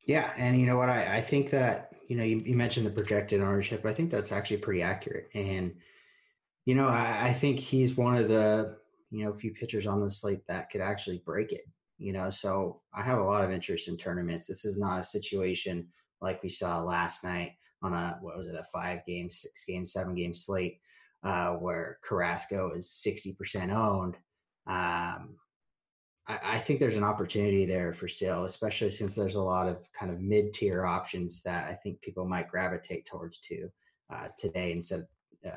Yeah, 0.05 0.31
and 0.37 0.59
you 0.59 0.65
know 0.65 0.77
what? 0.77 0.89
I, 0.89 1.17
I 1.17 1.21
think 1.21 1.49
that 1.49 1.93
you 2.07 2.15
know 2.15 2.23
you, 2.23 2.37
you, 2.45 2.55
mentioned 2.55 2.85
the 2.85 2.91
projected 2.91 3.41
ownership. 3.41 3.85
I 3.85 3.93
think 3.93 4.09
that's 4.09 4.31
actually 4.31 4.57
pretty 4.57 4.81
accurate, 4.81 5.29
and 5.33 5.75
you 6.65 6.75
know 6.75 6.87
I, 6.87 7.27
I 7.27 7.33
think 7.33 7.59
he's 7.59 7.97
one 7.97 8.15
of 8.15 8.29
the 8.29 8.77
you 9.09 9.25
know 9.25 9.33
few 9.33 9.51
pitchers 9.51 9.85
on 9.85 10.01
the 10.01 10.09
slate 10.09 10.47
that 10.47 10.69
could 10.69 10.81
actually 10.81 11.21
break 11.25 11.51
it. 11.51 11.65
You 11.97 12.13
know, 12.13 12.29
so 12.29 12.81
I 12.93 13.01
have 13.01 13.17
a 13.17 13.23
lot 13.23 13.43
of 13.43 13.51
interest 13.51 13.87
in 13.87 13.97
tournaments. 13.97 14.47
This 14.47 14.65
is 14.65 14.77
not 14.77 15.01
a 15.01 15.03
situation 15.03 15.87
like 16.21 16.41
we 16.43 16.49
saw 16.49 16.81
last 16.81 17.23
night 17.23 17.53
on 17.81 17.93
a 17.93 18.17
what 18.21 18.37
was 18.37 18.47
it 18.47 18.55
a 18.55 18.63
five 18.65 19.05
game, 19.05 19.29
six 19.29 19.63
game, 19.65 19.85
seven 19.85 20.15
game 20.15 20.33
slate 20.33 20.79
uh, 21.23 21.53
where 21.53 21.99
Carrasco 22.03 22.71
is 22.75 22.91
sixty 22.91 23.33
percent 23.33 23.71
owned. 23.71 24.15
Um, 24.67 25.37
I, 26.27 26.39
I, 26.43 26.59
think 26.59 26.79
there's 26.79 26.97
an 26.97 27.03
opportunity 27.03 27.65
there 27.65 27.93
for 27.93 28.07
Sale, 28.07 28.45
especially 28.45 28.91
since 28.91 29.15
there's 29.15 29.35
a 29.35 29.41
lot 29.41 29.67
of 29.67 29.87
kind 29.97 30.11
of 30.11 30.19
mid 30.19 30.53
tier 30.53 30.85
options 30.85 31.41
that 31.43 31.67
I 31.69 31.73
think 31.73 32.01
people 32.01 32.25
might 32.25 32.49
gravitate 32.49 33.05
towards 33.05 33.39
to 33.41 33.69
uh, 34.13 34.27
today 34.37 34.71
instead 34.73 35.05
uh, 35.45 35.51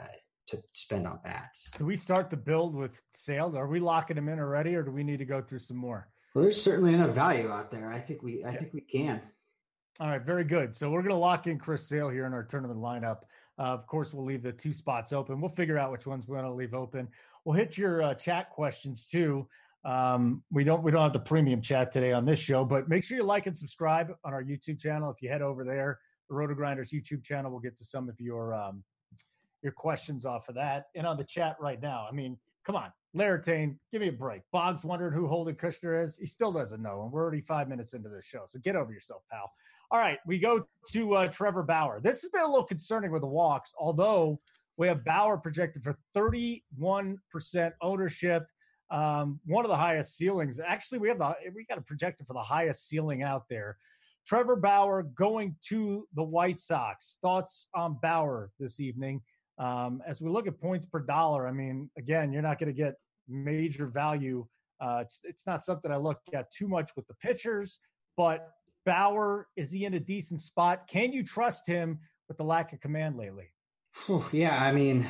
to 0.49 0.59
spend 0.75 1.07
on 1.07 1.19
bats. 1.25 1.71
Do 1.77 1.85
we 1.85 1.97
start 1.97 2.31
the 2.31 2.37
build 2.37 2.75
with 2.75 3.01
Sale? 3.15 3.57
Are 3.57 3.69
we 3.69 3.81
locking 3.81 4.17
them 4.17 4.29
in 4.29 4.39
already, 4.39 4.75
or 4.75 4.83
do 4.83 4.91
we 4.91 5.05
need 5.05 5.19
to 5.19 5.25
go 5.25 5.41
through 5.41 5.61
some 5.61 5.77
more? 5.77 6.10
Well, 6.35 6.45
there's 6.45 6.61
certainly 6.61 6.95
enough 6.95 7.15
value 7.15 7.51
out 7.51 7.71
there. 7.71 7.91
I 7.91 7.99
think 7.99 8.23
we 8.23 8.45
I 8.45 8.53
yeah. 8.53 8.59
think 8.59 8.73
we 8.73 8.81
can. 8.81 9.21
All 9.99 10.09
right, 10.09 10.23
very 10.23 10.45
good. 10.45 10.75
So 10.75 10.91
we're 10.91 11.03
going 11.03 11.11
to 11.11 11.17
lock 11.17 11.47
in 11.47 11.59
Chris 11.59 11.87
Sale 11.87 12.09
here 12.09 12.25
in 12.25 12.33
our 12.33 12.45
tournament 12.45 12.81
lineup. 12.81 13.19
Uh, 13.59 13.65
of 13.65 13.87
course, 13.87 14.15
we'll 14.15 14.25
leave 14.25 14.43
the 14.43 14.53
two 14.53 14.73
spots 14.73 15.13
open. 15.13 15.41
We'll 15.41 15.51
figure 15.51 15.77
out 15.77 15.93
which 15.93 16.07
ones 16.07 16.27
we 16.27 16.37
want 16.37 16.47
to 16.47 16.53
leave 16.53 16.73
open. 16.73 17.09
We'll 17.45 17.57
hit 17.57 17.77
your 17.77 18.03
uh, 18.03 18.15
chat 18.15 18.51
questions 18.51 19.07
too. 19.07 19.47
Um, 19.85 20.43
we 20.51 20.63
don't 20.65 20.83
we 20.83 20.91
don't 20.91 21.03
have 21.03 21.13
the 21.13 21.21
premium 21.21 21.61
chat 21.61 21.91
today 21.91 22.13
on 22.13 22.25
this 22.25 22.39
show, 22.39 22.65
but 22.65 22.89
make 22.89 23.03
sure 23.03 23.17
you 23.17 23.25
like 23.25 23.47
and 23.47 23.57
subscribe 23.57 24.13
on 24.25 24.33
our 24.33 24.43
YouTube 24.43 24.79
channel. 24.79 25.11
If 25.11 25.23
you 25.23 25.29
head 25.29 25.43
over 25.43 25.65
there, 25.65 25.99
the 26.29 26.35
RotoGrinders 26.35 26.93
YouTube 26.93 27.25
channel, 27.25 27.51
we'll 27.51 27.61
get 27.61 27.77
to 27.79 27.85
some 27.85 28.09
of 28.09 28.21
your 28.21 28.55
um, 28.55 28.85
your 29.63 29.73
questions 29.73 30.25
off 30.25 30.49
of 30.49 30.55
that. 30.55 30.87
And 30.95 31.07
on 31.07 31.17
the 31.17 31.25
chat 31.25 31.57
right 31.61 31.81
now, 31.81 32.07
I 32.11 32.15
mean, 32.15 32.39
come 32.65 32.77
on, 32.77 32.93
Larratane, 33.17 33.77
give 33.91 34.01
me 34.01 34.09
a 34.09 34.13
break. 34.13 34.43
Boggs 34.53 34.85
wondering 34.85 35.13
who 35.13 35.27
Holden 35.27 35.57
Kushner 35.57 36.03
is. 36.03 36.17
He 36.17 36.27
still 36.27 36.53
doesn't 36.53 36.81
know, 36.81 37.03
and 37.03 37.13
we're 37.13 37.23
already 37.23 37.41
five 37.41 37.69
minutes 37.69 37.93
into 37.93 38.09
the 38.09 38.23
show. 38.23 38.45
So 38.47 38.59
get 38.61 38.77
over 38.77 38.93
yourself, 38.93 39.23
pal. 39.31 39.51
All 39.91 39.99
right, 39.99 40.19
we 40.25 40.39
go 40.39 40.65
to 40.93 41.15
uh, 41.15 41.27
Trevor 41.29 41.65
Bauer. 41.65 42.01
This 42.01 42.23
has 42.23 42.31
been 42.31 42.43
a 42.43 42.49
little 42.49 42.65
concerning 42.65 43.11
with 43.11 43.23
the 43.23 43.29
walks, 43.29 43.75
although 43.79 44.41
we 44.77 44.87
have 44.87 45.05
Bauer 45.05 45.37
projected 45.37 45.83
for 45.83 45.99
31% 46.17 46.71
ownership, 47.83 48.47
um, 48.93 49.41
one 49.45 49.65
of 49.65 49.69
the 49.69 49.77
highest 49.77 50.17
ceilings. 50.17 50.61
Actually, 50.61 51.01
we 51.01 51.09
have 51.09 51.19
the 51.19 51.35
we 51.55 51.65
got 51.65 51.79
a 51.79 51.83
projected 51.83 52.27
for 52.27 52.35
the 52.35 52.43
highest 52.43 52.89
ceiling 52.89 53.23
out 53.23 53.45
there. 53.51 53.77
Trevor 54.27 54.57
Bauer 54.57 55.03
going 55.03 55.57
to 55.69 56.07
the 56.15 56.23
White 56.23 56.59
Sox. 56.59 57.19
Thoughts 57.21 57.67
on 57.75 57.99
Bauer 58.01 58.53
this 58.61 58.79
evening? 58.79 59.21
Um, 59.61 60.03
as 60.07 60.21
we 60.23 60.31
look 60.31 60.47
at 60.47 60.59
points 60.59 60.87
per 60.87 61.01
dollar, 61.01 61.47
I 61.47 61.53
mean, 61.53 61.91
again, 61.99 62.33
you're 62.33 62.43
not 62.43 62.59
going 62.59 62.75
to 62.75 62.77
get 62.77 62.95
major 63.29 63.87
value. 63.87 64.47
Uh, 64.81 65.01
it's 65.03 65.21
it's 65.25 65.47
not 65.47 65.63
something 65.63 65.93
I 65.93 65.97
look 65.97 66.19
at 66.33 66.51
too 66.51 66.67
much 66.67 66.93
with 66.97 67.07
the 67.07 67.15
pitchers, 67.15 67.79
but 68.17 68.49
Bauer, 68.87 69.49
is 69.57 69.71
he 69.71 69.85
in 69.85 69.95
a 69.95 70.01
decent 70.01 70.41
spot? 70.41 70.87
Can 70.89 71.13
you 71.13 71.23
trust 71.23 71.67
him 71.67 71.99
with 72.29 72.39
the 72.39 72.45
lack 72.45 72.73
of 72.73 72.81
command 72.81 73.17
lately? 73.17 73.53
Yeah, 74.33 74.57
I 74.63 74.73
mean, 74.73 75.07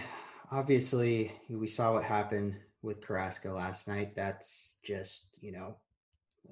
obviously, 0.51 1.33
we 1.49 1.69
saw 1.69 1.93
what 1.93 2.03
happened 2.03 2.57
with 2.83 3.01
Carrasco 3.01 3.55
last 3.55 3.87
night. 3.87 4.17
That's 4.17 4.79
just, 4.83 5.39
you 5.41 5.53
know, 5.53 5.77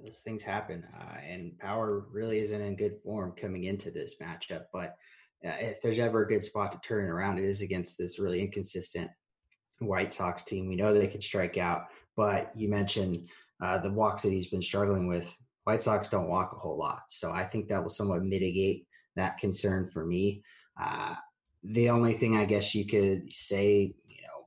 those 0.05 0.21
things 0.21 0.43
happen. 0.43 0.85
Uh, 1.01 1.17
and 1.27 1.59
Bauer 1.59 2.07
really 2.13 2.39
isn't 2.39 2.61
in 2.61 2.77
good 2.77 2.99
form 3.03 3.33
coming 3.33 3.65
into 3.65 3.91
this 3.91 4.17
matchup. 4.23 4.67
But 4.73 4.97
uh, 5.45 5.55
if 5.61 5.81
there's 5.81 5.99
ever 5.99 6.25
a 6.25 6.29
good 6.29 6.43
spot 6.43 6.73
to 6.73 6.81
turn 6.81 7.09
around, 7.09 7.39
it 7.39 7.45
is 7.45 7.63
against 7.63 7.97
this 7.97 8.19
really 8.19 8.41
inconsistent 8.41 9.11
White 9.81 10.13
Sox 10.13 10.43
team. 10.45 10.69
We 10.69 10.77
know 10.77 10.93
they 10.93 11.07
can 11.07 11.21
strike 11.21 11.57
out, 11.57 11.87
but 12.17 12.51
you 12.57 12.69
mentioned 12.69 13.27
uh, 13.61 13.79
the 13.79 13.93
walks 13.93 14.23
that 14.23 14.33
he's 14.33 14.49
been 14.49 14.63
struggling 14.63 15.07
with 15.07 15.37
White 15.65 15.83
Sox 15.83 16.09
don't 16.09 16.29
walk 16.29 16.53
a 16.53 16.59
whole 16.59 16.79
lot. 16.79 17.03
So 17.09 17.31
I 17.31 17.45
think 17.45 17.69
that 17.69 17.83
will 17.83 17.91
somewhat 17.91 18.25
mitigate 18.25 18.87
that 19.17 19.39
concern 19.39 19.89
for 19.89 20.05
me. 20.05 20.43
Uh, 20.81 21.15
the 21.63 21.91
only 21.91 22.15
thing 22.15 22.37
I 22.37 22.45
guess 22.45 22.75
you 22.75 22.87
could 22.87 23.33
say, 23.33 23.95
you 24.07 24.23
know, 24.23 24.45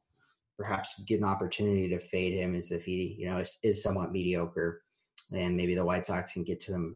perhaps 0.58 1.02
get 1.06 1.20
an 1.20 1.26
opportunity 1.26 1.90
to 1.90 2.00
fade 2.00 2.34
him 2.34 2.56
is 2.56 2.72
if 2.72 2.86
he, 2.86 3.16
you 3.20 3.30
know, 3.30 3.38
is, 3.38 3.60
is 3.64 3.84
somewhat 3.84 4.12
mediocre 4.12 4.82
and 5.32 5.56
maybe 5.56 5.76
the 5.76 5.86
White 5.86 6.06
Sox 6.06 6.34
can 6.34 6.44
get 6.44 6.60
to 6.62 6.74
him, 6.74 6.96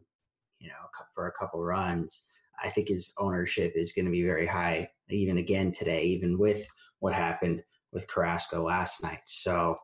you 0.58 0.68
know, 0.68 0.74
for 1.14 1.28
a 1.28 1.32
couple 1.32 1.62
runs. 1.62 2.26
I 2.62 2.70
think 2.70 2.88
his 2.88 3.12
ownership 3.18 3.72
is 3.76 3.92
going 3.92 4.06
to 4.06 4.10
be 4.10 4.22
very 4.22 4.46
high, 4.46 4.88
even 5.08 5.38
again 5.38 5.72
today, 5.72 6.04
even 6.04 6.38
with 6.38 6.66
what 7.00 7.12
happened 7.12 7.62
with 7.92 8.08
Carrasco 8.08 8.62
last 8.62 9.02
night. 9.02 9.20
So 9.24 9.76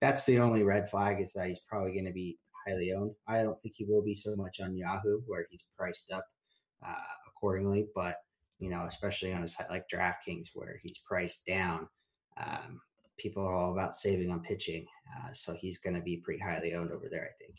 that's 0.00 0.24
the 0.24 0.38
only 0.38 0.62
red 0.62 0.88
flag 0.88 1.20
is 1.20 1.32
that 1.32 1.48
he's 1.48 1.60
probably 1.68 1.92
going 1.92 2.06
to 2.06 2.12
be 2.12 2.38
highly 2.66 2.92
owned. 2.92 3.12
I 3.28 3.42
don't 3.42 3.60
think 3.62 3.74
he 3.76 3.84
will 3.84 4.02
be 4.02 4.14
so 4.14 4.34
much 4.36 4.60
on 4.60 4.76
Yahoo, 4.76 5.20
where 5.26 5.46
he's 5.50 5.64
priced 5.76 6.12
up 6.12 6.24
uh, 6.86 6.94
accordingly. 7.26 7.86
But 7.94 8.16
you 8.58 8.70
know, 8.70 8.86
especially 8.88 9.32
on 9.32 9.42
a 9.42 9.48
site 9.48 9.70
like 9.70 9.88
DraftKings, 9.92 10.48
where 10.54 10.78
he's 10.82 11.02
priced 11.06 11.44
down, 11.46 11.88
um, 12.42 12.80
people 13.18 13.42
are 13.42 13.54
all 13.54 13.72
about 13.72 13.96
saving 13.96 14.30
on 14.30 14.40
pitching. 14.40 14.86
Uh, 15.16 15.32
so 15.32 15.54
he's 15.54 15.78
going 15.78 15.94
to 15.94 16.02
be 16.02 16.18
pretty 16.18 16.40
highly 16.40 16.74
owned 16.74 16.90
over 16.90 17.08
there, 17.10 17.24
I 17.24 17.34
think. 17.44 17.56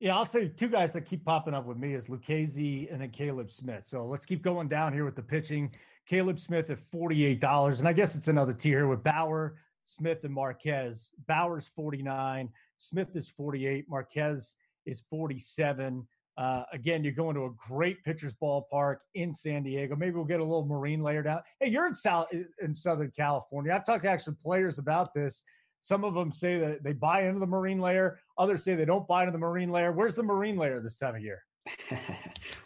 Yeah, 0.00 0.16
I'll 0.16 0.24
say 0.24 0.48
two 0.48 0.68
guys 0.68 0.92
that 0.92 1.02
keep 1.02 1.24
popping 1.24 1.54
up 1.54 1.66
with 1.66 1.78
me 1.78 1.94
is 1.94 2.06
Lucchesi 2.06 2.92
and 2.92 3.00
then 3.00 3.10
Caleb 3.10 3.50
Smith. 3.50 3.86
So 3.86 4.06
let's 4.06 4.26
keep 4.26 4.42
going 4.42 4.68
down 4.68 4.92
here 4.92 5.04
with 5.04 5.16
the 5.16 5.22
pitching. 5.22 5.70
Caleb 6.06 6.38
Smith 6.38 6.68
at 6.70 6.78
$48. 6.90 7.78
And 7.78 7.88
I 7.88 7.92
guess 7.92 8.16
it's 8.16 8.28
another 8.28 8.52
tier 8.52 8.86
with 8.86 9.02
Bauer, 9.02 9.56
Smith, 9.84 10.24
and 10.24 10.34
Marquez. 10.34 11.14
Bauer's 11.26 11.68
49, 11.68 12.50
Smith 12.76 13.16
is 13.16 13.28
48. 13.28 13.88
Marquez 13.88 14.56
is 14.84 15.02
47. 15.08 16.06
Uh, 16.36 16.64
again, 16.72 17.04
you're 17.04 17.12
going 17.12 17.36
to 17.36 17.44
a 17.44 17.50
great 17.68 18.02
pitcher's 18.04 18.34
ballpark 18.34 18.96
in 19.14 19.32
San 19.32 19.62
Diego. 19.62 19.94
Maybe 19.94 20.16
we'll 20.16 20.24
get 20.24 20.40
a 20.40 20.44
little 20.44 20.66
marine 20.66 21.02
layer 21.02 21.22
down. 21.22 21.40
Hey, 21.60 21.70
you're 21.70 21.86
in 21.86 21.94
South 21.94 22.26
in 22.60 22.74
Southern 22.74 23.12
California. 23.16 23.72
I've 23.72 23.86
talked 23.86 24.02
to 24.02 24.10
actually 24.10 24.36
players 24.42 24.78
about 24.78 25.14
this. 25.14 25.44
Some 25.80 26.02
of 26.02 26.14
them 26.14 26.32
say 26.32 26.58
that 26.58 26.82
they 26.82 26.92
buy 26.92 27.26
into 27.26 27.38
the 27.38 27.46
marine 27.46 27.78
layer. 27.78 28.18
Others 28.38 28.64
say 28.64 28.74
they 28.74 28.84
don't 28.84 29.06
buy 29.06 29.22
into 29.22 29.32
the 29.32 29.38
marine 29.38 29.70
layer. 29.70 29.92
Where's 29.92 30.14
the 30.14 30.22
marine 30.22 30.56
layer 30.56 30.80
this 30.80 30.98
time 30.98 31.14
of 31.14 31.22
year? 31.22 31.42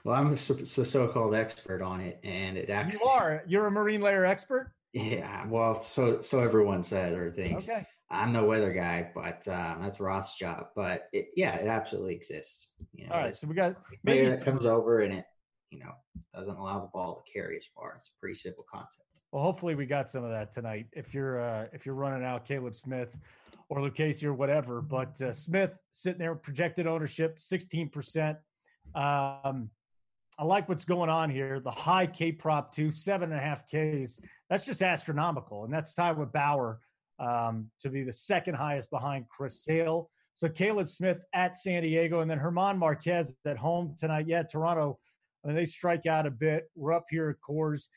well, 0.05 0.17
I'm 0.17 0.33
a 0.33 0.37
so-called 0.37 1.35
expert 1.35 1.83
on 1.83 2.01
it, 2.01 2.19
and 2.25 2.57
it 2.57 2.71
actually 2.71 3.01
you 3.01 3.07
are. 3.07 3.43
You're 3.47 3.67
a 3.67 3.71
marine 3.71 4.01
layer 4.01 4.25
expert. 4.25 4.73
Yeah, 4.93 5.47
well, 5.47 5.81
so 5.81 6.23
so 6.23 6.41
everyone 6.41 6.83
says 6.83 7.17
or 7.17 7.31
thinks. 7.31 7.69
Okay. 7.69 7.87
I'm 8.11 8.33
no 8.33 8.47
weather 8.47 8.73
guy, 8.73 9.11
but 9.15 9.47
um, 9.49 9.83
that's 9.83 10.01
Roth's 10.01 10.39
job. 10.39 10.69
But 10.75 11.09
it, 11.13 11.29
yeah, 11.37 11.57
it 11.57 11.67
absolutely 11.67 12.15
exists. 12.15 12.71
You 12.95 13.07
know, 13.07 13.15
All 13.15 13.21
right, 13.21 13.35
so 13.35 13.47
we 13.47 13.55
got 13.55 13.77
maybe 14.03 14.29
that 14.29 14.45
comes 14.45 14.65
over 14.65 15.01
and 15.01 15.13
it, 15.13 15.25
you 15.71 15.79
know, 15.81 15.93
doesn't 16.35 16.57
allow 16.57 16.81
the 16.81 16.89
ball 16.93 17.23
to 17.23 17.33
carry 17.33 17.59
as 17.59 17.67
far. 17.75 17.97
It's 17.99 18.09
a 18.09 18.19
pretty 18.19 18.37
simple 18.37 18.65
concept. 18.73 19.09
Well, 19.31 19.43
hopefully 19.43 19.75
we 19.75 19.85
got 19.85 20.11
some 20.11 20.25
of 20.25 20.31
that 20.31 20.53
tonight. 20.53 20.87
If 20.93 21.13
you're 21.13 21.41
uh, 21.41 21.67
if 21.75 21.85
you're 21.85 21.95
running 21.95 22.25
out 22.25 22.47
Caleb 22.47 22.75
Smith 22.75 23.15
or 23.69 23.79
Lucchesi 23.81 24.25
or 24.25 24.35
whatever, 24.35 24.81
but 24.81 25.21
uh, 25.21 25.33
Smith 25.33 25.73
sitting 25.91 26.19
there 26.19 26.35
projected 26.35 26.87
ownership 26.87 27.39
sixteen 27.39 27.89
percent. 27.89 28.39
Um, 28.95 29.71
I 30.39 30.45
like 30.45 30.69
what's 30.69 30.85
going 30.85 31.11
on 31.11 31.31
here. 31.31 31.61
The 31.61 31.71
high 31.71 32.07
K 32.07 32.33
prop 32.33 32.75
two 32.75 32.91
seven 32.91 33.33
and 33.33 33.41
a 33.41 33.43
half 33.43 33.67
Ks. 33.67 34.21
That's 34.49 34.65
just 34.65 34.83
astronomical, 34.83 35.65
and 35.65 35.73
that's 35.73 35.93
tied 35.93 36.17
with 36.17 36.33
Bauer 36.33 36.81
um, 37.19 37.71
to 37.81 37.91
be 37.91 38.03
the 38.03 38.13
second 38.13 38.55
highest 38.55 38.91
behind 38.91 39.27
Chris 39.29 39.65
Sale. 39.65 40.11
So 40.35 40.49
Caleb 40.49 40.89
Smith 40.89 41.25
at 41.35 41.57
San 41.57 41.83
Diego, 41.83 42.21
and 42.21 42.31
then 42.31 42.39
German 42.39 42.79
Marquez 42.79 43.37
at 43.45 43.57
home 43.57 43.97
tonight. 43.99 44.27
Yeah, 44.29 44.45
Toronto. 44.45 44.99
I 45.45 45.49
mean, 45.49 45.57
they 45.57 45.67
strike 45.67 46.07
out 46.07 46.27
a 46.27 46.31
bit. 46.31 46.71
We're 46.75 46.93
up 46.93 47.07
here 47.11 47.29
at 47.31 47.37
Coors, 47.47 47.89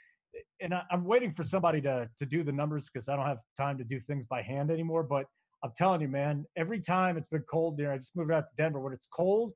and 0.59 0.74
I, 0.74 0.82
am 0.91 1.05
waiting 1.05 1.34
for 1.34 1.43
somebody 1.43 1.82
to 1.82 2.09
to 2.17 2.26
do 2.26 2.43
the 2.43 2.51
numbers 2.51 2.89
because 2.91 3.07
I 3.07 3.15
don't 3.15 3.28
have 3.28 3.39
time 3.55 3.78
to 3.78 3.84
do 3.84 3.99
things 3.99 4.26
by 4.26 4.41
hand 4.41 4.72
anymore. 4.72 5.03
But 5.03 5.28
I'm 5.64 5.72
telling 5.76 6.01
you, 6.01 6.07
man, 6.07 6.45
every 6.55 6.80
time 6.80 7.18
it's 7.18 7.28
been 7.28 7.43
cold 7.49 7.78
there, 7.78 7.91
I 7.91 7.97
just 7.97 8.16
moved 8.16 8.32
out 8.32 8.45
to 8.49 8.55
Denver. 8.64 8.80
When 8.80 8.93
it's 8.93 9.07
cold, 9.12 9.53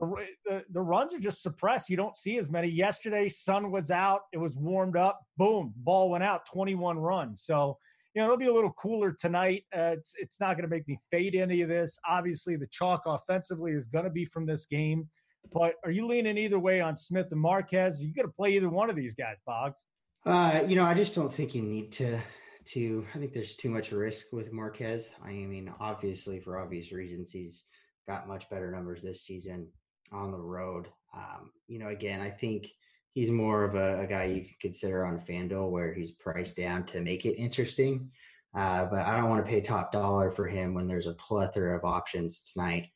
the, 0.00 0.64
the 0.70 0.80
runs 0.80 1.14
are 1.14 1.20
just 1.20 1.42
suppressed. 1.42 1.88
You 1.88 1.96
don't 1.96 2.14
see 2.14 2.38
as 2.38 2.50
many. 2.50 2.68
Yesterday, 2.68 3.28
sun 3.28 3.70
was 3.70 3.90
out. 3.90 4.22
It 4.32 4.38
was 4.38 4.56
warmed 4.56 4.96
up. 4.96 5.20
Boom, 5.36 5.72
ball 5.76 6.10
went 6.10 6.24
out. 6.24 6.46
21 6.46 6.98
runs. 6.98 7.42
So 7.44 7.78
you 8.16 8.22
know, 8.22 8.28
it'll 8.28 8.38
be 8.38 8.46
a 8.46 8.52
little 8.52 8.72
cooler 8.72 9.12
tonight. 9.12 9.66
Uh, 9.76 9.92
it's 9.92 10.14
it's 10.18 10.40
not 10.40 10.56
going 10.56 10.62
to 10.62 10.74
make 10.74 10.88
me 10.88 10.98
fade 11.10 11.34
any 11.34 11.60
of 11.60 11.68
this. 11.68 11.98
Obviously, 12.08 12.56
the 12.56 12.66
chalk 12.68 13.02
offensively 13.04 13.72
is 13.72 13.86
going 13.86 14.04
to 14.04 14.10
be 14.10 14.24
from 14.24 14.46
this 14.46 14.64
game. 14.64 15.06
But 15.52 15.74
are 15.84 15.90
you 15.90 16.06
leaning 16.06 16.38
either 16.38 16.58
way 16.58 16.80
on 16.80 16.96
Smith 16.96 17.26
and 17.30 17.40
Marquez? 17.40 18.00
Are 18.00 18.04
you 18.04 18.14
going 18.14 18.26
to 18.26 18.32
play 18.32 18.56
either 18.56 18.70
one 18.70 18.88
of 18.88 18.96
these 18.96 19.12
guys, 19.12 19.42
Boggs? 19.46 19.82
Uh, 20.24 20.64
you 20.66 20.76
know, 20.76 20.84
I 20.84 20.94
just 20.94 21.14
don't 21.14 21.32
think 21.32 21.54
you 21.54 21.60
need 21.60 21.92
to. 21.92 22.18
To 22.66 23.06
I 23.14 23.18
think 23.18 23.32
there's 23.32 23.56
too 23.56 23.70
much 23.70 23.92
risk 23.92 24.32
with 24.32 24.52
Marquez. 24.52 25.10
I 25.24 25.30
mean, 25.30 25.72
obviously 25.78 26.40
for 26.40 26.58
obvious 26.58 26.92
reasons, 26.92 27.30
he's 27.30 27.64
got 28.08 28.28
much 28.28 28.48
better 28.50 28.70
numbers 28.70 29.02
this 29.02 29.22
season 29.22 29.68
on 30.12 30.30
the 30.30 30.38
road. 30.38 30.88
Um, 31.14 31.50
you 31.68 31.78
know, 31.78 31.88
again, 31.88 32.20
I 32.20 32.30
think 32.30 32.68
he's 33.14 33.30
more 33.30 33.64
of 33.64 33.74
a, 33.74 34.00
a, 34.00 34.06
guy 34.06 34.24
you 34.24 34.42
could 34.42 34.60
consider 34.60 35.06
on 35.06 35.20
FanDuel 35.20 35.70
where 35.70 35.94
he's 35.94 36.12
priced 36.12 36.56
down 36.56 36.84
to 36.86 37.00
make 37.00 37.24
it 37.24 37.40
interesting. 37.40 38.10
Uh, 38.56 38.86
but 38.86 39.00
I 39.00 39.16
don't 39.16 39.30
want 39.30 39.44
to 39.44 39.50
pay 39.50 39.60
top 39.60 39.92
dollar 39.92 40.30
for 40.30 40.46
him 40.46 40.74
when 40.74 40.86
there's 40.86 41.06
a 41.06 41.14
plethora 41.14 41.76
of 41.76 41.84
options 41.84 42.52
tonight. 42.52 42.88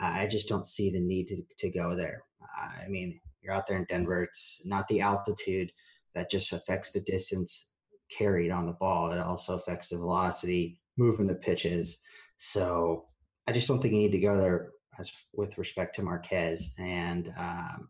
I 0.00 0.26
just 0.26 0.48
don't 0.48 0.66
see 0.66 0.90
the 0.90 1.00
need 1.00 1.28
to, 1.28 1.42
to 1.58 1.70
go 1.70 1.94
there. 1.94 2.24
I 2.56 2.88
mean, 2.88 3.20
you're 3.42 3.54
out 3.54 3.66
there 3.66 3.76
in 3.76 3.86
Denver. 3.88 4.24
It's 4.24 4.60
not 4.64 4.88
the 4.88 5.00
altitude 5.00 5.72
that 6.14 6.30
just 6.30 6.52
affects 6.52 6.92
the 6.92 7.00
distance 7.00 7.70
carried 8.10 8.50
on 8.50 8.66
the 8.66 8.72
ball. 8.72 9.12
It 9.12 9.18
also 9.18 9.56
affects 9.56 9.88
the 9.88 9.98
velocity, 9.98 10.78
moving 10.96 11.26
the 11.26 11.34
pitches. 11.34 12.00
So 12.38 13.04
I 13.46 13.52
just 13.52 13.68
don't 13.68 13.80
think 13.80 13.94
you 13.94 14.00
need 14.00 14.12
to 14.12 14.18
go 14.18 14.36
there 14.36 14.70
as 14.98 15.10
with 15.32 15.58
respect 15.58 15.94
to 15.96 16.02
Marquez. 16.02 16.72
And 16.78 17.32
um, 17.36 17.88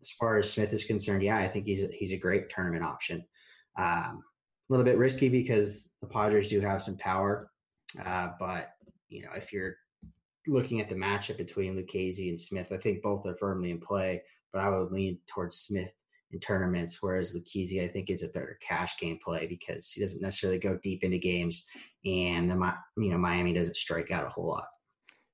as 0.00 0.10
far 0.10 0.38
as 0.38 0.50
Smith 0.50 0.72
is 0.72 0.84
concerned, 0.84 1.22
yeah, 1.22 1.38
I 1.38 1.48
think 1.48 1.66
he's 1.66 1.82
a, 1.82 1.88
he's 1.92 2.12
a 2.12 2.18
great 2.18 2.50
tournament 2.50 2.84
option. 2.84 3.24
Um, 3.78 4.22
a 4.68 4.72
little 4.72 4.84
bit 4.84 4.98
risky 4.98 5.28
because 5.28 5.88
the 6.00 6.06
Padres 6.06 6.48
do 6.48 6.60
have 6.60 6.82
some 6.82 6.96
power, 6.96 7.50
uh, 8.04 8.28
but 8.38 8.70
you 9.08 9.22
know 9.22 9.30
if 9.34 9.52
you're 9.52 9.76
looking 10.46 10.80
at 10.80 10.88
the 10.88 10.94
matchup 10.94 11.36
between 11.36 11.76
Lucchesi 11.76 12.28
and 12.28 12.40
Smith, 12.40 12.68
I 12.72 12.76
think 12.76 13.02
both 13.02 13.26
are 13.26 13.36
firmly 13.36 13.70
in 13.70 13.80
play. 13.80 14.22
But 14.52 14.62
I 14.62 14.68
would 14.68 14.92
lean 14.92 15.18
towards 15.26 15.56
Smith 15.56 15.92
in 16.32 16.40
tournaments, 16.40 16.98
whereas 17.00 17.36
Lucchesi 17.36 17.82
I 17.82 17.88
think 17.88 18.10
is 18.10 18.22
a 18.22 18.28
better 18.28 18.58
cash 18.66 18.98
game 18.98 19.18
play 19.22 19.46
because 19.46 19.90
he 19.90 20.00
doesn't 20.00 20.22
necessarily 20.22 20.58
go 20.58 20.78
deep 20.82 21.04
into 21.04 21.18
games, 21.18 21.66
and 22.04 22.50
the 22.50 22.74
you 22.96 23.10
know 23.10 23.18
Miami 23.18 23.52
doesn't 23.52 23.76
strike 23.76 24.10
out 24.10 24.26
a 24.26 24.30
whole 24.30 24.48
lot. 24.48 24.68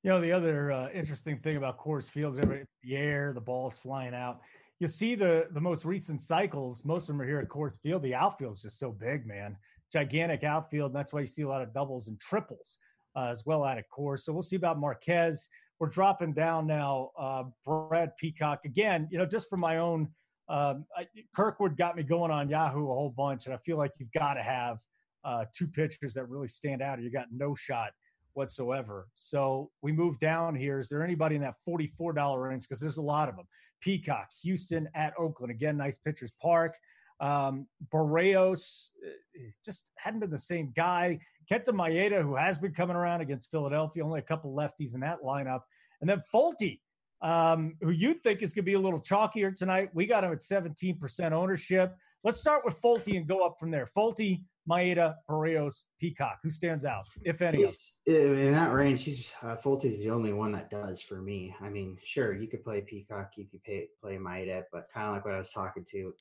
You 0.02 0.10
know 0.10 0.20
the 0.20 0.32
other 0.32 0.72
uh, 0.72 0.88
interesting 0.90 1.38
thing 1.38 1.56
about 1.56 1.78
Coors 1.78 2.08
Fields, 2.08 2.38
it's 2.38 2.70
the 2.82 2.96
air, 2.96 3.32
the 3.32 3.40
ball's 3.40 3.78
flying 3.78 4.14
out 4.14 4.40
you 4.80 4.86
see 4.86 5.14
the 5.14 5.48
the 5.52 5.60
most 5.60 5.84
recent 5.84 6.20
cycles, 6.20 6.84
most 6.84 7.02
of 7.02 7.08
them 7.08 7.22
are 7.22 7.26
here 7.26 7.40
at 7.40 7.48
Coors 7.48 7.78
Field. 7.80 8.02
The 8.02 8.14
outfield 8.14 8.56
is 8.56 8.62
just 8.62 8.78
so 8.78 8.92
big, 8.92 9.26
man. 9.26 9.56
Gigantic 9.92 10.44
outfield. 10.44 10.90
And 10.90 10.96
that's 10.96 11.12
why 11.12 11.20
you 11.20 11.26
see 11.26 11.42
a 11.42 11.48
lot 11.48 11.62
of 11.62 11.74
doubles 11.74 12.08
and 12.08 12.18
triples 12.20 12.78
uh, 13.16 13.26
as 13.26 13.44
well 13.44 13.64
out 13.64 13.78
of 13.78 13.84
Coors. 13.96 14.20
So 14.20 14.32
we'll 14.32 14.42
see 14.42 14.56
about 14.56 14.78
Marquez. 14.78 15.48
We're 15.80 15.88
dropping 15.88 16.34
down 16.34 16.66
now. 16.66 17.10
Uh, 17.18 17.44
Brad 17.64 18.16
Peacock 18.18 18.60
again. 18.64 19.08
You 19.10 19.18
know, 19.18 19.26
just 19.26 19.48
for 19.48 19.56
my 19.56 19.78
own. 19.78 20.08
Um, 20.48 20.86
I, 20.96 21.06
Kirkwood 21.36 21.76
got 21.76 21.96
me 21.96 22.02
going 22.02 22.30
on 22.30 22.48
Yahoo 22.48 22.84
a 22.90 22.94
whole 22.94 23.14
bunch, 23.16 23.46
and 23.46 23.54
I 23.54 23.58
feel 23.58 23.76
like 23.76 23.92
you've 23.98 24.12
got 24.12 24.34
to 24.34 24.42
have 24.42 24.78
uh, 25.24 25.44
two 25.54 25.66
pitchers 25.66 26.14
that 26.14 26.28
really 26.28 26.48
stand 26.48 26.80
out, 26.80 26.98
or 26.98 27.02
you 27.02 27.10
got 27.10 27.26
no 27.30 27.54
shot 27.54 27.90
whatsoever. 28.34 29.08
So 29.14 29.70
we 29.82 29.92
move 29.92 30.18
down 30.18 30.54
here. 30.54 30.80
Is 30.80 30.88
there 30.88 31.02
anybody 31.02 31.36
in 31.36 31.42
that 31.42 31.56
forty-four 31.64 32.12
dollar 32.12 32.48
range? 32.48 32.62
Because 32.62 32.80
there's 32.80 32.96
a 32.96 33.02
lot 33.02 33.28
of 33.28 33.36
them. 33.36 33.46
Peacock, 33.80 34.28
Houston 34.42 34.88
at 34.94 35.12
Oakland. 35.18 35.50
Again, 35.50 35.76
nice 35.76 35.98
pitchers 35.98 36.32
park. 36.40 36.74
Um, 37.20 37.66
Berrios 37.92 38.88
eh, 39.04 39.50
just 39.64 39.92
hadn't 39.96 40.20
been 40.20 40.30
the 40.30 40.38
same 40.38 40.72
guy. 40.74 41.18
Kenta 41.50 41.70
Maeda, 41.70 42.22
who 42.22 42.36
has 42.36 42.58
been 42.58 42.72
coming 42.72 42.96
around 42.96 43.20
against 43.20 43.50
Philadelphia, 43.50 44.04
only 44.04 44.20
a 44.20 44.22
couple 44.22 44.54
lefties 44.54 44.94
in 44.94 45.00
that 45.00 45.22
lineup. 45.22 45.60
And 46.00 46.08
then 46.08 46.22
Folty, 46.32 46.80
um, 47.20 47.74
who 47.80 47.90
you 47.90 48.14
think 48.14 48.42
is 48.42 48.52
going 48.52 48.64
to 48.64 48.70
be 48.70 48.74
a 48.74 48.80
little 48.80 49.00
chalkier 49.00 49.54
tonight. 49.54 49.90
We 49.92 50.06
got 50.06 50.24
him 50.24 50.32
at 50.32 50.40
17% 50.40 51.32
ownership. 51.32 51.96
Let's 52.24 52.40
start 52.40 52.64
with 52.64 52.80
Folty 52.80 53.16
and 53.16 53.26
go 53.26 53.44
up 53.46 53.56
from 53.58 53.70
there. 53.70 53.88
Folty, 53.96 54.42
Maeda, 54.68 55.14
Berrios, 55.28 55.84
Peacock. 56.00 56.38
Who 56.42 56.50
stands 56.50 56.84
out, 56.84 57.06
if 57.22 57.40
any? 57.42 57.64
in 58.06 58.52
that 58.52 58.72
range, 58.72 59.04
he's 59.04 59.32
uh, 59.42 59.56
is 59.82 60.02
the 60.02 60.10
only 60.10 60.32
one 60.32 60.52
that 60.52 60.68
does 60.68 61.00
for 61.00 61.22
me. 61.22 61.54
I 61.60 61.68
mean, 61.68 61.96
sure, 62.04 62.34
you 62.34 62.48
could 62.48 62.62
play 62.62 62.80
Peacock, 62.82 63.32
you 63.36 63.46
could 63.50 63.62
pay, 63.62 63.86
play 64.00 64.16
Maeda, 64.16 64.64
but 64.72 64.88
kind 64.92 65.08
of 65.08 65.14
like 65.14 65.24
what 65.24 65.34
I 65.34 65.38
was 65.38 65.50
talking 65.50 65.84
to 65.92 66.12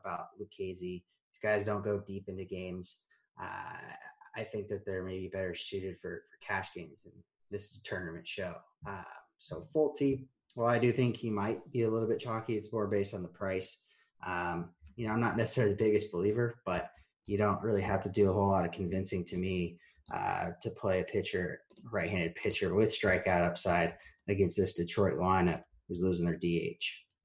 about 0.00 0.26
Lucchesi, 0.40 0.78
these 0.78 1.40
guys 1.42 1.64
don't 1.64 1.84
go 1.84 1.98
deep 2.06 2.28
into 2.28 2.44
games. 2.44 3.00
Uh, 3.40 3.94
I 4.36 4.44
think 4.44 4.68
that 4.68 4.84
they're 4.84 5.02
maybe 5.02 5.28
better 5.28 5.54
suited 5.54 5.98
for, 5.98 6.22
for 6.30 6.46
cash 6.46 6.74
games, 6.74 7.02
and 7.04 7.14
this 7.50 7.70
is 7.70 7.78
a 7.78 7.82
tournament 7.82 8.28
show. 8.28 8.54
Uh, 8.86 9.02
so 9.38 9.62
Folty, 9.74 10.26
well, 10.56 10.66
I 10.66 10.78
do 10.78 10.90
think 10.90 11.16
he 11.16 11.30
might 11.30 11.70
be 11.70 11.82
a 11.82 11.90
little 11.90 12.08
bit 12.08 12.18
chalky. 12.18 12.56
It's 12.56 12.72
more 12.72 12.86
based 12.86 13.14
on 13.14 13.22
the 13.22 13.28
price. 13.28 13.78
Um, 14.26 14.70
you 14.96 15.06
know, 15.06 15.12
I'm 15.12 15.20
not 15.20 15.36
necessarily 15.36 15.74
the 15.74 15.84
biggest 15.84 16.10
believer, 16.10 16.58
but 16.64 16.90
you 17.26 17.36
don't 17.36 17.62
really 17.62 17.82
have 17.82 18.00
to 18.00 18.08
do 18.08 18.30
a 18.30 18.32
whole 18.32 18.48
lot 18.48 18.64
of 18.64 18.72
convincing 18.72 19.24
to 19.26 19.36
me 19.36 19.78
uh, 20.12 20.50
to 20.62 20.70
play 20.70 21.00
a 21.00 21.04
pitcher, 21.04 21.60
right-handed 21.92 22.34
pitcher 22.36 22.74
with 22.74 22.90
strikeout 22.90 23.46
upside 23.46 23.94
against 24.28 24.56
this 24.56 24.74
Detroit 24.74 25.18
lineup 25.18 25.62
who's 25.88 26.00
losing 26.00 26.24
their 26.24 26.36
DH. 26.36 26.82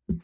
All 0.09 0.17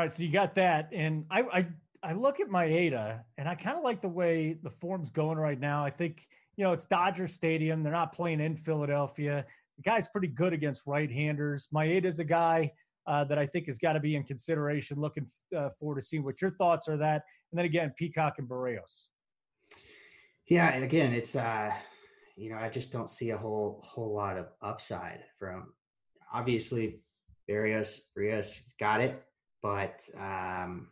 right, 0.00 0.12
so 0.12 0.22
you 0.22 0.30
got 0.30 0.54
that, 0.54 0.90
and 0.92 1.24
I 1.30 1.40
I, 1.40 1.66
I 2.02 2.12
look 2.12 2.40
at 2.40 2.48
Maeda, 2.48 3.20
and 3.36 3.48
I 3.48 3.54
kind 3.54 3.76
of 3.76 3.82
like 3.82 4.00
the 4.00 4.08
way 4.08 4.58
the 4.62 4.70
form's 4.70 5.10
going 5.10 5.38
right 5.38 5.58
now. 5.58 5.84
I 5.84 5.90
think 5.90 6.28
you 6.56 6.64
know 6.64 6.72
it's 6.72 6.84
Dodger 6.84 7.26
Stadium; 7.26 7.82
they're 7.82 7.92
not 7.92 8.12
playing 8.12 8.40
in 8.40 8.54
Philadelphia. 8.54 9.46
The 9.78 9.82
guy's 9.82 10.08
pretty 10.08 10.28
good 10.28 10.52
against 10.52 10.82
right-handers. 10.86 11.68
Maeda's 11.72 12.18
a 12.18 12.24
guy 12.24 12.72
uh, 13.06 13.24
that 13.24 13.38
I 13.38 13.46
think 13.46 13.66
has 13.66 13.78
got 13.78 13.94
to 13.94 14.00
be 14.00 14.16
in 14.16 14.24
consideration. 14.24 15.00
Looking 15.00 15.26
uh, 15.56 15.70
forward 15.78 16.00
to 16.00 16.06
seeing 16.06 16.24
what 16.24 16.42
your 16.42 16.50
thoughts 16.50 16.88
are 16.88 16.96
that, 16.98 17.22
and 17.50 17.58
then 17.58 17.64
again, 17.64 17.94
Peacock 17.96 18.34
and 18.38 18.48
Berrios. 18.48 19.06
Yeah, 20.46 20.68
and 20.68 20.84
again, 20.84 21.12
it's 21.12 21.34
uh, 21.34 21.70
you 22.36 22.50
know, 22.50 22.56
I 22.56 22.68
just 22.68 22.92
don't 22.92 23.08
see 23.08 23.30
a 23.30 23.38
whole 23.38 23.82
whole 23.86 24.14
lot 24.14 24.36
of 24.36 24.46
upside 24.62 25.20
from 25.38 25.72
obviously 26.32 27.00
Berrios 27.48 28.00
Rios 28.14 28.60
got 28.78 29.00
it, 29.00 29.22
but 29.62 30.02
um, 30.18 30.88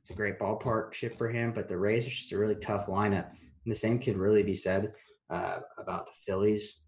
it's 0.00 0.10
a 0.10 0.14
great 0.14 0.38
ballpark 0.38 0.92
shift 0.92 1.16
for 1.18 1.28
him. 1.28 1.52
But 1.52 1.68
the 1.68 1.78
Rays 1.78 2.06
are 2.06 2.10
just 2.10 2.32
a 2.32 2.38
really 2.38 2.56
tough 2.56 2.86
lineup, 2.86 3.28
and 3.30 3.72
the 3.72 3.74
same 3.74 3.98
can 3.98 4.18
really 4.18 4.42
be 4.42 4.54
said 4.54 4.92
uh, 5.28 5.60
about 5.78 6.06
the 6.06 6.12
Phillies 6.26 6.80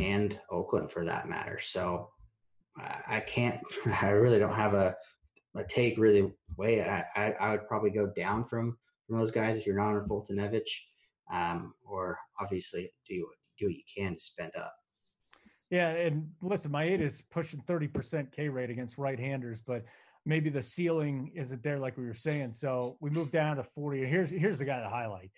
and 0.00 0.38
Oakland 0.50 0.90
for 0.90 1.04
that 1.04 1.28
matter. 1.28 1.58
So 1.60 2.10
I 2.76 3.20
can't, 3.20 3.60
I 3.86 4.10
really 4.10 4.38
don't 4.38 4.54
have 4.54 4.74
a 4.74 4.96
a 5.56 5.64
take 5.64 5.98
really 5.98 6.32
way. 6.56 6.82
I, 6.82 7.04
I, 7.16 7.32
I 7.32 7.50
would 7.50 7.66
probably 7.66 7.90
go 7.90 8.06
down 8.16 8.44
from 8.44 8.76
from 9.06 9.18
those 9.18 9.30
guys 9.30 9.56
if 9.56 9.66
you're 9.66 9.76
not 9.76 9.94
on 9.94 10.06
Foltynewicz, 10.08 10.70
um, 11.32 11.74
or 11.84 12.18
obviously 12.40 12.92
do 13.08 13.26
do 13.58 13.66
what 13.66 13.74
you 13.74 13.82
can 13.96 14.14
to 14.14 14.20
spend 14.20 14.52
up. 14.56 14.72
Yeah, 15.70 15.88
and 15.88 16.30
listen, 16.42 16.70
Maeda 16.70 17.00
is 17.00 17.22
pushing 17.30 17.60
thirty 17.60 17.88
percent 17.88 18.32
K 18.32 18.48
rate 18.48 18.70
against 18.70 18.98
right-handers, 18.98 19.60
but 19.60 19.84
maybe 20.24 20.50
the 20.50 20.62
ceiling 20.62 21.32
isn't 21.34 21.62
there 21.62 21.78
like 21.78 21.96
we 21.96 22.06
were 22.06 22.14
saying. 22.14 22.52
So 22.52 22.96
we 23.00 23.10
move 23.10 23.30
down 23.30 23.56
to 23.56 23.64
forty. 23.64 24.04
Here's 24.04 24.30
here's 24.30 24.58
the 24.58 24.64
guy 24.64 24.80
to 24.80 24.88
highlight. 24.88 25.30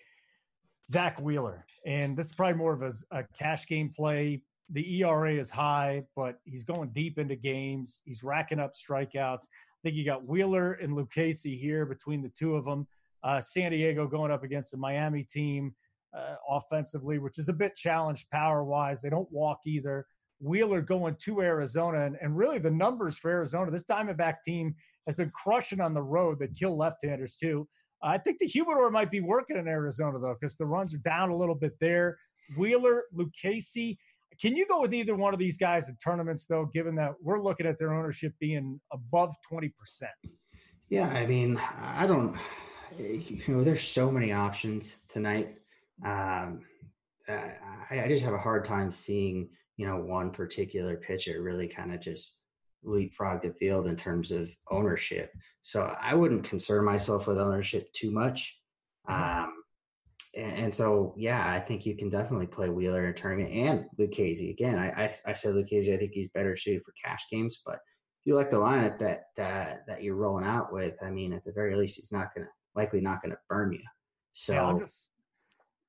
Zack 0.87 1.19
Wheeler. 1.21 1.65
And 1.85 2.17
this 2.17 2.27
is 2.27 2.33
probably 2.33 2.57
more 2.57 2.73
of 2.73 2.81
a, 2.81 2.91
a 3.11 3.23
cash 3.37 3.67
game 3.67 3.93
play. 3.95 4.41
The 4.69 5.01
ERA 5.01 5.33
is 5.33 5.49
high, 5.49 6.03
but 6.15 6.39
he's 6.45 6.63
going 6.63 6.89
deep 6.89 7.17
into 7.17 7.35
games. 7.35 8.01
He's 8.05 8.23
racking 8.23 8.59
up 8.59 8.73
strikeouts. 8.73 9.43
I 9.43 9.77
think 9.83 9.95
you 9.95 10.05
got 10.05 10.25
Wheeler 10.25 10.73
and 10.73 10.95
Lucchesi 10.95 11.59
here 11.59 11.85
between 11.85 12.21
the 12.21 12.29
two 12.29 12.55
of 12.55 12.65
them. 12.65 12.87
Uh, 13.23 13.41
San 13.41 13.71
Diego 13.71 14.07
going 14.07 14.31
up 14.31 14.43
against 14.43 14.71
the 14.71 14.77
Miami 14.77 15.23
team 15.23 15.75
uh, 16.15 16.35
offensively, 16.49 17.19
which 17.19 17.37
is 17.37 17.49
a 17.49 17.53
bit 17.53 17.75
challenged 17.75 18.29
power 18.31 18.63
wise. 18.63 19.01
They 19.01 19.09
don't 19.09 19.31
walk 19.31 19.59
either. 19.65 20.05
Wheeler 20.39 20.81
going 20.81 21.15
to 21.23 21.41
Arizona, 21.41 22.05
and, 22.05 22.17
and 22.21 22.35
really 22.35 22.57
the 22.57 22.71
numbers 22.71 23.17
for 23.17 23.29
Arizona. 23.29 23.69
This 23.69 23.83
Diamondback 23.83 24.37
team 24.43 24.75
has 25.05 25.15
been 25.15 25.31
crushing 25.31 25.79
on 25.79 25.93
the 25.93 26.01
road. 26.01 26.39
They 26.39 26.47
kill 26.47 26.75
left-handers 26.75 27.37
too. 27.37 27.67
I 28.03 28.17
think 28.17 28.39
the 28.39 28.47
humidor 28.47 28.89
might 28.89 29.11
be 29.11 29.21
working 29.21 29.57
in 29.57 29.67
Arizona 29.67 30.17
though, 30.19 30.35
because 30.39 30.55
the 30.55 30.65
runs 30.65 30.93
are 30.93 30.99
down 30.99 31.29
a 31.29 31.35
little 31.35 31.55
bit 31.55 31.73
there. 31.79 32.17
Wheeler, 32.57 33.03
Lucchesi. 33.15 33.97
Can 34.41 34.55
you 34.55 34.65
go 34.65 34.81
with 34.81 34.93
either 34.93 35.15
one 35.15 35.33
of 35.33 35.39
these 35.39 35.57
guys 35.57 35.87
in 35.87 35.95
tournaments 36.03 36.47
though, 36.47 36.65
given 36.73 36.95
that 36.95 37.13
we're 37.21 37.39
looking 37.39 37.67
at 37.67 37.77
their 37.77 37.93
ownership 37.93 38.33
being 38.39 38.81
above 38.91 39.35
twenty 39.47 39.69
percent? 39.69 40.11
Yeah, 40.89 41.07
I 41.09 41.25
mean, 41.25 41.61
I 41.79 42.07
don't. 42.07 42.37
You 42.97 43.41
know, 43.47 43.63
there's 43.63 43.87
so 43.87 44.11
many 44.11 44.33
options 44.33 44.97
tonight. 45.07 45.57
Um, 46.03 46.61
I, 47.29 48.01
I 48.03 48.07
just 48.07 48.23
have 48.23 48.33
a 48.33 48.39
hard 48.39 48.65
time 48.65 48.91
seeing 48.91 49.49
you 49.77 49.85
know 49.85 49.97
one 49.97 50.31
particular 50.31 50.97
pitcher 50.97 51.41
really 51.41 51.67
kind 51.67 51.93
of 51.93 52.01
just 52.01 52.39
leapfrog 52.83 53.43
the 53.43 53.53
field 53.53 53.87
in 53.87 53.95
terms 53.95 54.31
of 54.31 54.49
ownership. 54.71 55.31
So 55.61 55.95
I 56.01 56.15
wouldn't 56.15 56.43
concern 56.43 56.83
myself 56.83 57.27
with 57.27 57.37
ownership 57.37 57.93
too 57.93 58.09
much. 58.09 58.57
Mm-hmm. 59.07 59.43
Um, 59.43 59.60
and, 60.35 60.53
and, 60.53 60.75
so, 60.75 61.13
yeah, 61.17 61.51
I 61.51 61.59
think 61.59 61.85
you 61.85 61.95
can 61.95 62.09
definitely 62.09 62.47
play 62.47 62.69
Wheeler 62.69 63.07
in 63.07 63.13
tournament 63.13 63.51
and 63.51 63.85
Lucchesi. 63.99 64.51
Again, 64.51 64.77
I, 64.77 64.89
I, 64.89 65.15
I 65.27 65.33
said 65.33 65.55
Lucchesi, 65.55 65.93
I 65.93 65.97
think 65.97 66.11
he's 66.13 66.29
better 66.29 66.55
suited 66.55 66.83
for 66.83 66.93
cash 67.03 67.25
games, 67.31 67.59
but 67.65 67.79
if 68.21 68.27
you 68.27 68.35
like 68.35 68.51
the 68.51 68.57
lineup 68.57 68.99
that 68.99 69.23
uh, 69.39 69.77
that 69.87 70.03
you're 70.03 70.15
rolling 70.15 70.45
out 70.45 70.71
with, 70.71 70.93
I 71.03 71.09
mean, 71.09 71.33
at 71.33 71.43
the 71.43 71.51
very 71.51 71.75
least, 71.75 71.95
he's 71.95 72.11
not 72.11 72.29
to 72.37 72.45
likely 72.75 73.01
not 73.01 73.21
going 73.21 73.31
to 73.31 73.37
burn 73.49 73.73
you. 73.73 73.81
So 74.33 74.53
yeah, 74.53 74.65
I'm, 74.65 74.79
just, 74.79 75.07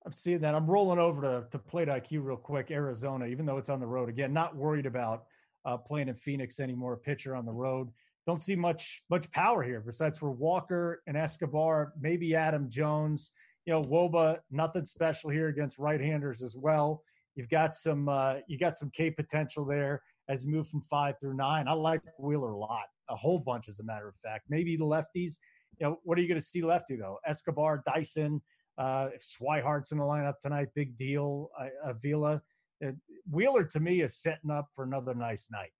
I'm 0.06 0.12
seeing 0.14 0.40
that. 0.40 0.55
I'm 0.55 0.66
rolling 0.66 0.98
over 0.98 1.20
to 1.20 1.44
to 1.51 1.59
Plate 1.59 1.89
IQ 1.89 2.24
real 2.24 2.36
quick. 2.39 2.70
Arizona, 2.70 3.27
even 3.27 3.44
though 3.44 3.59
it's 3.59 3.69
on 3.69 3.81
the 3.81 3.86
road 3.86 4.09
again, 4.09 4.32
not 4.32 4.56
worried 4.56 4.86
about 4.86 5.24
uh, 5.66 5.77
playing 5.77 6.09
in 6.09 6.14
Phoenix 6.14 6.59
anymore. 6.59 6.97
Pitcher 6.97 7.36
on 7.36 7.44
the 7.44 7.52
road. 7.52 7.90
Don't 8.27 8.40
see 8.40 8.56
much 8.56 9.02
much 9.10 9.31
power 9.31 9.62
here 9.62 9.82
besides 9.85 10.16
for 10.16 10.31
Walker 10.31 11.02
and 11.06 11.19
Escobar, 11.19 11.93
maybe 12.01 12.35
Adam 12.35 12.70
Jones. 12.70 13.31
You 13.66 13.74
know, 13.74 13.82
wOBA, 13.82 14.39
nothing 14.51 14.84
special 14.84 15.30
here 15.30 15.48
against 15.48 15.78
right-handers 15.78 16.43
as 16.43 16.56
well. 16.56 17.02
You've 17.34 17.48
got 17.48 17.74
some 17.74 18.09
uh, 18.09 18.36
you 18.47 18.59
got 18.59 18.76
some 18.76 18.90
K 18.90 19.10
potential 19.10 19.64
there 19.64 20.02
as 20.28 20.44
you 20.44 20.51
move 20.51 20.68
from 20.68 20.82
five 20.82 21.14
through 21.20 21.34
nine. 21.34 21.68
I 21.68 21.72
like 21.72 22.02
Wheeler 22.18 22.52
a 22.52 22.59
lot, 22.59 22.86
a 23.09 23.16
whole 23.16 23.39
bunch 23.39 23.68
as 23.68 23.80
a 23.80 23.84
matter 23.84 24.09
of 24.09 24.14
fact. 24.16 24.44
Maybe 24.48 24.76
the 24.76 24.84
lefties. 24.84 25.39
You 25.78 25.86
know, 25.86 26.01
what 26.02 26.18
are 26.18 26.20
you 26.20 26.28
going 26.28 26.40
to 26.40 26.47
see 26.47 26.62
lefty 26.62 26.97
though? 26.97 27.18
Escobar, 27.26 27.82
Dyson. 27.86 28.43
Uh, 28.78 29.09
if 29.14 29.22
Swihart's 29.22 29.93
in 29.93 29.98
the 29.98 30.05
lineup 30.05 30.40
tonight, 30.43 30.68
big 30.74 30.97
deal. 30.98 31.51
Uh, 31.59 31.68
Avila 31.84 32.43
it, 32.80 32.97
Wheeler 33.30 33.64
to 33.64 33.80
me 33.80 34.02
is 34.02 34.16
setting 34.16 34.51
up 34.51 34.68
for 34.74 34.84
another 34.84 35.14
nice 35.14 35.48
night. 35.51 35.70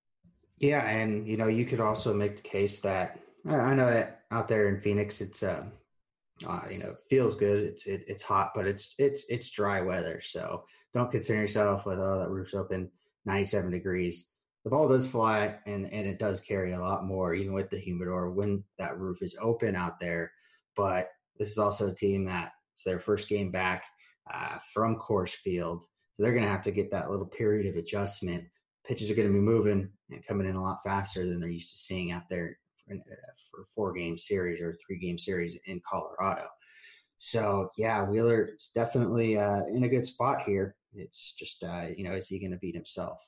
Yeah, 0.57 0.87
and 0.87 1.27
you 1.27 1.37
know 1.37 1.47
you 1.47 1.65
could 1.65 1.79
also 1.79 2.13
make 2.13 2.37
the 2.37 2.49
case 2.49 2.79
that 2.81 3.19
I 3.45 3.73
know 3.73 3.87
that 3.87 4.21
out 4.31 4.47
there 4.47 4.69
in 4.69 4.79
Phoenix, 4.79 5.19
it's 5.21 5.43
uh, 5.43 5.63
uh 6.47 6.61
you 6.69 6.79
know 6.79 6.95
feels 7.09 7.35
good. 7.35 7.63
It's 7.63 7.85
it, 7.85 8.03
it's 8.07 8.23
hot, 8.23 8.51
but 8.55 8.67
it's 8.67 8.95
it's 8.97 9.25
it's 9.29 9.51
dry 9.51 9.81
weather. 9.81 10.19
So 10.21 10.63
don't 10.93 11.11
concern 11.11 11.39
yourself 11.39 11.85
with 11.85 11.99
oh 11.99 12.19
that 12.19 12.29
roof's 12.29 12.53
open, 12.53 12.91
ninety 13.25 13.45
seven 13.45 13.71
degrees. 13.71 14.29
The 14.63 14.69
ball 14.69 14.87
does 14.87 15.07
fly, 15.07 15.55
and 15.65 15.91
and 15.91 16.07
it 16.07 16.19
does 16.19 16.41
carry 16.41 16.73
a 16.73 16.79
lot 16.79 17.05
more, 17.05 17.33
even 17.33 17.53
with 17.53 17.69
the 17.69 17.79
humidor 17.79 18.31
when 18.31 18.63
that 18.77 18.97
roof 18.97 19.21
is 19.21 19.37
open 19.41 19.75
out 19.75 19.99
there. 19.99 20.31
But 20.75 21.09
this 21.37 21.49
is 21.49 21.57
also 21.57 21.89
a 21.89 21.95
team 21.95 22.25
that 22.25 22.53
it's 22.73 22.83
their 22.83 22.99
first 22.99 23.29
game 23.29 23.51
back 23.51 23.85
uh, 24.31 24.57
from 24.73 24.97
Coors 24.97 25.31
Field. 25.31 25.83
So 26.13 26.23
they're 26.23 26.33
going 26.33 26.45
to 26.45 26.51
have 26.51 26.63
to 26.63 26.71
get 26.71 26.91
that 26.91 27.09
little 27.09 27.25
period 27.25 27.67
of 27.67 27.75
adjustment. 27.75 28.43
Pitches 28.85 29.09
are 29.09 29.15
going 29.15 29.27
to 29.27 29.33
be 29.33 29.39
moving 29.39 29.89
and 30.11 30.25
coming 30.25 30.47
in 30.47 30.55
a 30.55 30.61
lot 30.61 30.83
faster 30.83 31.27
than 31.27 31.39
they're 31.39 31.49
used 31.49 31.71
to 31.71 31.77
seeing 31.77 32.11
out 32.11 32.29
there 32.29 32.57
for, 32.87 33.17
for 33.51 33.65
four 33.73 33.93
game 33.93 34.17
series 34.17 34.61
or 34.61 34.77
three 34.85 34.99
game 34.99 35.19
series 35.19 35.57
in 35.65 35.81
Colorado. 35.89 36.47
So 37.17 37.69
yeah, 37.77 38.03
Wheeler 38.03 38.49
is 38.57 38.71
definitely 38.73 39.37
uh, 39.37 39.63
in 39.67 39.83
a 39.83 39.89
good 39.89 40.05
spot 40.05 40.43
here. 40.43 40.75
It's 40.93 41.33
just 41.33 41.63
uh, 41.63 41.87
you 41.95 42.03
know, 42.03 42.13
is 42.15 42.27
he 42.27 42.39
going 42.39 42.51
to 42.51 42.57
beat 42.57 42.75
himself? 42.75 43.19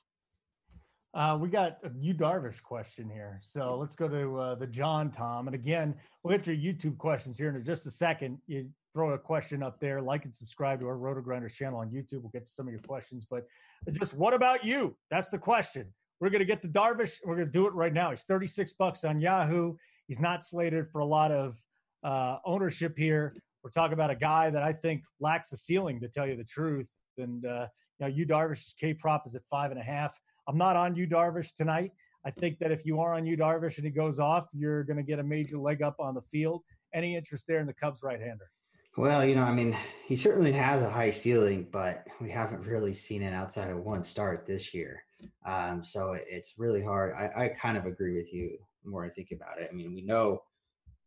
Uh, 1.14 1.38
we 1.40 1.48
got 1.48 1.78
a 1.82 1.90
Yu 1.98 2.12
Darvish 2.12 2.62
question 2.62 3.08
here. 3.08 3.40
So 3.42 3.78
let's 3.78 3.96
go 3.96 4.06
to 4.06 4.38
uh, 4.38 4.54
the 4.56 4.66
John 4.66 5.10
Tom. 5.10 5.48
And 5.48 5.54
again, 5.54 5.94
we'll 6.22 6.36
get 6.36 6.46
your 6.46 6.56
YouTube 6.56 6.98
questions 6.98 7.38
here 7.38 7.48
in 7.48 7.64
just 7.64 7.86
a 7.86 7.90
second. 7.90 8.38
You 8.46 8.68
throw 8.92 9.12
a 9.12 9.18
question 9.18 9.62
up 9.62 9.80
there, 9.80 10.02
like 10.02 10.26
and 10.26 10.34
subscribe 10.34 10.80
to 10.80 10.88
our 10.88 10.96
RotoGrinders 10.96 11.54
channel 11.54 11.78
on 11.78 11.88
YouTube. 11.88 12.20
We'll 12.20 12.30
get 12.34 12.44
to 12.44 12.52
some 12.52 12.66
of 12.66 12.72
your 12.72 12.82
questions, 12.82 13.26
but 13.28 13.46
just 13.92 14.12
what 14.12 14.34
about 14.34 14.62
you? 14.62 14.94
That's 15.10 15.30
the 15.30 15.38
question. 15.38 15.86
We're 16.20 16.30
going 16.30 16.40
to 16.40 16.46
get 16.46 16.62
to 16.62 16.68
Darvish. 16.68 17.18
We're 17.24 17.34
going 17.34 17.46
to 17.46 17.52
do 17.52 17.66
it 17.66 17.74
right 17.74 17.92
now. 17.92 18.10
He's 18.10 18.22
36 18.22 18.72
bucks 18.74 19.04
on 19.04 19.20
Yahoo. 19.20 19.74
He's 20.08 20.20
not 20.20 20.44
slated 20.44 20.88
for 20.88 21.00
a 21.00 21.04
lot 21.04 21.30
of 21.30 21.60
uh, 22.02 22.38
ownership 22.44 22.96
here. 22.96 23.34
We're 23.62 23.70
talking 23.70 23.94
about 23.94 24.10
a 24.10 24.16
guy 24.16 24.50
that 24.50 24.62
I 24.62 24.72
think 24.72 25.02
lacks 25.20 25.52
a 25.52 25.56
ceiling, 25.56 26.00
to 26.00 26.08
tell 26.08 26.26
you 26.26 26.36
the 26.36 26.44
truth. 26.44 26.88
And 27.18 27.44
uh, 27.44 27.66
you 27.98 28.06
know, 28.06 28.14
Yu 28.14 28.26
Darvish's 28.26 28.74
K 28.78 28.94
prop 28.94 29.26
is 29.26 29.34
at 29.34 29.42
five 29.50 29.70
and 29.70 29.80
a 29.80 29.82
half. 29.82 30.18
I'm 30.48 30.56
not 30.56 30.76
on 30.76 30.94
Yu 30.94 31.06
Darvish 31.06 31.52
tonight. 31.54 31.90
I 32.24 32.30
think 32.30 32.58
that 32.58 32.72
if 32.72 32.84
you 32.84 33.00
are 33.00 33.14
on 33.14 33.26
Yu 33.26 33.36
Darvish 33.36 33.76
and 33.76 33.84
he 33.84 33.90
goes 33.90 34.18
off, 34.18 34.46
you're 34.52 34.84
going 34.84 34.96
to 34.96 35.02
get 35.02 35.18
a 35.18 35.22
major 35.22 35.58
leg 35.58 35.82
up 35.82 35.96
on 35.98 36.14
the 36.14 36.22
field. 36.22 36.62
Any 36.94 37.16
interest 37.16 37.46
there 37.46 37.60
in 37.60 37.66
the 37.66 37.74
Cubs 37.74 38.02
right-hander? 38.02 38.50
Well, 38.96 39.26
you 39.26 39.34
know, 39.34 39.42
I 39.44 39.52
mean, 39.52 39.76
he 40.06 40.16
certainly 40.16 40.52
has 40.52 40.82
a 40.82 40.88
high 40.88 41.10
ceiling, 41.10 41.68
but 41.70 42.06
we 42.18 42.30
haven't 42.30 42.66
really 42.66 42.94
seen 42.94 43.22
it 43.22 43.34
outside 43.34 43.70
of 43.70 43.84
one 43.84 44.02
start 44.02 44.46
this 44.46 44.72
year. 44.72 45.02
Um, 45.44 45.82
so 45.82 46.16
it's 46.18 46.54
really 46.56 46.82
hard. 46.82 47.14
I, 47.14 47.44
I 47.44 47.48
kind 47.48 47.76
of 47.76 47.84
agree 47.84 48.16
with 48.16 48.32
you 48.32 48.56
the 48.82 48.90
more 48.90 49.04
I 49.04 49.10
think 49.10 49.32
about 49.32 49.60
it. 49.60 49.68
I 49.70 49.74
mean, 49.74 49.94
we 49.94 50.00
know 50.00 50.42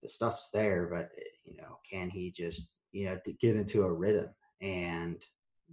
the 0.04 0.10
stuff's 0.10 0.52
there, 0.52 0.88
but 0.92 1.10
you 1.46 1.58
know, 1.58 1.80
can 1.90 2.12
he 2.12 2.32
just 2.32 2.74
you 2.92 3.06
know 3.06 3.18
get 3.40 3.56
into 3.56 3.82
a 3.82 3.92
rhythm? 3.92 4.30
And 4.62 5.18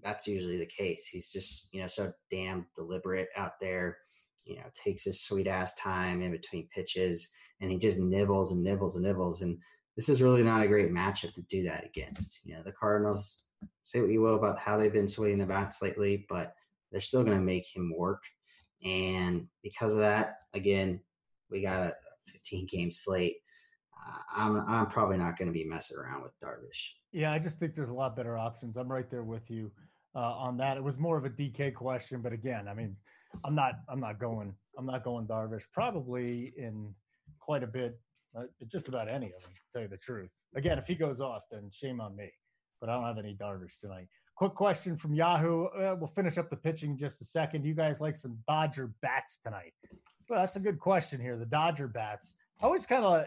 that's 0.02 0.26
usually 0.26 0.56
the 0.58 0.66
case. 0.66 1.06
He's 1.06 1.30
just 1.30 1.68
you 1.72 1.82
know 1.82 1.88
so 1.88 2.12
damn 2.30 2.66
deliberate 2.74 3.28
out 3.36 3.60
there. 3.60 3.98
You 4.44 4.56
know, 4.56 4.64
takes 4.72 5.02
his 5.02 5.22
sweet 5.22 5.48
ass 5.48 5.74
time 5.74 6.22
in 6.22 6.30
between 6.30 6.68
pitches, 6.68 7.30
and 7.60 7.70
he 7.70 7.78
just 7.78 8.00
nibbles 8.00 8.52
and 8.52 8.62
nibbles 8.62 8.96
and 8.96 9.04
nibbles. 9.04 9.42
And 9.42 9.58
this 9.96 10.08
is 10.08 10.22
really 10.22 10.42
not 10.42 10.62
a 10.62 10.68
great 10.68 10.92
matchup 10.92 11.32
to 11.34 11.42
do 11.42 11.64
that 11.64 11.84
against. 11.84 12.44
You 12.44 12.54
know, 12.54 12.62
the 12.62 12.72
Cardinals, 12.72 13.42
say 13.82 14.00
what 14.00 14.10
you 14.10 14.20
will 14.20 14.34
about 14.36 14.58
how 14.58 14.76
they've 14.76 14.92
been 14.92 15.08
swinging 15.08 15.38
the 15.38 15.46
bats 15.46 15.80
lately, 15.80 16.26
but 16.28 16.54
they're 16.92 17.00
still 17.00 17.24
going 17.24 17.38
to 17.38 17.42
make 17.42 17.66
him 17.66 17.92
work. 17.96 18.22
And 18.84 19.48
because 19.62 19.94
of 19.94 20.00
that, 20.00 20.40
again, 20.52 21.00
we 21.50 21.62
got 21.62 21.80
a 21.80 21.94
15 22.26 22.66
game 22.70 22.90
slate. 22.90 23.36
Uh, 24.06 24.18
I'm 24.36 24.56
I'm 24.68 24.86
probably 24.86 25.16
not 25.16 25.38
going 25.38 25.48
to 25.48 25.52
be 25.52 25.64
messing 25.64 25.96
around 25.96 26.22
with 26.22 26.38
Darvish. 26.38 26.90
Yeah, 27.12 27.32
I 27.32 27.38
just 27.38 27.58
think 27.58 27.74
there's 27.74 27.88
a 27.88 27.94
lot 27.94 28.14
better 28.16 28.36
options. 28.36 28.76
I'm 28.76 28.92
right 28.92 29.10
there 29.10 29.24
with 29.24 29.50
you 29.50 29.72
uh, 30.14 30.18
on 30.18 30.58
that. 30.58 30.76
It 30.76 30.84
was 30.84 30.98
more 30.98 31.16
of 31.16 31.24
a 31.24 31.30
DK 31.30 31.74
question, 31.74 32.20
but 32.20 32.32
again, 32.32 32.68
I 32.68 32.74
mean, 32.74 32.96
I'm 33.44 33.54
not 33.54 33.74
I'm 33.88 34.00
not 34.00 34.18
going 34.20 34.54
I'm 34.78 34.86
not 34.86 35.02
going 35.02 35.26
Darvish 35.26 35.62
probably 35.72 36.52
in 36.56 36.94
quite 37.40 37.62
a 37.62 37.66
bit 37.66 37.98
uh, 38.36 38.44
just 38.66 38.88
about 38.88 39.08
any 39.08 39.26
of 39.26 39.42
them, 39.42 39.50
to 39.52 39.72
tell 39.72 39.82
you 39.82 39.88
the 39.88 39.96
truth. 39.96 40.30
Again, 40.54 40.78
if 40.78 40.86
he 40.86 40.94
goes 40.94 41.20
off, 41.20 41.42
then 41.50 41.70
shame 41.70 42.00
on 42.00 42.16
me. 42.16 42.30
But 42.80 42.90
I 42.90 42.94
don't 42.94 43.04
have 43.04 43.18
any 43.18 43.34
Darvish 43.34 43.78
tonight. 43.80 44.08
Quick 44.36 44.54
question 44.54 44.96
from 44.96 45.14
Yahoo. 45.14 45.64
Uh, 45.66 45.96
we'll 45.98 46.08
finish 46.08 46.36
up 46.36 46.50
the 46.50 46.56
pitching 46.56 46.90
in 46.90 46.98
just 46.98 47.22
a 47.22 47.24
second. 47.24 47.64
You 47.64 47.74
guys 47.74 48.02
like 48.02 48.16
some 48.16 48.36
Dodger 48.46 48.92
bats 49.00 49.40
tonight? 49.42 49.72
Well, 50.28 50.40
that's 50.40 50.56
a 50.56 50.60
good 50.60 50.78
question 50.78 51.20
here. 51.20 51.38
The 51.38 51.46
Dodger 51.46 51.88
bats. 51.88 52.34
Always 52.60 52.84
kind 52.84 53.04
of, 53.04 53.24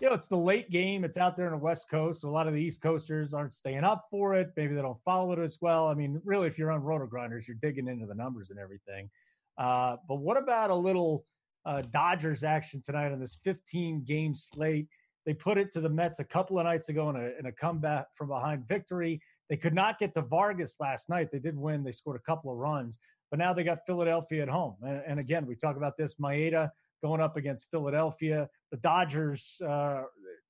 you 0.00 0.08
know, 0.08 0.14
it's 0.14 0.28
the 0.28 0.36
late 0.36 0.70
game. 0.70 1.04
It's 1.04 1.18
out 1.18 1.36
there 1.36 1.46
on 1.46 1.52
the 1.52 1.58
West 1.58 1.90
Coast. 1.90 2.22
So 2.22 2.30
a 2.30 2.30
lot 2.30 2.46
of 2.46 2.54
the 2.54 2.60
East 2.60 2.80
Coasters 2.80 3.34
aren't 3.34 3.52
staying 3.52 3.84
up 3.84 4.06
for 4.10 4.34
it. 4.34 4.50
Maybe 4.56 4.74
they 4.74 4.80
don't 4.80 5.00
follow 5.04 5.32
it 5.32 5.38
as 5.38 5.58
well. 5.60 5.88
I 5.88 5.94
mean, 5.94 6.22
really, 6.24 6.46
if 6.46 6.56
you're 6.56 6.72
on 6.72 6.80
RotoGrinders, 6.80 7.46
you're 7.46 7.58
digging 7.60 7.88
into 7.88 8.06
the 8.06 8.14
numbers 8.14 8.48
and 8.48 8.58
everything. 8.58 9.10
Uh, 9.58 9.96
but 10.08 10.16
what 10.16 10.38
about 10.38 10.70
a 10.70 10.74
little 10.74 11.26
uh, 11.66 11.82
Dodgers 11.90 12.44
action 12.44 12.80
tonight 12.82 13.12
on 13.12 13.20
this 13.20 13.36
15 13.44 14.04
game 14.04 14.34
slate. 14.34 14.88
They 15.26 15.34
put 15.34 15.58
it 15.58 15.72
to 15.72 15.80
the 15.80 15.88
Mets 15.88 16.20
a 16.20 16.24
couple 16.24 16.58
of 16.58 16.64
nights 16.64 16.88
ago 16.88 17.10
in 17.10 17.16
a, 17.16 17.30
in 17.38 17.46
a 17.46 17.52
comeback 17.52 18.06
from 18.14 18.28
behind 18.28 18.66
victory. 18.66 19.20
They 19.50 19.56
could 19.56 19.74
not 19.74 19.98
get 19.98 20.14
to 20.14 20.22
Vargas 20.22 20.76
last 20.78 21.08
night. 21.08 21.28
They 21.32 21.40
did 21.40 21.56
win. 21.56 21.82
They 21.82 21.92
scored 21.92 22.16
a 22.16 22.30
couple 22.30 22.52
of 22.52 22.58
runs, 22.58 22.98
but 23.30 23.38
now 23.38 23.52
they 23.52 23.64
got 23.64 23.80
Philadelphia 23.86 24.42
at 24.42 24.48
home. 24.48 24.76
And, 24.82 25.02
and 25.06 25.20
again, 25.20 25.44
we 25.44 25.56
talk 25.56 25.76
about 25.76 25.96
this 25.96 26.14
Maeda 26.14 26.70
going 27.02 27.20
up 27.20 27.36
against 27.36 27.68
Philadelphia. 27.70 28.48
The 28.70 28.78
Dodgers 28.78 29.60
uh, 29.66 30.02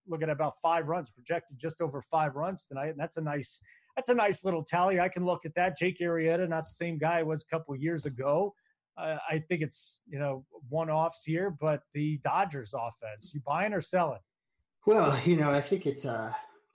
look 0.06 0.22
at 0.22 0.28
about 0.28 0.55
five 0.62 0.86
runs, 0.86 1.10
projected 1.10 1.59
just 1.59 1.80
over 1.80 2.02
five 2.02 2.36
runs 2.36 2.66
tonight, 2.66 2.88
and 2.88 3.01
that's 3.01 3.16
a 3.16 3.22
nice 3.22 3.60
that's 3.97 4.10
a 4.10 4.14
nice 4.14 4.44
little 4.44 4.62
tally. 4.62 5.01
I 5.01 5.09
can 5.09 5.24
look 5.24 5.47
at 5.47 5.55
that. 5.55 5.78
Jake 5.78 6.01
Arrieta, 6.01 6.47
not 6.47 6.68
the 6.68 6.74
same 6.74 6.98
guy 6.98 7.22
was 7.22 7.43
a 7.43 7.47
couple 7.47 7.74
years 7.74 8.05
ago. 8.05 8.55
Uh, 8.97 9.18
I 9.28 9.39
think 9.40 9.62
it's 9.62 10.02
you 10.09 10.18
know 10.18 10.44
one 10.68 10.90
offs 10.90 11.23
here, 11.24 11.51
but 11.51 11.82
the 11.93 12.18
Dodgers 12.24 12.74
offense, 12.74 13.32
you 13.35 13.40
buying 13.47 13.73
or 13.73 13.81
selling? 13.81 14.20
Well, 14.86 15.18
you 15.24 15.36
know, 15.36 15.51
I 15.51 15.60
think 15.60 15.86
it's 15.86 16.05
uh, 16.05 16.32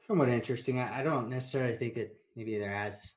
somewhat 0.07 0.30
interesting. 0.30 0.80
I, 0.80 0.99
I 0.99 1.03
don't 1.03 1.30
necessarily 1.30 1.77
think 1.77 1.95
that 1.95 2.15
maybe 2.35 2.57
they're 2.57 2.76
as 2.76 3.14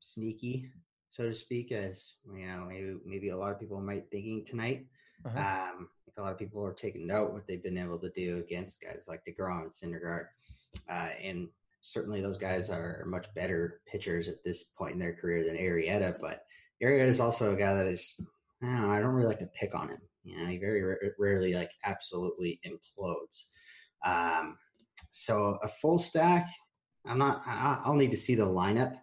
sneaky, 0.00 0.70
so 1.10 1.24
to 1.24 1.34
speak, 1.34 1.72
as 1.72 2.14
you 2.32 2.46
know, 2.46 2.66
maybe 2.68 2.96
maybe 3.04 3.28
a 3.30 3.36
lot 3.36 3.52
of 3.52 3.60
people 3.60 3.80
might 3.80 4.10
thinking 4.10 4.44
tonight. 4.44 4.86
Uh-huh. 5.24 5.38
Um, 5.38 5.88
a 6.16 6.22
lot 6.22 6.32
of 6.32 6.38
people 6.38 6.64
are 6.64 6.72
taking 6.72 7.06
note 7.06 7.32
what 7.32 7.46
they've 7.46 7.62
been 7.62 7.78
able 7.78 7.98
to 7.98 8.10
do 8.10 8.38
against 8.38 8.80
guys 8.80 9.06
like 9.08 9.24
deGrom 9.24 9.62
and 9.62 9.72
Syndergaard, 9.72 10.26
uh, 10.88 11.08
and 11.22 11.48
certainly 11.80 12.20
those 12.20 12.38
guys 12.38 12.70
are 12.70 13.04
much 13.06 13.26
better 13.34 13.80
pitchers 13.86 14.26
at 14.28 14.42
this 14.42 14.64
point 14.64 14.94
in 14.94 14.98
their 14.98 15.14
career 15.14 15.44
than 15.44 15.56
Arrieta. 15.56 16.16
But 16.18 16.44
Arrieta 16.82 17.06
is 17.06 17.20
also 17.20 17.54
a 17.54 17.58
guy 17.58 17.74
that 17.74 17.86
is, 17.86 18.18
I 18.64 18.76
don't 18.76 18.82
know, 18.82 18.92
I 18.92 19.00
don't 19.00 19.14
really 19.14 19.28
like 19.28 19.38
to 19.38 19.50
pick 19.58 19.74
on 19.74 19.88
him. 19.88 20.00
You 20.22 20.38
know, 20.38 20.46
he 20.46 20.58
very 20.58 20.82
rarely 21.18 21.54
like 21.54 21.70
absolutely 21.84 22.60
implodes. 22.66 23.44
Um, 24.04 24.56
so 25.10 25.58
a 25.62 25.68
full 25.68 25.98
stack, 25.98 26.48
I'm 27.06 27.18
not. 27.18 27.42
I, 27.46 27.82
will 27.86 27.96
need 27.96 28.10
to 28.12 28.16
see 28.16 28.34
the 28.34 28.46
lineup 28.46 28.96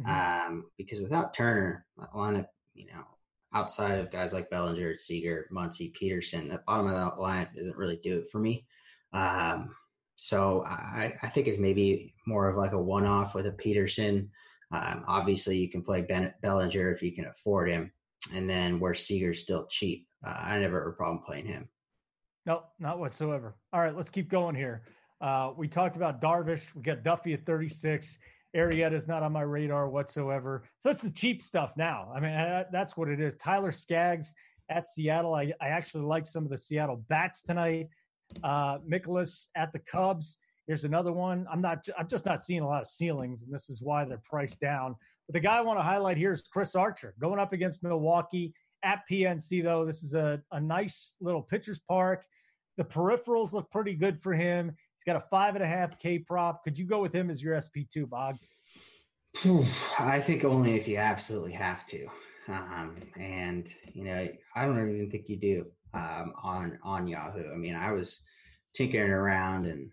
mm-hmm. 0.00 0.08
um, 0.08 0.64
because 0.78 1.00
without 1.00 1.34
Turner, 1.34 1.86
that 1.98 2.12
lineup, 2.12 2.46
you 2.74 2.86
know, 2.86 3.04
outside 3.52 3.98
of 3.98 4.12
guys 4.12 4.32
like 4.32 4.50
Bellinger, 4.50 4.96
Seager, 4.96 5.48
Muncy, 5.52 5.92
Pederson, 5.92 6.48
the 6.48 6.60
bottom 6.66 6.86
of 6.86 6.94
that 6.94 7.20
lineup 7.20 7.54
doesn't 7.54 7.76
really 7.76 7.98
do 8.02 8.18
it 8.18 8.30
for 8.30 8.38
me. 8.38 8.64
Um, 9.12 9.74
so 10.16 10.64
I, 10.66 11.14
I, 11.22 11.28
think 11.28 11.48
it's 11.48 11.58
maybe 11.58 12.14
more 12.26 12.48
of 12.48 12.56
like 12.56 12.72
a 12.72 12.78
one-off 12.78 13.34
with 13.34 13.46
a 13.46 13.52
Pederson. 13.52 14.28
Um, 14.70 15.02
obviously, 15.08 15.58
you 15.58 15.68
can 15.68 15.82
play 15.82 16.02
ben, 16.02 16.32
Bellinger 16.42 16.92
if 16.92 17.02
you 17.02 17.12
can 17.12 17.24
afford 17.24 17.70
him, 17.70 17.90
and 18.34 18.48
then 18.48 18.80
where 18.80 18.94
Seager's 18.94 19.40
still 19.40 19.66
cheap, 19.66 20.06
uh, 20.24 20.36
I 20.42 20.58
never 20.58 20.80
have 20.80 20.88
a 20.88 20.96
problem 20.96 21.22
playing 21.24 21.46
him. 21.46 21.68
Nope, 22.46 22.64
not 22.78 22.98
whatsoever. 22.98 23.56
All 23.72 23.80
right, 23.80 23.94
let's 23.94 24.10
keep 24.10 24.28
going 24.28 24.54
here. 24.54 24.82
Uh, 25.20 25.52
we 25.56 25.68
talked 25.68 25.96
about 25.96 26.20
Darvish. 26.20 26.74
We 26.74 26.82
got 26.82 27.02
Duffy 27.02 27.34
at 27.34 27.44
36. 27.44 28.18
Arrieta 28.56 28.92
is 28.92 29.06
not 29.06 29.22
on 29.22 29.32
my 29.32 29.42
radar 29.42 29.88
whatsoever. 29.88 30.64
So 30.78 30.90
it's 30.90 31.02
the 31.02 31.10
cheap 31.10 31.42
stuff 31.42 31.72
now. 31.76 32.10
I 32.14 32.20
mean, 32.20 32.64
that's 32.72 32.96
what 32.96 33.08
it 33.08 33.20
is. 33.20 33.36
Tyler 33.36 33.70
Skaggs 33.70 34.34
at 34.70 34.88
Seattle. 34.88 35.34
I, 35.34 35.52
I 35.60 35.68
actually 35.68 36.04
like 36.04 36.26
some 36.26 36.44
of 36.44 36.50
the 36.50 36.58
Seattle 36.58 37.04
bats 37.08 37.42
tonight. 37.42 37.88
Uh, 38.42 38.78
Mikolas 38.78 39.46
at 39.54 39.72
the 39.72 39.78
Cubs. 39.80 40.38
Here's 40.66 40.84
another 40.84 41.12
one. 41.12 41.46
I'm 41.50 41.60
not. 41.60 41.86
I'm 41.98 42.06
just 42.06 42.26
not 42.26 42.42
seeing 42.42 42.60
a 42.60 42.66
lot 42.66 42.82
of 42.82 42.86
ceilings, 42.86 43.42
and 43.42 43.52
this 43.52 43.68
is 43.68 43.82
why 43.82 44.04
they're 44.04 44.22
priced 44.24 44.60
down. 44.60 44.94
The 45.32 45.40
guy 45.40 45.58
I 45.58 45.60
want 45.60 45.78
to 45.78 45.82
highlight 45.84 46.16
here 46.16 46.32
is 46.32 46.42
Chris 46.42 46.74
Archer 46.74 47.14
going 47.20 47.38
up 47.38 47.52
against 47.52 47.84
Milwaukee 47.84 48.52
at 48.82 49.02
PNC. 49.10 49.62
Though 49.62 49.84
this 49.84 50.02
is 50.02 50.14
a, 50.14 50.42
a 50.50 50.60
nice 50.60 51.16
little 51.20 51.42
pitcher's 51.42 51.78
park. 51.78 52.24
The 52.76 52.84
peripherals 52.84 53.52
look 53.52 53.70
pretty 53.70 53.94
good 53.94 54.20
for 54.20 54.32
him. 54.32 54.74
He's 54.96 55.04
got 55.04 55.16
a 55.16 55.24
five 55.30 55.54
and 55.54 55.62
a 55.62 55.66
half 55.66 55.98
K 55.98 56.18
prop. 56.18 56.64
Could 56.64 56.78
you 56.78 56.84
go 56.84 57.00
with 57.00 57.14
him 57.14 57.30
as 57.30 57.42
your 57.42 57.60
SP 57.60 57.86
two, 57.88 58.06
Boggs? 58.06 58.52
I 60.00 60.20
think 60.20 60.44
only 60.44 60.76
if 60.76 60.88
you 60.88 60.96
absolutely 60.96 61.52
have 61.52 61.86
to. 61.86 62.06
Um, 62.48 62.96
and 63.16 63.72
you 63.92 64.04
know, 64.04 64.28
I 64.56 64.64
don't 64.64 64.78
even 64.78 65.10
think 65.10 65.28
you 65.28 65.36
do 65.36 65.66
um, 65.94 66.32
on 66.42 66.78
on 66.82 67.06
Yahoo. 67.06 67.52
I 67.52 67.56
mean, 67.56 67.76
I 67.76 67.92
was 67.92 68.20
tinkering 68.74 69.10
around, 69.10 69.66
and 69.66 69.90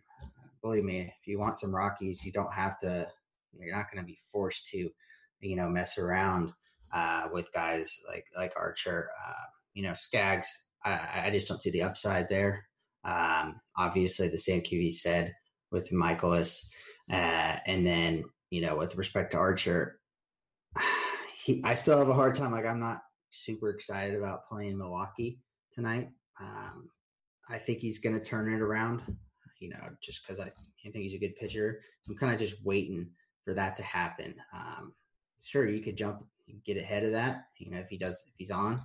believe 0.64 0.84
me, 0.84 1.14
if 1.22 1.27
you 1.27 1.38
want 1.38 1.59
some 1.59 1.76
Rockies, 1.76 2.26
you 2.26 2.31
don't 2.31 2.53
have 2.53 2.80
to. 2.80 3.07
You're 3.59 3.76
not 3.76 3.91
going 3.91 4.03
to 4.03 4.07
be 4.07 4.19
forced 4.31 4.68
to, 4.69 4.89
you 5.41 5.55
know, 5.55 5.69
mess 5.69 5.97
around 5.97 6.53
uh, 6.93 7.27
with 7.31 7.51
guys 7.53 7.91
like 8.07 8.26
like 8.35 8.53
Archer. 8.57 9.09
Uh, 9.27 9.45
you 9.73 9.84
know, 9.84 9.93
Skaggs. 9.93 10.47
I, 10.84 11.23
I 11.26 11.30
just 11.31 11.47
don't 11.47 11.61
see 11.61 11.72
the 11.72 11.84
upside 11.84 12.30
there. 12.30 12.65
Um, 13.03 13.59
obviously, 13.77 14.27
the 14.27 14.38
same 14.38 14.61
QB 14.61 14.93
said 14.93 15.34
with 15.72 15.89
Mikolas, 15.91 16.68
uh, 17.11 17.57
and 17.65 17.85
then 17.85 18.23
you 18.49 18.61
know 18.61 18.77
with 18.77 18.95
respect 18.95 19.31
to 19.31 19.38
Archer, 19.38 19.99
he, 21.43 21.61
I 21.64 21.73
still 21.73 21.97
have 21.97 22.09
a 22.09 22.14
hard 22.14 22.35
time. 22.35 22.51
Like 22.51 22.65
I'm 22.65 22.80
not 22.80 23.01
super 23.31 23.69
excited 23.69 24.15
about 24.15 24.47
playing 24.47 24.77
Milwaukee 24.77 25.39
tonight. 25.73 26.09
Um, 26.39 26.89
I 27.49 27.57
think 27.57 27.80
he's 27.80 27.99
going 27.99 28.18
to 28.18 28.23
turn 28.23 28.53
it 28.53 28.61
around. 28.61 29.01
You 29.59 29.69
know, 29.69 29.89
just 30.03 30.22
because 30.22 30.39
I, 30.39 30.47
I, 30.49 30.91
think 30.91 30.97
he's 30.97 31.15
a 31.15 31.19
good 31.19 31.35
pitcher. 31.35 31.80
I'm 32.07 32.15
kind 32.15 32.31
of 32.31 32.39
just 32.39 32.64
waiting 32.64 33.09
for 33.43 33.55
that 33.55 33.76
to 33.77 33.84
happen. 33.84 34.35
Um, 34.53 34.93
sure, 35.48 35.68
you 35.68 35.82
could 35.82 35.95
jump, 35.95 36.24
get 36.65 36.78
ahead 36.78 37.03
of 37.03 37.11
that. 37.14 37.45
You 37.57 37.72
know, 37.72 37.78
if 37.78 37.88
he 37.88 37.98
does, 37.98 38.24
if 38.28 38.34
he's 38.38 38.52
on. 38.52 38.82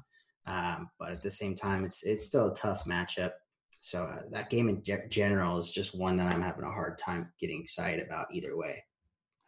Um, 0.47 0.91
but 0.99 1.11
at 1.11 1.23
the 1.23 1.31
same 1.31 1.55
time, 1.55 1.85
it's 1.85 2.03
it's 2.05 2.27
still 2.27 2.51
a 2.51 2.55
tough 2.55 2.85
matchup. 2.85 3.33
So 3.81 4.05
uh, 4.05 4.23
that 4.31 4.51
game 4.51 4.69
in 4.69 4.83
ge- 4.83 5.09
general 5.09 5.59
is 5.59 5.73
just 5.73 5.97
one 5.97 6.17
that 6.17 6.33
I'm 6.33 6.43
having 6.43 6.65
a 6.65 6.71
hard 6.71 6.99
time 6.99 7.33
getting 7.41 7.61
excited 7.61 8.05
about 8.07 8.33
either 8.33 8.57
way. 8.57 8.85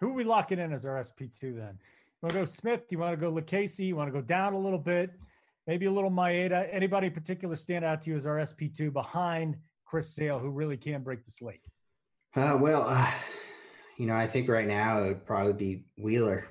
Who 0.01 0.11
are 0.11 0.13
we 0.13 0.25
locking 0.25 0.59
in 0.59 0.73
as 0.73 0.85
our 0.85 0.97
SP2 0.97 1.41
then? 1.41 1.79
You 1.79 2.21
want 2.23 2.33
to 2.33 2.41
go 2.41 2.45
Smith? 2.45 2.83
You 2.91 2.99
want 2.99 3.19
to 3.19 3.21
go 3.21 3.33
Lucchesi? 3.33 3.87
You 3.87 3.97
want 3.97 4.09
to 4.09 4.13
go 4.13 4.21
down 4.21 4.55
a 4.55 4.59
little 4.59 4.79
bit? 4.79 5.11
Maybe 5.67 5.87
a 5.87 5.91
little 5.91 6.11
Maeda? 6.11 6.69
Anybody 6.71 7.07
in 7.07 7.13
particular 7.13 7.55
stand 7.57 7.85
out 7.85 8.03
to 8.03 8.11
you 8.11 8.17
as 8.17 8.27
our 8.27 8.37
SP2 8.37 8.93
behind 8.93 9.57
Chris 9.85 10.15
Sale, 10.15 10.39
who 10.41 10.51
really 10.51 10.77
can 10.77 11.03
break 11.03 11.25
the 11.25 11.31
slate? 11.31 11.61
Uh, 12.35 12.59
well, 12.61 12.85
uh, 12.89 13.09
you 13.97 14.07
know, 14.07 14.17
I 14.17 14.27
think 14.27 14.49
right 14.49 14.67
now 14.67 15.05
it 15.05 15.09
would 15.09 15.27
probably 15.27 15.53
be 15.53 15.85
Wheeler. 15.97 16.49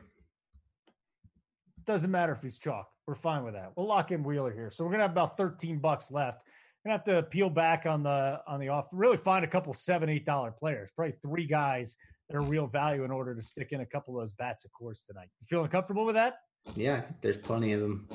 Doesn't 1.85 2.11
matter 2.11 2.33
if 2.33 2.41
he's 2.41 2.57
chalk. 2.57 2.89
We're 3.07 3.15
fine 3.15 3.43
with 3.43 3.53
that. 3.53 3.71
We'll 3.75 3.87
lock 3.87 4.11
in 4.11 4.23
Wheeler 4.23 4.53
here. 4.53 4.71
So 4.71 4.83
we're 4.83 4.91
gonna 4.91 5.03
have 5.03 5.11
about 5.11 5.37
13 5.37 5.79
bucks 5.79 6.11
left 6.11 6.43
gonna 6.85 6.97
have 6.97 7.05
to 7.05 7.23
peel 7.23 7.49
back 7.49 7.85
on 7.85 8.03
the 8.03 8.41
on 8.47 8.59
the 8.59 8.69
off. 8.69 8.87
Really 8.91 9.17
find 9.17 9.45
a 9.45 9.47
couple 9.47 9.73
seven 9.73 10.09
eight 10.09 10.25
dollar 10.25 10.51
players. 10.51 10.89
Probably 10.95 11.15
three 11.21 11.45
guys 11.45 11.97
that 12.29 12.37
are 12.37 12.41
real 12.41 12.67
value 12.67 13.03
in 13.03 13.11
order 13.11 13.35
to 13.35 13.41
stick 13.41 13.71
in 13.71 13.81
a 13.81 13.85
couple 13.85 14.17
of 14.17 14.21
those 14.21 14.33
bats, 14.33 14.65
of 14.65 14.71
course, 14.71 15.03
tonight. 15.03 15.29
You 15.39 15.47
feeling 15.47 15.69
comfortable 15.69 16.05
with 16.05 16.15
that? 16.15 16.39
Yeah, 16.75 17.03
there's 17.21 17.37
plenty 17.37 17.73
of 17.73 17.81
them. 17.81 18.07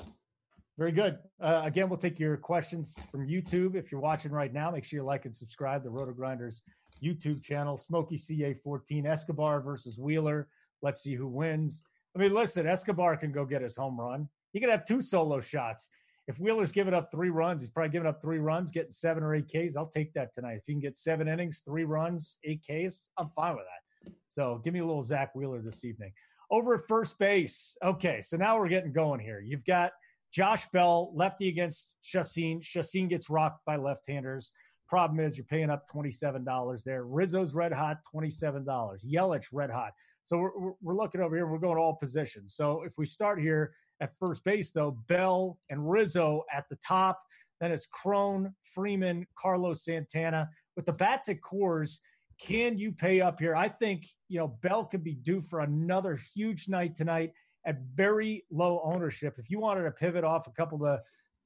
Very 0.78 0.92
good. 0.92 1.18
Uh, 1.40 1.62
again, 1.64 1.88
we'll 1.88 1.98
take 1.98 2.18
your 2.18 2.36
questions 2.36 2.96
from 3.10 3.26
YouTube. 3.26 3.74
If 3.74 3.90
you're 3.90 4.00
watching 4.00 4.30
right 4.30 4.52
now, 4.52 4.70
make 4.70 4.84
sure 4.84 5.00
you 5.00 5.04
like 5.04 5.24
and 5.24 5.34
subscribe 5.34 5.82
to 5.82 5.90
RotoGrinders 5.90 6.60
YouTube 7.02 7.42
channel. 7.42 7.76
Smoky 7.76 8.16
CA 8.16 8.54
14, 8.54 9.06
Escobar 9.06 9.60
versus 9.60 9.98
Wheeler. 9.98 10.48
Let's 10.80 11.02
see 11.02 11.14
who 11.14 11.26
wins. 11.26 11.82
I 12.16 12.18
mean, 12.18 12.34
listen, 12.34 12.66
Escobar 12.66 13.16
can 13.16 13.32
go 13.32 13.44
get 13.44 13.62
his 13.62 13.76
home 13.76 14.00
run. 14.00 14.28
He 14.52 14.60
could 14.60 14.70
have 14.70 14.86
two 14.86 15.02
solo 15.02 15.40
shots 15.40 15.88
if 16.28 16.38
Wheeler's 16.38 16.70
giving 16.70 16.92
up 16.92 17.10
three 17.10 17.30
runs, 17.30 17.62
he's 17.62 17.70
probably 17.70 17.88
giving 17.88 18.06
up 18.06 18.20
three 18.20 18.38
runs, 18.38 18.70
getting 18.70 18.92
seven 18.92 19.22
or 19.22 19.34
eight 19.34 19.48
Ks. 19.48 19.76
I'll 19.76 19.86
take 19.86 20.12
that 20.12 20.34
tonight. 20.34 20.58
If 20.58 20.64
you 20.66 20.74
can 20.74 20.80
get 20.80 20.94
seven 20.94 21.26
innings, 21.26 21.62
three 21.64 21.84
runs, 21.84 22.36
eight 22.44 22.60
Ks, 22.62 23.08
I'm 23.16 23.30
fine 23.34 23.56
with 23.56 23.64
that. 23.64 24.12
So 24.28 24.60
give 24.62 24.74
me 24.74 24.80
a 24.80 24.84
little 24.84 25.02
Zack 25.02 25.34
Wheeler 25.34 25.62
this 25.62 25.86
evening. 25.86 26.12
Over 26.50 26.74
at 26.74 26.86
first 26.86 27.18
base. 27.18 27.74
Okay, 27.82 28.20
so 28.20 28.36
now 28.36 28.58
we're 28.58 28.68
getting 28.68 28.92
going 28.92 29.20
here. 29.20 29.40
You've 29.40 29.64
got 29.64 29.92
Josh 30.30 30.68
Bell, 30.70 31.10
lefty 31.14 31.48
against 31.48 31.96
Chacin. 32.02 32.60
Chacin 32.60 33.08
gets 33.08 33.30
rocked 33.30 33.64
by 33.64 33.76
left-handers. 33.76 34.52
Problem 34.86 35.20
is, 35.20 35.36
you're 35.36 35.46
paying 35.46 35.70
up 35.70 35.84
$27 35.94 36.84
there. 36.84 37.04
Rizzo's 37.04 37.54
red 37.54 37.72
hot, 37.72 37.98
$27. 38.14 38.66
Yelich 39.04 39.46
red 39.50 39.70
hot. 39.70 39.92
So 40.28 40.36
we're, 40.36 40.72
we're 40.82 40.94
looking 40.94 41.22
over 41.22 41.34
here. 41.34 41.46
We're 41.46 41.56
going 41.56 41.78
all 41.78 41.94
positions. 41.94 42.54
So 42.54 42.82
if 42.82 42.92
we 42.98 43.06
start 43.06 43.40
here, 43.40 43.72
at 44.00 44.12
first 44.18 44.44
base, 44.44 44.72
though, 44.72 44.98
Bell 45.08 45.58
and 45.70 45.90
Rizzo 45.90 46.44
at 46.52 46.68
the 46.68 46.76
top. 46.86 47.18
Then 47.62 47.72
it's 47.72 47.86
Cron, 47.86 48.54
Freeman, 48.62 49.26
Carlos 49.36 49.84
Santana. 49.84 50.50
With 50.76 50.84
the 50.84 50.92
bats 50.92 51.30
at 51.30 51.40
Coors, 51.40 51.98
can 52.38 52.76
you 52.76 52.92
pay 52.92 53.22
up 53.22 53.40
here? 53.40 53.56
I 53.56 53.68
think, 53.68 54.06
you 54.28 54.38
know, 54.38 54.48
Bell 54.62 54.84
could 54.84 55.02
be 55.02 55.14
due 55.14 55.40
for 55.40 55.60
another 55.60 56.20
huge 56.34 56.68
night 56.68 56.94
tonight 56.94 57.32
at 57.64 57.80
very 57.94 58.44
low 58.50 58.82
ownership. 58.84 59.36
If 59.38 59.50
you 59.50 59.58
wanted 59.58 59.84
to 59.84 59.90
pivot 59.92 60.24
off 60.24 60.46
a 60.46 60.52
couple 60.52 60.76
of 60.76 60.82
the, 60.82 61.02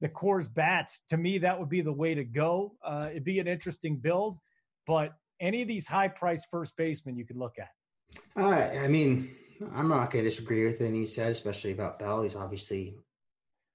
the 0.07 0.13
Coors 0.13 0.53
bats, 0.53 1.05
to 1.11 1.17
me, 1.17 1.39
that 1.39 1.57
would 1.57 1.71
be 1.71 1.83
the 1.83 1.93
way 1.93 2.17
to 2.17 2.25
go. 2.25 2.75
Uh, 2.85 3.09
it'd 3.11 3.25
be 3.25 3.39
an 3.39 3.47
interesting 3.47 3.97
build, 3.97 4.39
but 4.89 5.15
any 5.41 5.63
of 5.63 5.69
these 5.69 5.87
high 5.87 6.09
priced 6.09 6.49
first 6.51 6.77
basemen 6.77 7.17
you 7.17 7.25
could 7.25 7.37
look 7.37 7.55
at. 7.61 7.69
Uh, 8.37 8.69
I 8.81 8.89
mean, 8.89 9.35
I'm 9.75 9.89
not 9.89 10.11
going 10.11 10.25
to 10.25 10.31
disagree 10.31 10.65
with 10.65 10.81
anything 10.81 11.01
he 11.01 11.07
said, 11.07 11.33
especially 11.33 11.73
about 11.73 11.99
Bell. 11.99 12.23
He's 12.23 12.37
obviously 12.37 12.97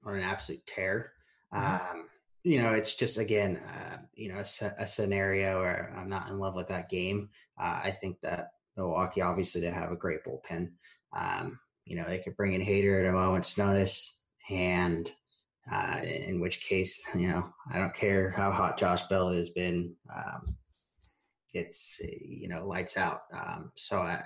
on 0.05 0.15
an 0.15 0.23
absolute 0.23 0.65
tear. 0.65 1.11
Mm-hmm. 1.53 1.97
Um, 1.97 2.05
you 2.43 2.61
know, 2.61 2.73
it's 2.73 2.95
just 2.95 3.18
again, 3.18 3.57
uh, 3.57 3.97
you 4.14 4.30
know, 4.30 4.39
a, 4.39 4.72
a, 4.80 4.88
scenario 4.88 5.59
where 5.59 5.93
I'm 5.97 6.09
not 6.09 6.30
in 6.30 6.39
love 6.39 6.55
with 6.55 6.69
that 6.69 6.89
game. 6.89 7.30
Uh, 7.59 7.81
I 7.84 7.91
think 7.91 8.22
that 8.22 8.51
Milwaukee, 8.77 9.22
obviously, 9.22 9.61
they 9.61 9.69
have 9.69 9.91
a 9.91 9.97
great 9.97 10.23
bullpen. 10.23 10.69
Um, 11.15 11.59
you 11.85 11.97
know, 11.97 12.05
they 12.05 12.19
could 12.19 12.38
bring 12.38 12.53
in 12.53 12.61
Hader 12.61 13.03
at 13.03 13.09
a 13.09 13.11
moment's 13.11 13.57
notice, 13.57 14.22
and 14.49 15.09
uh, 15.72 15.99
in 16.03 16.39
which 16.39 16.61
case, 16.61 17.05
you 17.15 17.27
know, 17.27 17.49
I 17.72 17.80
don't 17.80 17.95
care 17.95 18.30
how 18.31 18.51
hot 18.51 18.77
Josh 18.77 19.03
Bell 19.03 19.31
has 19.31 19.49
been. 19.49 19.95
Um, 20.14 20.43
it's 21.53 21.99
you 22.02 22.48
know 22.48 22.65
lights 22.65 22.98
out. 22.98 23.22
Um, 23.34 23.72
so 23.76 23.99
I, 23.99 24.24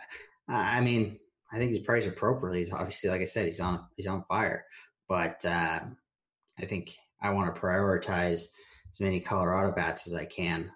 I 0.47 0.81
mean, 0.81 1.19
I 1.51 1.57
think 1.57 1.71
he's 1.71 1.85
priced 1.85 2.07
appropriately. 2.07 2.59
He's 2.59 2.71
obviously, 2.71 3.09
like 3.09 3.21
I 3.21 3.25
said, 3.25 3.45
he's 3.45 3.59
on 3.59 3.85
he's 3.95 4.07
on 4.07 4.23
fire, 4.27 4.65
but 5.07 5.43
uh, 5.45 5.81
I 6.59 6.65
think 6.65 6.95
I 7.21 7.31
want 7.31 7.53
to 7.53 7.61
prioritize 7.61 8.45
as 8.91 8.99
many 8.99 9.19
Colorado 9.19 9.71
bats 9.73 10.07
as 10.07 10.13
I 10.13 10.25
can. 10.25 10.71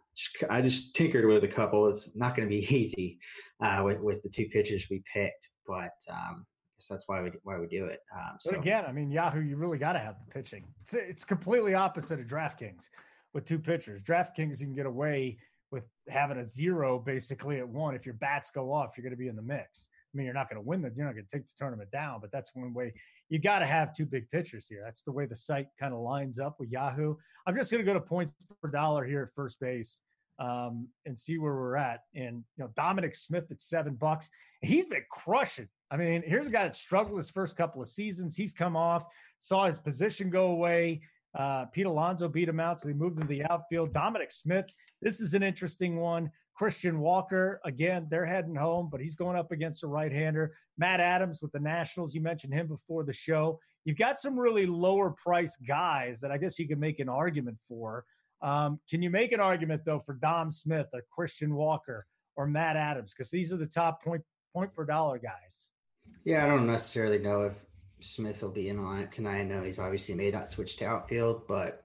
I 0.50 0.62
just 0.62 0.96
tinkered 0.96 1.26
with 1.26 1.44
a 1.44 1.48
couple. 1.48 1.88
It's 1.88 2.16
not 2.16 2.36
going 2.36 2.48
to 2.48 2.56
be 2.56 2.66
easy 2.76 3.20
uh, 3.62 3.82
with 3.84 4.00
with 4.00 4.22
the 4.24 4.30
two 4.30 4.48
pitchers 4.48 4.88
we 4.90 5.04
picked, 5.12 5.50
but 5.68 5.94
um, 6.10 6.46
I 6.46 6.78
guess 6.78 6.88
that's 6.90 7.08
why 7.08 7.22
we 7.22 7.32
why 7.44 7.60
we 7.60 7.68
do 7.68 7.86
it. 7.86 8.00
Um, 8.14 8.38
so. 8.40 8.52
But 8.52 8.60
again, 8.60 8.86
I 8.88 8.92
mean, 8.92 9.12
Yahoo, 9.12 9.42
you 9.42 9.58
really 9.58 9.78
got 9.78 9.94
to 9.94 10.00
have 10.00 10.16
the 10.26 10.32
pitching. 10.32 10.66
It's 10.82 10.94
it's 10.94 11.24
completely 11.24 11.74
opposite 11.74 12.20
of 12.20 12.28
DraftKings 12.28 12.90
with 13.34 13.46
two 13.46 13.60
pitchers. 13.60 14.02
DraftKings 14.04 14.60
you 14.60 14.68
can 14.68 14.76
get 14.76 14.86
away 14.86 15.38
with 15.38 15.40
having 16.10 16.38
a 16.38 16.46
zero 16.46 17.00
basically 17.00 17.60
at 17.60 17.68
one. 17.68 17.96
If 17.96 18.06
your 18.06 18.16
bats 18.16 18.52
go 18.52 18.72
off, 18.72 18.92
you're 18.96 19.04
going 19.04 19.12
to 19.12 19.18
be 19.18 19.28
in 19.28 19.36
the 19.36 19.42
mix. 19.42 19.90
I 20.14 20.18
mean, 20.18 20.26
you're 20.26 20.34
not 20.34 20.50
going 20.50 20.62
to 20.62 20.68
win 20.68 20.82
the, 20.82 20.92
you're 20.96 21.06
not 21.06 21.14
going 21.14 21.26
to 21.26 21.32
take 21.32 21.46
the 21.46 21.54
tournament 21.58 21.92
down, 21.92 22.22
but 22.22 22.32
that's 22.32 22.52
one 22.54 22.74
way 22.74 22.94
you 23.30 23.40
got 23.40 23.60
to 23.60 23.66
have 23.66 23.94
two 23.94 24.06
big 24.06 24.30
pitchers 24.32 24.68
here. 24.68 24.82
That's 24.84 25.04
the 25.04 25.12
way 25.12 25.26
the 25.26 25.36
site 25.36 25.68
kind 25.80 25.94
of 25.94 26.00
lines 26.00 26.40
up 26.40 26.58
with 26.60 26.70
Yahoo. 26.70 27.16
I'm 27.48 27.56
just 27.56 27.72
going 27.72 27.84
to 27.84 27.92
go 27.92 27.94
to 27.94 28.00
points 28.02 28.34
per 28.62 28.70
dollar 28.70 29.04
here 29.04 29.24
at 29.24 29.36
first 29.36 29.60
base 29.60 30.02
um, 30.40 30.88
and 31.06 31.18
see 31.18 31.38
where 31.38 31.54
we're 31.54 31.76
at. 31.76 32.02
And 32.14 32.44
you 32.58 32.64
know, 32.64 32.70
Dominic 32.76 33.16
Smith 33.16 33.46
at 33.52 33.62
seven 33.62 33.96
bucks, 33.96 34.30
he's 34.62 34.86
been 34.86 35.04
crushing. 35.10 35.68
I 35.92 35.98
mean, 35.98 36.24
here's 36.26 36.48
a 36.48 36.52
guy 36.52 36.64
that 36.64 36.76
struggled 36.76 37.18
his 37.18 37.30
first 37.30 37.56
couple 37.56 37.82
of 37.82 37.88
seasons. 37.88 38.36
He's 38.36 38.54
come 38.54 38.76
off, 38.76 39.04
saw 39.40 39.66
his 39.66 39.80
position 39.80 40.30
go 40.30 40.48
away. 40.48 41.02
Uh, 41.38 41.66
Pete 41.66 41.86
Alonso 41.86 42.30
beat 42.30 42.48
him 42.48 42.60
out, 42.60 42.80
so 42.80 42.88
he 42.88 42.94
moved 42.94 43.18
into 43.18 43.28
the 43.28 43.44
outfield. 43.50 43.92
Dominic 43.92 44.32
Smith, 44.32 44.66
this 45.02 45.22
is 45.22 45.34
an 45.34 45.44
interesting 45.44 45.98
one. 45.98 46.32
Christian 46.56 47.00
Walker, 47.00 47.60
again, 47.66 48.08
they're 48.10 48.26
heading 48.26 48.56
home, 48.56 48.88
but 48.90 49.02
he's 49.02 49.16
going 49.16 49.38
up 49.38 49.52
against 49.52 49.84
a 49.84 49.88
right 49.88 50.12
hander. 50.12 50.56
Matt 50.78 51.02
Adams 51.02 51.42
with 51.42 51.52
the 51.52 51.60
Nationals, 51.60 52.16
you 52.16 52.22
mentioned 52.22 52.54
him 52.54 52.68
before 52.68 53.04
the 53.04 53.14
show. 53.14 53.60
You've 53.84 53.98
got 53.98 54.20
some 54.20 54.40
really 54.40 54.66
lower 54.66 55.12
price 55.12 55.58
guys 55.68 56.22
that 56.22 56.32
I 56.32 56.38
guess 56.38 56.58
you 56.58 56.68
can 56.68 56.80
make 56.80 57.00
an 57.00 57.10
argument 57.10 57.58
for. 57.68 58.06
Um, 58.42 58.80
can 58.90 59.02
you 59.02 59.10
make 59.10 59.32
an 59.32 59.40
argument, 59.40 59.84
though, 59.86 60.00
for 60.00 60.14
Dom 60.14 60.50
Smith 60.50 60.88
or 60.94 61.02
Christian 61.12 61.56
Walker 61.56 62.06
or 62.38 62.48
Matt 62.48 62.78
Adams? 62.78 63.14
Because 63.14 63.30
these 63.30 63.52
are 63.52 63.58
the 63.58 63.68
top 63.68 64.02
point, 64.02 64.22
point 64.54 64.74
per 64.74 64.86
dollar 64.86 65.20
guys. 65.20 65.68
Yeah, 66.24 66.46
I 66.46 66.48
don't 66.48 66.68
necessarily 66.68 67.20
know 67.20 67.44
if 67.44 67.66
Smith 68.00 68.42
will 68.42 68.50
be 68.50 68.70
in 68.70 68.80
on 68.80 69.00
it 69.00 69.12
tonight. 69.12 69.40
I 69.40 69.44
know 69.44 69.64
he's 69.64 69.80
obviously 69.80 70.16
made 70.16 70.34
that 70.34 70.50
switch 70.50 70.78
to 70.78 70.86
outfield, 70.86 71.48
but 71.48 71.84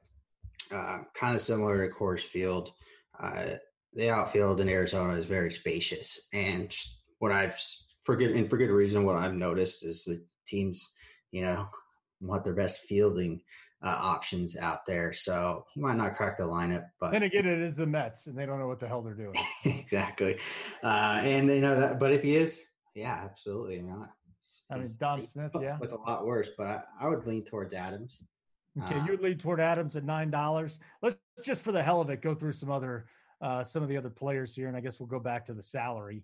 uh, 0.72 1.00
kind 1.14 1.34
of 1.34 1.42
similar 1.42 1.86
to 1.86 1.94
Coors 1.94 2.20
Field. 2.20 2.72
Uh, 3.20 3.56
the 3.94 4.10
outfield 4.10 4.60
in 4.60 4.68
Arizona 4.68 5.14
is 5.14 5.26
very 5.26 5.52
spacious, 5.52 6.18
and 6.32 6.74
what 7.18 7.32
I've 7.32 7.58
forget 8.02 8.30
and 8.30 8.48
for 8.48 8.56
good 8.56 8.70
reason, 8.70 9.04
what 9.04 9.16
I've 9.16 9.34
noticed 9.34 9.84
is 9.84 10.04
the 10.04 10.22
teams, 10.46 10.92
you 11.32 11.42
know, 11.42 11.66
want 12.20 12.44
their 12.44 12.54
best 12.54 12.78
fielding 12.78 13.40
uh, 13.84 13.88
options 13.88 14.56
out 14.56 14.84
there. 14.86 15.12
So 15.12 15.64
he 15.72 15.80
might 15.80 15.96
not 15.96 16.14
crack 16.14 16.38
the 16.38 16.44
lineup, 16.44 16.84
but 17.00 17.12
then 17.12 17.22
again, 17.22 17.46
it 17.46 17.60
is 17.60 17.76
the 17.76 17.86
Mets, 17.86 18.26
and 18.26 18.36
they 18.36 18.46
don't 18.46 18.58
know 18.58 18.68
what 18.68 18.80
the 18.80 18.88
hell 18.88 19.02
they're 19.02 19.14
doing. 19.14 19.34
exactly, 19.64 20.38
uh, 20.82 21.20
and 21.22 21.48
you 21.48 21.60
know 21.60 21.78
that. 21.80 21.98
But 21.98 22.12
if 22.12 22.22
he 22.22 22.36
is, 22.36 22.62
yeah, 22.94 23.20
absolutely 23.24 23.82
not. 23.82 24.10
I 24.70 24.78
mean, 24.78 24.88
Dom 24.98 25.24
Smith, 25.24 25.52
yeah, 25.60 25.78
with 25.78 25.92
a 25.92 25.96
lot 25.96 26.26
worse. 26.26 26.50
But 26.56 26.66
I, 26.66 26.82
I 27.02 27.08
would 27.08 27.26
lean 27.26 27.44
towards 27.44 27.74
Adams. 27.74 28.22
Okay, 28.78 28.98
uh, 28.98 29.04
you 29.04 29.16
lead 29.16 29.40
toward 29.40 29.60
Adams 29.60 29.96
at 29.96 30.04
nine 30.04 30.30
dollars. 30.30 30.78
Let's 31.02 31.16
just 31.42 31.62
for 31.62 31.72
the 31.72 31.82
hell 31.82 32.00
of 32.00 32.10
it 32.10 32.22
go 32.22 32.34
through 32.34 32.52
some 32.52 32.70
other 32.70 33.06
uh, 33.40 33.64
some 33.64 33.82
of 33.82 33.88
the 33.88 33.96
other 33.96 34.10
players 34.10 34.54
here, 34.54 34.68
and 34.68 34.76
I 34.76 34.80
guess 34.80 35.00
we'll 35.00 35.08
go 35.08 35.18
back 35.18 35.44
to 35.46 35.54
the 35.54 35.62
salary. 35.62 36.22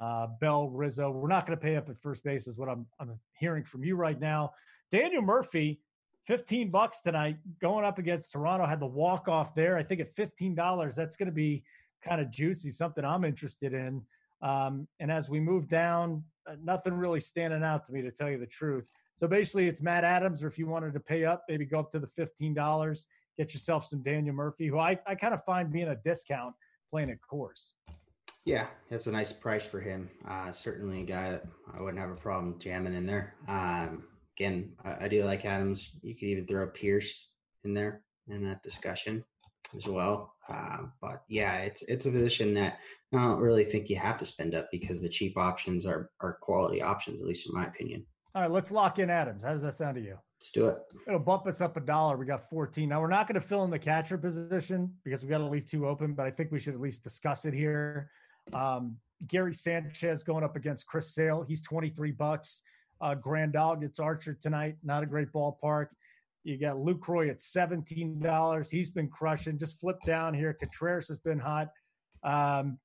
Uh, 0.00 0.26
Bell, 0.40 0.70
Rizzo, 0.70 1.10
we're 1.10 1.28
not 1.28 1.46
going 1.46 1.56
to 1.56 1.62
pay 1.62 1.76
up 1.76 1.88
at 1.88 2.00
first 2.00 2.24
base, 2.24 2.48
is 2.48 2.58
what 2.58 2.68
I'm 2.68 2.86
I'm 2.98 3.18
hearing 3.38 3.64
from 3.64 3.84
you 3.84 3.96
right 3.96 4.18
now. 4.18 4.52
Daniel 4.90 5.22
Murphy, 5.22 5.80
15 6.26 6.70
bucks 6.70 7.00
tonight, 7.02 7.36
going 7.60 7.84
up 7.84 7.98
against 7.98 8.32
Toronto, 8.32 8.66
had 8.66 8.80
the 8.80 8.86
walk 8.86 9.28
off 9.28 9.54
there. 9.54 9.76
I 9.76 9.82
think 9.82 10.00
at 10.00 10.14
$15, 10.16 10.94
that's 10.94 11.16
going 11.16 11.26
to 11.28 11.32
be 11.32 11.62
kind 12.02 12.20
of 12.20 12.30
juicy, 12.30 12.70
something 12.70 13.04
I'm 13.04 13.24
interested 13.24 13.72
in. 13.72 14.02
Um, 14.42 14.86
and 15.00 15.10
as 15.10 15.28
we 15.28 15.40
move 15.40 15.68
down, 15.68 16.24
uh, 16.46 16.56
nothing 16.62 16.94
really 16.94 17.20
standing 17.20 17.62
out 17.62 17.84
to 17.86 17.92
me, 17.92 18.02
to 18.02 18.10
tell 18.10 18.30
you 18.30 18.38
the 18.38 18.46
truth. 18.46 18.86
So 19.16 19.28
basically, 19.28 19.68
it's 19.68 19.80
Matt 19.80 20.04
Adams, 20.04 20.42
or 20.42 20.48
if 20.48 20.58
you 20.58 20.66
wanted 20.66 20.92
to 20.94 21.00
pay 21.00 21.24
up, 21.24 21.44
maybe 21.48 21.64
go 21.64 21.78
up 21.78 21.90
to 21.92 21.98
the 21.98 22.08
$15 22.18 23.04
get 23.36 23.54
yourself 23.54 23.86
some 23.86 24.02
Daniel 24.02 24.34
Murphy, 24.34 24.68
who 24.68 24.78
I, 24.78 24.98
I 25.06 25.14
kind 25.14 25.34
of 25.34 25.44
find 25.44 25.72
being 25.72 25.88
a 25.88 25.96
discount 25.96 26.54
playing 26.90 27.10
at 27.10 27.18
Coors. 27.20 27.72
Yeah, 28.46 28.66
that's 28.90 29.06
a 29.06 29.12
nice 29.12 29.32
price 29.32 29.64
for 29.64 29.80
him. 29.80 30.10
Uh, 30.28 30.52
certainly 30.52 31.00
a 31.00 31.04
guy 31.04 31.30
that 31.32 31.46
I 31.72 31.80
wouldn't 31.80 31.98
have 31.98 32.10
a 32.10 32.16
problem 32.16 32.56
jamming 32.58 32.94
in 32.94 33.06
there. 33.06 33.34
Um, 33.48 34.04
again, 34.36 34.72
I, 34.84 35.06
I, 35.06 35.08
do 35.08 35.24
like 35.24 35.46
Adams. 35.46 35.90
You 36.02 36.14
could 36.14 36.28
even 36.28 36.46
throw 36.46 36.66
Pierce 36.66 37.28
in 37.64 37.72
there 37.72 38.02
in 38.28 38.44
that 38.44 38.62
discussion 38.62 39.24
as 39.74 39.86
well. 39.86 40.34
Uh, 40.46 40.82
but 41.00 41.22
yeah, 41.26 41.56
it's 41.58 41.82
it's 41.84 42.04
a 42.04 42.10
position 42.10 42.52
that 42.54 42.80
I 43.14 43.16
don't 43.16 43.40
really 43.40 43.64
think 43.64 43.88
you 43.88 43.96
have 43.96 44.18
to 44.18 44.26
spend 44.26 44.54
up 44.54 44.68
because 44.70 45.00
the 45.00 45.08
cheap 45.08 45.38
options 45.38 45.86
are 45.86 46.10
are 46.20 46.34
quality 46.42 46.82
options, 46.82 47.22
at 47.22 47.26
least 47.26 47.48
in 47.48 47.54
my 47.54 47.64
opinion. 47.64 48.04
All 48.34 48.42
right, 48.42 48.50
let's 48.50 48.72
lock 48.72 48.98
in 48.98 49.10
Adams. 49.10 49.44
How 49.44 49.52
does 49.52 49.62
that 49.62 49.74
sound 49.74 49.94
to 49.94 50.00
you? 50.02 50.18
Let's 50.40 50.50
do 50.50 50.68
it. 50.68 50.78
It'll 51.06 51.20
bump 51.20 51.46
us 51.46 51.60
up 51.60 51.76
a 51.76 51.80
dollar. 51.80 52.16
We 52.16 52.26
got 52.26 52.48
14. 52.50 52.88
Now 52.88 53.00
we're 53.00 53.08
not 53.08 53.28
going 53.28 53.40
to 53.40 53.46
fill 53.46 53.62
in 53.64 53.70
the 53.70 53.78
catcher 53.78 54.18
position 54.18 54.92
because 55.04 55.22
we 55.22 55.28
got 55.28 55.38
to 55.38 55.46
leave 55.46 55.66
two 55.66 55.86
open, 55.86 56.14
but 56.14 56.26
I 56.26 56.30
think 56.32 56.50
we 56.50 56.58
should 56.58 56.74
at 56.74 56.80
least 56.80 57.04
discuss 57.04 57.44
it 57.44 57.54
here. 57.54 58.10
Um, 58.52 58.96
Gary 59.28 59.54
Sanchez 59.54 60.24
going 60.24 60.42
up 60.42 60.56
against 60.56 60.86
Chris 60.86 61.14
Sale. 61.14 61.44
He's 61.46 61.62
23 61.62 62.10
bucks. 62.10 62.62
Uh, 63.00 63.14
Dog 63.14 63.82
gets 63.82 64.00
Archer 64.00 64.34
tonight. 64.34 64.76
Not 64.82 65.02
a 65.04 65.06
great 65.06 65.32
ballpark. 65.32 65.88
You 66.42 66.58
got 66.58 66.76
Lucroy 66.76 67.30
at 67.30 67.38
$17. 67.38 68.70
He's 68.70 68.90
been 68.90 69.08
crushing. 69.08 69.58
Just 69.58 69.80
flip 69.80 69.96
down 70.04 70.34
here. 70.34 70.52
Contreras 70.52 71.08
has 71.08 71.18
been 71.18 71.38
hot. 71.38 71.68
Um, 72.22 72.78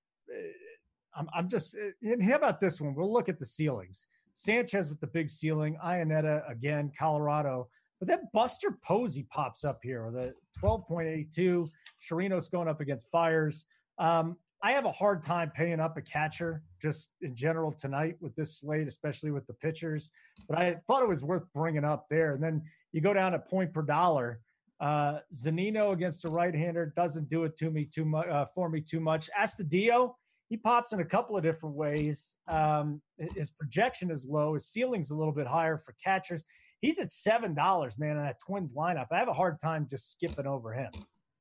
I'm, 1.15 1.27
I'm 1.33 1.49
just, 1.49 1.75
and 2.03 2.23
how 2.23 2.35
about 2.35 2.61
this 2.61 2.79
one? 2.79 2.93
We'll 2.95 3.11
look 3.11 3.29
at 3.29 3.39
the 3.39 3.45
ceilings. 3.45 4.07
Sanchez 4.33 4.89
with 4.89 4.99
the 4.99 5.07
big 5.07 5.29
ceiling, 5.29 5.77
Iannetta 5.83 6.49
again, 6.49 6.91
Colorado. 6.97 7.67
But 7.99 8.07
then 8.07 8.29
Buster 8.33 8.77
Posey 8.83 9.27
pops 9.29 9.63
up 9.65 9.79
here 9.83 10.05
with 10.05 10.15
a 10.15 10.33
12.82. 10.61 11.69
Chirinos 12.01 12.49
going 12.49 12.67
up 12.67 12.79
against 12.79 13.09
Fiers. 13.11 13.65
Um, 13.97 14.37
I 14.61 14.71
have 14.73 14.85
a 14.85 14.91
hard 14.91 15.23
time 15.23 15.51
paying 15.55 15.79
up 15.79 15.97
a 15.97 16.01
catcher 16.01 16.63
just 16.81 17.09
in 17.21 17.35
general 17.35 17.71
tonight 17.71 18.17
with 18.19 18.35
this 18.35 18.59
slate, 18.59 18.87
especially 18.87 19.31
with 19.31 19.47
the 19.47 19.53
pitchers. 19.53 20.11
But 20.47 20.57
I 20.57 20.75
thought 20.85 21.01
it 21.01 21.07
was 21.07 21.23
worth 21.23 21.45
bringing 21.53 21.85
up 21.85 22.07
there. 22.09 22.33
And 22.33 22.43
then 22.43 22.63
you 22.91 23.01
go 23.01 23.13
down 23.13 23.33
to 23.33 23.39
point 23.39 23.73
per 23.73 23.81
dollar. 23.81 24.39
Uh, 24.81 25.19
Zunino 25.33 25.91
against 25.91 26.23
the 26.23 26.29
right-hander 26.29 26.93
doesn't 26.95 27.29
do 27.29 27.43
it 27.43 27.57
to 27.57 27.69
me 27.69 27.85
too 27.85 28.05
much 28.05 28.27
uh, 28.27 28.45
for 28.55 28.69
me 28.69 28.81
too 28.81 28.99
much. 28.99 29.29
Astudillo, 29.37 30.13
he 30.49 30.57
pops 30.57 30.91
in 30.93 30.99
a 30.99 31.05
couple 31.05 31.37
of 31.37 31.43
different 31.43 31.75
ways. 31.75 32.35
Um, 32.47 33.01
his 33.35 33.51
projection 33.51 34.09
is 34.09 34.25
low. 34.25 34.55
His 34.55 34.65
ceiling's 34.65 35.11
a 35.11 35.15
little 35.15 35.33
bit 35.33 35.47
higher 35.47 35.77
for 35.77 35.95
catchers. 36.03 36.43
He's 36.81 36.99
at 36.99 37.11
seven 37.11 37.53
dollars, 37.53 37.99
man, 37.99 38.17
in 38.17 38.23
that 38.23 38.39
Twins 38.39 38.73
lineup. 38.73 39.07
I 39.11 39.17
have 39.17 39.27
a 39.27 39.33
hard 39.33 39.59
time 39.59 39.87
just 39.89 40.11
skipping 40.11 40.47
over 40.47 40.73
him. 40.73 40.91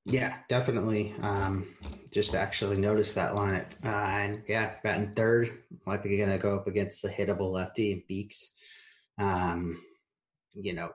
Yeah, 0.05 0.37
definitely. 0.49 1.15
Um, 1.23 1.75
just 2.11 2.35
actually 2.35 2.79
noticed 2.79 3.15
that 3.15 3.33
lineup, 3.33 3.67
uh, 3.85 3.89
and 3.89 4.43
yeah, 4.49 4.75
batting 4.83 5.13
third, 5.15 5.59
likely 5.87 6.17
going 6.17 6.31
to 6.31 6.39
go 6.39 6.57
up 6.57 6.67
against 6.67 7.03
the 7.03 7.09
hittable 7.09 7.53
lefty 7.53 7.93
and 7.93 8.03
Beeks. 8.09 8.53
Um, 9.19 9.83
you 10.55 10.73
know, 10.73 10.91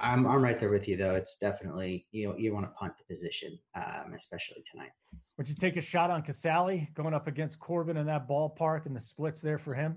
I'm 0.00 0.26
I'm 0.26 0.42
right 0.42 0.58
there 0.58 0.70
with 0.70 0.88
you 0.88 0.96
though. 0.96 1.14
It's 1.14 1.38
definitely 1.38 2.06
you 2.10 2.28
know 2.28 2.36
you 2.36 2.52
want 2.52 2.66
to 2.66 2.72
punt 2.72 2.94
the 2.98 3.04
position, 3.04 3.58
um, 3.74 4.12
especially 4.14 4.62
tonight. 4.70 4.90
Would 5.36 5.48
you 5.48 5.54
take 5.54 5.76
a 5.76 5.80
shot 5.80 6.10
on 6.10 6.22
Casali 6.22 6.92
going 6.94 7.14
up 7.14 7.28
against 7.28 7.60
Corbin 7.60 7.96
in 7.96 8.06
that 8.06 8.28
ballpark 8.28 8.86
and 8.86 8.96
the 8.96 9.00
splits 9.00 9.40
there 9.40 9.58
for 9.58 9.74
him? 9.74 9.96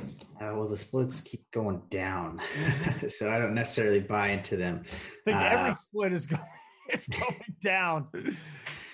Uh, 0.00 0.54
well, 0.54 0.66
the 0.66 0.76
splits 0.76 1.20
keep 1.20 1.50
going 1.50 1.82
down, 1.90 2.40
so 3.08 3.30
I 3.30 3.38
don't 3.38 3.54
necessarily 3.54 4.00
buy 4.00 4.28
into 4.28 4.56
them. 4.56 4.84
I 4.86 5.30
think 5.30 5.36
uh, 5.36 5.58
every 5.58 5.74
split 5.74 6.12
is 6.12 6.26
going 6.26 6.42
it's 6.88 7.08
going 7.08 7.54
down. 7.62 8.08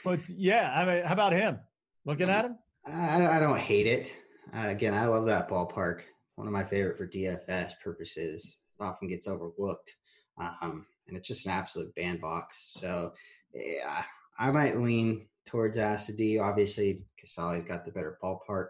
But 0.05 0.21
yeah, 0.29 0.73
I 0.73 0.85
mean, 0.85 1.05
how 1.05 1.15
about 1.15 1.33
him? 1.33 1.59
Looking 2.05 2.29
at 2.29 2.45
him, 2.45 2.57
I, 2.87 3.27
I 3.27 3.41
don't 3.41 3.59
hate 3.59 3.89
it. 3.89 4.17
Uh, 4.55 4.69
again, 4.69 4.95
I 4.95 5.07
love 5.07 5.27
that 5.27 5.49
ballpark. 5.49 5.99
It's 5.99 6.37
one 6.37 6.47
of 6.47 6.53
my 6.53 6.63
favorite 6.63 6.97
for 6.97 7.09
DFS 7.09 7.73
purposes. 7.83 8.59
It 8.79 8.85
often 8.85 9.09
gets 9.09 9.27
overlooked 9.27 9.97
um, 10.39 10.87
and 11.09 11.17
it's 11.17 11.29
just 11.29 11.47
an 11.47 11.53
absolute 11.53 11.95
bandbox. 11.95 12.73
So 12.79 13.13
yeah, 13.55 14.03
I 14.39 14.51
might 14.51 14.81
lean 14.81 15.27
towards 15.47 15.79
Astudillo. 15.79 16.43
Obviously, 16.43 17.03
Casali's 17.19 17.65
got 17.65 17.85
the 17.85 17.93
better 17.93 18.19
ballpark, 18.23 18.69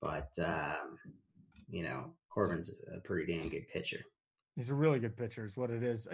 but 0.00 0.30
um, 0.44 0.98
you 1.68 1.82
know 1.82 2.12
Corbin's 2.28 2.72
a 2.94 3.00
pretty 3.00 3.32
damn 3.32 3.48
good 3.48 3.68
pitcher. 3.68 4.00
He's 4.56 4.68
a 4.68 4.74
really 4.74 4.98
good 4.98 5.16
pitcher, 5.16 5.46
is 5.46 5.56
what 5.56 5.70
it 5.70 5.82
is. 5.82 6.06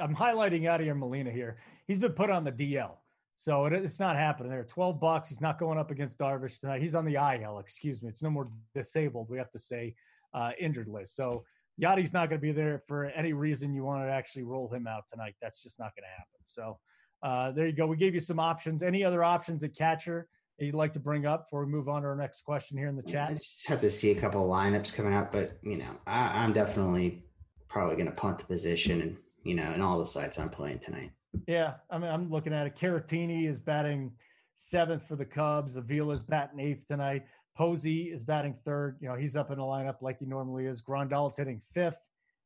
I'm 0.00 0.14
highlighting 0.14 0.68
out 0.68 0.80
Yadier 0.80 0.96
Molina 0.96 1.30
here. 1.30 1.56
He's 1.86 1.98
been 1.98 2.12
put 2.12 2.28
on 2.28 2.44
the 2.44 2.52
DL, 2.52 2.96
so 3.36 3.64
it, 3.66 3.72
it's 3.72 3.98
not 3.98 4.16
happening 4.16 4.50
there. 4.50 4.64
12 4.64 5.00
bucks. 5.00 5.30
He's 5.30 5.40
not 5.40 5.58
going 5.58 5.78
up 5.78 5.90
against 5.90 6.18
Darvish 6.18 6.60
tonight. 6.60 6.82
He's 6.82 6.94
on 6.94 7.06
the 7.06 7.14
IL. 7.14 7.58
Excuse 7.58 8.02
me. 8.02 8.10
It's 8.10 8.22
no 8.22 8.30
more 8.30 8.48
disabled. 8.74 9.30
We 9.30 9.38
have 9.38 9.50
to 9.52 9.58
say 9.58 9.94
uh, 10.34 10.50
injured 10.60 10.88
list. 10.88 11.16
So 11.16 11.44
Yadi's 11.82 12.12
not 12.12 12.28
going 12.28 12.40
to 12.40 12.46
be 12.46 12.52
there 12.52 12.82
for 12.86 13.06
any 13.06 13.32
reason 13.32 13.74
you 13.74 13.84
want 13.84 14.02
to 14.04 14.10
actually 14.10 14.42
roll 14.42 14.68
him 14.68 14.86
out 14.86 15.04
tonight. 15.08 15.34
That's 15.42 15.62
just 15.62 15.78
not 15.78 15.94
going 15.94 16.04
to 16.04 16.10
happen. 16.10 16.40
So 16.44 16.78
uh, 17.22 17.50
there 17.52 17.66
you 17.66 17.72
go. 17.72 17.86
We 17.86 17.96
gave 17.96 18.14
you 18.14 18.20
some 18.20 18.40
options. 18.40 18.82
Any 18.82 19.04
other 19.04 19.22
options 19.22 19.62
at 19.62 19.74
catcher 19.74 20.28
you'd 20.58 20.74
like 20.74 20.92
to 20.94 21.00
bring 21.00 21.26
up 21.26 21.46
before 21.46 21.64
we 21.64 21.70
move 21.70 21.88
on 21.88 22.02
to 22.02 22.08
our 22.08 22.16
next 22.16 22.42
question 22.42 22.78
here 22.78 22.88
in 22.88 22.96
the 22.96 23.02
chat? 23.02 23.30
I 23.30 23.34
just 23.34 23.66
have 23.66 23.80
to 23.80 23.90
see 23.90 24.10
a 24.12 24.20
couple 24.20 24.42
of 24.42 24.48
lineups 24.48 24.94
coming 24.94 25.12
up, 25.12 25.32
but 25.32 25.58
you 25.62 25.76
know, 25.76 26.00
I, 26.06 26.42
I'm 26.42 26.52
definitely 26.52 27.24
probably 27.68 27.96
going 27.96 28.06
to 28.06 28.12
punt 28.12 28.38
the 28.38 28.44
position 28.44 29.02
and 29.02 29.16
you 29.42 29.54
know, 29.54 29.70
and 29.70 29.82
all 29.82 29.98
the 29.98 30.06
sites 30.06 30.38
I'm 30.38 30.48
playing 30.48 30.80
tonight. 30.80 31.12
Yeah, 31.46 31.74
I 31.90 31.98
mean, 31.98 32.10
I'm 32.10 32.30
looking 32.30 32.52
at 32.52 32.66
it. 32.66 32.74
Caratini 32.74 33.48
is 33.48 33.60
batting 33.60 34.10
seventh 34.56 35.06
for 35.06 35.14
the 35.14 35.24
Cubs. 35.24 35.76
Avila 35.76 36.14
is 36.14 36.22
batting 36.22 36.58
eighth 36.58 36.86
tonight. 36.88 37.24
Posey 37.56 38.04
is 38.04 38.22
batting 38.22 38.54
third. 38.64 38.98
You 39.00 39.08
know, 39.08 39.14
he's 39.14 39.34
up 39.36 39.50
in 39.50 39.58
the 39.58 39.64
lineup 39.64 40.02
like 40.02 40.18
he 40.18 40.26
normally 40.26 40.66
is. 40.66 40.82
Grandal 40.82 41.28
is 41.28 41.36
hitting 41.36 41.60
fifth. 41.72 41.98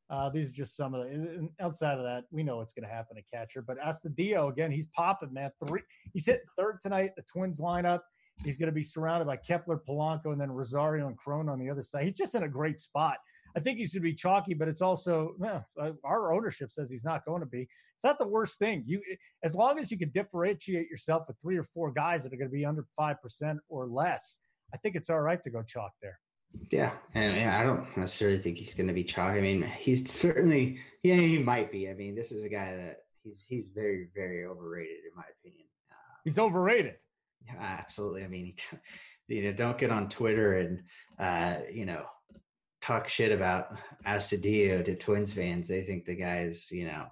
Uh, 0.09 0.29
these 0.29 0.49
are 0.49 0.53
just 0.53 0.75
some 0.75 0.93
of 0.93 1.05
the 1.05 1.49
outside 1.61 1.97
of 1.97 2.03
that. 2.03 2.23
We 2.31 2.43
know 2.43 2.57
what's 2.57 2.73
going 2.73 2.87
to 2.87 2.93
happen 2.93 3.15
to 3.15 3.23
catcher, 3.33 3.61
but 3.61 3.77
Astudillo 3.79 4.51
again, 4.51 4.71
he's 4.71 4.87
popping, 4.87 5.33
man. 5.33 5.51
Three, 5.65 5.81
he's 6.13 6.25
hitting 6.25 6.41
third 6.57 6.79
tonight. 6.81 7.11
The 7.15 7.23
Twins 7.23 7.59
lineup. 7.59 8.01
He's 8.43 8.57
going 8.57 8.67
to 8.67 8.73
be 8.73 8.83
surrounded 8.83 9.25
by 9.25 9.37
Kepler, 9.37 9.81
Polanco, 9.87 10.31
and 10.31 10.41
then 10.41 10.51
Rosario 10.51 11.07
and 11.07 11.17
Cron 11.17 11.47
on 11.47 11.59
the 11.59 11.69
other 11.69 11.83
side. 11.83 12.05
He's 12.05 12.15
just 12.15 12.35
in 12.35 12.43
a 12.43 12.49
great 12.49 12.79
spot. 12.79 13.17
I 13.55 13.59
think 13.59 13.77
he 13.77 13.85
should 13.85 14.01
be 14.01 14.13
chalky, 14.13 14.53
but 14.53 14.67
it's 14.67 14.81
also 14.81 15.35
well, 15.37 15.65
our 16.03 16.33
ownership 16.33 16.71
says 16.71 16.89
he's 16.89 17.03
not 17.03 17.25
going 17.25 17.41
to 17.41 17.45
be. 17.45 17.67
It's 17.95 18.03
not 18.03 18.17
the 18.17 18.27
worst 18.27 18.57
thing. 18.57 18.83
You, 18.85 19.01
as 19.43 19.55
long 19.55 19.77
as 19.77 19.91
you 19.91 19.97
can 19.97 20.09
differentiate 20.09 20.89
yourself 20.89 21.23
with 21.27 21.37
three 21.41 21.57
or 21.57 21.63
four 21.63 21.91
guys 21.91 22.23
that 22.23 22.33
are 22.33 22.37
going 22.37 22.49
to 22.49 22.55
be 22.55 22.65
under 22.65 22.85
five 22.97 23.21
percent 23.21 23.59
or 23.69 23.87
less, 23.87 24.39
I 24.73 24.77
think 24.77 24.95
it's 24.95 25.09
all 25.09 25.19
right 25.19 25.41
to 25.43 25.49
go 25.49 25.63
chalk 25.63 25.91
there. 26.01 26.19
Yeah, 26.69 26.91
and 27.13 27.49
I 27.49 27.63
don't 27.63 27.95
necessarily 27.97 28.37
think 28.37 28.57
he's 28.57 28.73
going 28.73 28.87
to 28.87 28.93
be 28.93 29.03
chalk. 29.03 29.33
I 29.33 29.41
mean, 29.41 29.61
he's 29.61 30.09
certainly 30.09 30.79
yeah, 31.03 31.15
he 31.15 31.39
might 31.39 31.71
be. 31.71 31.89
I 31.89 31.93
mean, 31.93 32.15
this 32.15 32.31
is 32.31 32.43
a 32.43 32.49
guy 32.49 32.75
that 32.75 32.97
he's 33.23 33.45
he's 33.47 33.67
very 33.67 34.09
very 34.13 34.45
overrated 34.45 35.05
in 35.09 35.15
my 35.15 35.23
opinion. 35.39 35.67
Uh, 35.91 35.95
he's 36.23 36.39
overrated. 36.39 36.95
Yeah, 37.45 37.55
absolutely. 37.59 38.23
I 38.23 38.27
mean, 38.27 38.53
you 39.27 39.43
know, 39.43 39.53
don't 39.53 39.77
get 39.77 39.91
on 39.91 40.09
Twitter 40.09 40.57
and 40.57 40.83
uh, 41.19 41.61
you 41.71 41.85
know 41.85 42.05
talk 42.81 43.07
shit 43.07 43.31
about 43.31 43.75
Astudillo 44.05 44.83
to 44.83 44.95
Twins 44.95 45.31
fans. 45.31 45.67
They 45.67 45.83
think 45.83 46.05
the 46.05 46.15
guy 46.15 46.43
is, 46.43 46.69
you 46.71 46.85
know, 46.85 47.05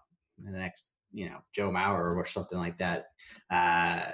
the 0.44 0.52
next, 0.52 0.90
you 1.12 1.30
know, 1.30 1.40
Joe 1.54 1.70
Mauer 1.70 2.16
or 2.16 2.26
something 2.26 2.58
like 2.58 2.78
that. 2.80 3.06
Uh, 3.52 4.12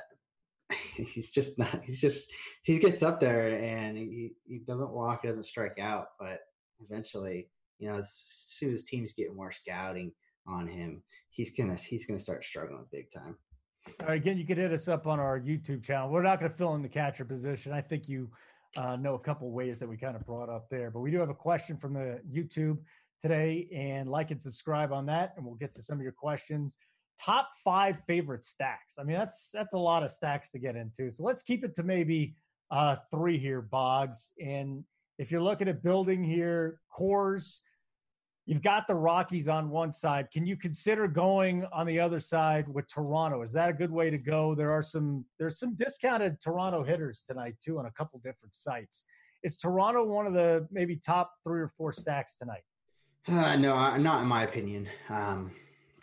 he's 0.96 1.32
just 1.32 1.60
not. 1.60 1.82
He's 1.84 2.02
just 2.02 2.32
he 2.64 2.80
gets 2.80 3.04
up 3.04 3.20
there 3.20 3.60
and 3.60 3.98
he 3.98 4.34
he 4.48 4.60
doesn't 4.60 4.92
walk, 4.92 5.22
he 5.22 5.28
doesn't 5.28 5.46
strike 5.46 5.78
out, 5.80 6.08
but 6.20 6.40
eventually, 6.80 7.50
you 7.80 7.90
know, 7.90 7.98
as 7.98 8.12
soon 8.14 8.74
as 8.74 8.84
teams 8.84 9.14
get 9.14 9.36
more 9.36 9.52
scouting 9.52 10.12
on 10.48 10.68
him, 10.68 11.04
he's 11.30 11.56
gonna 11.56 11.76
he's 11.76 12.06
gonna 12.06 12.20
start 12.20 12.44
struggling 12.44 12.86
big 12.92 13.10
time. 13.12 13.38
All 14.02 14.08
right, 14.08 14.18
again, 14.18 14.38
you 14.38 14.46
could 14.46 14.58
hit 14.58 14.72
us 14.72 14.88
up 14.88 15.06
on 15.06 15.20
our 15.20 15.40
YouTube 15.40 15.84
channel. 15.84 16.10
We're 16.10 16.24
not 16.24 16.40
to 16.42 16.50
fill 16.50 16.74
in 16.74 16.82
the 16.82 16.90
catcher 16.90 17.26
position. 17.26 17.72
I 17.72 17.82
think 17.82 18.08
you 18.08 18.32
uh, 18.76 18.96
know 18.96 19.14
a 19.14 19.20
couple 19.20 19.52
ways 19.52 19.80
that 19.80 19.88
we 19.88 19.98
kind 19.98 20.16
of 20.16 20.26
brought 20.26 20.50
up 20.50 20.68
there. 20.70 20.90
But 20.90 21.02
we 21.02 21.12
do 21.12 21.20
have 21.20 21.30
a 21.30 21.36
question 21.36 21.78
from 21.78 21.94
the 21.94 22.20
YouTube 22.30 22.80
today, 23.22 23.68
and 23.74 24.10
like 24.10 24.32
and 24.32 24.42
subscribe 24.42 24.92
on 24.92 25.06
that, 25.08 25.34
and 25.38 25.46
we'll 25.46 25.56
get 25.56 25.74
to 25.74 25.84
some 25.84 25.98
of 25.98 26.04
your 26.04 26.12
questions. 26.12 26.76
Top 27.24 27.50
five 27.64 27.98
favorite 28.08 28.44
stacks. 28.44 28.96
I 29.00 29.04
mean, 29.04 29.18
that's 29.18 29.50
that's 29.54 29.74
a 29.74 29.78
lot 29.78 30.04
of 30.04 30.12
stacks 30.12 30.52
to 30.52 30.60
get 30.60 30.76
into. 30.76 31.10
So 31.10 31.24
let's 31.24 31.42
keep 31.42 31.64
it 31.64 31.74
to 31.76 31.84
maybe 31.84 32.36
uh, 32.72 32.98
three 33.12 33.38
here, 33.38 33.62
Boggs. 33.62 34.32
And 34.44 34.84
if 35.18 35.32
you're 35.32 35.42
looking 35.42 35.68
at 35.68 35.82
building 35.82 36.24
here, 36.24 36.80
Coors, 36.98 37.60
You've 38.48 38.62
got 38.62 38.88
the 38.88 38.94
Rockies 38.94 39.48
on 39.50 39.72
one 39.72 39.92
side. 39.92 40.30
Can 40.32 40.46
you 40.46 40.56
consider 40.56 41.08
going 41.08 41.66
on 41.74 41.88
the 41.88 42.00
other 42.00 42.20
side 42.20 42.68
with 42.68 42.88
Toronto? 42.88 43.42
Is 43.42 43.52
that 43.54 43.70
a 43.70 43.74
good 43.74 43.90
way 43.90 44.12
to 44.12 44.20
go? 44.20 44.54
There 44.54 44.72
are 44.72 44.84
some 44.84 45.26
there's 45.40 45.58
some 45.58 45.76
discounted 45.76 46.40
Toronto 46.40 46.84
hitters 46.84 47.24
tonight 47.28 47.56
too 47.64 47.80
on 47.80 47.88
a 47.88 47.92
couple 47.92 48.20
different 48.20 48.54
sites. 48.54 49.06
Is 49.44 49.58
Toronto 49.58 50.06
one 50.06 50.28
of 50.28 50.34
the 50.34 50.68
maybe 50.72 50.96
top 50.96 51.32
three 51.44 51.60
or 51.60 51.72
four 51.76 51.92
stacks 51.92 52.38
tonight? 52.38 52.62
Uh, 53.28 53.56
no, 53.56 53.98
not 53.98 54.22
in 54.22 54.28
my 54.28 54.44
opinion. 54.44 54.88
Um, 55.10 55.52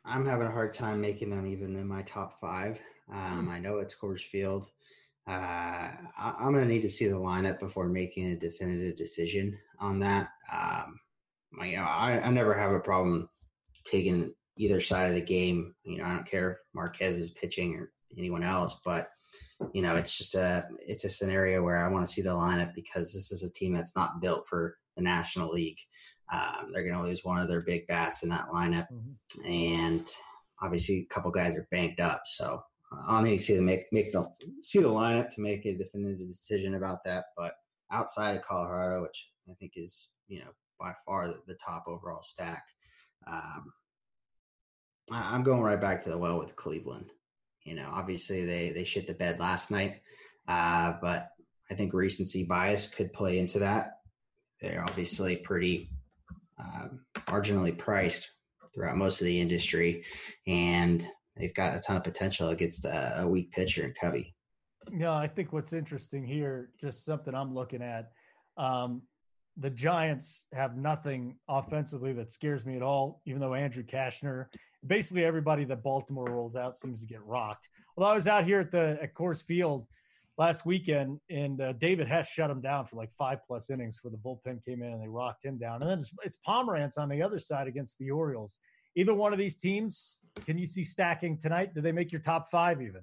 I'm 0.04 0.26
having 0.26 0.46
a 0.46 0.52
hard 0.52 0.72
time 0.72 1.00
making 1.00 1.30
them 1.30 1.46
even 1.46 1.76
in 1.76 1.86
my 1.86 2.02
top 2.02 2.40
five. 2.40 2.80
Um, 3.12 3.44
hmm. 3.44 3.50
I 3.50 3.58
know 3.58 3.78
it's 3.78 3.94
Coors 3.94 4.22
Field. 4.22 4.68
Uh, 5.28 5.30
I, 6.18 6.34
am 6.40 6.52
going 6.52 6.64
to 6.66 6.72
need 6.72 6.82
to 6.82 6.90
see 6.90 7.06
the 7.06 7.14
lineup 7.14 7.60
before 7.60 7.88
making 7.88 8.32
a 8.32 8.36
definitive 8.36 8.96
decision 8.96 9.56
on 9.78 10.00
that. 10.00 10.30
Um, 10.52 10.98
you 11.62 11.76
know, 11.76 11.84
I, 11.84 12.20
I 12.20 12.30
never 12.30 12.58
have 12.58 12.72
a 12.72 12.80
problem 12.80 13.28
taking 13.84 14.34
either 14.56 14.80
side 14.80 15.08
of 15.08 15.14
the 15.14 15.20
game. 15.20 15.74
You 15.84 15.98
know, 15.98 16.04
I 16.04 16.14
don't 16.14 16.26
care 16.26 16.52
if 16.52 16.58
Marquez 16.74 17.18
is 17.18 17.30
pitching 17.30 17.76
or 17.76 17.92
anyone 18.18 18.42
else, 18.42 18.76
but 18.84 19.10
you 19.72 19.82
know, 19.82 19.94
it's 19.94 20.18
just 20.18 20.34
a 20.34 20.64
it's 20.86 21.04
a 21.04 21.10
scenario 21.10 21.62
where 21.62 21.76
I 21.76 21.88
want 21.88 22.04
to 22.04 22.12
see 22.12 22.22
the 22.22 22.30
lineup 22.30 22.74
because 22.74 23.12
this 23.12 23.30
is 23.30 23.44
a 23.44 23.52
team 23.52 23.72
that's 23.72 23.94
not 23.94 24.20
built 24.20 24.48
for 24.48 24.76
the 24.96 25.02
National 25.02 25.50
League. 25.50 25.78
Um, 26.32 26.72
they're 26.72 26.84
going 26.84 26.96
to 26.96 27.02
lose 27.02 27.24
one 27.24 27.40
of 27.40 27.48
their 27.48 27.60
big 27.60 27.86
bats 27.86 28.22
in 28.22 28.30
that 28.30 28.48
lineup, 28.48 28.88
mm-hmm. 28.90 29.46
and 29.46 30.06
obviously 30.62 31.06
a 31.10 31.14
couple 31.14 31.30
guys 31.30 31.56
are 31.56 31.68
banked 31.70 32.00
up. 32.00 32.22
So 32.24 32.62
uh, 32.90 33.02
I'll 33.06 33.22
need 33.22 33.38
to 33.38 33.44
see 33.44 33.54
the 33.54 33.62
make 33.62 33.84
make 33.92 34.12
the 34.12 34.26
see 34.62 34.80
the 34.80 34.88
lineup 34.88 35.28
to 35.34 35.42
make 35.42 35.66
a 35.66 35.76
definitive 35.76 36.26
decision 36.28 36.74
about 36.74 37.04
that. 37.04 37.26
But 37.36 37.52
outside 37.90 38.36
of 38.36 38.42
Colorado, 38.42 39.02
which 39.02 39.28
I 39.50 39.54
think 39.54 39.72
is 39.76 40.08
you 40.26 40.40
know 40.40 40.50
by 40.80 40.94
far 41.04 41.34
the 41.46 41.54
top 41.54 41.84
overall 41.86 42.22
stack. 42.22 42.64
Um, 43.26 43.72
I, 45.12 45.34
am 45.34 45.42
going 45.42 45.60
right 45.60 45.80
back 45.80 46.02
to 46.02 46.10
the 46.10 46.18
well 46.18 46.38
with 46.38 46.56
Cleveland. 46.56 47.10
You 47.64 47.74
know, 47.74 47.88
obviously 47.92 48.44
they 48.46 48.70
they 48.70 48.84
shit 48.84 49.06
the 49.06 49.12
bed 49.12 49.38
last 49.38 49.70
night, 49.70 50.00
uh, 50.48 50.94
but 51.00 51.28
I 51.70 51.74
think 51.74 51.92
recency 51.92 52.44
bias 52.44 52.88
could 52.88 53.12
play 53.12 53.38
into 53.38 53.58
that. 53.60 53.98
They're 54.60 54.82
obviously 54.82 55.36
pretty 55.36 55.90
uh, 56.58 56.88
marginally 57.26 57.76
priced 57.76 58.30
throughout 58.74 58.96
most 58.96 59.20
of 59.20 59.26
the 59.26 59.40
industry, 59.40 60.04
and 60.46 61.06
they've 61.36 61.54
got 61.54 61.76
a 61.76 61.80
ton 61.80 61.96
of 61.96 62.04
potential 62.04 62.48
against 62.50 62.84
a, 62.84 63.20
a 63.22 63.28
weak 63.28 63.50
pitcher 63.52 63.84
in 63.84 63.94
Covey. 64.00 64.34
Yeah, 64.92 65.14
I 65.14 65.28
think 65.28 65.52
what's 65.52 65.72
interesting 65.72 66.24
here, 66.24 66.70
just 66.80 67.04
something 67.04 67.34
I'm 67.34 67.54
looking 67.54 67.82
at. 67.82 68.10
Um, 68.56 69.02
the 69.58 69.70
Giants 69.70 70.44
have 70.52 70.76
nothing 70.76 71.36
offensively 71.48 72.12
that 72.14 72.30
scares 72.30 72.64
me 72.64 72.76
at 72.76 72.82
all, 72.82 73.20
even 73.26 73.40
though 73.40 73.54
Andrew 73.54 73.82
Cashner, 73.82 74.46
basically 74.86 75.24
everybody 75.24 75.64
that 75.64 75.82
Baltimore 75.82 76.26
rolls 76.30 76.56
out 76.56 76.74
seems 76.74 77.00
to 77.00 77.06
get 77.06 77.22
rocked. 77.24 77.68
Although 77.96 78.10
I 78.10 78.14
was 78.14 78.26
out 78.26 78.44
here 78.44 78.60
at 78.60 78.70
the 78.70 78.98
at 79.02 79.14
Coors 79.14 79.42
Field 79.42 79.86
last 80.42 80.66
weekend, 80.66 81.20
and 81.30 81.60
uh, 81.60 81.72
David 81.74 82.08
Hess 82.08 82.28
shut 82.28 82.50
him 82.50 82.60
down 82.60 82.84
for 82.84 82.96
like 82.96 83.12
five 83.16 83.38
plus 83.46 83.70
innings 83.70 84.00
where 84.02 84.10
the 84.10 84.16
bullpen 84.16 84.64
came 84.64 84.82
in 84.82 84.92
and 84.92 85.00
they 85.00 85.06
rocked 85.06 85.44
him 85.44 85.56
down. 85.56 85.80
And 85.80 85.88
then 85.88 85.98
it's, 86.00 86.10
it's 86.24 86.38
Pomeranz 86.46 86.98
on 86.98 87.08
the 87.08 87.22
other 87.22 87.38
side 87.38 87.68
against 87.68 87.96
the 87.98 88.10
Orioles. 88.10 88.58
Either 88.96 89.14
one 89.14 89.32
of 89.32 89.38
these 89.38 89.56
teams, 89.56 90.18
can 90.44 90.58
you 90.58 90.66
see 90.66 90.82
stacking 90.82 91.38
tonight? 91.38 91.74
Do 91.74 91.80
they 91.80 91.92
make 91.92 92.10
your 92.10 92.20
top 92.20 92.50
five 92.50 92.82
even? 92.82 93.02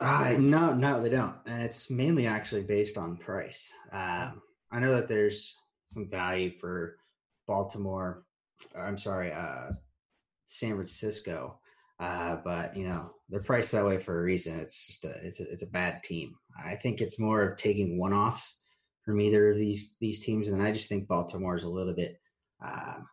Uh, 0.00 0.36
no, 0.38 0.72
no, 0.72 1.02
they 1.02 1.10
don't. 1.10 1.36
And 1.44 1.62
it's 1.62 1.90
mainly 1.90 2.26
actually 2.26 2.62
based 2.62 2.96
on 2.96 3.18
price. 3.18 3.70
Um, 3.92 4.40
I 4.72 4.80
know 4.80 4.92
that 4.96 5.06
there's 5.06 5.54
some 5.84 6.08
value 6.08 6.52
for 6.58 6.96
Baltimore. 7.46 8.24
I'm 8.74 8.96
sorry, 8.96 9.32
uh, 9.32 9.72
San 10.46 10.76
Francisco. 10.76 11.59
Uh, 12.00 12.36
but 12.42 12.74
you 12.76 12.88
know 12.88 13.10
they're 13.28 13.40
priced 13.40 13.72
that 13.72 13.84
way 13.84 13.98
for 13.98 14.18
a 14.18 14.22
reason. 14.22 14.58
It's 14.58 14.86
just 14.86 15.04
a 15.04 15.10
it's 15.22 15.40
a, 15.40 15.50
it's 15.50 15.62
a 15.62 15.70
bad 15.70 16.02
team. 16.02 16.34
I 16.64 16.74
think 16.76 17.00
it's 17.00 17.20
more 17.20 17.42
of 17.42 17.56
taking 17.56 17.98
one 17.98 18.14
offs 18.14 18.58
from 19.04 19.20
either 19.20 19.50
of 19.50 19.58
these 19.58 19.96
these 20.00 20.24
teams, 20.24 20.48
and 20.48 20.62
I 20.62 20.72
just 20.72 20.88
think 20.88 21.08
Baltimore 21.08 21.56
is 21.56 21.64
a 21.64 21.68
little 21.68 21.94
bit 21.94 22.18
um, 22.64 23.06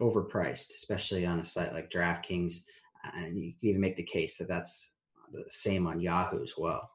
overpriced, 0.00 0.74
especially 0.74 1.24
on 1.24 1.38
a 1.38 1.44
site 1.44 1.72
like 1.72 1.90
DraftKings. 1.90 2.54
And 3.14 3.34
you 3.36 3.52
can 3.58 3.70
even 3.70 3.80
make 3.80 3.96
the 3.96 4.02
case 4.02 4.36
that 4.38 4.48
that's 4.48 4.92
the 5.32 5.44
same 5.50 5.86
on 5.86 6.00
Yahoo 6.00 6.42
as 6.42 6.54
well. 6.58 6.90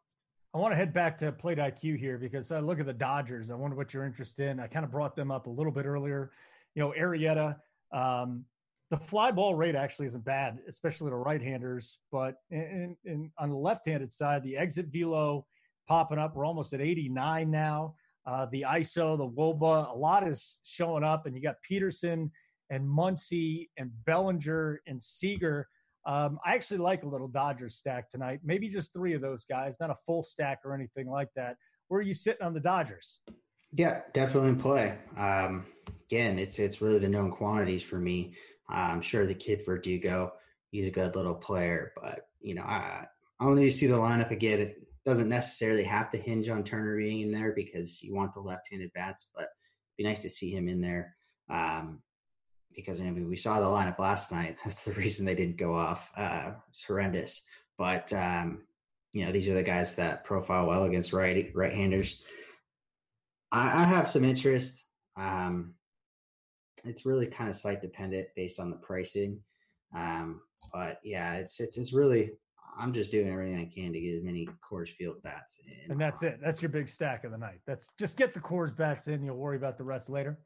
I 0.54 0.58
want 0.58 0.72
to 0.72 0.78
head 0.78 0.94
back 0.94 1.18
to 1.18 1.32
Plate 1.32 1.58
IQ 1.58 2.00
here 2.00 2.18
because 2.18 2.52
I 2.52 2.60
look 2.60 2.80
at 2.80 2.86
the 2.86 2.94
Dodgers. 2.94 3.52
I 3.52 3.56
wonder 3.56 3.76
what 3.76 3.94
you're 3.94 4.06
interested 4.06 4.50
in. 4.50 4.60
I 4.60 4.68
kind 4.68 4.86
of 4.86 4.92
brought 4.92 5.16
them 5.16 5.32
up 5.32 5.48
a 5.48 5.50
little 5.50 5.72
bit 5.72 5.86
earlier. 5.86 6.32
You 6.76 6.82
know, 6.82 6.94
Arrieta, 6.98 7.58
um, 7.92 8.46
the 8.92 8.98
fly 8.98 9.32
ball 9.32 9.56
rate 9.56 9.76
actually 9.76 10.08
isn't 10.08 10.24
bad, 10.24 10.60
especially 10.68 11.10
to 11.10 11.16
right-handers. 11.16 12.00
But 12.12 12.36
in, 12.52 12.96
in, 13.06 13.32
on 13.38 13.50
the 13.50 13.56
left-handed 13.56 14.12
side, 14.12 14.44
the 14.44 14.58
exit 14.58 14.88
velo 14.92 15.46
popping 15.88 16.18
up. 16.18 16.36
We're 16.36 16.46
almost 16.46 16.74
at 16.74 16.82
89 16.82 17.50
now. 17.50 17.96
Uh, 18.26 18.48
the 18.48 18.66
ISO, 18.68 19.18
the 19.18 19.28
WOBA, 19.28 19.94
a 19.94 19.98
lot 19.98 20.28
is 20.28 20.58
showing 20.64 21.04
up, 21.04 21.26
and 21.26 21.36
you 21.36 21.42
got 21.42 21.56
Pederson 21.70 22.32
and 22.72 22.84
Muncy 22.88 23.70
and 23.78 23.92
Bellinger 24.06 24.82
and 24.88 25.02
Seager 25.02 25.68
um, 26.06 26.40
I 26.46 26.54
actually 26.54 26.78
like 26.78 27.04
a 27.04 27.08
little 27.08 27.28
Dodgers 27.28 27.76
stack 27.76 28.10
tonight. 28.10 28.40
Maybe 28.44 28.70
just 28.70 28.94
three 28.94 29.14
of 29.14 29.22
those 29.22 29.46
guys, 29.46 29.78
not 29.80 29.90
a 29.90 29.98
full 30.06 30.24
stack 30.24 30.60
or 30.64 30.74
anything 30.74 31.10
like 31.10 31.30
that. 31.36 31.58
Where 31.88 32.00
are 32.00 32.04
you 32.04 32.14
sitting 32.14 32.46
on 32.46 32.54
the 32.54 32.60
Dodgers? 32.60 33.22
Yeah, 33.74 34.02
definitely 34.14 34.50
in 34.50 34.60
play. 34.60 34.98
Um, 35.18 35.66
again, 36.08 36.40
it's 36.40 36.60
it's 36.60 36.82
really 36.82 37.00
the 37.00 37.10
known 37.10 37.32
quantities 37.32 37.84
for 37.84 37.98
me. 37.98 38.36
I'm 38.68 39.02
sure 39.02 39.26
the 39.26 39.36
kid 39.36 39.64
Verdugo, 39.66 40.34
he's 40.72 40.88
a 40.88 40.92
good 40.92 41.16
little 41.16 41.36
player, 41.36 41.94
but 42.02 42.28
you 42.40 42.56
know, 42.56 42.64
I 42.64 43.06
I 43.40 43.54
to 43.54 43.72
see 43.72 43.88
the 43.88 43.98
lineup 43.98 44.32
again. 44.32 44.60
It 44.60 44.88
doesn't 45.06 45.30
necessarily 45.30 45.84
have 45.84 46.10
to 46.12 46.18
hinge 46.18 46.50
on 46.50 46.64
Turner 46.64 46.98
being 46.98 47.22
in 47.22 47.32
there 47.32 47.54
because 47.54 48.02
you 48.02 48.16
want 48.16 48.34
the 48.34 48.40
left-handed 48.40 48.92
bats, 48.94 49.28
but 49.36 49.44
it'd 49.44 49.98
be 49.98 50.04
nice 50.04 50.22
to 50.22 50.30
see 50.30 50.52
him 50.52 50.68
in 50.68 50.82
there. 50.82 51.16
Um, 51.50 52.02
because 52.76 53.00
I 53.00 53.04
mean, 53.04 53.30
we 53.30 53.36
saw 53.36 53.60
the 53.60 53.68
lineup 53.68 54.00
last 54.00 54.32
night. 54.32 54.58
That's 54.64 54.86
the 54.86 54.94
reason 54.94 55.26
they 55.26 55.36
didn't 55.36 55.58
go 55.58 55.76
off. 55.76 56.12
Uh, 56.16 56.52
it's 56.70 56.84
horrendous. 56.84 57.46
But 57.78 58.12
um, 58.14 58.64
you 59.14 59.26
know, 59.26 59.32
these 59.32 59.48
are 59.48 59.54
the 59.54 59.64
guys 59.64 59.96
that 59.96 60.24
profile 60.24 60.66
well 60.66 60.84
against 60.84 61.14
right 61.14 61.52
right-handers. 61.54 62.22
I, 63.52 63.82
I 63.82 63.84
have 63.86 64.10
some 64.10 64.26
interest. 64.26 64.84
Um, 65.18 65.76
it's 66.86 67.06
really 67.06 67.28
kind 67.28 67.50
of 67.50 67.56
site 67.56 67.82
dependent 67.82 68.28
based 68.36 68.60
on 68.60 68.70
the 68.70 68.78
pricing. 68.78 69.40
Um, 69.94 70.42
but 70.74 71.00
yeah, 71.04 71.34
it's 71.36 71.60
it's 71.60 71.78
it's 71.78 71.94
really 71.94 72.32
I'm 72.78 72.94
just 72.94 73.12
doing 73.12 73.30
everything 73.30 73.58
I 73.58 73.66
can 73.74 73.94
to 73.94 74.00
get 74.00 74.16
as 74.16 74.24
many 74.24 74.48
Coors 74.70 74.90
Field 74.90 75.22
bats 75.24 75.60
in. 75.66 75.92
And 75.92 76.00
that's 76.00 76.24
it. 76.24 76.40
That's 76.44 76.62
your 76.62 76.70
big 76.70 76.90
stack 76.90 77.24
of 77.24 77.32
the 77.32 77.38
night. 77.38 77.62
That's 77.66 77.88
just 77.98 78.18
get 78.18 78.34
the 78.34 78.40
Coors 78.40 78.76
bats 78.76 79.08
in. 79.08 79.24
You'll 79.24 79.38
worry 79.38 79.58
about 79.58 79.78
the 79.78 79.84
rest 79.84 80.10
later. 80.10 80.40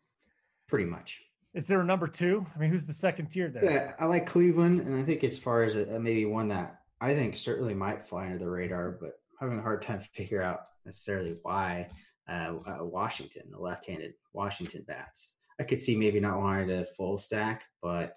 Pretty 0.68 0.86
much. 0.86 1.22
Is 1.56 1.66
there 1.66 1.82
a 1.82 1.86
number 1.86 2.08
two? 2.08 2.46
I 2.56 2.60
mean, 2.60 2.70
who's 2.70 2.86
the 2.86 2.94
second 2.94 3.28
tier 3.30 3.50
there? 3.50 3.66
Yeah, 3.66 3.94
I 4.00 4.06
like 4.06 4.28
Cleveland, 4.28 4.82
and 4.82 4.96
I 4.96 5.04
think 5.04 5.24
as 5.24 5.38
far 5.38 5.64
as 5.64 5.76
a, 5.76 6.00
maybe 6.00 6.26
one 6.26 6.48
that 6.50 6.82
I 7.02 7.16
think 7.16 7.36
certainly 7.36 7.74
might 7.74 8.06
fly 8.06 8.26
under 8.26 8.38
the 8.38 8.50
radar, 8.50 8.98
but 9.02 9.14
having 9.40 9.58
a 9.58 9.62
hard 9.62 9.82
time 9.82 10.00
to 10.00 10.06
figure 10.14 10.44
out 10.44 10.62
necessarily 10.86 11.38
why. 11.42 11.90
Uh, 12.28 12.54
uh, 12.68 12.86
Washington, 12.86 13.42
the 13.50 13.58
left-handed 13.58 14.14
Washington 14.34 14.86
bats. 14.88 15.34
I 15.60 15.64
could 15.64 15.82
see 15.82 15.98
maybe 15.98 16.20
not 16.20 16.40
wanting 16.40 16.70
to 16.70 16.86
full 16.86 17.18
stack, 17.18 17.66
but 17.82 18.16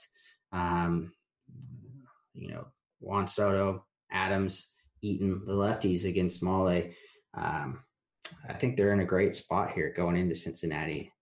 um, 0.52 1.12
you 2.34 2.48
know, 2.48 2.66
Juan 3.00 3.26
Soto, 3.26 3.84
Adams, 4.10 4.72
Eaton, 5.02 5.42
the 5.46 5.52
lefties 5.52 6.06
against 6.06 6.42
Mahle. 6.42 6.94
Um, 7.34 7.82
I 8.48 8.52
think 8.52 8.76
they're 8.76 8.92
in 8.92 9.00
a 9.00 9.04
great 9.04 9.34
spot 9.34 9.72
here 9.72 9.92
going 9.94 10.16
into 10.16 10.34
Cincinnati. 10.34 11.12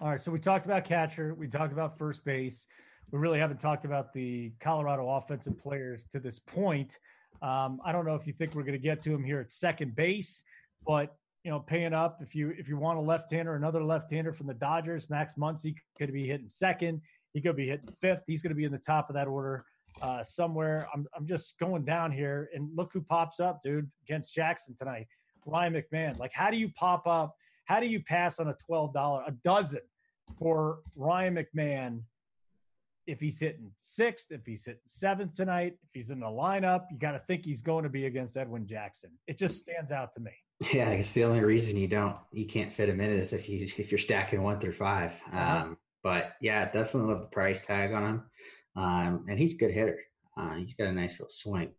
All 0.00 0.10
right, 0.10 0.20
so 0.20 0.30
we 0.30 0.38
talked 0.38 0.66
about 0.66 0.84
catcher, 0.84 1.34
we 1.34 1.48
talked 1.48 1.72
about 1.72 1.96
first 1.96 2.24
base. 2.24 2.66
We 3.12 3.18
really 3.18 3.38
haven't 3.38 3.60
talked 3.60 3.84
about 3.84 4.12
the 4.12 4.52
Colorado 4.60 5.08
offensive 5.08 5.58
players 5.58 6.04
to 6.10 6.18
this 6.18 6.40
point. 6.40 6.98
Um, 7.40 7.80
I 7.84 7.92
don't 7.92 8.04
know 8.04 8.16
if 8.16 8.26
you 8.26 8.32
think 8.32 8.54
we're 8.54 8.64
going 8.64 8.72
to 8.72 8.78
get 8.78 9.00
to 9.02 9.14
him 9.14 9.22
here 9.22 9.40
at 9.40 9.50
second 9.50 9.94
base, 9.94 10.42
but 10.84 11.14
you 11.46 11.52
know, 11.52 11.60
paying 11.60 11.94
up 11.94 12.18
if 12.20 12.34
you 12.34 12.52
if 12.58 12.68
you 12.68 12.76
want 12.76 12.98
a 12.98 13.00
left-hander, 13.00 13.54
another 13.54 13.80
left-hander 13.84 14.32
from 14.32 14.48
the 14.48 14.54
Dodgers, 14.54 15.08
Max 15.08 15.34
Muncy 15.34 15.76
could 15.96 16.12
be 16.12 16.26
hitting 16.26 16.48
second. 16.48 17.00
He 17.34 17.40
could 17.40 17.54
be 17.54 17.68
hitting 17.68 17.94
fifth. 18.00 18.24
He's 18.26 18.42
going 18.42 18.50
to 18.50 18.56
be 18.56 18.64
in 18.64 18.72
the 18.72 18.78
top 18.78 19.08
of 19.08 19.14
that 19.14 19.28
order 19.28 19.64
uh, 20.02 20.24
somewhere. 20.24 20.88
I'm 20.92 21.06
I'm 21.16 21.24
just 21.24 21.56
going 21.60 21.84
down 21.84 22.10
here, 22.10 22.50
and 22.52 22.68
look 22.74 22.90
who 22.92 23.00
pops 23.00 23.38
up, 23.38 23.62
dude, 23.62 23.88
against 24.02 24.34
Jackson 24.34 24.74
tonight. 24.76 25.06
Ryan 25.46 25.74
McMahon. 25.74 26.18
Like, 26.18 26.32
how 26.32 26.50
do 26.50 26.56
you 26.56 26.68
pop 26.70 27.06
up? 27.06 27.36
How 27.66 27.78
do 27.78 27.86
you 27.86 28.02
pass 28.02 28.40
on 28.40 28.48
a 28.48 28.54
twelve 28.54 28.92
dollar, 28.92 29.22
a 29.24 29.30
dozen 29.30 29.82
for 30.40 30.80
Ryan 30.96 31.36
McMahon? 31.36 32.00
If 33.06 33.20
he's 33.20 33.38
hitting 33.38 33.70
sixth, 33.76 34.32
if 34.32 34.44
he's 34.44 34.64
hitting 34.64 34.80
seventh 34.84 35.36
tonight, 35.36 35.74
if 35.84 35.90
he's 35.94 36.10
in 36.10 36.18
the 36.18 36.26
lineup, 36.26 36.86
you 36.90 36.98
got 36.98 37.12
to 37.12 37.20
think 37.20 37.44
he's 37.44 37.62
going 37.62 37.84
to 37.84 37.88
be 37.88 38.06
against 38.06 38.36
Edwin 38.36 38.66
Jackson. 38.66 39.10
It 39.28 39.38
just 39.38 39.60
stands 39.60 39.92
out 39.92 40.12
to 40.14 40.20
me. 40.20 40.32
Yeah, 40.72 40.88
I 40.88 40.96
guess 40.96 41.12
the 41.12 41.24
only 41.24 41.44
reason 41.44 41.76
you 41.76 41.88
don't 41.88 42.16
you 42.32 42.46
can't 42.46 42.72
fit 42.72 42.88
him 42.88 43.00
in 43.00 43.10
is 43.10 43.32
if 43.32 43.48
you 43.48 43.64
if 43.76 43.90
you're 43.90 43.98
stacking 43.98 44.42
one 44.42 44.58
through 44.58 44.72
5 44.72 45.10
uh-huh. 45.10 45.38
Um, 45.38 45.76
but 46.02 46.36
yeah, 46.40 46.64
definitely 46.64 47.12
love 47.12 47.22
the 47.22 47.28
price 47.28 47.66
tag 47.66 47.92
on 47.92 48.02
him, 48.04 48.22
um, 48.76 49.24
and 49.28 49.38
he's 49.38 49.54
a 49.54 49.58
good 49.58 49.72
hitter. 49.72 49.98
Uh, 50.36 50.54
he's 50.54 50.74
got 50.74 50.86
a 50.86 50.92
nice 50.92 51.18
little 51.18 51.30
swing. 51.30 51.72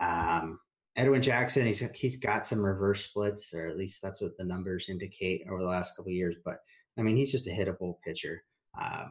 Um, 0.00 0.58
Edwin 0.96 1.20
Jackson, 1.20 1.66
he's 1.66 1.80
he's 1.94 2.16
got 2.16 2.46
some 2.46 2.64
reverse 2.64 3.04
splits, 3.04 3.52
or 3.52 3.66
at 3.66 3.76
least 3.76 4.00
that's 4.00 4.22
what 4.22 4.36
the 4.38 4.44
numbers 4.44 4.88
indicate 4.88 5.42
over 5.50 5.62
the 5.62 5.68
last 5.68 5.94
couple 5.94 6.10
years. 6.10 6.36
But 6.42 6.60
I 6.98 7.02
mean, 7.02 7.16
he's 7.16 7.32
just 7.32 7.48
a 7.48 7.50
hittable 7.50 7.96
pitcher. 8.02 8.42
Uh, 8.80 9.08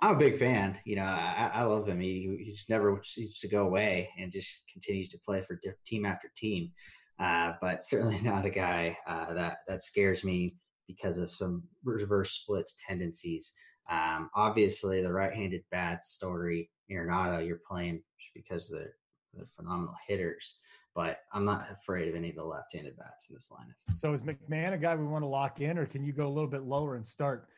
I'm 0.00 0.14
a 0.14 0.18
big 0.18 0.38
fan. 0.38 0.78
You 0.84 0.96
know, 0.96 1.04
I, 1.04 1.50
I 1.54 1.62
love 1.64 1.88
him. 1.88 2.00
He, 2.00 2.36
he 2.44 2.52
just 2.52 2.70
never 2.70 3.00
seems 3.02 3.40
to 3.40 3.48
go 3.48 3.66
away 3.66 4.10
and 4.16 4.30
just 4.30 4.62
continues 4.72 5.08
to 5.08 5.18
play 5.18 5.42
for 5.42 5.58
team 5.84 6.06
after 6.06 6.30
team. 6.36 6.70
Uh, 7.18 7.52
but 7.60 7.82
certainly 7.82 8.20
not 8.22 8.44
a 8.44 8.50
guy 8.50 8.96
uh, 9.06 9.32
that 9.34 9.58
that 9.66 9.82
scares 9.82 10.24
me 10.24 10.50
because 10.86 11.18
of 11.18 11.30
some 11.30 11.62
reverse 11.84 12.32
splits 12.32 12.76
tendencies. 12.86 13.52
Um, 13.90 14.30
obviously, 14.34 15.02
the 15.02 15.12
right-handed 15.12 15.62
bats 15.70 16.08
Story, 16.08 16.70
Arenado, 16.90 17.46
you're 17.46 17.60
playing 17.68 18.02
because 18.34 18.68
they're, 18.68 18.94
they're 19.34 19.48
phenomenal 19.56 19.94
hitters. 20.06 20.60
But 20.94 21.20
I'm 21.32 21.44
not 21.44 21.68
afraid 21.70 22.08
of 22.08 22.16
any 22.16 22.30
of 22.30 22.36
the 22.36 22.44
left-handed 22.44 22.96
bats 22.96 23.28
in 23.30 23.36
this 23.36 23.52
lineup. 23.52 23.96
So 23.96 24.12
is 24.12 24.22
McMahon 24.22 24.72
a 24.72 24.78
guy 24.78 24.96
we 24.96 25.04
want 25.04 25.22
to 25.22 25.28
lock 25.28 25.60
in, 25.60 25.78
or 25.78 25.86
can 25.86 26.04
you 26.04 26.12
go 26.12 26.26
a 26.26 26.28
little 26.28 26.50
bit 26.50 26.62
lower 26.62 26.96
and 26.96 27.06
start? 27.06 27.48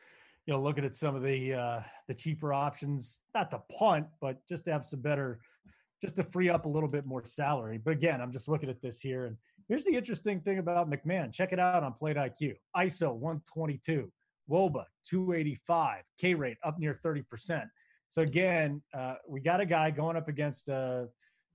You 0.45 0.53
know, 0.53 0.61
looking 0.61 0.85
at 0.85 0.95
some 0.95 1.15
of 1.15 1.23
the 1.23 1.53
uh, 1.53 1.79
the 2.07 2.13
cheaper 2.13 2.53
options, 2.53 3.19
not 3.33 3.49
to 3.51 3.61
punt, 3.77 4.07
but 4.19 4.45
just 4.47 4.65
to 4.65 4.71
have 4.71 4.85
some 4.85 5.01
better, 5.01 5.39
just 6.01 6.15
to 6.17 6.23
free 6.23 6.49
up 6.49 6.65
a 6.65 6.69
little 6.69 6.89
bit 6.89 7.05
more 7.05 7.23
salary. 7.23 7.79
But 7.83 7.91
again, 7.91 8.21
I'm 8.21 8.31
just 8.31 8.47
looking 8.47 8.69
at 8.69 8.81
this 8.81 8.99
here, 8.99 9.25
and 9.25 9.37
Here's 9.71 9.85
the 9.85 9.95
interesting 9.95 10.41
thing 10.41 10.57
about 10.57 10.91
McMahon. 10.91 11.31
Check 11.31 11.53
it 11.53 11.59
out 11.59 11.81
on 11.81 11.93
Plate 11.93 12.17
IQ. 12.17 12.57
ISO 12.75 13.13
122, 13.15 14.11
WOBA 14.49 14.83
285, 15.07 16.03
K 16.19 16.33
rate 16.33 16.57
up 16.61 16.77
near 16.77 16.93
30%. 16.93 17.69
So 18.09 18.21
again, 18.21 18.81
uh, 18.93 19.13
we 19.29 19.39
got 19.39 19.61
a 19.61 19.65
guy 19.65 19.89
going 19.89 20.17
up 20.17 20.27
against 20.27 20.67
a 20.67 21.07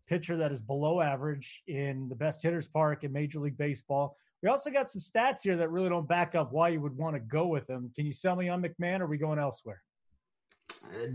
pitcher 0.08 0.34
that 0.38 0.50
is 0.50 0.62
below 0.62 1.02
average 1.02 1.62
in 1.66 2.08
the 2.08 2.14
best 2.14 2.42
hitters 2.42 2.66
park 2.66 3.04
in 3.04 3.12
Major 3.12 3.38
League 3.38 3.58
Baseball. 3.58 4.16
We 4.42 4.48
also 4.48 4.70
got 4.70 4.90
some 4.90 5.02
stats 5.02 5.42
here 5.42 5.58
that 5.58 5.70
really 5.70 5.90
don't 5.90 6.08
back 6.08 6.34
up 6.34 6.52
why 6.52 6.70
you 6.70 6.80
would 6.80 6.96
want 6.96 7.16
to 7.16 7.20
go 7.20 7.46
with 7.46 7.68
him. 7.68 7.92
Can 7.94 8.06
you 8.06 8.12
sell 8.12 8.34
me 8.34 8.48
on 8.48 8.62
McMahon 8.62 9.00
or 9.00 9.04
are 9.04 9.08
we 9.08 9.18
going 9.18 9.38
elsewhere? 9.38 9.82
Uh, 10.86 11.08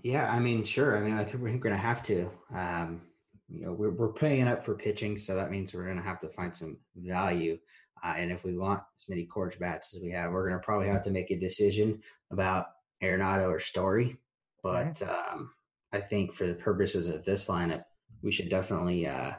yeah, 0.00 0.30
I 0.30 0.38
mean, 0.38 0.62
sure. 0.62 0.96
I 0.96 1.00
mean, 1.00 1.18
I 1.18 1.24
think 1.24 1.42
we're 1.42 1.58
going 1.58 1.74
to 1.74 1.76
have 1.76 2.04
to. 2.04 2.30
Um, 2.54 3.00
you 3.48 3.64
know 3.64 3.72
we're, 3.72 3.90
we're 3.90 4.12
paying 4.12 4.48
up 4.48 4.64
for 4.64 4.74
pitching 4.74 5.16
so 5.18 5.34
that 5.34 5.50
means 5.50 5.72
we're 5.72 5.84
going 5.84 5.96
to 5.96 6.02
have 6.02 6.20
to 6.20 6.28
find 6.28 6.54
some 6.54 6.76
value 6.96 7.58
uh, 8.04 8.14
and 8.16 8.30
if 8.30 8.44
we 8.44 8.56
want 8.56 8.80
as 8.98 9.08
many 9.08 9.26
Coors 9.26 9.58
bats 9.58 9.94
as 9.94 10.02
we 10.02 10.10
have 10.10 10.32
we're 10.32 10.48
going 10.48 10.60
to 10.60 10.64
probably 10.64 10.88
have 10.88 11.04
to 11.04 11.10
make 11.10 11.30
a 11.30 11.38
decision 11.38 12.00
about 12.30 12.66
Arenado 13.02 13.48
or 13.48 13.60
Story 13.60 14.16
but 14.62 15.00
um, 15.02 15.50
I 15.92 16.00
think 16.00 16.32
for 16.32 16.46
the 16.46 16.54
purposes 16.54 17.08
of 17.08 17.24
this 17.24 17.46
lineup 17.46 17.84
we 18.22 18.32
should 18.32 18.48
definitely 18.48 19.06
uh, 19.06 19.32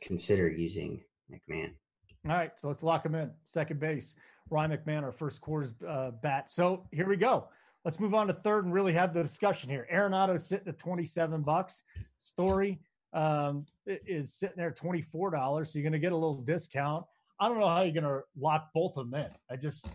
consider 0.00 0.48
using 0.50 1.02
McMahon. 1.30 1.72
All 2.28 2.36
right 2.36 2.52
so 2.56 2.68
let's 2.68 2.82
lock 2.82 3.04
him 3.04 3.14
in 3.14 3.30
second 3.44 3.78
base 3.78 4.14
Ryan 4.50 4.76
McMahon 4.76 5.02
our 5.02 5.12
first 5.12 5.40
Coors 5.40 5.72
uh, 5.86 6.10
bat. 6.10 6.50
So 6.50 6.86
here 6.92 7.08
we 7.08 7.16
go. 7.16 7.48
Let's 7.84 8.00
move 8.00 8.14
on 8.14 8.26
to 8.28 8.32
third 8.32 8.64
and 8.64 8.72
really 8.72 8.94
have 8.94 9.12
the 9.12 9.22
discussion 9.22 9.68
here. 9.68 9.86
Arenado 9.92 10.40
sitting 10.40 10.68
at 10.68 10.78
27 10.78 11.42
bucks. 11.42 11.82
Story 12.16 12.80
um, 13.14 13.64
is 13.86 14.34
sitting 14.34 14.56
there 14.56 14.70
twenty 14.70 15.00
four 15.00 15.30
dollars, 15.30 15.72
so 15.72 15.78
you're 15.78 15.84
going 15.88 15.92
to 15.92 16.04
get 16.04 16.12
a 16.12 16.16
little 16.16 16.40
discount. 16.40 17.04
I 17.40 17.48
don't 17.48 17.58
know 17.58 17.68
how 17.68 17.82
you're 17.82 17.92
going 17.92 18.04
to 18.04 18.20
lock 18.38 18.68
both 18.74 18.96
of 18.96 19.10
them 19.10 19.20
in. 19.20 19.30
I 19.50 19.56
just 19.56 19.86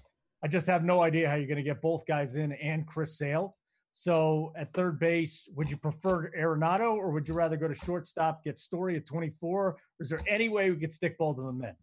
I 0.43 0.47
just 0.47 0.67
have 0.67 0.83
no 0.83 1.01
idea 1.01 1.29
how 1.29 1.35
you're 1.35 1.47
going 1.47 1.57
to 1.57 1.63
get 1.63 1.81
both 1.81 2.05
guys 2.05 2.35
in 2.35 2.53
and 2.53 2.87
Chris 2.87 3.17
Sale. 3.17 3.55
So 3.91 4.53
at 4.55 4.71
third 4.73 4.99
base, 4.99 5.49
would 5.55 5.69
you 5.69 5.75
prefer 5.75 6.31
Arenado 6.37 6.93
or 6.93 7.11
would 7.11 7.27
you 7.27 7.33
rather 7.33 7.57
go 7.57 7.67
to 7.67 7.75
shortstop, 7.75 8.43
get 8.43 8.59
Story 8.59 8.95
at 8.95 9.05
24? 9.05 9.77
Is 9.99 10.09
there 10.09 10.21
any 10.27 10.47
way 10.47 10.69
we 10.69 10.77
could 10.77 10.93
stick 10.93 11.17
both 11.17 11.37
of 11.37 11.45
them 11.45 11.63
in? 11.63 11.75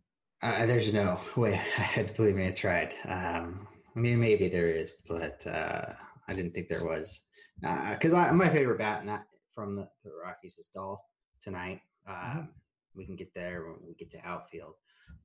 Uh, 0.43 0.67
there's 0.67 0.95
no 0.95 1.21
way. 1.37 1.61
Believe 2.17 2.37
me, 2.37 2.49
I 2.49 2.53
tried. 2.53 2.95
Um, 3.07 3.67
I 3.95 3.99
mean, 3.99 4.21
maybe 4.21 4.49
there 4.49 4.69
is, 4.69 4.93
but 5.09 5.47
uh, 5.47 5.93
I 6.29 6.35
didn't 6.35 6.53
think 6.53 6.69
there 6.69 6.85
was. 6.85 7.25
Because 7.61 8.15
uh, 8.15 8.33
my 8.33 8.49
favorite 8.49 8.79
bat 8.79 9.05
not 9.05 9.25
from 9.55 9.77
the, 9.77 9.89
the 10.05 10.11
Rockies 10.23 10.59
is 10.59 10.71
Dahl 10.75 11.03
tonight. 11.47 11.81
mm-hmm. 12.09 12.39
Um, 12.39 12.49
we 12.95 13.07
can 13.07 13.17
get 13.17 13.33
there 13.35 13.65
when 13.65 13.77
we 13.87 13.95
get 13.95 14.11
to 14.11 14.27
outfield. 14.27 14.75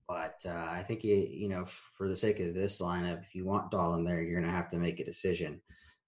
But 0.07 0.41
uh, 0.45 0.68
I 0.69 0.84
think 0.85 1.03
you 1.03 1.15
you 1.15 1.49
know 1.49 1.65
for 1.65 2.07
the 2.10 2.15
sake 2.15 2.39
of 2.39 2.53
this 2.53 2.81
lineup, 2.81 3.22
if 3.23 3.34
you 3.34 3.45
want 3.45 3.72
Dahl 3.72 3.95
in 3.95 4.03
there, 4.03 4.22
you're 4.22 4.39
going 4.39 4.52
to 4.52 4.57
have 4.57 4.69
to 4.69 4.77
make 4.77 4.99
a 4.99 5.06
decision 5.06 5.61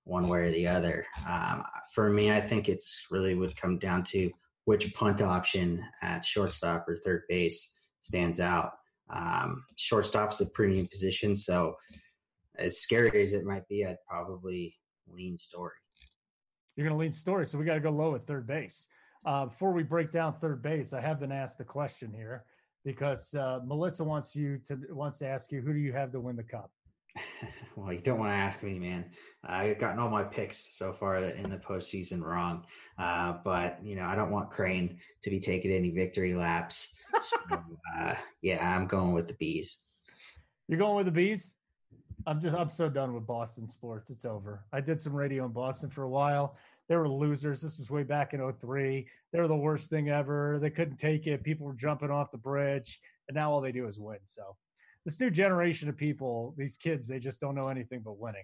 one 0.04 0.28
way 0.28 0.40
or 0.40 0.52
the 0.52 0.68
other. 0.68 1.06
Um, 1.28 1.64
for 1.94 2.10
me, 2.10 2.32
I 2.32 2.42
think 2.42 2.68
it's 2.68 3.06
really 3.10 3.36
would 3.36 3.56
come 3.56 3.80
down 3.80 4.04
to 4.06 4.30
which 4.66 4.94
punt 4.94 5.22
option 5.22 5.84
at 6.02 6.26
shortstop 6.26 6.86
or 6.88 6.98
third 6.98 7.22
base 7.30 7.74
stands 8.02 8.40
out. 8.40 8.72
Um, 9.10 9.64
shortstop's 9.78 10.38
the 10.38 10.48
premium 10.48 10.88
position, 10.88 11.36
so 11.36 11.76
as 12.58 12.82
scary 12.82 13.24
as 13.24 13.34
it 13.34 13.46
might 13.46 13.68
be, 13.68 13.86
I'd 13.86 13.98
probably 14.08 14.76
lean 15.08 15.38
Story. 15.38 15.74
You're 16.76 16.88
going 16.88 16.98
to 16.98 17.02
lean 17.02 17.14
Story, 17.14 17.46
so 17.46 17.58
we 17.58 17.66
got 17.66 17.76
to 17.76 17.80
go 17.80 17.90
low 17.90 18.16
at 18.16 18.28
third 18.28 18.48
base. 18.48 18.88
Uh, 19.26 19.46
before 19.46 19.72
we 19.72 19.84
break 19.84 20.12
down 20.12 20.34
third 20.34 20.62
base, 20.62 20.94
I 20.94 21.02
have 21.02 21.20
been 21.20 21.32
asked 21.32 21.60
a 21.60 21.64
question 21.64 22.12
here 22.14 22.44
because 22.84 23.34
uh, 23.34 23.60
Melissa 23.66 24.04
wants 24.04 24.36
you 24.36 24.58
to 24.68 24.78
wants 24.90 25.20
to 25.20 25.28
ask 25.28 25.52
you 25.52 25.62
who 25.62 25.74
do 25.74 25.80
you 25.80 25.94
have 25.94 26.12
to 26.12 26.20
win 26.20 26.36
the 26.36 26.44
cup? 26.44 26.72
well, 27.76 27.94
you 27.94 28.00
don't 28.00 28.20
want 28.20 28.32
to 28.32 28.38
ask 28.38 28.64
me, 28.64 28.80
man. 28.80 29.06
I've 29.44 29.80
gotten 29.80 30.00
all 30.00 30.10
my 30.10 30.24
picks 30.24 30.76
so 30.76 30.92
far 30.92 31.16
in 31.16 31.50
the 31.50 31.58
postseason 31.58 32.22
wrong, 32.22 32.66
uh, 32.98 33.36
but 33.44 33.80
you 33.84 33.96
know 33.96 34.04
I 34.04 34.16
don't 34.16 34.32
want 34.32 34.52
Crane 34.52 34.98
to 35.22 35.30
be 35.30 35.40
taking 35.40 35.72
any 35.72 35.92
victory 35.92 36.34
laps. 36.34 36.96
So, 37.22 37.38
uh, 38.00 38.16
yeah, 38.42 38.76
I'm 38.76 38.88
going 38.88 39.14
with 39.14 39.28
the 39.28 39.36
bees. 39.36 39.82
You're 40.68 40.80
going 40.80 40.96
with 40.96 41.06
the 41.06 41.12
bees. 41.12 41.54
I'm 42.26 42.42
just 42.42 42.56
I'm 42.56 42.70
so 42.70 42.90
done 42.90 43.14
with 43.14 43.28
Boston 43.28 43.68
sports. 43.70 44.10
It's 44.10 44.26
over. 44.26 44.66
I 44.74 44.82
did 44.82 45.00
some 45.00 45.14
radio 45.14 45.46
in 45.46 45.52
Boston 45.52 45.90
for 45.90 46.04
a 46.04 46.10
while. 46.10 46.58
They 46.94 46.98
were 46.98 47.10
losers. 47.10 47.60
This 47.60 47.80
was 47.80 47.90
way 47.90 48.04
back 48.04 48.36
in 48.36 48.54
03. 48.54 49.08
They 49.32 49.40
were 49.40 49.48
the 49.48 49.56
worst 49.56 49.90
thing 49.90 50.10
ever. 50.10 50.60
They 50.62 50.70
couldn't 50.70 50.98
take 50.98 51.26
it. 51.26 51.42
People 51.42 51.66
were 51.66 51.74
jumping 51.74 52.12
off 52.12 52.30
the 52.30 52.38
bridge, 52.38 53.02
and 53.28 53.34
now 53.34 53.52
all 53.52 53.62
they 53.62 53.72
do 53.72 53.88
is 53.88 53.98
win. 53.98 54.20
So 54.26 54.56
this 55.04 55.20
new 55.20 55.32
generation 55.32 55.90
of 55.90 55.98
people, 55.98 56.54
these 56.56 56.78
kids, 56.78 57.08
they 57.08 57.18
just 57.18 57.42
don't 57.42 57.56
know 57.56 57.70
anything 57.70 58.04
but 58.06 58.20
winning. 58.20 58.44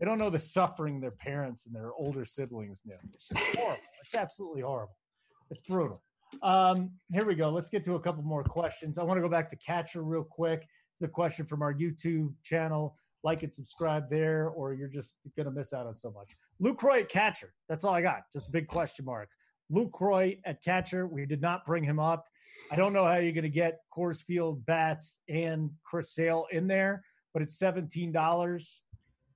They 0.00 0.06
don't 0.06 0.18
know 0.18 0.28
the 0.28 0.40
suffering 0.40 1.00
their 1.00 1.12
parents 1.12 1.66
and 1.66 1.74
their 1.76 1.92
older 1.96 2.24
siblings 2.24 2.82
knew. 2.84 2.96
It's 3.12 3.28
just 3.28 3.56
horrible. 3.56 3.80
It's 4.04 4.16
absolutely 4.16 4.62
horrible. 4.62 4.96
It's 5.52 5.60
brutal. 5.60 6.02
Um, 6.42 6.90
here 7.12 7.24
we 7.24 7.36
go. 7.36 7.50
Let's 7.50 7.70
get 7.70 7.84
to 7.84 7.94
a 7.94 8.00
couple 8.00 8.24
more 8.24 8.42
questions. 8.42 8.98
I 8.98 9.04
want 9.04 9.18
to 9.18 9.22
go 9.22 9.28
back 9.28 9.48
to 9.50 9.56
catcher 9.56 10.02
real 10.02 10.24
quick. 10.24 10.66
It's 10.94 11.02
a 11.02 11.06
question 11.06 11.46
from 11.46 11.62
our 11.62 11.72
YouTube 11.72 12.32
channel. 12.42 12.96
Like 13.24 13.42
and 13.42 13.52
subscribe 13.52 14.10
there, 14.10 14.48
or 14.50 14.74
you're 14.74 14.86
just 14.86 15.16
going 15.34 15.46
to 15.46 15.50
miss 15.50 15.72
out 15.72 15.86
on 15.86 15.96
so 15.96 16.10
much. 16.10 16.36
Lucroy 16.62 17.00
at 17.00 17.08
catcher. 17.08 17.54
That's 17.68 17.82
all 17.82 17.94
I 17.94 18.02
got. 18.02 18.20
Just 18.32 18.48
a 18.48 18.52
big 18.52 18.68
question 18.68 19.06
mark. 19.06 19.30
Lucroy 19.72 20.38
at 20.44 20.62
catcher. 20.62 21.06
We 21.06 21.24
did 21.24 21.40
not 21.40 21.64
bring 21.64 21.82
him 21.82 21.98
up. 21.98 22.26
I 22.70 22.76
don't 22.76 22.92
know 22.92 23.04
how 23.04 23.16
you're 23.16 23.32
going 23.32 23.42
to 23.42 23.48
get 23.48 23.80
Coors 23.96 24.22
Field 24.22 24.64
bats 24.66 25.18
and 25.28 25.70
Chris 25.84 26.14
Sale 26.14 26.46
in 26.52 26.66
there, 26.66 27.02
but 27.32 27.42
it's 27.42 27.58
seventeen 27.58 28.12
dollars. 28.12 28.82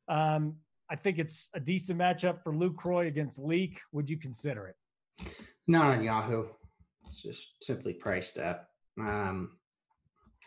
Um, 0.09 0.57
I 0.91 0.97
think 0.97 1.19
it's 1.19 1.49
a 1.55 1.61
decent 1.61 1.99
matchup 1.99 2.43
for 2.43 2.53
Lucroy 2.53 3.09
against 3.09 3.39
Leake. 3.39 3.81
Would 3.93 4.09
you 4.09 4.19
consider 4.19 4.67
it? 4.69 5.35
Not 5.67 5.97
on 5.97 6.03
Yahoo. 6.03 6.47
It's 7.07 7.23
just 7.23 7.49
simply 7.63 7.95
priced 7.95 8.39
up. 8.39 8.69
Um, 8.99 9.59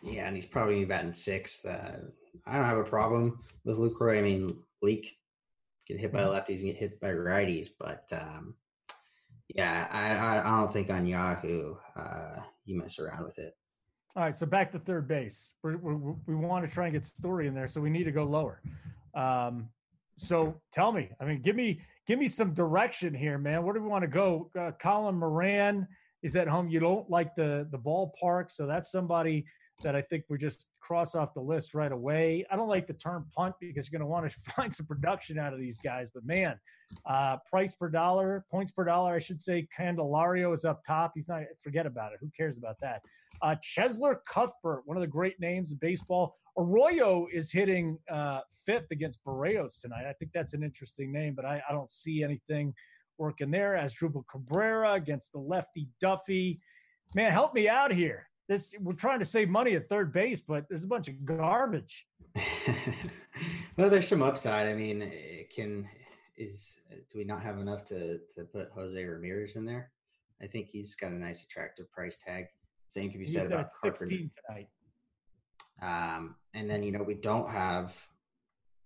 yeah, 0.04 0.28
and 0.28 0.36
he's 0.36 0.48
probably 0.48 0.84
batting 0.86 1.14
sixth. 1.14 1.66
Uh, 1.66 1.98
I 2.46 2.56
don't 2.56 2.66
have 2.66 2.78
a 2.78 2.84
problem 2.84 3.40
with 3.66 3.78
Lucroy. 3.78 4.20
I 4.20 4.22
mean, 4.22 4.50
Leake 4.82 5.18
get 5.88 6.00
hit 6.00 6.12
by 6.12 6.22
mm-hmm. 6.22 6.30
lefties 6.30 6.58
and 6.58 6.66
get 6.66 6.78
hit 6.78 7.00
by 7.00 7.10
righties, 7.10 7.68
but 7.80 8.12
um, 8.14 8.56
yeah, 9.56 9.88
I, 9.92 10.40
I, 10.40 10.60
don't 10.60 10.72
think 10.72 10.90
on 10.90 11.06
Yahoo 11.06 11.76
uh, 11.96 12.42
you 12.66 12.78
mess 12.78 13.00
around 13.00 13.26
with 13.26 13.38
it. 13.40 13.56
All 14.16 14.24
right, 14.24 14.36
so 14.36 14.46
back 14.46 14.72
to 14.72 14.80
third 14.80 15.08
base. 15.08 15.54
We're, 15.64 15.78
we're, 15.78 16.16
we 16.28 16.36
want 16.36 16.68
to 16.68 16.74
try 16.74 16.86
and 16.86 16.94
get 16.94 17.06
Story 17.06 17.48
in 17.48 17.54
there, 17.54 17.68
so 17.68 17.82
we 17.82 17.90
need 17.90 18.04
to 18.06 18.12
go 18.12 18.24
lower. 18.24 18.62
Um, 19.14 19.70
so 20.18 20.62
tell 20.72 20.92
me, 20.92 21.10
I 21.20 21.26
mean, 21.26 21.42
give 21.42 21.56
me 21.56 21.82
give 22.08 22.20
me 22.20 22.28
some 22.28 22.54
direction 22.54 23.14
here, 23.14 23.38
man. 23.38 23.64
Where 23.64 23.74
do 23.74 23.82
we 23.82 23.88
want 23.88 24.04
to 24.04 24.08
go? 24.08 24.52
Uh, 24.58 24.72
Colin 24.80 25.16
Moran 25.16 25.88
is 26.24 26.36
at 26.36 26.48
home. 26.48 26.70
You 26.70 26.80
don't 26.80 27.10
like 27.10 27.36
the 27.36 27.68
the 27.72 27.80
ballpark, 27.80 28.52
so 28.52 28.68
that's 28.68 28.92
somebody 28.92 29.46
that 29.82 29.96
I 29.96 30.02
think 30.02 30.26
we 30.30 30.38
just 30.38 30.66
cross 30.80 31.16
off 31.16 31.34
the 31.34 31.42
list 31.42 31.74
right 31.74 31.92
away. 31.92 32.46
I 32.52 32.56
don't 32.56 32.68
like 32.68 32.88
the 32.88 32.94
term 32.94 33.26
punt 33.36 33.56
because 33.60 33.90
you're 33.90 33.98
going 33.98 34.08
to 34.08 34.12
want 34.12 34.30
to 34.30 34.52
find 34.56 34.74
some 34.74 34.86
production 34.86 35.40
out 35.40 35.54
of 35.54 35.60
these 35.60 35.80
guys. 35.80 36.10
But 36.14 36.26
man, 36.26 36.60
uh, 37.06 37.38
price 37.50 37.74
per 37.76 37.90
dollar, 37.90 38.46
points 38.52 38.72
per 38.72 38.84
dollar, 38.84 39.14
I 39.14 39.20
should 39.20 39.42
say. 39.42 39.68
Candelario 39.78 40.54
is 40.54 40.66
up 40.66 40.84
top. 40.86 41.14
He's 41.16 41.30
not. 41.30 41.44
Forget 41.62 41.86
about 41.86 42.14
it. 42.14 42.20
Who 42.22 42.30
cares 42.36 42.58
about 42.58 42.76
that? 42.82 43.02
Uh, 43.42 43.56
Cheslor 43.64 44.18
Cuthbert, 44.28 44.82
one 44.86 44.98
of 44.98 45.02
the 45.02 45.08
great 45.08 45.40
names 45.40 45.72
of 45.72 45.80
baseball. 45.80 46.36
Arroyo 46.58 47.28
is 47.32 47.52
hitting 47.52 47.98
uh, 48.12 48.42
fifth 48.66 48.92
against 48.92 49.24
Berrios 49.24 49.80
tonight. 49.80 50.06
I 50.08 50.14
think 50.14 50.32
that's 50.34 50.54
an 50.54 50.64
interesting 50.64 51.12
name, 51.12 51.34
but 51.34 51.46
I, 51.46 51.62
I 51.68 51.72
don't 51.72 51.92
see 51.92 52.24
anything 52.24 52.74
working 53.18 53.52
there. 53.52 53.74
Asdrubal 53.82 54.24
Cabrera 54.30 54.94
against 54.94 55.32
the 55.32 55.40
lefty 55.40 55.88
Duffy. 56.02 56.60
Man, 57.16 57.32
help 57.32 57.54
me 57.54 57.70
out 57.70 57.94
here 57.94 58.28
this 58.52 58.76
we're 58.82 58.94
trying 58.94 59.20
to 59.20 59.26
save 59.26 59.50
money 59.50 59.76
at 59.76 59.88
third 59.88 60.12
base, 60.12 60.42
but 60.42 60.66
there's 60.68 60.84
a 60.84 60.88
bunch 60.88 61.08
of 61.08 61.26
garbage. 61.26 62.06
well, 63.78 63.90
there's 63.90 64.10
some 64.10 64.22
upside. 64.22 64.68
I 64.68 64.74
mean, 64.74 65.02
it 65.02 65.54
can 65.56 65.88
is 66.38 66.80
do 66.92 67.18
we 67.18 67.24
not 67.24 67.42
have 67.42 67.60
enough 67.60 67.86
to 67.86 68.20
to 68.36 68.44
put 68.52 68.72
Jose 68.76 69.04
Ramirez 69.04 69.56
in 69.56 69.66
there? 69.66 69.92
I 70.42 70.48
think 70.48 70.70
he's 70.70 70.96
got 70.96 71.12
a 71.12 71.16
nice 71.16 71.44
attractive 71.44 71.90
price 71.92 72.18
tag. 72.18 72.46
Same 72.88 73.10
can 73.10 73.20
be 73.20 73.26
said 73.26 73.44
he's 73.44 73.52
about 73.52 73.72
16 73.72 74.30
tonight. 74.48 74.68
Um, 75.82 76.36
and 76.54 76.70
then 76.70 76.84
you 76.84 76.92
know 76.92 77.04
we 77.04 77.16
don't 77.16 77.50
have 77.50 77.96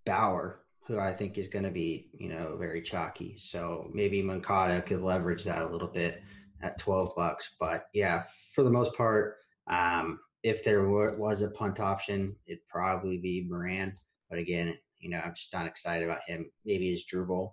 Bauer, 0.04 0.60
who 0.86 1.00
I 1.00 1.12
think 1.12 1.38
is 1.38 1.48
going 1.48 1.64
to 1.64 1.72
be 1.72 2.10
you 2.16 2.28
know 2.28 2.56
very 2.56 2.82
chalky. 2.82 3.36
So 3.36 3.90
maybe 3.92 4.22
Moncada 4.22 4.80
could 4.80 5.02
leverage 5.02 5.42
that 5.42 5.62
a 5.62 5.68
little 5.68 5.88
bit 5.88 6.22
at 6.62 6.78
12 6.78 7.16
bucks. 7.16 7.50
But 7.58 7.88
yeah, 7.92 8.22
for 8.52 8.62
the 8.62 8.70
most 8.70 8.94
part, 8.94 9.38
um, 9.68 10.20
if 10.42 10.62
there 10.62 10.88
was 10.88 11.42
a 11.42 11.50
punt 11.50 11.80
option, 11.80 12.36
it'd 12.46 12.66
probably 12.68 13.18
be 13.18 13.46
Moran. 13.48 13.96
But 14.30 14.38
again, 14.38 14.76
you 14.98 15.10
know, 15.10 15.20
I'm 15.24 15.34
just 15.34 15.52
not 15.52 15.66
excited 15.66 16.04
about 16.04 16.20
him. 16.26 16.50
Maybe 16.64 16.90
it's 16.90 17.04
Drupal, 17.12 17.52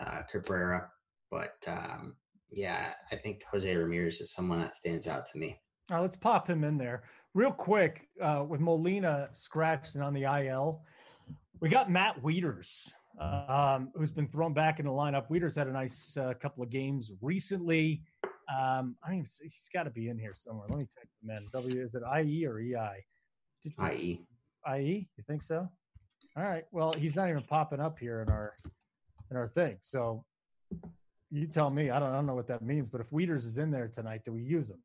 uh, 0.00 0.22
Cabrera. 0.30 0.88
But 1.30 1.56
um, 1.66 2.16
yeah, 2.50 2.92
I 3.10 3.16
think 3.16 3.42
Jose 3.50 3.74
Ramirez 3.74 4.20
is 4.20 4.32
someone 4.32 4.60
that 4.60 4.76
stands 4.76 5.06
out 5.06 5.24
to 5.32 5.38
me. 5.38 5.58
Right, 5.90 6.00
let's 6.00 6.16
pop 6.16 6.48
him 6.48 6.64
in 6.64 6.78
there 6.78 7.04
real 7.34 7.52
quick 7.52 8.08
uh, 8.20 8.44
with 8.46 8.60
Molina 8.60 9.28
scratched 9.32 9.94
and 9.94 10.04
on 10.04 10.14
the 10.14 10.24
IL. 10.24 10.82
We 11.60 11.68
got 11.68 11.90
Matt 11.90 12.20
Wieters, 12.22 12.90
um, 13.20 13.90
who's 13.94 14.10
been 14.10 14.28
thrown 14.28 14.52
back 14.52 14.80
in 14.80 14.86
the 14.86 14.92
lineup. 14.92 15.28
Wieters 15.30 15.54
had 15.54 15.66
a 15.66 15.72
nice 15.72 16.16
uh, 16.16 16.34
couple 16.40 16.62
of 16.62 16.70
games 16.70 17.12
recently. 17.20 18.02
Um, 18.50 18.96
I 19.04 19.10
mean, 19.10 19.24
he's 19.42 19.68
got 19.72 19.84
to 19.84 19.90
be 19.90 20.08
in 20.08 20.18
here 20.18 20.34
somewhere. 20.34 20.66
Let 20.68 20.78
me 20.78 20.86
type 20.86 21.08
him 21.22 21.30
in. 21.30 21.46
W 21.52 21.82
is 21.82 21.94
it 21.94 22.02
IE 22.02 22.46
or 22.46 22.58
EI? 22.58 23.04
IE. 23.92 24.26
IE. 24.76 25.08
You 25.16 25.24
think 25.26 25.42
so? 25.42 25.68
All 26.36 26.42
right. 26.42 26.64
Well, 26.72 26.92
he's 26.92 27.16
not 27.16 27.28
even 27.28 27.42
popping 27.42 27.80
up 27.80 27.98
here 27.98 28.22
in 28.22 28.28
our 28.28 28.54
in 29.30 29.36
our 29.36 29.46
thing. 29.46 29.76
So 29.80 30.24
you 31.30 31.46
tell 31.46 31.70
me. 31.70 31.90
I 31.90 31.98
don't, 31.98 32.10
I 32.10 32.14
don't 32.14 32.26
know 32.26 32.34
what 32.34 32.48
that 32.48 32.62
means. 32.62 32.88
But 32.88 33.00
if 33.00 33.10
Wieters 33.10 33.44
is 33.44 33.58
in 33.58 33.70
there 33.70 33.88
tonight, 33.88 34.22
do 34.24 34.32
we 34.32 34.42
use 34.42 34.70
him? 34.70 34.82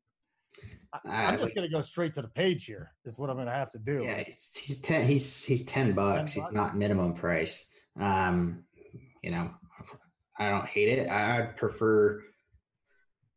I, 1.04 1.34
am 1.34 1.40
just 1.40 1.54
going 1.54 1.68
to 1.68 1.72
go 1.72 1.82
straight 1.82 2.14
to 2.14 2.22
the 2.22 2.28
page 2.28 2.64
here. 2.64 2.92
Is 3.04 3.18
what 3.18 3.28
I'm 3.28 3.36
going 3.36 3.46
to 3.46 3.52
have 3.52 3.70
to 3.72 3.78
do. 3.78 4.00
Yeah, 4.02 4.22
he's, 4.22 4.56
he's 4.56 4.80
ten. 4.80 5.06
He's 5.06 5.42
he's 5.44 5.64
ten 5.64 5.92
bucks. 5.92 6.16
10 6.16 6.18
bucks. 6.18 6.32
He's 6.34 6.52
not 6.52 6.76
minimum 6.76 7.14
price. 7.14 7.68
Um, 7.98 8.64
you 9.22 9.30
know, 9.30 9.50
I 10.38 10.50
don't 10.50 10.66
hate 10.66 10.98
it. 10.98 11.08
I, 11.08 11.38
I'd 11.38 11.56
prefer 11.56 12.22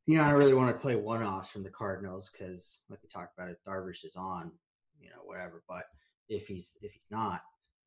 you 0.09 0.17
know, 0.17 0.23
I 0.23 0.31
really 0.31 0.55
want 0.55 0.75
to 0.75 0.81
play 0.81 0.95
one 0.95 1.21
offs 1.21 1.51
from 1.51 1.61
the 1.61 1.69
Cardinals 1.69 2.31
because, 2.31 2.79
like 2.89 2.97
we 3.03 3.07
talked 3.09 3.37
about, 3.37 3.51
it 3.51 3.59
Darvish 3.63 4.03
is 4.03 4.15
on, 4.15 4.51
you 4.99 5.07
know, 5.07 5.21
whatever. 5.23 5.61
But 5.69 5.83
if 6.29 6.47
he's 6.47 6.79
if 6.81 6.93
he's 6.93 7.05
not, 7.11 7.43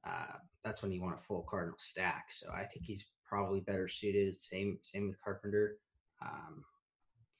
uh, 0.07 0.36
that's 0.62 0.82
when 0.82 0.93
you 0.93 1.03
want 1.03 1.19
a 1.19 1.24
full 1.24 1.44
Cardinal 1.51 1.74
stack. 1.81 2.27
So 2.31 2.49
I 2.55 2.62
think 2.62 2.86
he's 2.86 3.07
probably 3.27 3.59
better 3.59 3.89
suited. 3.89 4.40
Same 4.40 4.78
same 4.82 5.09
with 5.09 5.20
Carpenter 5.20 5.78
um, 6.24 6.62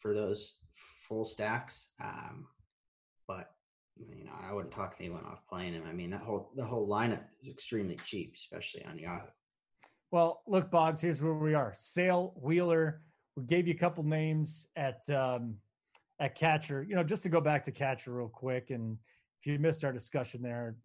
for 0.01 0.15
those 0.15 0.57
full 0.99 1.25
stacks. 1.25 1.91
Um, 2.03 2.49
but 3.29 3.53
you 3.97 4.25
know, 4.25 4.33
I 4.43 4.53
wouldn't 4.53 4.75
talk 4.75 4.97
anyone 4.99 5.25
off 5.27 5.47
playing 5.49 5.75
him. 5.75 5.85
I 5.89 5.93
mean, 5.93 6.11
that 6.11 6.23
whole 6.23 6.51
the 6.57 6.65
whole 6.65 6.89
lineup 6.89 7.23
is 7.41 7.49
extremely 7.49 8.01
cheap, 8.05 8.35
especially 8.35 8.85
on 8.87 8.99
Yahoo. 8.99 9.29
Well, 10.11 10.43
look, 10.49 10.73
Boggs, 10.73 11.01
here's 11.01 11.23
where 11.23 11.35
we 11.35 11.55
are: 11.55 11.73
Sale, 11.77 12.35
Wheeler, 12.43 13.01
we 13.37 13.45
gave 13.45 13.67
you 13.67 13.75
a 13.75 13.79
couple 13.79 14.05
names 14.05 14.67
at 14.77 15.09
um, 15.11 15.57
at 16.21 16.35
catcher. 16.35 16.83
You 16.83 16.97
know, 16.97 17.05
just 17.05 17.23
to 17.25 17.29
go 17.29 17.41
back 17.41 17.65
to 17.65 17.73
catcher 17.73 18.13
real 18.13 18.29
quick, 18.29 18.71
and 18.71 18.99
if 19.41 19.47
you 19.47 19.59
missed 19.59 19.85
our 19.85 19.93
discussion 19.93 20.43
there, 20.43 20.77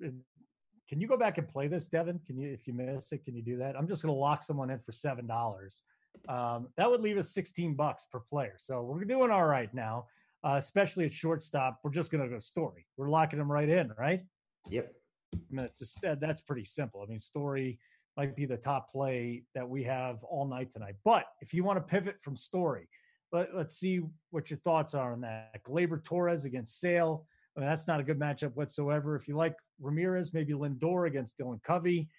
can 0.90 1.02
you 1.02 1.08
go 1.08 1.18
back 1.18 1.38
and 1.38 1.48
play 1.48 1.68
this, 1.68 1.88
Devin? 1.88 2.20
Can 2.26 2.38
you, 2.38 2.50
if 2.52 2.66
you 2.66 2.74
miss 2.74 3.12
it, 3.12 3.26
can 3.26 3.36
you 3.36 3.42
do 3.42 3.58
that? 3.58 3.76
I'm 3.76 3.88
just 3.88 4.02
going 4.02 4.14
to 4.14 4.20
lock 4.20 4.44
someone 4.44 4.70
in 4.70 4.80
for 4.80 4.92
seven 4.92 5.28
dollars. 5.28 5.82
Um, 6.30 6.70
that 6.78 6.90
would 6.90 7.02
leave 7.02 7.18
us 7.18 7.30
16 7.30 7.76
bucks 7.76 8.06
per 8.12 8.20
player. 8.20 8.56
So 8.58 8.82
we're 8.82 9.04
doing 9.04 9.30
all 9.30 9.46
right 9.46 9.72
now, 9.74 10.08
uh, 10.44 10.56
especially 10.58 11.06
at 11.06 11.14
shortstop. 11.14 11.80
We're 11.84 11.92
just 11.92 12.12
going 12.12 12.24
to 12.24 12.30
go 12.30 12.40
story. 12.40 12.88
We're 12.98 13.10
locking 13.10 13.38
them 13.38 13.52
right 13.52 13.70
in, 13.70 13.92
right? 14.00 14.24
Yep. 14.70 14.92
I 15.36 15.38
mean, 15.52 15.66
it's 15.66 15.80
just, 15.80 16.00
that's 16.02 16.42
pretty 16.42 16.66
simple. 16.66 17.04
I 17.04 17.06
mean, 17.06 17.20
story 17.20 17.80
might 18.18 18.36
be 18.36 18.46
the 18.46 18.58
top 18.58 18.92
play 18.92 19.44
that 19.54 19.68
we 19.70 19.84
have 19.84 20.24
all 20.24 20.48
night 20.48 20.72
tonight. 20.72 20.96
But 21.06 21.26
if 21.40 21.54
you 21.54 21.64
want 21.64 21.78
to 21.78 21.82
pivot 21.82 22.16
from 22.22 22.36
story, 22.36 22.90
let, 23.32 23.54
us 23.54 23.76
see 23.76 24.02
what 24.32 24.50
your 24.50 24.58
thoughts 24.60 24.96
are 24.96 25.14
on 25.14 25.22
that. 25.22 25.64
Gleyber 25.64 26.04
Torres 26.04 26.44
against 26.44 26.80
Sale. 26.80 27.26
I 27.56 27.60
mean, 27.60 27.70
that's 27.70 27.88
not 27.88 28.00
a 28.00 28.04
good 28.04 28.20
matchup 28.20 28.56
whatsoever. 28.56 29.16
If 29.16 29.28
you 29.28 29.36
like 29.36 29.56
Ramirez, 29.80 30.34
maybe 30.34 30.54
Lindor 30.54 31.08
against 31.08 31.38
Dylan 31.38 31.62
Covey. 31.64 32.10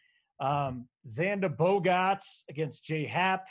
Um, 0.40 0.86
Xander 1.06 1.54
Bogaerts 1.54 2.42
against 2.48 2.84
Jay 2.84 3.04
Happ. 3.04 3.44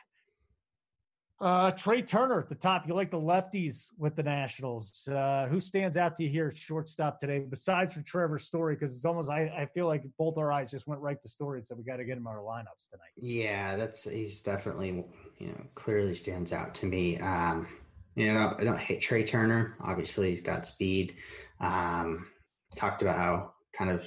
Uh, 1.40 1.70
Trea 1.72 2.02
Turner 2.02 2.40
at 2.40 2.50
the 2.50 2.56
top. 2.56 2.88
You 2.88 2.96
like 2.96 3.12
the 3.12 3.20
lefties 3.20 3.92
with 3.98 4.16
the 4.16 4.24
Nationals. 4.24 5.08
Uh, 5.08 5.48
who 5.48 5.60
stands 5.60 5.96
out 5.96 6.16
to 6.16 6.24
you 6.24 6.30
here 6.30 6.48
at 6.48 6.58
shortstop 6.58 7.20
today, 7.20 7.46
besides 7.48 7.94
for 7.94 8.02
Trevor 8.02 8.40
Story? 8.40 8.74
Because 8.74 8.96
it's 8.96 9.06
almost 9.06 9.30
I, 9.30 9.44
I 9.56 9.68
feel 9.68 9.86
like 9.86 10.04
both 10.18 10.38
our 10.40 10.52
eyes 10.52 10.72
just 10.72 10.88
went 10.88 11.00
right 11.00 11.22
to 11.22 11.30
Story 11.30 11.60
and 11.60 11.68
said 11.68 11.78
we 11.78 11.84
got 11.84 11.98
to 11.98 12.06
get 12.06 12.18
him 12.18 12.26
our 12.26 12.40
lineups 12.40 12.90
tonight. 12.90 13.12
Yeah, 13.18 13.78
that's 13.78 14.10
he's 14.10 14.42
definitely 14.42 15.06
you 15.38 15.48
know 15.48 15.64
clearly 15.76 16.16
stands 16.16 16.52
out 16.54 16.74
to 16.76 16.88
me. 16.88 17.20
Um, 17.20 17.68
you 18.16 18.34
know, 18.34 18.40
I 18.40 18.44
don't, 18.44 18.62
I 18.62 18.64
don't 18.64 18.80
hate 18.80 19.02
Trea 19.02 19.24
Turner. 19.24 19.76
Obviously, 19.80 20.30
he's 20.30 20.42
got 20.42 20.66
speed. 20.66 21.18
Um, 21.60 22.26
talked 22.76 23.04
about 23.04 23.18
how 23.18 23.52
kind 23.78 23.92
of 23.92 24.04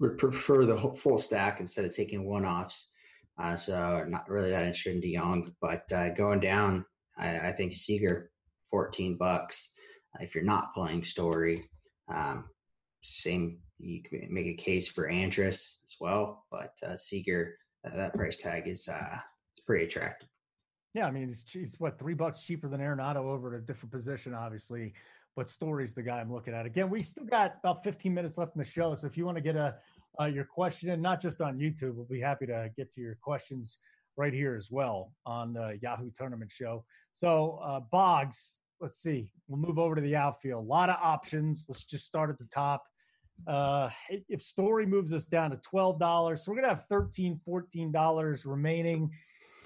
would 0.00 0.18
prefer 0.18 0.66
the 0.66 0.92
full 0.96 1.16
stack 1.16 1.60
instead 1.60 1.86
of 1.86 1.96
taking 1.96 2.24
one 2.26 2.44
offs. 2.44 2.90
Uh, 3.38 3.56
so 3.56 4.04
not 4.08 4.28
really 4.28 4.50
that 4.50 4.66
interested 4.66 4.94
in 4.94 5.02
DeJong, 5.02 5.50
but 5.60 5.90
uh, 5.92 6.10
going 6.10 6.40
down, 6.40 6.84
I, 7.18 7.48
I, 7.48 7.52
think 7.52 7.72
Seager, 7.72 8.30
fourteen 8.70 9.16
bucks. 9.16 9.72
Uh, 10.14 10.22
if 10.22 10.34
you're 10.34 10.44
not 10.44 10.72
playing 10.72 11.02
Story, 11.02 11.68
um, 12.08 12.44
same 13.02 13.58
you 13.78 14.02
can 14.02 14.28
make 14.30 14.46
a 14.46 14.54
case 14.54 14.86
for 14.86 15.08
Andrus 15.08 15.80
as 15.84 15.94
well, 16.00 16.44
but 16.50 16.74
uh, 16.86 16.96
Seager 16.96 17.56
uh, 17.84 17.96
that 17.96 18.14
price 18.14 18.36
tag 18.36 18.68
is 18.68 18.88
it's 18.88 19.66
pretty 19.66 19.86
attractive. 19.86 20.28
Yeah, 20.94 21.06
I 21.06 21.10
mean 21.10 21.28
it's, 21.28 21.44
it's 21.54 21.80
what 21.80 21.98
three 21.98 22.14
bucks 22.14 22.44
cheaper 22.44 22.68
than 22.68 22.80
Arenado 22.80 23.16
over 23.16 23.52
at 23.52 23.60
a 23.60 23.66
different 23.66 23.92
position, 23.92 24.32
obviously. 24.32 24.94
But 25.36 25.48
Story's 25.48 25.94
the 25.94 26.02
guy 26.02 26.20
I'm 26.20 26.32
looking 26.32 26.54
at. 26.54 26.64
Again, 26.64 26.88
we 26.88 27.02
still 27.02 27.24
got 27.24 27.56
about 27.58 27.82
15 27.82 28.14
minutes 28.14 28.38
left 28.38 28.54
in 28.54 28.60
the 28.60 28.64
show, 28.64 28.94
so 28.94 29.08
if 29.08 29.16
you 29.16 29.26
want 29.26 29.36
to 29.36 29.42
get 29.42 29.56
a 29.56 29.74
uh, 30.20 30.26
your 30.26 30.44
question, 30.44 30.90
and 30.90 31.02
not 31.02 31.20
just 31.20 31.40
on 31.40 31.58
YouTube. 31.58 31.94
We'll 31.94 32.04
be 32.04 32.20
happy 32.20 32.46
to 32.46 32.70
get 32.76 32.92
to 32.92 33.00
your 33.00 33.16
questions 33.20 33.78
right 34.16 34.32
here 34.32 34.54
as 34.56 34.70
well 34.70 35.12
on 35.26 35.52
the 35.52 35.78
Yahoo 35.82 36.10
Tournament 36.16 36.52
Show. 36.52 36.84
So, 37.14 37.60
uh, 37.62 37.80
Boggs, 37.90 38.60
let's 38.80 38.98
see. 39.02 39.30
We'll 39.48 39.60
move 39.60 39.78
over 39.78 39.94
to 39.94 40.00
the 40.00 40.16
outfield. 40.16 40.64
A 40.64 40.68
lot 40.68 40.90
of 40.90 40.96
options. 41.02 41.66
Let's 41.68 41.84
just 41.84 42.06
start 42.06 42.30
at 42.30 42.38
the 42.38 42.48
top. 42.52 42.84
Uh, 43.46 43.90
if 44.28 44.40
Story 44.40 44.86
moves 44.86 45.12
us 45.12 45.26
down 45.26 45.50
to 45.50 45.56
$12, 45.56 46.38
so 46.38 46.52
we're 46.52 46.60
going 46.60 46.68
to 46.68 46.74
have 46.74 46.86
$13, 46.88 47.40
$14 47.46 48.46
remaining. 48.46 49.10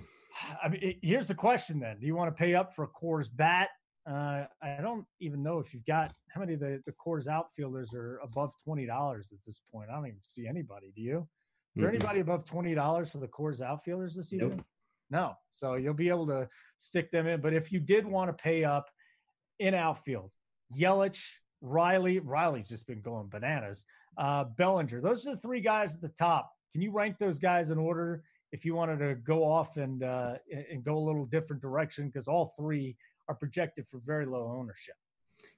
I 0.63 0.69
mean, 0.69 0.99
here's 1.03 1.29
the 1.29 1.35
question 1.35 1.79
then. 1.79 1.99
Do 2.01 2.07
you 2.07 2.15
want 2.15 2.35
to 2.35 2.43
pay 2.43 2.55
up 2.55 2.75
for 2.75 2.85
a 2.85 2.89
Coors 2.89 3.29
bat? 3.33 3.69
Uh, 4.09 4.47
I 4.63 4.81
don't 4.81 5.05
even 5.21 5.43
know 5.43 5.59
if 5.59 5.75
you've 5.75 5.85
got 5.85 6.15
how 6.29 6.41
many 6.41 6.55
of 6.55 6.61
the, 6.61 6.81
the 6.87 6.93
Coors 6.93 7.27
outfielders 7.27 7.93
are 7.93 8.19
above 8.23 8.55
twenty 8.65 8.87
dollars 8.87 9.33
at 9.33 9.45
this 9.45 9.61
point. 9.71 9.91
I 9.91 9.97
don't 9.97 10.07
even 10.07 10.23
see 10.23 10.47
anybody. 10.47 10.93
Do 10.97 11.03
you? 11.03 11.29
Is 11.77 11.83
there 11.83 11.89
mm-hmm. 11.89 11.97
anybody 11.97 12.21
above 12.21 12.45
twenty 12.45 12.75
dollars 12.75 13.11
for 13.11 13.19
the 13.19 13.29
Coors 13.29 13.61
outfielders 13.61 14.15
this 14.15 14.31
season? 14.31 14.49
Nope. 14.51 14.65
No. 15.11 15.35
So 15.51 15.75
you'll 15.75 15.95
be 15.95 16.09
able 16.09 16.27
to 16.29 16.49
stick 16.79 17.11
them 17.11 17.27
in. 17.27 17.41
But 17.41 17.53
if 17.53 17.71
you 17.71 17.81
did 17.81 18.07
want 18.07 18.31
to 18.31 18.43
pay 18.43 18.65
up 18.65 18.89
in 19.59 19.75
outfield, 19.75 20.31
Yelich, 20.75 21.21
Riley, 21.61 22.19
Riley's 22.21 22.69
just 22.69 22.87
been 22.87 23.01
going 23.01 23.29
bananas. 23.29 23.85
Uh, 24.17 24.45
Bellinger, 24.45 25.01
those 25.01 25.27
are 25.27 25.35
the 25.35 25.41
three 25.41 25.61
guys 25.61 25.95
at 25.95 26.01
the 26.01 26.09
top. 26.09 26.51
Can 26.73 26.83
you 26.83 26.93
rank 26.93 27.19
those 27.19 27.39
guys 27.39 27.71
in 27.71 27.79
order 27.79 28.23
if 28.53 28.65
you 28.65 28.75
wanted 28.75 28.99
to 29.01 29.15
go 29.17 29.45
off 29.45 29.77
and 29.77 30.03
uh, 30.03 30.37
and 30.71 30.83
go 30.83 30.97
a 30.97 31.05
little 31.05 31.27
different 31.27 31.61
direction? 31.61 32.07
Because 32.07 32.27
all 32.27 32.55
three 32.59 32.97
are 33.29 33.35
projected 33.35 33.87
for 33.91 34.01
very 34.05 34.27
low 34.27 34.55
ownership. 34.59 34.95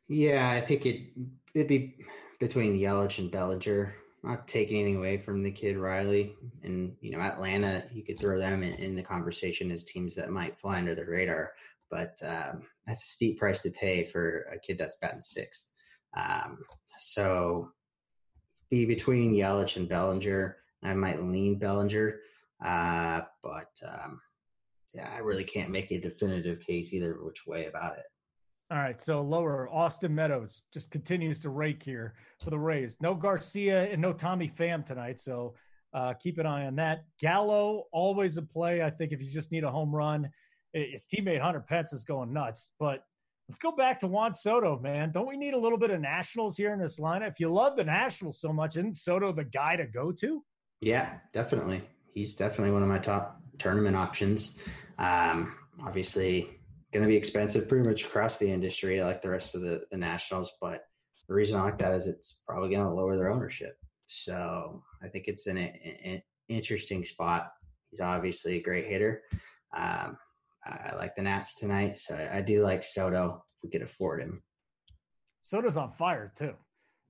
Yeah, 0.09 0.51
I 0.51 0.61
think 0.61 0.87
it 0.87 1.13
it'd 1.55 1.69
be 1.69 1.97
between 2.39 2.79
Yelich 2.79 3.19
and 3.19 3.31
Bellinger. 3.31 3.95
Not 4.23 4.47
taking 4.47 4.81
anything 4.81 4.97
away 4.99 5.17
from 5.17 5.43
the 5.43 5.51
kid 5.51 5.79
Riley, 5.79 6.35
and 6.63 6.95
you 7.01 7.13
know 7.13 7.21
Atlanta, 7.21 7.85
you 7.93 8.03
could 8.03 8.21
throw 8.21 8.39
them 8.39 8.63
in, 8.63 8.75
in 8.75 8.95
the 8.95 9.03
conversation 9.03 9.71
as 9.71 9.85
teams 9.85 10.15
that 10.17 10.31
might 10.31 10.59
fly 10.59 10.79
under 10.79 10.95
the 10.95 11.07
radar. 11.07 11.53
But 11.91 12.19
um, 12.23 12.63
that's 12.87 13.03
a 13.03 13.13
steep 13.13 13.39
price 13.39 13.63
to 13.63 13.71
pay 13.71 14.05
for 14.05 14.47
a 14.53 14.59
kid 14.59 14.79
that's 14.79 14.97
batting 15.01 15.23
sixth. 15.23 15.71
Um, 16.15 16.59
so 16.99 17.71
be 18.71 18.85
between 18.85 19.35
Yelich 19.35 19.77
and 19.77 19.89
Bellinger. 19.89 20.57
I 20.83 20.95
might 20.95 21.23
lean 21.23 21.59
Bellinger, 21.59 22.21
uh, 22.65 23.23
but 23.43 23.73
um, 23.87 24.21
yeah, 24.95 25.09
I 25.15 25.19
really 25.19 25.45
can't 25.45 25.71
make 25.71 25.91
a 25.91 26.01
definitive 26.01 26.61
case 26.61 26.93
either 26.93 27.17
which 27.21 27.47
way 27.47 27.67
about 27.67 27.99
it. 27.99 28.05
All 28.73 28.79
right, 28.79 29.03
so 29.03 29.21
lower 29.21 29.69
Austin 29.69 30.15
Meadows 30.15 30.62
just 30.73 30.91
continues 30.91 31.41
to 31.41 31.51
rake 31.51 31.83
here 31.83 32.15
for 32.43 32.51
the 32.51 32.59
Rays. 32.59 32.97
No 33.01 33.15
Garcia 33.15 33.91
and 33.91 34.01
no 34.01 34.12
Tommy 34.12 34.53
Pham 34.57 34.87
tonight, 34.87 35.19
so 35.19 35.55
uh, 35.93 36.15
keep 36.15 36.39
an 36.39 36.47
eye 36.47 36.67
on 36.67 36.77
that. 36.77 37.05
Gallo 37.21 37.85
always 37.93 38.37
a 38.37 38.43
play. 38.43 38.83
I 38.83 38.91
think 38.91 39.11
if 39.12 39.21
you 39.21 39.29
just 39.29 39.51
need 39.51 39.65
a 39.65 39.71
home 39.71 39.93
run, 39.93 40.31
his 40.73 41.09
teammate 41.12 41.41
Hunter 41.41 41.61
Pence 41.61 41.93
is 41.93 42.05
going 42.05 42.33
nuts. 42.33 42.73
But 42.79 43.03
let's 43.49 43.59
go 43.59 43.73
back 43.73 43.99
to 44.01 44.07
Juan 44.07 44.35
Soto, 44.35 44.79
man. 44.79 45.11
Don't 45.11 45.27
we 45.27 45.37
need 45.37 45.55
a 45.55 45.59
little 45.59 45.79
bit 45.79 45.91
of 45.91 46.01
Nationals 46.01 46.57
here 46.57 46.73
in 46.73 46.79
this 46.79 47.01
lineup? 47.01 47.33
If 47.33 47.41
you 47.41 47.53
love 47.53 47.77
the 47.77 47.83
Nationals 47.83 48.41
so 48.41 48.53
much, 48.53 48.77
isn't 48.77 48.97
Soto 48.97 49.33
the 49.33 49.45
guy 49.45 49.75
to 49.75 49.87
go 49.87 50.12
to? 50.12 50.45
Yeah, 50.81 51.15
definitely. 51.33 51.83
He's 52.15 52.37
definitely 52.37 52.73
one 52.73 52.83
of 52.83 52.89
my 52.89 52.99
top 52.99 53.41
tournament 53.61 53.97
options. 53.97 54.57
Um, 54.99 55.55
obviously, 55.82 56.59
going 56.93 57.05
to 57.05 57.09
be 57.09 57.16
expensive 57.16 57.69
pretty 57.69 57.89
much 57.89 58.05
across 58.05 58.39
the 58.39 58.51
industry, 58.51 59.03
like 59.03 59.23
the 59.23 59.31
rest 59.31 59.55
of 59.55 59.61
the, 59.61 59.82
the 59.91 59.97
nationals. 59.97 60.53
But 60.61 60.82
the 61.28 61.35
reason 61.35 61.61
I 61.61 61.62
like 61.62 61.78
that 61.78 61.95
is 61.95 62.07
it's 62.07 62.41
probably 62.47 62.70
going 62.70 62.85
to 62.85 62.93
lower 62.93 63.16
their 63.16 63.31
ownership. 63.31 63.77
So 64.07 64.82
I 65.03 65.09
think 65.09 65.28
it's 65.28 65.47
an, 65.47 65.59
an 65.59 66.23
interesting 66.49 67.05
spot. 67.05 67.53
He's 67.91 68.01
obviously 68.01 68.57
a 68.57 68.62
great 68.62 68.87
hitter. 68.87 69.23
Um, 69.77 70.19
I 70.65 70.95
like 70.97 71.15
the 71.15 71.23
Nats 71.23 71.55
tonight, 71.55 71.97
so 71.97 72.15
I, 72.15 72.39
I 72.39 72.41
do 72.43 72.62
like 72.62 72.82
Soto 72.82 73.45
if 73.57 73.62
we 73.62 73.70
could 73.70 73.82
afford 73.82 74.23
him. 74.23 74.43
Soto's 75.43 75.77
on 75.77 75.93
fire 75.93 76.32
too. 76.37 76.55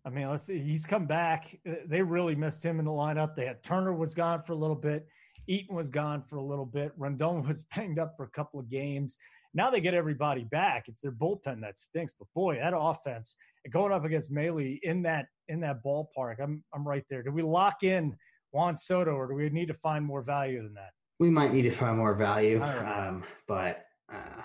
I 0.04 0.10
mean, 0.10 0.28
let's 0.30 0.44
see. 0.44 0.58
He's 0.58 0.86
come 0.86 1.06
back. 1.06 1.58
They 1.64 2.02
really 2.02 2.34
missed 2.34 2.64
him 2.64 2.78
in 2.78 2.84
the 2.84 2.90
lineup. 2.90 3.34
They 3.34 3.46
had 3.46 3.62
Turner 3.62 3.92
was 3.92 4.14
gone 4.14 4.42
for 4.42 4.52
a 4.52 4.56
little 4.56 4.76
bit. 4.76 5.06
Eaton 5.50 5.74
was 5.74 5.90
gone 5.90 6.22
for 6.22 6.36
a 6.36 6.42
little 6.42 6.64
bit. 6.64 6.96
Rendon 6.98 7.46
was 7.48 7.64
banged 7.74 7.98
up 7.98 8.16
for 8.16 8.24
a 8.24 8.30
couple 8.30 8.60
of 8.60 8.70
games. 8.70 9.16
Now 9.52 9.68
they 9.68 9.80
get 9.80 9.94
everybody 9.94 10.44
back. 10.44 10.84
It's 10.86 11.00
their 11.00 11.10
bullpen 11.10 11.60
that 11.62 11.76
stinks. 11.76 12.14
But 12.16 12.28
boy, 12.34 12.56
that 12.56 12.72
offense 12.76 13.36
going 13.72 13.92
up 13.92 14.04
against 14.04 14.32
Mahle 14.32 14.78
in 14.82 15.02
that 15.02 15.26
in 15.48 15.60
that 15.60 15.82
ballpark, 15.84 16.36
I'm 16.40 16.62
I'm 16.72 16.86
right 16.86 17.04
there. 17.10 17.24
Do 17.24 17.32
we 17.32 17.42
lock 17.42 17.82
in 17.82 18.16
Juan 18.52 18.76
Soto, 18.76 19.10
or 19.10 19.26
do 19.26 19.34
we 19.34 19.50
need 19.50 19.66
to 19.66 19.74
find 19.74 20.04
more 20.04 20.22
value 20.22 20.62
than 20.62 20.74
that? 20.74 20.90
We 21.18 21.30
might 21.30 21.52
need 21.52 21.62
to 21.62 21.70
find 21.72 21.98
more 21.98 22.14
value, 22.14 22.62
um, 22.62 23.24
but 23.48 23.86
uh, 24.10 24.42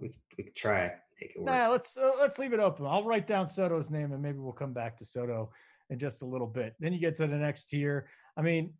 we 0.00 0.12
we 0.36 0.44
could 0.44 0.54
try 0.54 0.92
make 1.18 1.32
it 1.34 1.40
work. 1.40 1.46
Nah, 1.46 1.68
let's 1.68 1.96
uh, 1.96 2.12
let's 2.20 2.38
leave 2.38 2.52
it 2.52 2.60
open. 2.60 2.84
I'll 2.86 3.04
write 3.04 3.26
down 3.26 3.48
Soto's 3.48 3.88
name, 3.88 4.12
and 4.12 4.22
maybe 4.22 4.38
we'll 4.38 4.52
come 4.52 4.74
back 4.74 4.98
to 4.98 5.06
Soto 5.06 5.50
in 5.88 5.98
just 5.98 6.20
a 6.20 6.26
little 6.26 6.46
bit. 6.46 6.74
Then 6.78 6.92
you 6.92 6.98
get 6.98 7.16
to 7.16 7.26
the 7.26 7.36
next 7.36 7.66
tier. 7.66 8.06
I 8.36 8.42
mean, 8.42 8.74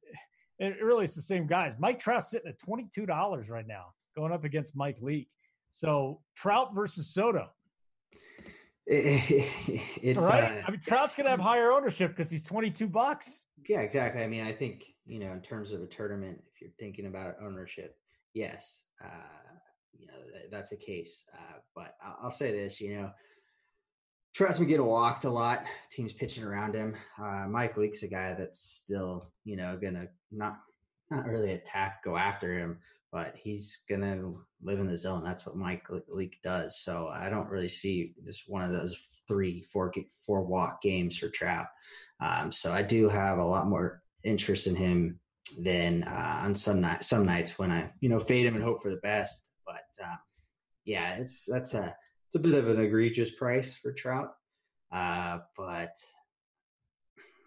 it 0.62 0.82
really 0.82 1.04
is 1.04 1.14
the 1.14 1.22
same 1.22 1.46
guys. 1.46 1.74
Mike 1.78 1.98
Trout's 1.98 2.30
sitting 2.30 2.48
at 2.48 2.58
twenty 2.58 2.88
two 2.94 3.06
dollars 3.06 3.48
right 3.48 3.66
now, 3.66 3.86
going 4.16 4.32
up 4.32 4.44
against 4.44 4.76
Mike 4.76 4.98
Leake. 5.00 5.28
So 5.70 6.20
Trout 6.36 6.74
versus 6.74 7.12
Soto. 7.12 7.48
it's 8.86 10.24
right. 10.24 10.44
Uh, 10.44 10.62
I 10.66 10.70
mean, 10.70 10.80
Trout's 10.80 11.14
gonna 11.14 11.30
have 11.30 11.40
higher 11.40 11.72
ownership 11.72 12.10
because 12.10 12.30
he's 12.30 12.42
twenty 12.42 12.70
two 12.70 12.88
bucks. 12.88 13.46
Yeah, 13.68 13.80
exactly. 13.80 14.22
I 14.22 14.28
mean, 14.28 14.44
I 14.44 14.52
think 14.52 14.84
you 15.06 15.20
know, 15.20 15.32
in 15.32 15.40
terms 15.40 15.72
of 15.72 15.82
a 15.82 15.86
tournament, 15.86 16.40
if 16.52 16.60
you're 16.60 16.70
thinking 16.78 17.06
about 17.06 17.36
ownership, 17.40 17.96
yes, 18.34 18.82
uh, 19.02 19.08
you 19.92 20.06
know 20.06 20.14
that's 20.50 20.72
a 20.72 20.76
case. 20.76 21.24
Uh, 21.32 21.58
but 21.74 21.94
I'll, 22.04 22.18
I'll, 22.24 22.30
say 22.30 22.52
this, 22.52 22.80
you 22.80 22.96
know, 22.96 23.10
Trout's 24.34 24.58
been 24.58 24.68
getting 24.68 24.86
walked 24.86 25.24
a 25.24 25.30
lot. 25.30 25.64
Teams 25.90 26.12
pitching 26.12 26.44
around 26.44 26.74
him. 26.74 26.96
Uh, 27.20 27.46
Mike 27.48 27.76
Leake's 27.76 28.02
a 28.02 28.08
guy 28.08 28.34
that's 28.34 28.60
still, 28.60 29.30
you 29.44 29.56
know, 29.56 29.78
gonna 29.80 30.08
not 30.30 30.58
not 31.10 31.26
really 31.26 31.52
attack, 31.52 32.02
go 32.02 32.16
after 32.16 32.58
him, 32.58 32.78
but 33.12 33.34
he's 33.36 33.84
gonna 33.88 34.32
live 34.62 34.80
in 34.80 34.86
the 34.86 34.96
zone. 34.96 35.22
That's 35.22 35.44
what 35.44 35.56
Mike 35.56 35.86
Leake 36.08 36.38
does. 36.42 36.78
So 36.80 37.08
I 37.08 37.28
don't 37.28 37.50
really 37.50 37.68
see 37.68 38.14
this 38.24 38.44
one 38.46 38.62
of 38.62 38.72
those 38.72 38.96
three, 39.28 39.60
four, 39.60 39.92
four 40.24 40.42
walk 40.42 40.80
games 40.80 41.18
for 41.18 41.28
Trout. 41.28 41.66
Um, 42.20 42.50
so 42.52 42.72
I 42.72 42.82
do 42.82 43.08
have 43.08 43.38
a 43.38 43.44
lot 43.44 43.68
more 43.68 44.02
interest 44.24 44.66
in 44.66 44.76
him 44.76 45.20
than 45.60 46.04
uh, 46.04 46.40
on 46.44 46.54
some 46.54 46.80
night, 46.80 47.04
some 47.04 47.26
nights 47.26 47.58
when 47.58 47.70
I 47.70 47.90
you 48.00 48.08
know 48.08 48.18
fade 48.18 48.46
him 48.46 48.54
and 48.54 48.64
hope 48.64 48.82
for 48.82 48.90
the 48.90 49.00
best. 49.02 49.50
But 49.66 50.04
uh, 50.04 50.16
yeah, 50.84 51.16
it's 51.16 51.44
that's 51.44 51.74
a 51.74 51.94
it's 52.32 52.42
a 52.42 52.48
bit 52.48 52.54
of 52.54 52.66
an 52.66 52.82
egregious 52.82 53.30
price 53.30 53.74
for 53.74 53.92
Trout. 53.92 54.30
Uh, 54.90 55.40
but 55.54 55.94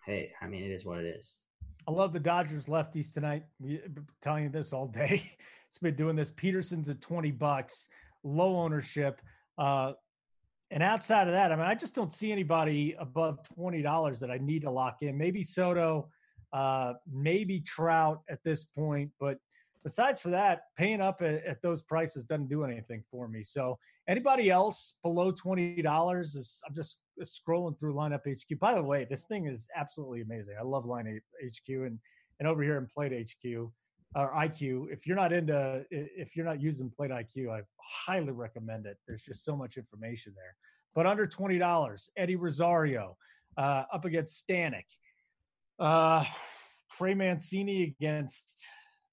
hey, 0.06 0.30
I 0.40 0.46
mean, 0.46 0.62
it 0.62 0.70
is 0.70 0.86
what 0.86 1.00
it 1.00 1.08
is. 1.08 1.38
I 1.88 1.92
love 1.92 2.14
the 2.14 2.20
Dodgers 2.20 2.68
lefties 2.68 3.12
tonight. 3.12 3.46
We 3.60 3.82
telling 4.22 4.44
you 4.44 4.50
this 4.50 4.74
all 4.74 4.86
day. 4.94 5.32
It's 5.68 5.80
been 5.80 5.96
doing 5.96 6.16
this. 6.16 6.30
Pederson's 6.30 6.88
at 6.88 7.02
20 7.02 7.32
bucks, 7.32 7.88
low 8.24 8.58
ownership. 8.58 9.22
Uh, 9.58 9.94
and 10.70 10.84
outside 10.84 11.28
of 11.28 11.34
that, 11.34 11.52
I 11.52 11.56
mean, 11.56 11.66
I 11.66 11.74
just 11.74 11.96
don't 11.96 12.14
see 12.14 12.32
anybody 12.32 12.96
above 13.00 13.40
$20 13.58 14.20
that 14.20 14.30
I 14.30 14.38
need 14.38 14.62
to 14.62 14.70
lock 14.70 15.02
in. 15.02 15.18
Maybe 15.18 15.42
Soto, 15.42 16.10
uh, 16.54 16.94
maybe 17.12 17.60
Trout 17.60 18.22
at 18.30 18.44
this 18.44 18.66
point, 18.66 19.10
but 19.20 19.40
besides 19.84 20.22
for 20.22 20.30
that, 20.30 20.62
paying 20.78 21.02
up 21.02 21.24
at, 21.24 21.44
at, 21.44 21.62
those 21.64 21.82
prices 21.82 22.24
doesn't 22.24 22.50
do 22.50 22.64
anything 22.64 23.04
for 23.10 23.28
me. 23.28 23.44
So 23.44 23.80
anybody 24.08 24.50
else 24.50 24.94
below 25.04 25.32
twenty 25.32 25.82
dollars 25.82 26.36
is 26.36 26.62
I'm 26.68 26.76
just 26.76 26.98
scrolling 27.24 27.78
through 27.80 27.94
lineup 27.94 28.22
HQ. 28.28 28.60
By 28.60 28.76
the 28.76 28.84
way, 28.84 29.06
this 29.10 29.26
thing 29.26 29.48
is 29.48 29.68
absolutely 29.76 30.22
amazing. 30.22 30.56
I 30.60 30.64
love 30.64 30.86
line 30.86 31.20
HQ 31.44 31.70
and 31.70 32.00
and 32.40 32.48
over 32.48 32.62
here 32.64 32.78
in 32.78 32.88
Plate 32.88 33.30
HQ 33.30 33.70
or 34.16 34.34
IQ. 34.34 34.92
If 34.92 35.08
you're 35.08 35.16
not 35.16 35.34
into 35.34 35.86
if 35.90 36.36
you're 36.36 36.46
not 36.46 36.62
using 36.62 36.90
Plate 36.90 37.12
IQ, 37.12 37.52
I 37.52 37.62
highly 37.80 38.32
recommend 38.32 38.86
it. 38.86 38.98
There's 39.08 39.24
just 39.24 39.44
so 39.44 39.56
much 39.56 39.78
information 39.78 40.34
there. 40.36 40.56
But 40.94 41.06
under 41.06 41.28
twenty 41.28 41.58
dollars, 41.58 42.10
Eddie 42.18 42.36
Rosario 42.36 43.18
uh, 43.58 43.84
up 43.94 44.06
against 44.06 44.46
Stanek. 44.48 44.86
Uh, 45.80 46.24
Trey 46.92 47.14
Mancini 47.14 47.84
against 47.84 48.66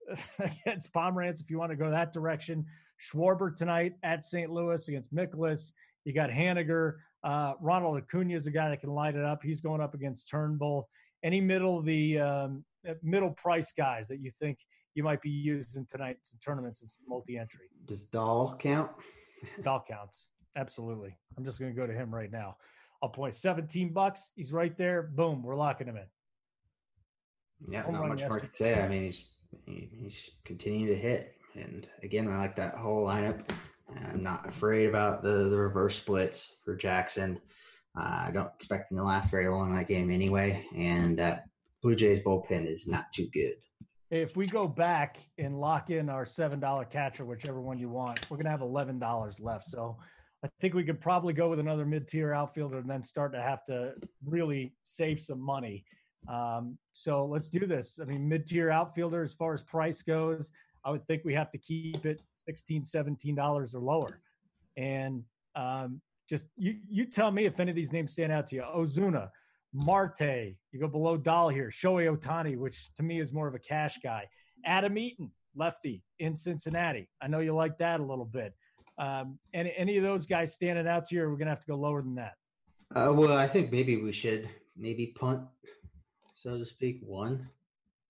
against 0.38 0.92
Pomeranz 0.92 1.40
if 1.40 1.50
you 1.50 1.58
want 1.58 1.70
to 1.70 1.76
go 1.76 1.90
that 1.90 2.12
direction. 2.12 2.66
Schwarber 3.02 3.54
tonight 3.54 3.94
at 4.02 4.22
St. 4.22 4.50
Louis 4.50 4.86
against 4.88 5.14
Mikolas. 5.14 5.72
You 6.04 6.12
got 6.12 6.30
Haniger. 6.30 6.94
Uh, 7.24 7.54
Ronald 7.60 7.98
Acuna 7.98 8.34
is 8.34 8.46
a 8.46 8.50
guy 8.50 8.68
that 8.68 8.80
can 8.80 8.90
light 8.90 9.14
it 9.14 9.24
up. 9.24 9.42
He's 9.42 9.60
going 9.60 9.80
up 9.80 9.94
against 9.94 10.28
Turnbull. 10.28 10.88
Any 11.22 11.40
middle 11.40 11.80
the 11.82 12.18
um, 12.18 12.64
uh, 12.88 12.94
middle 13.02 13.30
price 13.30 13.72
guys 13.72 14.08
that 14.08 14.20
you 14.20 14.32
think 14.40 14.58
you 14.94 15.02
might 15.02 15.22
be 15.22 15.30
using 15.30 15.86
tonight 15.86 16.18
in 16.32 16.38
tournaments 16.44 16.82
and 16.82 16.90
some 16.90 17.02
multi-entry. 17.08 17.66
Does 17.84 18.04
Dahl 18.04 18.56
count? 18.58 18.90
Dahl 19.62 19.84
counts. 19.88 20.28
Absolutely. 20.56 21.16
I'm 21.36 21.44
just 21.44 21.58
going 21.58 21.72
to 21.72 21.80
go 21.80 21.86
to 21.86 21.92
him 21.92 22.14
right 22.14 22.30
now. 22.30 22.56
I'll 23.02 23.08
point 23.08 23.34
17 23.34 23.92
bucks. 23.92 24.30
He's 24.36 24.52
right 24.52 24.76
there. 24.76 25.02
Boom. 25.02 25.42
We're 25.42 25.56
locking 25.56 25.88
him 25.88 25.96
in. 25.96 26.06
Yeah, 27.68 27.84
not 27.88 28.08
much 28.08 28.22
more 28.22 28.40
to 28.40 28.48
say. 28.52 28.80
I 28.80 28.88
mean, 28.88 29.02
he's 29.02 29.24
he's 29.66 30.30
continuing 30.44 30.88
to 30.88 30.96
hit, 30.96 31.36
and 31.54 31.86
again, 32.02 32.28
I 32.28 32.38
like 32.38 32.56
that 32.56 32.74
whole 32.74 33.06
lineup. 33.06 33.48
I'm 34.08 34.22
not 34.22 34.48
afraid 34.48 34.88
about 34.88 35.22
the 35.22 35.48
the 35.48 35.56
reverse 35.56 35.96
splits 35.96 36.58
for 36.64 36.76
Jackson. 36.76 37.40
Uh, 37.98 38.24
I 38.26 38.30
don't 38.32 38.50
expect 38.54 38.90
him 38.90 38.96
to 38.96 39.04
last 39.04 39.30
very 39.30 39.48
long 39.48 39.70
in 39.70 39.76
that 39.76 39.88
game 39.88 40.10
anyway, 40.10 40.66
and 40.74 41.18
that 41.18 41.44
Blue 41.82 41.94
Jays 41.94 42.20
bullpen 42.20 42.66
is 42.66 42.86
not 42.86 43.12
too 43.12 43.28
good. 43.32 43.54
If 44.10 44.36
we 44.36 44.46
go 44.46 44.66
back 44.66 45.16
and 45.38 45.58
lock 45.58 45.90
in 45.90 46.08
our 46.08 46.24
seven 46.24 46.60
dollar 46.60 46.84
catcher, 46.84 47.24
whichever 47.24 47.60
one 47.60 47.78
you 47.78 47.88
want, 47.88 48.30
we're 48.30 48.36
gonna 48.38 48.50
have 48.50 48.62
eleven 48.62 48.98
dollars 48.98 49.40
left. 49.40 49.66
So 49.66 49.98
I 50.44 50.48
think 50.60 50.74
we 50.74 50.84
could 50.84 51.00
probably 51.00 51.32
go 51.32 51.48
with 51.48 51.60
another 51.60 51.86
mid 51.86 52.08
tier 52.08 52.32
outfielder 52.32 52.78
and 52.78 52.90
then 52.90 53.02
start 53.02 53.32
to 53.32 53.40
have 53.40 53.64
to 53.66 53.94
really 54.24 54.74
save 54.84 55.20
some 55.20 55.40
money. 55.40 55.84
Um, 56.28 56.78
so 56.92 57.26
let's 57.26 57.48
do 57.48 57.66
this. 57.66 58.00
I 58.00 58.04
mean, 58.04 58.28
mid 58.28 58.46
tier 58.46 58.70
outfielder, 58.70 59.22
as 59.22 59.34
far 59.34 59.54
as 59.54 59.62
price 59.62 60.02
goes, 60.02 60.50
I 60.84 60.90
would 60.90 61.06
think 61.06 61.22
we 61.24 61.34
have 61.34 61.50
to 61.52 61.58
keep 61.58 62.04
it 62.04 62.20
16 62.34 62.82
$17 62.82 63.74
or 63.74 63.80
lower. 63.80 64.20
And 64.76 65.22
um, 65.54 66.00
just 66.28 66.46
you, 66.56 66.76
you 66.88 67.04
tell 67.06 67.30
me 67.30 67.44
if 67.44 67.60
any 67.60 67.70
of 67.70 67.76
these 67.76 67.92
names 67.92 68.12
stand 68.12 68.32
out 68.32 68.46
to 68.48 68.56
you. 68.56 68.62
Ozuna, 68.62 69.28
Marte, 69.72 70.54
you 70.72 70.80
go 70.80 70.88
below 70.88 71.16
Dahl 71.16 71.48
here, 71.48 71.70
Shohei 71.70 72.14
Ohtani, 72.14 72.56
which 72.56 72.92
to 72.96 73.02
me 73.02 73.20
is 73.20 73.32
more 73.32 73.48
of 73.48 73.54
a 73.54 73.58
cash 73.58 73.98
guy. 74.02 74.26
Adam 74.64 74.96
Eaton, 74.98 75.30
lefty 75.54 76.02
in 76.18 76.36
Cincinnati. 76.36 77.08
I 77.20 77.28
know 77.28 77.40
you 77.40 77.54
like 77.54 77.78
that 77.78 78.00
a 78.00 78.04
little 78.04 78.24
bit. 78.24 78.54
Um, 78.98 79.38
any, 79.54 79.72
any 79.76 79.96
of 79.96 80.02
those 80.02 80.26
guys 80.26 80.52
standing 80.52 80.86
out 80.86 81.06
to 81.06 81.14
you, 81.14 81.22
or 81.22 81.30
we're 81.30 81.36
going 81.36 81.46
to 81.46 81.52
have 81.52 81.60
to 81.60 81.66
go 81.66 81.76
lower 81.76 82.02
than 82.02 82.14
that? 82.16 82.34
Uh, 82.94 83.12
well, 83.12 83.36
I 83.36 83.48
think 83.48 83.72
maybe 83.72 83.96
we 83.96 84.12
should 84.12 84.48
maybe 84.76 85.06
punt 85.06 85.42
so 86.42 86.58
to 86.58 86.64
speak, 86.64 87.00
one 87.06 87.48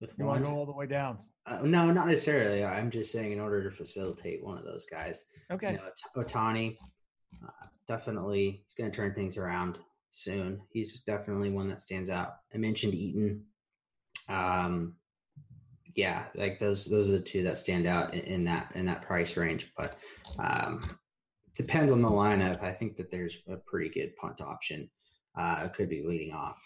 with 0.03 0.19
you 0.19 0.25
one. 0.25 0.35
want 0.35 0.45
to 0.45 0.51
go 0.51 0.57
all 0.57 0.65
the 0.65 0.73
way 0.73 0.85
down? 0.85 1.17
Uh, 1.45 1.61
no, 1.63 1.91
not 1.91 2.07
necessarily. 2.07 2.63
I'm 2.63 2.91
just 2.91 3.11
saying 3.11 3.31
in 3.31 3.39
order 3.39 3.63
to 3.63 3.75
facilitate 3.75 4.43
one 4.43 4.57
of 4.57 4.65
those 4.65 4.85
guys. 4.85 5.25
Okay. 5.51 5.71
You 5.71 5.77
know, 5.77 6.23
Ohtani, 6.23 6.77
uh, 7.43 7.67
definitely, 7.87 8.63
he's 8.65 8.73
going 8.75 8.91
to 8.91 8.95
turn 8.95 9.13
things 9.13 9.37
around 9.37 9.79
soon. 10.11 10.61
He's 10.71 11.01
definitely 11.01 11.49
one 11.49 11.67
that 11.69 11.81
stands 11.81 12.09
out. 12.09 12.35
I 12.53 12.57
mentioned 12.57 12.93
Eaton. 12.93 13.45
Um, 14.29 14.95
yeah, 15.95 16.23
like 16.35 16.59
those 16.59 16.85
those 16.85 17.09
are 17.09 17.13
the 17.13 17.19
two 17.19 17.43
that 17.43 17.57
stand 17.57 17.85
out 17.85 18.13
in, 18.13 18.21
in 18.21 18.43
that 18.45 18.71
in 18.75 18.85
that 18.87 19.03
price 19.03 19.37
range. 19.37 19.71
But 19.77 19.97
um, 20.39 20.97
depends 21.55 21.91
on 21.91 22.01
the 22.01 22.09
lineup. 22.09 22.63
I 22.63 22.71
think 22.71 22.95
that 22.97 23.11
there's 23.11 23.37
a 23.47 23.57
pretty 23.57 23.89
good 23.89 24.15
punt 24.15 24.41
option. 24.41 24.89
Uh, 25.37 25.67
could 25.69 25.89
be 25.89 26.03
leading 26.03 26.31
off 26.33 26.61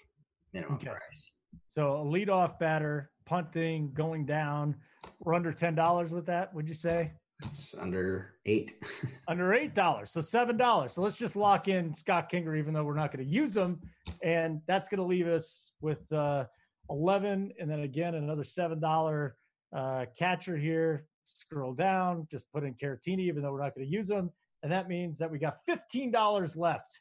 minimum 0.54 0.76
okay. 0.76 0.88
price. 0.88 1.34
So 1.70 1.98
a 1.98 2.06
leadoff 2.06 2.60
batter, 2.60 3.12
punting, 3.28 3.92
going 3.94 4.26
down. 4.26 4.76
We're 5.20 5.36
under 5.36 5.52
ten 5.52 5.76
dollars 5.76 6.12
with 6.12 6.26
that. 6.26 6.54
Would 6.56 6.68
you 6.68 6.74
say? 6.74 7.12
It's 7.44 7.76
under 7.76 8.34
eight. 8.46 8.74
under 9.28 9.54
eight 9.54 9.76
dollars, 9.76 10.12
so 10.12 10.22
seven 10.22 10.58
dollars. 10.58 10.94
So 10.94 11.02
let's 11.02 11.18
just 11.18 11.36
lock 11.36 11.68
in 11.68 11.94
Scott 11.94 12.32
Kingery, 12.32 12.58
even 12.58 12.74
though 12.74 12.84
we're 12.84 12.96
not 12.96 13.16
going 13.16 13.24
to 13.24 13.32
use 13.32 13.54
them, 13.54 13.80
and 14.24 14.62
that's 14.68 14.90
going 14.90 15.00
to 15.00 15.06
leave 15.06 15.28
us 15.28 15.74
with 15.82 16.12
uh, 16.12 16.46
eleven, 16.90 17.52
and 17.60 17.70
then 17.70 17.82
again 17.82 18.16
another 18.16 18.44
seven 18.44 18.80
dollar 18.80 19.36
uh, 19.76 20.06
catcher 20.18 20.58
here. 20.58 21.06
Scroll 21.28 21.74
down, 21.74 22.26
just 22.32 22.52
put 22.52 22.64
in 22.64 22.74
Caratini, 22.74 23.20
even 23.20 23.44
though 23.44 23.52
we're 23.52 23.62
not 23.62 23.76
going 23.76 23.86
to 23.86 23.94
use 23.94 24.08
them, 24.08 24.32
and 24.64 24.72
that 24.72 24.88
means 24.88 25.18
that 25.18 25.30
we 25.30 25.38
got 25.38 25.58
fifteen 25.66 26.10
dollars 26.10 26.56
left. 26.56 27.00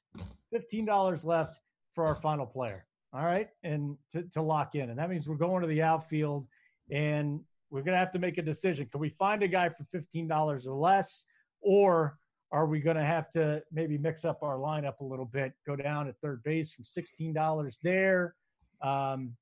Fifteen 0.53 0.85
dollars 0.85 1.24
left 1.24 1.59
for 1.94 2.07
our 2.07 2.15
final 2.16 2.44
player. 2.44 2.85
All 3.12 3.24
right. 3.24 3.48
And 3.62 3.96
to, 4.12 4.22
to 4.34 4.42
lock 4.42 4.74
in. 4.74 4.90
And 4.90 4.98
that 4.98 5.08
means 5.08 5.28
we're 5.28 5.36
going 5.36 5.62
to 5.62 5.68
the 5.68 5.82
outfield 5.82 6.46
and 6.90 7.40
we're 7.70 7.82
going 7.82 7.94
to 7.94 7.98
have 7.98 8.12
to 8.12 8.18
make 8.18 8.38
a 8.38 8.42
decision. 8.42 8.86
Can 8.86 9.00
we 9.00 9.08
find 9.10 9.42
a 9.42 9.48
guy 9.48 9.70
for 9.70 9.84
$15 9.96 10.66
or 10.66 10.74
less? 10.74 11.24
Or 11.60 12.18
are 12.52 12.66
we 12.66 12.80
going 12.80 12.96
to 12.96 13.04
have 13.04 13.30
to 13.32 13.62
maybe 13.72 13.98
mix 13.98 14.24
up 14.24 14.42
our 14.42 14.56
lineup 14.56 15.00
a 15.00 15.04
little 15.04 15.24
bit, 15.24 15.52
go 15.66 15.74
down 15.76 16.08
at 16.08 16.14
third 16.22 16.42
base 16.44 16.72
from 16.72 16.84
$16 16.84 17.76
there? 17.82 18.34
Um, 18.82 19.32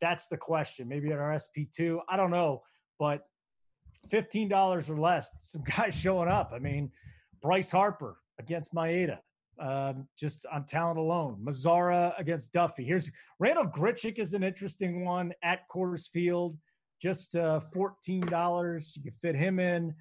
that's 0.00 0.28
the 0.28 0.36
question. 0.36 0.88
Maybe 0.88 1.12
at 1.12 1.18
our 1.18 1.32
SP2. 1.32 2.00
I 2.08 2.16
don't 2.16 2.30
know. 2.30 2.62
But 2.98 3.26
$15 4.10 4.90
or 4.90 4.98
less, 4.98 5.32
some 5.38 5.62
guys 5.76 5.98
showing 5.98 6.28
up. 6.28 6.52
I 6.54 6.58
mean, 6.58 6.90
Bryce 7.42 7.70
Harper 7.70 8.18
against 8.38 8.74
Maeda 8.74 9.18
um, 9.60 10.06
just 10.18 10.46
on 10.52 10.64
talent 10.64 10.98
alone. 10.98 11.38
Mazara 11.42 12.18
against 12.18 12.52
Duffy. 12.52 12.84
Here's 12.84 13.10
Randall 13.38 13.66
Grichuk 13.66 14.18
is 14.18 14.34
an 14.34 14.42
interesting 14.42 15.04
one 15.04 15.32
at 15.42 15.68
Coors 15.68 16.08
Field. 16.08 16.56
Just 17.00 17.36
uh, 17.36 17.60
fourteen 17.60 18.22
dollars. 18.22 18.94
You 18.96 19.02
can 19.02 19.14
fit 19.22 19.34
him 19.34 19.60
in. 19.60 19.94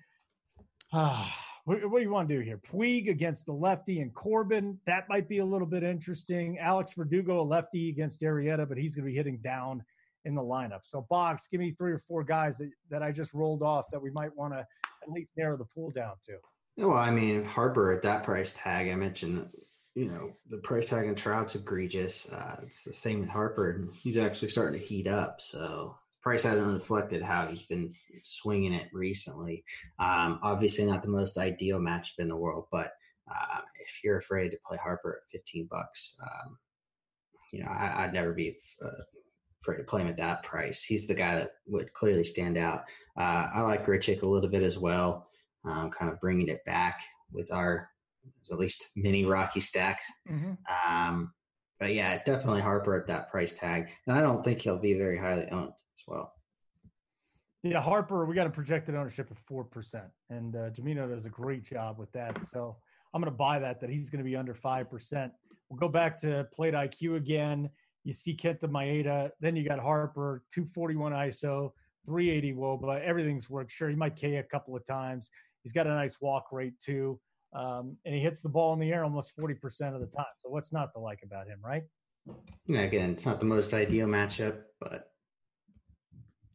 Ah, 0.93 1.33
what, 1.65 1.79
what, 1.91 1.99
do 1.99 2.03
you 2.03 2.11
want 2.11 2.29
to 2.29 2.35
do 2.35 2.41
here? 2.41 2.57
Puig 2.57 3.09
against 3.09 3.45
the 3.45 3.51
lefty 3.51 3.99
and 3.99 4.13
Corbin. 4.13 4.79
That 4.87 5.09
might 5.09 5.27
be 5.27 5.39
a 5.39 5.45
little 5.45 5.67
bit 5.67 5.83
interesting. 5.83 6.57
Alex 6.59 6.93
Verdugo, 6.93 7.41
a 7.41 7.43
lefty 7.43 7.89
against 7.89 8.21
Arrieta, 8.21 8.67
but 8.67 8.77
he's 8.77 8.95
going 8.95 9.05
to 9.05 9.11
be 9.11 9.17
hitting 9.17 9.39
down 9.43 9.83
in 10.23 10.33
the 10.33 10.41
lineup. 10.41 10.81
So, 10.83 11.05
Boggs, 11.09 11.47
give 11.51 11.59
me 11.59 11.71
three 11.77 11.91
or 11.91 11.99
four 11.99 12.23
guys 12.23 12.57
that, 12.59 12.69
that 12.89 13.03
I 13.03 13.11
just 13.11 13.33
rolled 13.33 13.63
off 13.63 13.85
that 13.91 14.01
we 14.01 14.11
might 14.11 14.35
want 14.35 14.53
to 14.53 14.59
at 14.59 15.09
least 15.09 15.33
narrow 15.37 15.57
the 15.57 15.65
pool 15.65 15.91
down 15.91 16.13
to. 16.27 16.37
Well, 16.77 16.93
I 16.93 17.11
mean, 17.11 17.43
Harper 17.43 17.91
at 17.91 18.03
that 18.03 18.23
price 18.23 18.53
tag, 18.53 18.89
I 18.89 18.95
mentioned 18.95 19.49
you 19.97 20.05
know, 20.05 20.31
the 20.47 20.57
price 20.57 20.89
tag 20.89 21.07
on 21.07 21.15
Trout's 21.15 21.55
egregious. 21.55 22.31
Uh, 22.31 22.57
it's 22.61 22.83
the 22.83 22.93
same 22.93 23.19
with 23.21 23.29
Harper, 23.29 23.71
and 23.71 23.89
he's 23.95 24.15
actually 24.15 24.49
starting 24.49 24.79
to 24.79 24.85
heat 24.85 25.07
up. 25.07 25.41
So 25.41 25.95
price 26.21 26.43
hasn't 26.43 26.71
reflected 26.71 27.23
how 27.23 27.47
he's 27.47 27.63
been 27.63 27.95
swinging 28.23 28.73
it 28.73 28.89
recently. 28.93 29.63
Um, 29.97 30.39
obviously, 30.43 30.85
not 30.85 31.01
the 31.01 31.09
most 31.09 31.39
ideal 31.39 31.79
matchup 31.79 32.19
in 32.19 32.27
the 32.27 32.35
world, 32.35 32.65
but 32.71 32.91
uh, 33.27 33.61
if 33.79 34.03
you're 34.03 34.19
afraid 34.19 34.51
to 34.51 34.59
play 34.67 34.77
Harper 34.77 35.23
at 35.23 35.31
15 35.31 35.67
bucks, 35.71 36.15
um, 36.21 36.59
you 37.51 37.63
know, 37.63 37.71
I, 37.71 38.05
would 38.05 38.13
never 38.13 38.33
be 38.33 38.55
uh, 38.85 39.01
afraid 39.63 39.77
to 39.77 39.83
play 39.83 40.01
him 40.01 40.09
at 40.09 40.17
that 40.17 40.43
price. 40.43 40.83
He's 40.83 41.07
the 41.07 41.15
guy 41.15 41.39
that 41.39 41.53
would 41.65 41.91
clearly 41.93 42.23
stand 42.23 42.55
out. 42.55 42.83
Uh, 43.19 43.47
I 43.51 43.61
like 43.61 43.83
Grichuk 43.83 44.21
a 44.21 44.29
little 44.29 44.49
bit 44.51 44.61
as 44.61 44.77
well 44.77 45.26
um, 45.69 45.89
kind 45.91 46.11
of 46.11 46.19
bringing 46.19 46.47
it 46.47 46.63
back 46.65 47.01
with 47.31 47.51
our 47.51 47.89
at 48.51 48.59
least 48.59 48.89
mini 48.95 49.25
Rocky 49.25 49.59
stack. 49.59 50.01
Mm-hmm. 50.29 50.53
Um, 50.91 51.33
but 51.79 51.93
yeah, 51.93 52.21
definitely 52.23 52.61
Harper 52.61 52.95
at 52.95 53.07
that 53.07 53.29
price 53.29 53.53
tag, 53.53 53.89
and 54.07 54.17
I 54.17 54.21
don't 54.21 54.43
think 54.43 54.61
he'll 54.61 54.79
be 54.79 54.93
very 54.93 55.17
highly 55.17 55.47
owned 55.51 55.73
as 55.73 56.03
well. 56.07 56.33
Yeah, 57.63 57.81
Harper, 57.81 58.25
we 58.25 58.35
got 58.35 58.47
a 58.47 58.51
projected 58.51 58.95
ownership 58.95 59.29
of 59.29 59.37
four 59.39 59.63
percent, 59.63 60.07
and 60.29 60.55
uh, 60.55 60.69
Jamino 60.69 61.09
does 61.09 61.25
a 61.25 61.29
great 61.29 61.63
job 61.63 61.99
with 61.99 62.11
that. 62.13 62.47
So 62.47 62.77
I'm 63.13 63.21
going 63.21 63.31
to 63.31 63.37
buy 63.37 63.59
that. 63.59 63.79
That 63.79 63.89
he's 63.89 64.09
going 64.09 64.23
to 64.23 64.29
be 64.29 64.35
under 64.35 64.53
five 64.53 64.89
percent. 64.89 65.33
We'll 65.69 65.79
go 65.79 65.89
back 65.89 66.19
to 66.21 66.47
plate 66.53 66.73
IQ 66.73 67.17
again. 67.17 67.69
You 68.03 68.13
see 68.13 68.35
Kenta 68.35 68.63
Maeda, 68.63 69.31
then 69.41 69.57
you 69.57 69.67
got 69.67 69.79
Harper, 69.79 70.41
241 70.53 71.11
ISO, 71.11 71.73
380 72.05 72.53
WOBA. 72.53 73.03
Everything's 73.03 73.49
worked. 73.49 73.69
Sure, 73.69 73.89
he 73.89 73.95
might 73.95 74.15
K 74.15 74.37
a 74.37 74.43
couple 74.43 74.77
of 74.77 74.85
times. 74.85 75.29
He's 75.63 75.73
got 75.73 75.87
a 75.87 75.93
nice 75.93 76.17
walk 76.21 76.47
rate 76.51 76.79
too. 76.79 77.19
Um, 77.53 77.97
and 78.05 78.13
he 78.13 78.21
hits 78.21 78.41
the 78.41 78.49
ball 78.49 78.73
in 78.73 78.79
the 78.79 78.91
air 78.91 79.03
almost 79.03 79.35
40% 79.37 79.93
of 79.93 80.01
the 80.01 80.07
time. 80.07 80.25
So 80.43 80.49
what's 80.49 80.73
not 80.73 80.91
to 80.93 80.99
like 80.99 81.19
about 81.23 81.47
him, 81.47 81.59
right? 81.63 81.83
Yeah, 82.65 82.81
again, 82.81 83.11
it's 83.11 83.25
not 83.25 83.39
the 83.39 83.45
most 83.45 83.73
ideal 83.73 84.07
matchup, 84.07 84.57
but 84.79 85.11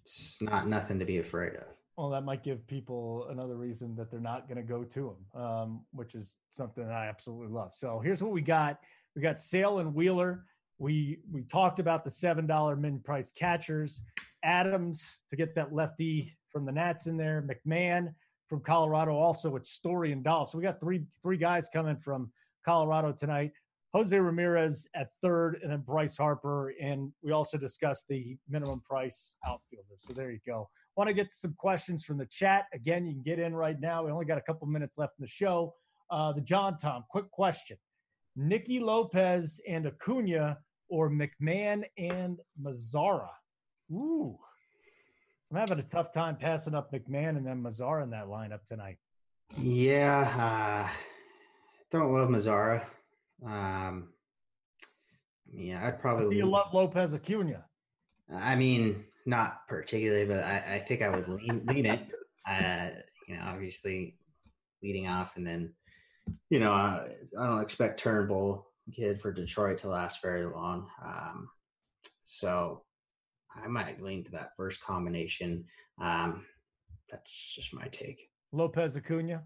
it's 0.03 0.41
not 0.43 0.69
nothing 0.69 0.99
to 0.99 1.05
be 1.05 1.19
afraid 1.19 1.55
of. 1.55 1.65
Well, 1.97 2.11
that 2.11 2.25
might 2.25 2.43
give 2.43 2.67
people 2.67 3.27
another 3.31 3.57
reason 3.57 3.95
that 3.97 4.11
they're 4.11 4.21
not 4.21 4.49
going 4.49 4.57
to 4.57 4.63
go 4.63 4.83
to 4.85 5.11
him, 5.11 5.41
um, 5.41 5.85
which 5.93 6.15
is 6.15 6.37
something 6.51 6.85
that 6.85 6.95
I 6.95 7.07
absolutely 7.07 7.49
love. 7.49 7.73
So 7.75 8.01
here's 8.01 8.23
what 8.23 8.33
we 8.33 8.41
got: 8.41 8.79
we 9.15 9.23
got 9.23 9.41
Sale 9.41 9.79
and 9.79 9.95
Wheeler. 9.95 10.45
We 10.79 11.21
we 11.31 11.43
talked 11.43 11.81
about 11.81 12.03
the 12.03 12.11
seven 12.11 12.47
dollar 12.47 12.77
min 12.77 12.99
price 13.01 13.31
catchers, 13.31 14.01
Adams 14.43 15.05
to 15.31 15.37
get 15.37 15.55
that 15.55 15.73
lefty 15.75 16.37
from 16.51 16.65
the 16.65 16.73
Nats 16.73 17.07
in 17.07 17.17
there, 17.17 17.47
McMahon 17.47 18.15
from 18.53 18.61
Colorado, 18.61 19.15
also 19.15 19.57
it's 19.57 19.71
Story 19.71 20.13
and 20.13 20.23
Dahl. 20.23 20.45
So 20.45 20.59
we 20.59 20.63
got 20.63 20.79
three 20.79 21.07
three 21.23 21.39
guys 21.39 21.71
coming 21.73 21.97
from 21.97 22.31
Colorado 22.67 23.11
tonight. 23.11 23.53
Jose 23.95 24.15
Ramirez 24.15 24.87
at 24.95 25.09
third, 25.23 25.59
and 25.63 25.73
then 25.73 25.81
Bryce 25.81 26.19
Harper. 26.19 26.75
And 26.79 27.11
we 27.23 27.33
also 27.33 27.57
discussed 27.57 28.09
the 28.11 28.37
minimum 28.51 28.83
price 28.87 29.37
outfielder. 29.47 29.97
So 30.07 30.13
there 30.13 30.31
you 30.31 30.39
go. 30.47 30.69
Want 30.97 31.09
to 31.09 31.15
get 31.15 31.33
some 31.33 31.55
questions 31.55 32.05
from 32.05 32.19
the 32.19 32.27
chat. 32.27 32.67
Again, 32.75 33.07
you 33.07 33.15
can 33.15 33.23
get 33.23 33.39
in 33.39 33.55
right 33.55 33.81
now. 33.81 34.05
We 34.05 34.11
only 34.11 34.27
got 34.27 34.37
a 34.37 34.43
couple 34.43 34.67
minutes 34.67 34.99
left 34.99 35.15
in 35.19 35.23
the 35.23 35.31
show. 35.31 35.73
Uh, 36.11 36.35
the 36.35 36.43
John 36.43 36.77
Tom, 36.77 37.05
quick 37.09 37.31
question 37.31 37.79
Nicky 38.37 38.81
Lopez 38.81 39.63
and 39.67 39.87
Acuna 39.87 40.59
or 40.91 41.09
McMahon 41.09 41.85
and 41.97 42.39
Mazara? 42.63 43.31
Ooh. 43.91 44.39
I'm 45.53 45.59
having 45.59 45.81
a 45.81 45.83
tough 45.83 46.13
time 46.13 46.37
passing 46.37 46.75
up 46.75 46.91
McMahon 46.93 47.37
and 47.37 47.47
then 47.47 47.63
Mazara 47.63 48.03
in 48.03 48.11
that 48.11 48.27
lineup 48.27 48.65
tonight. 48.65 48.97
Yeah. 49.59 50.87
Uh, 50.89 50.91
don't 51.91 52.11
love 52.11 52.31
Mazara. 52.31 52.87
Um, 53.45 54.09
yeah, 55.53 55.87
I'd 55.87 56.01
probably. 56.01 56.39
you 56.39 56.47
love 56.47 56.73
Lopez 56.73 57.13
Acuna? 57.13 57.67
I 58.33 58.57
mean, 58.57 59.05
not 59.27 59.69
particularly, 59.69 60.25
but 60.25 60.43
I, 60.43 60.77
I 60.77 60.79
think 60.79 61.03
I 61.03 61.11
would 61.11 61.29
lean, 61.29 61.67
lean 61.67 61.85
it. 61.85 62.01
Uh, 62.49 62.89
you 63.29 63.37
know, 63.37 63.43
obviously 63.45 64.17
leading 64.83 65.07
off, 65.07 65.37
and 65.37 65.47
then 65.47 65.75
you 66.49 66.61
know, 66.61 66.73
I, 66.73 67.07
I 67.39 67.47
don't 67.47 67.61
expect 67.61 68.01
Turnbull 68.01 68.67
kid 68.93 69.21
for 69.21 69.33
Detroit 69.33 69.79
to 69.79 69.89
last 69.89 70.23
very 70.23 70.47
long. 70.47 70.89
Um, 71.05 71.49
so 72.25 72.85
I 73.63 73.67
might 73.69 74.03
lean 74.03 74.25
to 74.25 74.31
that 74.33 74.57
first 74.57 74.83
combination. 74.83 75.65
Um, 76.01 76.45
that's 77.11 77.53
just 77.55 77.75
my 77.75 77.87
take. 77.89 78.31
Lopez 78.53 78.97
Acuna. 78.97 79.43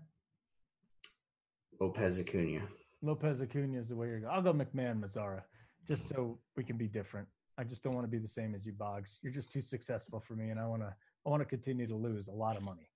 Lopez 1.80 2.18
Acuna. 2.18 2.62
Lopez 3.02 3.40
Acuna 3.40 3.78
is 3.78 3.88
the 3.88 3.96
way 3.96 4.08
you're 4.08 4.20
going. 4.20 4.32
I'll 4.32 4.42
go 4.42 4.52
McMahon 4.52 5.00
Mazara, 5.00 5.42
just 5.86 6.08
so 6.08 6.38
we 6.56 6.64
can 6.64 6.76
be 6.76 6.86
different. 6.86 7.26
I 7.58 7.64
just 7.64 7.82
don't 7.82 7.94
want 7.94 8.04
to 8.04 8.10
be 8.10 8.18
the 8.18 8.28
same 8.28 8.54
as 8.54 8.66
you, 8.66 8.72
Boggs. 8.72 9.18
You're 9.22 9.32
just 9.32 9.50
too 9.50 9.62
successful 9.62 10.20
for 10.20 10.34
me, 10.34 10.50
and 10.50 10.60
I 10.60 10.66
want 10.66 10.82
to. 10.82 10.94
I 11.24 11.28
want 11.28 11.40
to 11.40 11.46
continue 11.46 11.88
to 11.88 11.96
lose 11.96 12.28
a 12.28 12.32
lot 12.32 12.56
of 12.56 12.62
money. 12.62 12.88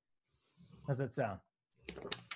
How's 0.86 0.98
that 0.98 1.12
sound? 1.12 1.40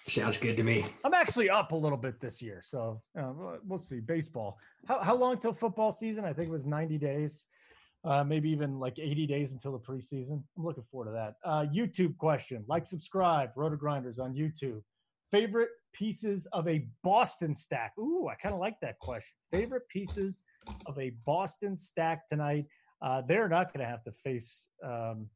Sounds 0.09 0.39
good 0.39 0.57
to 0.57 0.65
me. 0.65 0.85
I'm 1.05 1.15
actually 1.15 1.49
up 1.49 1.71
a 1.71 1.77
little 1.77 1.97
bit 1.97 2.21
this 2.21 2.43
year, 2.43 2.61
so 2.65 3.01
uh, 3.19 3.33
we'll 3.65 3.79
see. 3.79 4.01
Baseball. 4.01 4.59
How 4.87 5.01
how 5.03 5.15
long 5.15 5.39
till 5.39 5.53
football 5.53 5.93
season? 5.93 6.25
I 6.25 6.33
think 6.33 6.49
it 6.49 6.53
was 6.53 6.67
90 6.67 6.99
days, 6.99 7.47
uh, 8.05 8.25
maybe 8.25 8.51
even 8.51 8.79
like 8.79 8.99
80 8.99 9.27
days 9.27 9.53
until 9.53 9.73
the 9.73 9.79
preseason. 9.79 10.43
I'm 10.57 10.65
looking 10.65 10.85
forward 10.91 11.07
to 11.07 11.13
that. 11.13 11.37
Uh, 11.45 11.67
YouTube 11.75 12.17
question: 12.19 12.65
Like, 12.69 12.87
subscribe. 12.87 13.55
RotoGrinders 13.55 14.19
on 14.19 14.35
YouTube. 14.35 14.83
Favorite 15.31 15.71
pieces 15.95 16.47
of 16.53 16.69
a 16.69 16.87
Boston 17.03 17.55
stack? 17.55 17.93
Ooh, 17.99 18.29
I 18.29 18.35
kind 18.35 18.55
of 18.55 18.61
like 18.61 18.79
that 18.81 18.99
question. 18.99 19.37
Favorite 19.51 19.89
pieces 19.89 20.45
of 20.87 20.99
a 20.99 21.11
Boston 21.25 21.79
stack 21.79 22.29
tonight? 22.29 22.67
Uh, 23.01 23.23
they're 23.23 23.49
not 23.49 23.73
going 23.73 23.85
to 23.85 23.91
have 23.91 24.05
to 24.05 24.13
face 24.13 24.69
um, 24.85 25.29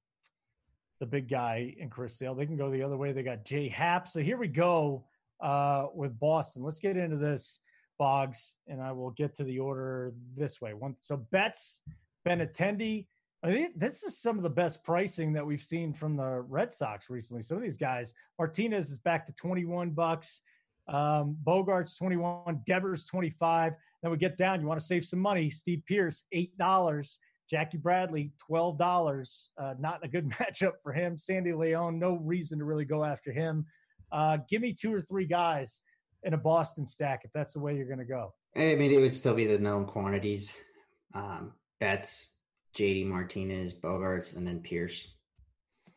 the 1.01 1.07
big 1.07 1.29
guy 1.29 1.75
in 1.79 1.89
Chris 1.89 2.19
Sale. 2.19 2.35
They 2.35 2.47
can 2.47 2.57
go 2.57 2.71
the 2.71 2.83
other 2.83 2.97
way. 2.97 3.13
They 3.13 3.23
got 3.23 3.45
Jay 3.45 3.69
Happ. 3.69 4.09
So 4.09 4.21
here 4.21 4.37
we 4.37 4.49
go 4.49 5.05
uh, 5.41 5.87
with 5.95 6.19
Boston. 6.19 6.63
Let's 6.63 6.81
get 6.81 6.97
into 6.97 7.17
this, 7.17 7.61
Boggs, 7.99 8.57
and 8.67 8.83
I 8.83 8.93
will 8.93 9.11
get 9.11 9.35
to 9.37 9.45
the 9.45 9.59
order 9.59 10.13
this 10.37 10.61
way. 10.61 10.75
One, 10.75 10.95
so 11.01 11.27
Betts, 12.25 12.59
Benintendi. 12.59 13.07
I 13.43 13.53
think 13.53 13.79
this 13.79 14.03
is 14.03 14.19
some 14.19 14.37
of 14.37 14.43
the 14.43 14.51
best 14.51 14.83
pricing 14.83 15.33
that 15.35 15.47
we've 15.47 15.63
seen 15.63 15.93
from 15.93 16.17
the 16.17 16.41
Red 16.49 16.73
Sox 16.73 17.09
recently. 17.09 17.43
Some 17.43 17.57
of 17.57 17.63
these 17.63 17.77
guys, 17.77 18.13
Martinez 18.39 18.91
is 18.91 18.99
back 18.99 19.27
to 19.27 19.33
21 19.35 19.91
bucks. 19.91 20.41
Um, 20.89 21.37
Bogaerts 21.45 21.97
21, 21.97 22.63
Devers 22.67 23.05
25. 23.05 23.75
Then 24.03 24.11
we 24.11 24.17
get 24.17 24.37
down. 24.37 24.61
You 24.61 24.67
want 24.67 24.81
to 24.81 24.87
save 24.87 25.05
some 25.05 25.21
money. 25.21 25.51
Steve 25.51 25.83
Pearce 25.87 26.25
$8. 26.35 27.17
Jackie 27.49 27.79
Bradley, 27.79 28.33
$12. 28.51 29.49
Uh, 29.57 29.75
not 29.79 30.05
a 30.05 30.09
good 30.09 30.29
matchup 30.31 30.75
for 30.83 30.93
him. 30.93 31.17
Sandy 31.17 31.53
Leon, 31.53 31.99
no 31.99 32.15
reason 32.15 32.59
to 32.59 32.65
really 32.65 32.85
go 32.85 33.05
after 33.05 33.33
him. 33.33 33.67
Uh, 34.11 34.39
give 34.49 34.63
me 34.63 34.73
two 34.73 34.93
or 34.93 35.03
three 35.03 35.27
guys 35.27 35.81
in 36.25 36.35
a 36.35 36.37
Boston 36.39 36.85
stack 36.85 37.23
if 37.25 37.33
that's 37.33 37.53
the 37.53 37.61
way 37.61 37.77
you're 37.77 37.87
going 37.87 37.99
to 37.99 38.05
go. 38.05 38.35
I 38.57 38.75
mean, 38.75 38.91
it 38.91 38.99
would 38.99 39.15
still 39.15 39.35
be 39.35 39.47
the 39.47 39.59
known 39.59 39.85
quantities. 39.85 40.57
Um, 41.15 41.53
Betts, 41.81 42.29
JD 42.77 43.07
Martinez, 43.07 43.75
Bogaerts, 43.75 44.37
and 44.37 44.47
then 44.47 44.61
Pearce. 44.61 45.15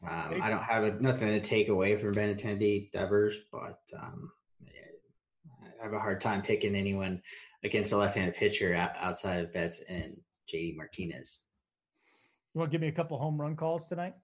Um, 0.08 0.41
I 0.41 0.49
don't 0.49 0.64
have 0.64 0.84
a, 0.84 0.91
nothing 1.02 1.28
to 1.28 1.40
take 1.40 1.70
away 1.70 1.95
from 1.95 2.14
Benintendi, 2.14 2.91
Devers, 2.91 3.38
but 3.52 3.80
um, 4.02 4.32
I 5.82 5.84
have 5.84 5.94
a 5.94 5.99
hard 5.99 6.22
time 6.22 6.41
picking 6.41 6.76
anyone 6.76 7.22
against 7.64 7.91
a 7.91 7.98
left-handed 7.98 8.36
pitcher 8.36 8.74
outside 8.76 9.44
of 9.44 9.53
Betts 9.53 9.82
and 9.88 10.18
JD 10.52 10.76
Martinez. 10.76 11.41
You 12.53 12.60
want 12.60 12.72
to 12.72 12.74
give 12.74 12.82
me 12.82 12.88
a 12.88 12.91
couple 12.91 13.18
home 13.18 13.40
run 13.40 13.56
calls 13.56 13.88
tonight? 13.88 14.16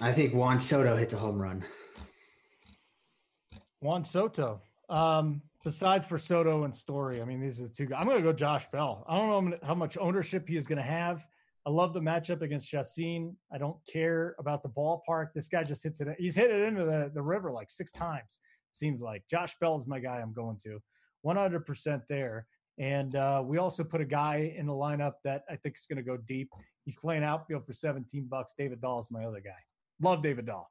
I 0.00 0.12
think 0.12 0.34
Juan 0.34 0.60
Soto 0.60 0.96
hit 0.96 1.10
the 1.10 1.16
home 1.16 1.40
run. 1.40 1.64
Juan 3.80 4.04
Soto. 4.04 4.60
Um, 4.88 5.42
besides 5.64 6.06
for 6.06 6.18
Soto 6.18 6.64
and 6.64 6.74
Story, 6.74 7.20
I 7.20 7.24
mean, 7.24 7.40
these 7.40 7.58
are 7.60 7.64
the 7.64 7.68
two 7.68 7.86
guys. 7.86 7.98
I'm 8.00 8.06
going 8.06 8.18
to 8.18 8.22
go 8.22 8.32
Josh 8.32 8.66
Bell. 8.70 9.04
I 9.08 9.16
don't 9.16 9.50
know 9.50 9.58
how 9.62 9.74
much 9.74 9.96
ownership 9.98 10.48
he 10.48 10.56
is 10.56 10.66
going 10.66 10.78
to 10.78 10.84
have. 10.84 11.26
I 11.66 11.70
love 11.70 11.92
the 11.92 12.00
matchup 12.00 12.40
against 12.40 12.68
Chacin. 12.68 13.36
I 13.52 13.58
don't 13.58 13.76
care 13.86 14.34
about 14.38 14.62
the 14.62 14.70
ballpark. 14.70 15.28
This 15.34 15.48
guy 15.48 15.64
just 15.64 15.82
hits 15.82 16.00
it. 16.00 16.08
He's 16.18 16.34
hit 16.34 16.50
it 16.50 16.62
into 16.62 16.84
the, 16.84 17.10
the 17.12 17.22
river 17.22 17.52
like 17.52 17.70
six 17.70 17.92
times, 17.92 18.38
seems 18.72 19.02
like. 19.02 19.22
Josh 19.30 19.54
Bell 19.60 19.76
is 19.76 19.86
my 19.86 19.98
guy 19.98 20.16
I'm 20.16 20.32
going 20.32 20.58
to. 20.64 20.78
100% 21.26 22.02
there. 22.08 22.46
And 22.78 23.16
uh, 23.16 23.42
we 23.44 23.58
also 23.58 23.82
put 23.82 24.00
a 24.00 24.04
guy 24.04 24.54
in 24.56 24.66
the 24.66 24.72
lineup 24.72 25.14
that 25.24 25.42
I 25.50 25.56
think 25.56 25.76
is 25.76 25.84
going 25.86 25.96
to 25.96 26.02
go 26.02 26.16
deep. 26.16 26.48
He's 26.84 26.96
playing 26.96 27.24
outfield 27.24 27.66
for 27.66 27.72
17 27.72 28.26
bucks. 28.30 28.54
David 28.56 28.80
Dahl 28.80 29.00
is 29.00 29.08
my 29.10 29.24
other 29.24 29.40
guy. 29.40 29.50
Love 30.00 30.22
David 30.22 30.46
Dahl. 30.46 30.70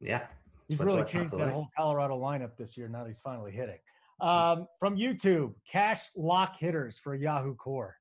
Yeah. 0.00 0.26
He's 0.68 0.80
really 0.80 1.04
changed 1.04 1.32
that 1.32 1.52
whole 1.52 1.68
Colorado 1.76 2.18
lineup 2.18 2.56
this 2.56 2.76
year. 2.76 2.88
Now 2.88 3.04
he's 3.04 3.20
finally 3.20 3.52
hitting. 3.52 3.78
Um, 4.20 4.66
from 4.78 4.96
YouTube, 4.96 5.54
cash 5.70 6.08
lock 6.16 6.58
hitters 6.58 6.98
for 6.98 7.14
Yahoo 7.14 7.54
Core. 7.54 7.96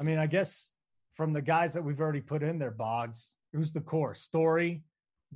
I 0.00 0.04
mean, 0.04 0.18
I 0.18 0.26
guess 0.26 0.70
from 1.14 1.32
the 1.32 1.42
guys 1.42 1.72
that 1.74 1.82
we've 1.82 2.00
already 2.00 2.20
put 2.20 2.42
in 2.42 2.58
there, 2.58 2.70
Boggs, 2.70 3.34
who's 3.52 3.72
the 3.72 3.80
core? 3.80 4.14
Story, 4.14 4.84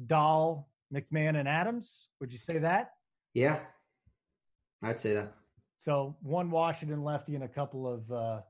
Dahl, 0.07 0.69
McMahon, 0.93 1.39
and 1.39 1.49
Adams. 1.49 2.11
Would 2.21 2.33
you 2.33 2.39
say 2.39 2.59
that? 2.59 2.93
Yeah, 3.35 3.61
I'd 4.83 5.01
say 5.01 5.15
that. 5.15 5.33
So 5.79 6.17
one 6.23 6.51
Washington 6.51 7.03
lefty 7.03 7.35
and 7.35 7.45
a 7.45 7.49
couple 7.49 7.87
of 7.87 8.11
uh, 8.11 8.41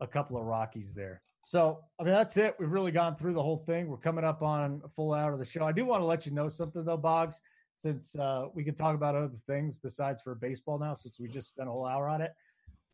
a 0.00 0.06
couple 0.06 0.36
of 0.36 0.44
Rockies 0.44 0.94
there. 0.94 1.22
So 1.46 1.80
I 1.98 2.04
mean 2.04 2.12
that's 2.12 2.36
it. 2.36 2.54
We've 2.58 2.70
really 2.70 2.92
gone 2.92 3.16
through 3.16 3.34
the 3.34 3.42
whole 3.42 3.58
thing. 3.66 3.88
We're 3.88 3.96
coming 3.96 4.24
up 4.24 4.42
on 4.42 4.80
a 4.84 4.88
full 4.88 5.12
hour 5.12 5.32
of 5.32 5.38
the 5.38 5.44
show. 5.44 5.64
I 5.64 5.72
do 5.72 5.84
want 5.84 6.00
to 6.00 6.06
let 6.06 6.26
you 6.26 6.32
know 6.32 6.48
something 6.48 6.84
though, 6.84 6.96
Boggs, 6.96 7.40
since 7.74 8.16
uh, 8.16 8.46
we 8.54 8.64
can 8.64 8.74
talk 8.74 8.94
about 8.94 9.14
other 9.14 9.30
things 9.46 9.76
besides 9.76 10.20
for 10.22 10.34
baseball 10.34 10.78
now, 10.78 10.94
since 10.94 11.20
we 11.20 11.28
just 11.28 11.48
spent 11.48 11.68
a 11.68 11.72
whole 11.72 11.86
hour 11.86 12.08
on 12.08 12.20
it. 12.20 12.32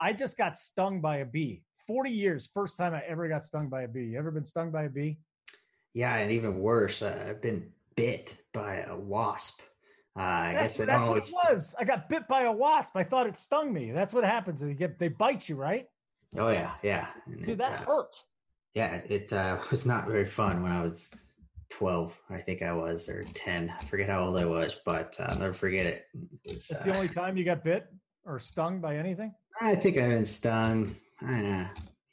I 0.00 0.12
just 0.12 0.36
got 0.36 0.56
stung 0.56 1.00
by 1.00 1.18
a 1.18 1.24
bee. 1.24 1.62
Forty 1.86 2.10
years, 2.10 2.48
first 2.52 2.76
time 2.76 2.94
I 2.94 3.02
ever 3.06 3.28
got 3.28 3.42
stung 3.42 3.68
by 3.68 3.82
a 3.82 3.88
bee. 3.88 4.04
You 4.04 4.18
ever 4.18 4.30
been 4.30 4.44
stung 4.44 4.70
by 4.70 4.84
a 4.84 4.88
bee? 4.88 5.18
Yeah, 5.92 6.16
and 6.16 6.30
even 6.30 6.60
worse, 6.60 7.02
uh, 7.02 7.26
I've 7.28 7.42
been 7.42 7.70
bit 7.96 8.36
by 8.52 8.76
a 8.76 8.96
wasp. 8.96 9.60
Uh, 10.16 10.22
I 10.22 10.52
that's, 10.54 10.76
guess 10.76 10.86
that's 10.86 11.08
what 11.08 11.18
it 11.18 11.30
was. 11.32 11.74
I 11.78 11.84
got 11.84 12.08
bit 12.08 12.26
by 12.28 12.42
a 12.42 12.52
wasp. 12.52 12.96
I 12.96 13.04
thought 13.04 13.26
it 13.26 13.36
stung 13.36 13.72
me. 13.72 13.92
That's 13.92 14.12
what 14.12 14.24
happens. 14.24 14.60
They 14.60 14.74
get 14.74 14.98
they 14.98 15.08
bite 15.08 15.48
you, 15.48 15.56
right? 15.56 15.86
Oh 16.36 16.48
yeah, 16.48 16.74
yeah. 16.82 17.08
And 17.26 17.38
Dude, 17.38 17.48
it, 17.50 17.58
that 17.58 17.82
uh, 17.82 17.84
hurt. 17.84 18.22
Yeah, 18.74 19.00
it 19.06 19.32
uh, 19.32 19.58
was 19.70 19.86
not 19.86 20.06
very 20.06 20.26
fun 20.26 20.62
when 20.62 20.72
I 20.72 20.82
was 20.82 21.10
twelve. 21.70 22.18
I 22.28 22.38
think 22.38 22.62
I 22.62 22.72
was 22.72 23.08
or 23.08 23.24
ten. 23.34 23.72
I 23.78 23.84
forget 23.84 24.08
how 24.08 24.24
old 24.24 24.38
I 24.38 24.44
was, 24.44 24.76
but 24.84 25.16
uh, 25.18 25.26
I'll 25.28 25.38
never 25.38 25.52
forget 25.52 25.86
it. 25.86 26.04
it 26.44 26.54
was, 26.54 26.68
the 26.68 26.94
only 26.94 27.08
time 27.08 27.36
you 27.36 27.44
got 27.44 27.64
bit 27.64 27.86
or 28.24 28.38
stung 28.38 28.80
by 28.80 28.96
anything. 28.96 29.34
I 29.60 29.74
think 29.74 29.96
I've 29.96 30.10
been 30.10 30.24
stung. 30.24 30.96
I 31.22 31.26
don't 31.26 31.42
know. 31.42 31.66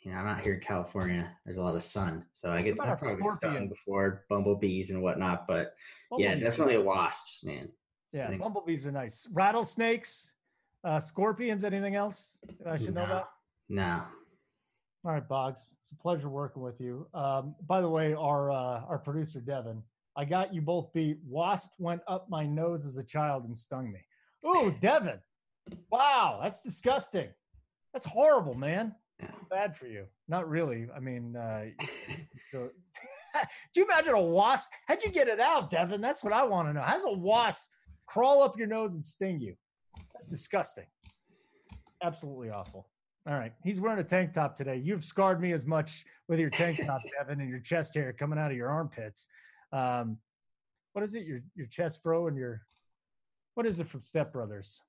You 0.03 0.11
know, 0.11 0.19
I'm 0.19 0.27
out 0.27 0.41
here 0.41 0.53
in 0.53 0.61
California. 0.61 1.29
There's 1.45 1.57
a 1.57 1.61
lot 1.61 1.75
of 1.75 1.83
sun, 1.83 2.25
so 2.31 2.49
I 2.49 2.61
get 2.61 2.79
I've 2.79 2.99
probably 2.99 3.21
been 3.21 3.31
stung 3.31 3.69
before 3.69 4.25
bumblebees 4.29 4.89
and 4.89 5.01
whatnot. 5.01 5.47
But 5.47 5.73
yeah, 6.17 6.35
definitely 6.35 6.75
a 6.75 6.81
wasps, 6.81 7.41
man. 7.43 7.69
Yeah, 8.13 8.27
Same. 8.27 8.39
bumblebees 8.39 8.85
are 8.85 8.91
nice. 8.91 9.27
Rattlesnakes, 9.33 10.31
uh, 10.83 10.99
scorpions. 10.99 11.63
Anything 11.63 11.95
else 11.95 12.37
I 12.65 12.77
should 12.77 12.93
no. 12.93 13.01
know 13.01 13.05
about? 13.05 13.29
No. 13.69 14.03
All 15.07 15.13
right, 15.13 15.25
Boggs. 15.25 15.61
It's 15.61 15.93
a 15.93 16.01
pleasure 16.01 16.27
working 16.27 16.61
with 16.61 16.81
you. 16.81 17.07
Um, 17.13 17.55
by 17.65 17.79
the 17.79 17.87
way, 17.87 18.13
our 18.13 18.51
uh, 18.51 18.81
our 18.89 18.97
producer 18.97 19.39
Devin, 19.39 19.81
I 20.17 20.25
got 20.25 20.53
you 20.53 20.61
both 20.61 20.91
beat. 20.91 21.17
Wasp 21.25 21.69
went 21.79 22.01
up 22.09 22.29
my 22.29 22.45
nose 22.45 22.85
as 22.85 22.97
a 22.97 23.03
child 23.03 23.45
and 23.45 23.57
stung 23.57 23.89
me. 23.89 24.01
Oh, 24.43 24.69
Devin! 24.81 25.19
Wow, 25.89 26.41
that's 26.43 26.61
disgusting. 26.61 27.29
That's 27.93 28.05
horrible, 28.05 28.53
man. 28.53 28.95
Bad 29.49 29.77
for 29.77 29.87
you. 29.87 30.07
Not 30.27 30.49
really. 30.49 30.87
I 30.93 30.99
mean, 30.99 31.37
uh, 31.37 31.67
so, 32.51 32.67
do 33.73 33.79
you 33.79 33.85
imagine 33.85 34.13
a 34.13 34.21
wasp? 34.21 34.69
How'd 34.87 35.03
you 35.03 35.09
get 35.09 35.29
it 35.29 35.39
out, 35.39 35.69
Devin? 35.69 36.01
That's 36.01 36.21
what 36.21 36.33
I 36.33 36.43
want 36.43 36.67
to 36.67 36.73
know. 36.73 36.81
How's 36.81 37.05
a 37.05 37.13
wasp 37.13 37.69
crawl 38.07 38.43
up 38.43 38.57
your 38.57 38.67
nose 38.67 38.93
and 38.93 39.05
sting 39.05 39.39
you? 39.39 39.55
That's 40.11 40.27
disgusting. 40.29 40.85
Absolutely 42.03 42.49
awful. 42.49 42.89
All 43.27 43.33
right. 43.37 43.51
He's 43.61 43.81
wearing 43.81 43.99
a 43.99 44.03
tank 44.05 44.31
top 44.31 44.55
today. 44.55 44.81
You've 44.81 45.03
scarred 45.03 45.41
me 45.41 45.51
as 45.51 45.65
much 45.65 46.05
with 46.29 46.39
your 46.39 46.49
tank 46.49 46.85
top, 46.85 47.01
Devin, 47.19 47.41
and 47.41 47.49
your 47.49 47.59
chest 47.59 47.93
hair 47.93 48.13
coming 48.13 48.39
out 48.39 48.51
of 48.51 48.57
your 48.57 48.69
armpits. 48.69 49.27
Um, 49.73 50.17
what 50.93 51.03
is 51.03 51.13
it? 51.13 51.25
Your 51.25 51.41
your 51.53 51.67
chest 51.67 52.01
fro 52.01 52.27
and 52.27 52.37
your 52.37 52.61
what 53.55 53.65
is 53.65 53.79
it 53.81 53.87
from 53.87 54.01
Step 54.01 54.31
Brothers? 54.31 54.81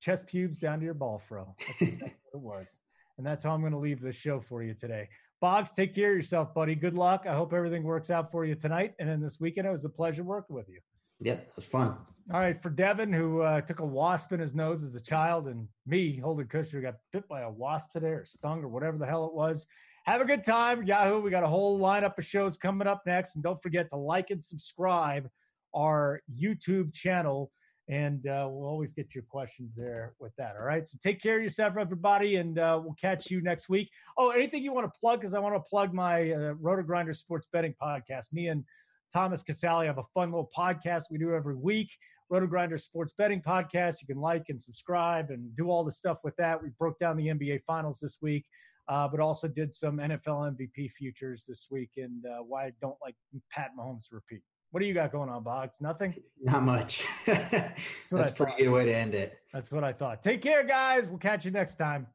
Chest 0.00 0.26
pubes 0.26 0.60
down 0.60 0.78
to 0.80 0.84
your 0.84 0.94
ball 0.94 1.18
fro. 1.18 1.54
That's 1.58 1.82
exactly 1.82 2.16
what 2.32 2.38
it 2.38 2.40
was. 2.60 2.68
And 3.16 3.26
that's 3.26 3.44
how 3.44 3.52
I'm 3.52 3.60
going 3.60 3.72
to 3.72 3.78
leave 3.78 4.00
this 4.00 4.16
show 4.16 4.40
for 4.40 4.62
you 4.62 4.74
today. 4.74 5.08
Boggs, 5.40 5.72
take 5.72 5.94
care 5.94 6.10
of 6.10 6.16
yourself, 6.16 6.52
buddy. 6.54 6.74
Good 6.74 6.94
luck. 6.94 7.24
I 7.26 7.34
hope 7.34 7.52
everything 7.52 7.82
works 7.82 8.10
out 8.10 8.30
for 8.30 8.44
you 8.44 8.54
tonight. 8.54 8.94
And 8.98 9.08
then 9.08 9.20
this 9.20 9.40
weekend, 9.40 9.66
it 9.66 9.70
was 9.70 9.84
a 9.84 9.90
pleasure 9.90 10.22
working 10.22 10.56
with 10.56 10.68
you. 10.68 10.80
Yep, 11.20 11.48
it 11.48 11.56
was 11.56 11.64
fun. 11.64 11.96
All 12.32 12.40
right, 12.40 12.62
for 12.62 12.70
Devin, 12.70 13.12
who 13.12 13.40
uh, 13.40 13.60
took 13.60 13.80
a 13.80 13.84
wasp 13.84 14.32
in 14.32 14.40
his 14.40 14.54
nose 14.54 14.82
as 14.82 14.94
a 14.94 15.00
child, 15.00 15.48
and 15.48 15.66
me, 15.86 16.16
Holden 16.16 16.46
Kushner, 16.46 16.80
got 16.80 16.94
bit 17.12 17.28
by 17.28 17.40
a 17.40 17.50
wasp 17.50 17.90
today 17.92 18.10
or 18.10 18.24
stung 18.24 18.62
or 18.62 18.68
whatever 18.68 18.98
the 18.98 19.06
hell 19.06 19.26
it 19.26 19.34
was. 19.34 19.66
Have 20.04 20.20
a 20.20 20.24
good 20.24 20.44
time, 20.44 20.84
Yahoo. 20.84 21.20
We 21.20 21.30
got 21.30 21.42
a 21.42 21.48
whole 21.48 21.78
lineup 21.78 22.16
of 22.18 22.24
shows 22.24 22.56
coming 22.56 22.88
up 22.88 23.02
next. 23.04 23.34
And 23.34 23.44
don't 23.44 23.62
forget 23.62 23.90
to 23.90 23.96
like 23.96 24.30
and 24.30 24.42
subscribe 24.42 25.28
our 25.74 26.22
YouTube 26.34 26.94
channel. 26.94 27.50
And 27.88 28.26
uh, 28.26 28.48
we'll 28.48 28.68
always 28.68 28.92
get 28.92 29.14
your 29.14 29.24
questions 29.24 29.76
there 29.76 30.14
with 30.18 30.34
that. 30.36 30.54
All 30.56 30.64
right. 30.64 30.86
So 30.86 30.96
take 31.02 31.20
care 31.20 31.36
of 31.36 31.42
yourself, 31.42 31.76
everybody. 31.78 32.36
And 32.36 32.58
uh, 32.58 32.80
we'll 32.82 32.94
catch 32.94 33.30
you 33.30 33.42
next 33.42 33.68
week. 33.68 33.90
Oh, 34.16 34.30
anything 34.30 34.62
you 34.62 34.72
want 34.72 34.86
to 34.86 34.98
plug? 34.98 35.20
Because 35.20 35.34
I 35.34 35.38
want 35.40 35.56
to 35.56 35.60
plug 35.60 35.92
my 35.92 36.30
uh, 36.30 36.52
Grinder 36.54 37.12
Sports 37.12 37.48
Betting 37.52 37.74
podcast. 37.80 38.32
Me 38.32 38.48
and 38.48 38.64
Thomas 39.12 39.42
Casale 39.42 39.86
have 39.86 39.98
a 39.98 40.04
fun 40.14 40.30
little 40.30 40.50
podcast 40.56 41.04
we 41.10 41.18
do 41.18 41.34
every 41.34 41.56
week. 41.56 41.90
Roto 42.30 42.46
Grinder 42.46 42.78
Sports 42.78 43.12
Betting 43.18 43.42
Podcast. 43.42 43.96
You 44.00 44.06
can 44.06 44.20
like 44.20 44.44
and 44.48 44.60
subscribe 44.60 45.30
and 45.30 45.54
do 45.56 45.68
all 45.68 45.82
the 45.82 45.92
stuff 45.92 46.18
with 46.22 46.36
that. 46.36 46.62
We 46.62 46.70
broke 46.78 46.98
down 46.98 47.16
the 47.16 47.26
NBA 47.26 47.62
Finals 47.66 47.98
this 48.00 48.18
week, 48.22 48.46
uh, 48.88 49.08
but 49.08 49.18
also 49.18 49.48
did 49.48 49.74
some 49.74 49.98
NFL 49.98 50.56
MVP 50.56 50.92
futures 50.92 51.44
this 51.46 51.66
week 51.70 51.90
and 51.96 52.24
uh, 52.24 52.42
why 52.46 52.66
I 52.66 52.72
don't 52.80 52.96
like 53.02 53.16
Pat 53.50 53.72
Mahomes 53.76 54.06
repeat. 54.12 54.42
What 54.70 54.80
do 54.80 54.86
you 54.86 54.94
got 54.94 55.10
going 55.10 55.28
on, 55.28 55.42
Boggs? 55.42 55.78
Nothing? 55.80 56.14
Not 56.40 56.62
much. 56.62 57.04
That's, 57.26 57.82
That's 58.10 58.30
a 58.30 58.34
pretty 58.34 58.62
good 58.62 58.70
way 58.70 58.84
to 58.84 58.94
end 58.94 59.14
it. 59.14 59.40
That's 59.52 59.72
what 59.72 59.82
I 59.82 59.92
thought. 59.92 60.22
Take 60.22 60.42
care, 60.42 60.62
guys. 60.62 61.08
We'll 61.08 61.18
catch 61.18 61.44
you 61.44 61.50
next 61.50 61.74
time. 61.74 62.06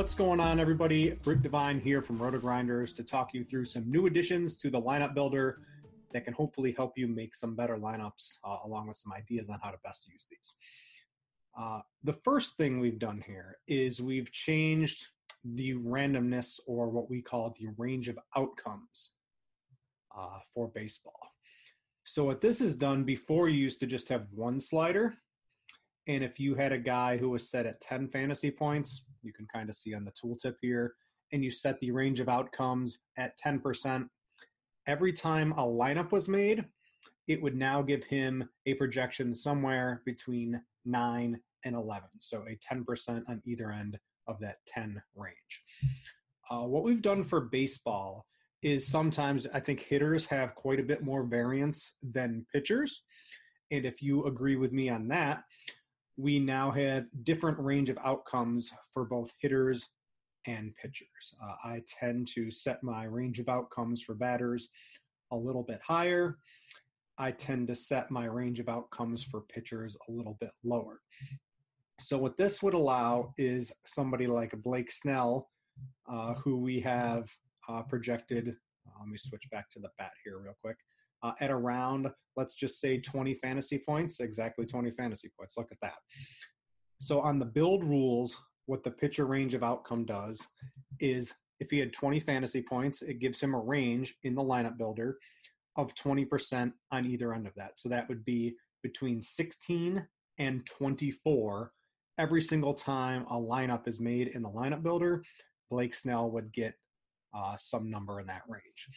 What's 0.00 0.14
going 0.14 0.40
on, 0.40 0.58
everybody? 0.58 1.14
Rick 1.26 1.42
Devine 1.42 1.78
here 1.78 2.00
from 2.00 2.18
RotoGrinders 2.18 2.96
to 2.96 3.04
talk 3.04 3.34
you 3.34 3.44
through 3.44 3.66
some 3.66 3.84
new 3.90 4.06
additions 4.06 4.56
to 4.56 4.70
the 4.70 4.80
lineup 4.80 5.12
builder 5.12 5.60
that 6.14 6.24
can 6.24 6.32
hopefully 6.32 6.72
help 6.72 6.96
you 6.96 7.06
make 7.06 7.34
some 7.34 7.54
better 7.54 7.76
lineups, 7.76 8.38
uh, 8.42 8.56
along 8.64 8.88
with 8.88 8.96
some 8.96 9.12
ideas 9.12 9.50
on 9.50 9.58
how 9.62 9.70
to 9.70 9.76
best 9.84 10.08
use 10.08 10.26
these. 10.30 10.54
Uh, 11.54 11.80
the 12.02 12.14
first 12.14 12.56
thing 12.56 12.80
we've 12.80 12.98
done 12.98 13.22
here 13.26 13.58
is 13.68 14.00
we've 14.00 14.32
changed 14.32 15.08
the 15.44 15.74
randomness, 15.74 16.58
or 16.66 16.88
what 16.88 17.10
we 17.10 17.20
call 17.20 17.54
the 17.60 17.68
range 17.76 18.08
of 18.08 18.18
outcomes, 18.34 19.10
uh, 20.16 20.38
for 20.54 20.68
baseball. 20.68 21.34
So, 22.04 22.24
what 22.24 22.40
this 22.40 22.62
is 22.62 22.74
done 22.74 23.04
before, 23.04 23.50
you 23.50 23.58
used 23.58 23.80
to 23.80 23.86
just 23.86 24.08
have 24.08 24.28
one 24.34 24.60
slider. 24.60 25.18
And 26.06 26.24
if 26.24 26.40
you 26.40 26.54
had 26.54 26.72
a 26.72 26.78
guy 26.78 27.16
who 27.16 27.30
was 27.30 27.50
set 27.50 27.66
at 27.66 27.80
10 27.80 28.08
fantasy 28.08 28.50
points, 28.50 29.04
you 29.22 29.32
can 29.32 29.46
kind 29.52 29.68
of 29.68 29.74
see 29.74 29.94
on 29.94 30.04
the 30.04 30.12
tooltip 30.12 30.54
here, 30.60 30.94
and 31.32 31.44
you 31.44 31.50
set 31.50 31.78
the 31.80 31.90
range 31.90 32.20
of 32.20 32.28
outcomes 32.28 32.98
at 33.16 33.38
10%. 33.38 34.08
Every 34.86 35.12
time 35.12 35.52
a 35.52 35.62
lineup 35.62 36.10
was 36.10 36.28
made, 36.28 36.64
it 37.28 37.40
would 37.40 37.54
now 37.54 37.82
give 37.82 38.04
him 38.04 38.48
a 38.66 38.74
projection 38.74 39.34
somewhere 39.34 40.02
between 40.04 40.60
9 40.84 41.38
and 41.64 41.76
11. 41.76 42.08
So 42.18 42.44
a 42.48 42.58
10% 42.74 43.22
on 43.28 43.42
either 43.44 43.70
end 43.70 43.98
of 44.26 44.40
that 44.40 44.56
10 44.66 45.00
range. 45.14 45.62
Uh, 46.50 46.66
what 46.66 46.82
we've 46.82 47.02
done 47.02 47.22
for 47.22 47.42
baseball 47.42 48.26
is 48.62 48.86
sometimes 48.86 49.46
I 49.54 49.60
think 49.60 49.80
hitters 49.80 50.26
have 50.26 50.54
quite 50.54 50.80
a 50.80 50.84
bit 50.84 51.02
more 51.02 51.22
variance 51.22 51.96
than 52.02 52.46
pitchers. 52.52 53.02
And 53.70 53.86
if 53.86 54.02
you 54.02 54.24
agree 54.24 54.56
with 54.56 54.72
me 54.72 54.88
on 54.88 55.08
that, 55.08 55.44
we 56.20 56.38
now 56.38 56.70
have 56.70 57.06
different 57.24 57.58
range 57.58 57.88
of 57.88 57.98
outcomes 58.04 58.72
for 58.92 59.04
both 59.04 59.32
hitters 59.40 59.88
and 60.46 60.74
pitchers. 60.76 61.34
Uh, 61.42 61.54
I 61.64 61.82
tend 61.86 62.28
to 62.34 62.50
set 62.50 62.82
my 62.82 63.04
range 63.04 63.38
of 63.38 63.48
outcomes 63.48 64.02
for 64.02 64.14
batters 64.14 64.68
a 65.32 65.36
little 65.36 65.62
bit 65.62 65.80
higher. 65.86 66.36
I 67.16 67.30
tend 67.30 67.68
to 67.68 67.74
set 67.74 68.10
my 68.10 68.26
range 68.26 68.60
of 68.60 68.68
outcomes 68.68 69.24
for 69.24 69.42
pitchers 69.42 69.96
a 70.08 70.12
little 70.12 70.36
bit 70.40 70.50
lower. 70.62 71.00
So, 72.00 72.16
what 72.18 72.38
this 72.38 72.62
would 72.62 72.74
allow 72.74 73.32
is 73.36 73.72
somebody 73.84 74.26
like 74.26 74.52
Blake 74.62 74.90
Snell, 74.90 75.48
uh, 76.10 76.34
who 76.34 76.58
we 76.58 76.80
have 76.80 77.28
uh, 77.68 77.82
projected. 77.82 78.48
Uh, 78.48 78.98
let 79.00 79.08
me 79.08 79.18
switch 79.18 79.44
back 79.50 79.70
to 79.70 79.80
the 79.80 79.90
bat 79.98 80.12
here, 80.24 80.38
real 80.38 80.56
quick 80.62 80.76
uh, 81.22 81.32
at 81.40 81.50
around, 81.50 82.08
let's 82.36 82.54
just 82.54 82.80
say 82.80 82.98
20 82.98 83.34
fantasy 83.34 83.78
points, 83.78 84.20
exactly 84.20 84.66
20 84.66 84.90
fantasy 84.90 85.30
points. 85.38 85.56
Look 85.56 85.68
at 85.70 85.78
that. 85.82 85.96
So 87.00 87.20
on 87.20 87.38
the 87.38 87.46
build 87.46 87.84
rules, 87.84 88.36
what 88.66 88.84
the 88.84 88.90
pitcher 88.90 89.26
range 89.26 89.54
of 89.54 89.62
outcome 89.62 90.04
does 90.04 90.46
is 91.00 91.32
if 91.60 91.70
he 91.70 91.78
had 91.78 91.92
20 91.92 92.20
fantasy 92.20 92.62
points, 92.62 93.02
it 93.02 93.18
gives 93.18 93.40
him 93.40 93.54
a 93.54 93.60
range 93.60 94.14
in 94.22 94.34
the 94.34 94.42
lineup 94.42 94.78
builder 94.78 95.18
of 95.76 95.94
20% 95.94 96.72
on 96.92 97.06
either 97.06 97.34
end 97.34 97.46
of 97.46 97.54
that. 97.56 97.78
So 97.78 97.88
that 97.88 98.08
would 98.08 98.24
be 98.24 98.56
between 98.82 99.20
16 99.20 100.06
and 100.38 100.66
24 100.66 101.72
every 102.18 102.42
single 102.42 102.74
time 102.74 103.24
a 103.30 103.34
lineup 103.34 103.88
is 103.88 104.00
made 104.00 104.28
in 104.28 104.42
the 104.42 104.48
lineup 104.48 104.82
builder. 104.82 105.22
Blake 105.70 105.94
Snell 105.94 106.30
would 106.30 106.52
get 106.52 106.74
uh, 107.34 107.56
some 107.58 107.90
number 107.90 108.20
in 108.20 108.26
that 108.26 108.42
range. 108.48 108.88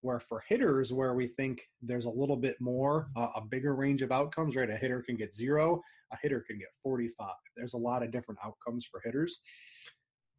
Where 0.00 0.20
for 0.20 0.42
hitters, 0.48 0.92
where 0.92 1.14
we 1.14 1.26
think 1.26 1.62
there's 1.82 2.04
a 2.04 2.10
little 2.10 2.36
bit 2.36 2.56
more, 2.60 3.08
uh, 3.16 3.30
a 3.36 3.40
bigger 3.40 3.74
range 3.74 4.02
of 4.02 4.12
outcomes, 4.12 4.56
right? 4.56 4.70
A 4.70 4.76
hitter 4.76 5.02
can 5.02 5.16
get 5.16 5.34
zero, 5.34 5.80
a 6.12 6.16
hitter 6.22 6.44
can 6.46 6.58
get 6.58 6.68
45. 6.82 7.30
There's 7.56 7.74
a 7.74 7.78
lot 7.78 8.02
of 8.02 8.10
different 8.10 8.40
outcomes 8.44 8.86
for 8.86 9.00
hitters. 9.04 9.38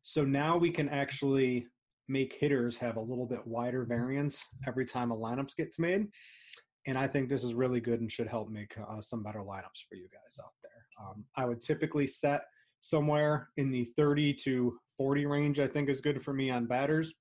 So 0.02 0.24
now 0.24 0.58
we 0.58 0.72
can 0.72 0.90
actually 0.90 1.68
make 2.08 2.34
hitters 2.40 2.78
have 2.78 2.96
a 2.96 3.02
little 3.02 3.26
bit 3.26 3.46
wider 3.46 3.84
variance 3.84 4.48
every 4.66 4.86
time 4.86 5.12
a 5.12 5.18
lineups 5.18 5.56
gets 5.56 5.78
made. 5.78 6.08
And 6.86 6.98
I 6.98 7.08
think 7.08 7.28
this 7.28 7.44
is 7.44 7.54
really 7.54 7.82
good 7.82 8.00
and 8.00 8.10
should 8.10 8.30
help 8.30 8.50
make 8.50 8.74
uh, 8.78 9.02
some 9.02 9.22
better 9.22 9.40
lineups 9.40 9.84
for 9.90 9.96
you 9.96 10.08
guys 10.10 10.40
out 10.42 10.54
there. 10.64 11.06
Um, 11.06 11.26
I 11.36 11.46
would 11.46 11.62
typically 11.62 12.08
set 12.08 12.44
somewhere 12.82 13.50
in 13.58 13.72
the 13.72 13.86
30 13.86 14.34
to 14.34 14.78
40 14.98 15.26
range, 15.26 15.60
I 15.60 15.68
think 15.68 15.90
is 15.90 16.02
good 16.02 16.22
for 16.22 16.34
me 16.34 16.50
on 16.50 16.66
batters 16.66 17.14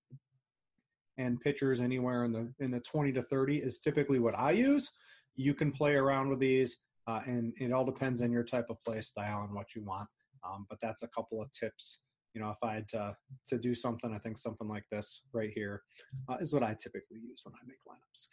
and 1.18 1.40
pitchers 1.40 1.80
anywhere 1.80 2.24
in 2.24 2.32
the 2.32 2.52
in 2.60 2.70
the 2.70 2.80
20 2.80 3.12
to 3.12 3.22
30 3.22 3.58
is 3.58 3.78
typically 3.78 4.18
what 4.18 4.36
I 4.36 4.50
use. 4.52 4.90
You 5.34 5.54
can 5.54 5.72
play 5.72 5.94
around 5.94 6.28
with 6.28 6.38
these, 6.38 6.78
uh, 7.06 7.20
and 7.26 7.52
it 7.58 7.72
all 7.72 7.84
depends 7.84 8.22
on 8.22 8.32
your 8.32 8.44
type 8.44 8.66
of 8.70 8.82
play 8.84 9.00
style 9.00 9.42
and 9.42 9.54
what 9.54 9.74
you 9.74 9.82
want. 9.84 10.08
Um, 10.46 10.66
but 10.68 10.78
that's 10.80 11.02
a 11.02 11.08
couple 11.08 11.40
of 11.40 11.50
tips. 11.52 12.00
You 12.34 12.42
know, 12.42 12.50
if 12.50 12.58
I 12.62 12.74
had 12.74 12.88
to 12.90 13.16
to 13.48 13.58
do 13.58 13.74
something, 13.74 14.12
I 14.12 14.18
think 14.18 14.38
something 14.38 14.68
like 14.68 14.84
this 14.90 15.22
right 15.32 15.50
here 15.54 15.82
uh, 16.28 16.36
is 16.40 16.52
what 16.52 16.62
I 16.62 16.74
typically 16.74 17.18
use 17.18 17.42
when 17.44 17.54
I 17.54 17.66
make 17.66 17.78
lineups. 17.88 18.26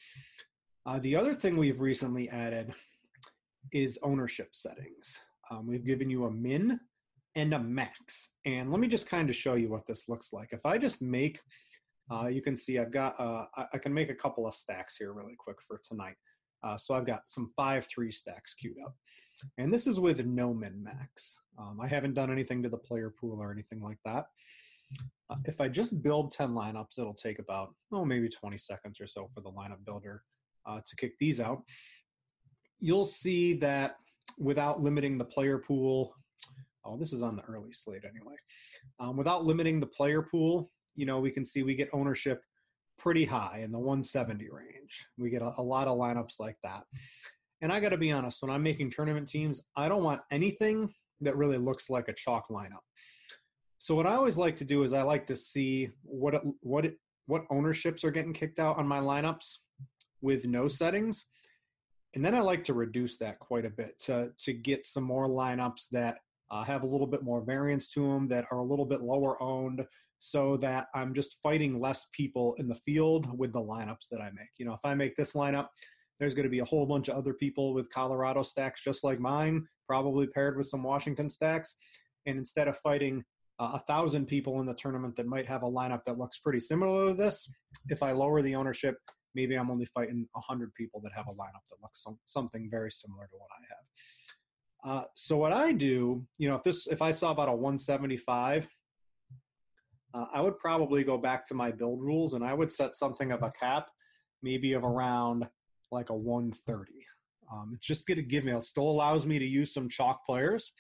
Uh, 0.86 1.00
the 1.00 1.16
other 1.16 1.34
thing 1.34 1.56
we've 1.56 1.80
recently 1.80 2.30
added 2.30 2.74
is 3.72 3.98
ownership 4.04 4.50
settings. 4.52 5.20
Um, 5.50 5.68
we've 5.68 5.86
given 5.86 6.10
you 6.10 6.26
a 6.26 6.32
min 6.32 6.80
and 7.36 7.54
a 7.54 7.60
max. 7.60 8.30
And 8.46 8.72
let 8.72 8.80
me 8.80 8.88
just 8.88 9.10
kind 9.10 9.30
of 9.30 9.36
show 9.36 9.56
you 9.56 9.70
what 9.70 9.88
this 9.88 10.08
looks 10.08 10.34
like. 10.34 10.50
If 10.52 10.66
I 10.66 10.78
just 10.78 11.02
make, 11.02 11.40
uh, 12.12 12.28
you 12.28 12.42
can 12.42 12.56
see 12.56 12.80
I've 12.80 12.92
got, 12.92 13.20
uh, 13.20 13.46
I, 13.74 13.78
can 13.78 13.94
make 13.94 14.10
a 14.10 14.16
couple 14.16 14.46
of 14.46 14.56
stacks 14.56 14.98
here 14.98 15.14
really 15.14 15.36
quick 15.38 15.58
for 15.66 15.82
tonight. 15.84 16.16
Uh, 16.64 16.78
so 16.78 16.94
I've 16.94 17.06
got 17.06 17.24
some 17.28 17.50
five 17.56 17.88
three 17.88 18.12
stacks 18.12 18.54
queued 18.54 18.78
up. 18.84 18.96
And 19.58 19.74
this 19.74 19.88
is 19.88 20.00
with 20.00 20.26
no 20.26 20.54
min 20.54 20.84
max. 20.84 21.40
Um, 21.58 21.80
I 21.82 21.88
haven't 21.88 22.14
done 22.14 22.32
anything 22.32 22.62
to 22.64 22.70
the 22.70 22.78
player 22.78 23.10
pool 23.10 23.42
or 23.42 23.52
anything 23.52 23.82
like 23.82 23.98
that. 24.06 24.26
Uh, 25.30 25.36
if 25.46 25.60
I 25.60 25.68
just 25.68 26.02
build 26.04 26.32
10 26.32 26.50
lineups, 26.50 27.00
it'll 27.00 27.14
take 27.14 27.40
about, 27.40 27.74
oh, 27.92 28.06
maybe 28.06 28.30
20 28.30 28.58
seconds 28.58 29.02
or 29.02 29.08
so 29.08 29.28
for 29.34 29.42
the 29.42 29.52
lineup 29.52 29.84
builder 29.86 30.24
uh, 30.66 30.80
to 30.86 30.96
kick 30.96 31.14
these 31.20 31.40
out. 31.40 31.64
You'll 32.80 33.06
see 33.06 33.54
that 33.56 33.96
without 34.38 34.82
limiting 34.82 35.18
the 35.18 35.26
player 35.26 35.58
pool, 35.58 36.16
oh, 36.86 36.98
this 36.98 37.14
is 37.14 37.22
on 37.22 37.36
the 37.36 37.44
early 37.44 37.72
slate 37.72 38.04
anyway. 38.04 38.36
Um, 39.00 39.18
without 39.18 39.46
limiting 39.46 39.80
the 39.80 39.88
player 39.88 40.22
pool, 40.22 40.72
you 40.96 41.06
know, 41.06 41.20
we 41.20 41.32
can 41.32 41.46
see 41.46 41.64
we 41.64 41.76
get 41.76 41.90
ownership 41.94 42.42
pretty 42.98 43.26
high 43.26 43.62
in 43.64 43.72
the 43.72 43.80
170 43.80 44.50
range. 44.50 45.06
We 45.18 45.30
get 45.30 45.42
a, 45.42 45.54
a 45.58 45.62
lot 45.62 45.88
of 45.88 45.98
lineups 45.98 46.40
like 46.40 46.58
that. 46.64 46.84
And 47.62 47.72
I 47.72 47.80
got 47.80 47.90
to 47.90 47.98
be 47.98 48.12
honest, 48.12 48.42
when 48.42 48.52
I'm 48.52 48.64
making 48.64 48.92
tournament 48.92 49.28
teams, 49.28 49.62
I 49.76 49.88
don't 49.88 50.04
want 50.04 50.22
anything 50.32 50.94
that 51.22 51.38
really 51.38 51.58
looks 51.58 51.90
like 51.90 52.08
a 52.10 52.14
chalk 52.14 52.50
lineup. 52.50 52.84
So 53.80 53.96
what 53.96 54.08
I 54.08 54.14
always 54.14 54.38
like 54.38 54.58
to 54.58 54.66
do 54.66 54.84
is 54.84 54.94
I 54.94 55.02
like 55.02 55.28
to 55.28 55.36
see 55.36 55.90
what 56.04 56.36
it, 56.36 56.42
what 56.62 56.86
it, 56.86 56.96
what 57.26 57.46
ownerships 57.50 58.04
are 58.04 58.12
getting 58.12 58.34
kicked 58.34 58.60
out 58.60 58.78
on 58.78 58.88
my 58.88 59.00
lineups 59.00 59.58
with 60.22 60.46
no 60.46 60.68
settings. 60.68 61.26
And 62.16 62.24
then 62.24 62.36
I 62.36 62.42
like 62.42 62.64
to 62.66 62.74
reduce 62.74 63.18
that 63.18 63.40
quite 63.40 63.66
a 63.66 63.70
bit 63.70 63.98
to, 64.04 64.30
to 64.44 64.54
get 64.54 64.86
some 64.86 65.04
more 65.04 65.28
lineups 65.28 65.90
that 65.92 66.18
uh, 66.54 66.64
have 66.64 66.84
a 66.84 66.88
little 66.88 67.08
bit 67.08 67.24
more 67.24 67.42
variance 67.42 67.90
to 67.92 68.02
them, 68.02 68.28
that 68.28 68.46
are 68.52 68.60
a 68.60 68.64
little 68.64 68.86
bit 68.86 69.02
lower 69.02 69.42
owned, 69.42 69.84
so 70.20 70.56
that 70.58 70.88
I'm 70.94 71.14
just 71.14 71.38
fighting 71.42 71.82
less 71.82 72.06
people 72.14 72.56
in 72.60 72.68
the 72.68 72.76
field 72.76 73.28
with 73.38 73.52
the 73.52 73.62
lineups 73.62 74.08
that 74.12 74.22
I 74.22 74.30
make. 74.34 74.52
You 74.58 74.66
know, 74.68 74.74
if 74.74 74.80
I 74.84 74.94
make 74.94 75.16
this 75.16 75.34
lineup, 75.34 75.68
there's 76.20 76.36
going 76.36 76.46
to 76.46 76.52
be 76.52 76.60
a 76.60 76.66
whole 76.66 76.86
bunch 76.86 77.10
of 77.10 77.18
other 77.18 77.34
people 77.34 77.74
with 77.74 77.90
Colorado 77.90 78.44
stacks 78.44 78.84
just 78.84 79.04
like 79.04 79.20
mine, 79.20 79.66
probably 79.88 80.28
paired 80.28 80.56
with 80.56 80.68
some 80.68 80.84
Washington 80.84 81.28
stacks. 81.28 81.74
And 82.28 82.38
instead 82.38 82.68
of 82.68 82.78
fighting 82.78 83.24
uh, 83.60 83.72
a 83.74 83.80
thousand 83.80 84.28
people 84.28 84.60
in 84.62 84.68
the 84.68 84.76
tournament 84.76 85.16
that 85.16 85.26
might 85.26 85.48
have 85.48 85.64
a 85.64 85.70
lineup 85.70 86.04
that 86.06 86.20
looks 86.20 86.38
pretty 86.38 86.60
similar 86.60 87.10
to 87.10 87.14
this, 87.16 87.50
if 87.90 88.04
I 88.04 88.12
lower 88.12 88.42
the 88.44 88.56
ownership, 88.56 88.96
maybe 89.36 89.56
I'm 89.56 89.72
only 89.72 89.86
fighting 89.88 90.28
100 90.34 90.74
people 90.76 91.02
that 91.02 91.12
have 91.16 91.26
a 91.28 91.34
lineup 91.34 91.66
that 91.70 91.82
looks 91.82 92.04
some, 92.04 92.18
something 92.26 92.70
very 92.70 92.92
similar 92.92 93.26
to 93.26 93.36
what 93.38 93.50
I 93.52 93.64
have. 93.70 93.84
Uh, 94.86 95.04
so 95.16 95.38
what 95.38 95.54
I 95.54 95.72
do, 95.72 96.26
you 96.38 96.50
know, 96.50 96.56
if 96.56 96.64
this, 96.64 96.88
if 96.88 97.02
I 97.02 97.12
saw 97.12 97.32
about 97.32 97.48
a 97.48 97.54
175, 97.54 98.68
uh, 100.14 100.26
I 100.34 100.42
would 100.42 100.58
probably 100.60 101.04
go 101.04 101.18
back 101.18 101.46
to 101.48 101.54
my 101.54 101.72
build 101.72 102.02
rules 102.02 102.34
and 102.34 102.44
I 102.44 102.54
would 102.54 102.72
set 102.72 102.96
something 102.96 103.32
of 103.32 103.44
a 103.44 103.52
cap, 103.52 103.88
maybe 104.42 104.74
of 104.74 104.84
around 104.84 105.48
like 105.92 106.10
a 106.10 106.16
130. 106.16 106.92
Um, 107.52 107.72
it's 107.76 107.88
just 107.88 108.08
going 108.08 108.18
to 108.18 108.24
give 108.24 108.44
me, 108.44 108.52
it 108.52 108.64
still 108.64 108.90
allows 108.90 109.26
me 109.26 109.40
to 109.40 109.46
use 109.46 109.74
some 109.74 109.88
chalk 109.88 110.26
players, 110.26 110.72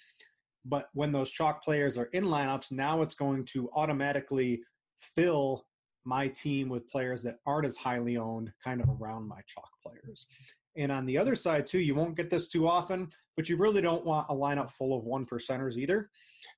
but 0.65 0.89
when 0.93 1.11
those 1.11 1.31
chalk 1.31 1.63
players 1.63 1.97
are 1.97 2.09
in 2.13 2.25
lineups, 2.25 2.71
now 2.71 3.01
it's 3.01 3.15
going 3.15 3.45
to 3.53 3.69
automatically 3.73 4.61
fill 4.99 5.65
my 6.05 6.27
team 6.27 6.69
with 6.69 6.88
players 6.89 7.23
that 7.23 7.38
aren't 7.45 7.65
as 7.65 7.77
highly 7.77 8.17
owned 8.17 8.51
kind 8.63 8.81
of 8.81 8.89
around 8.89 9.27
my 9.27 9.39
chalk 9.47 9.69
players. 9.85 10.27
And 10.75 10.91
on 10.91 11.05
the 11.05 11.17
other 11.17 11.35
side, 11.35 11.67
too, 11.67 11.79
you 11.79 11.95
won't 11.95 12.17
get 12.17 12.29
this 12.29 12.47
too 12.47 12.67
often, 12.67 13.09
but 13.35 13.47
you 13.47 13.57
really 13.57 13.81
don't 13.81 14.05
want 14.05 14.27
a 14.29 14.33
lineup 14.33 14.71
full 14.71 14.97
of 14.97 15.03
one 15.03 15.25
percenters 15.25 15.77
either. 15.77 16.09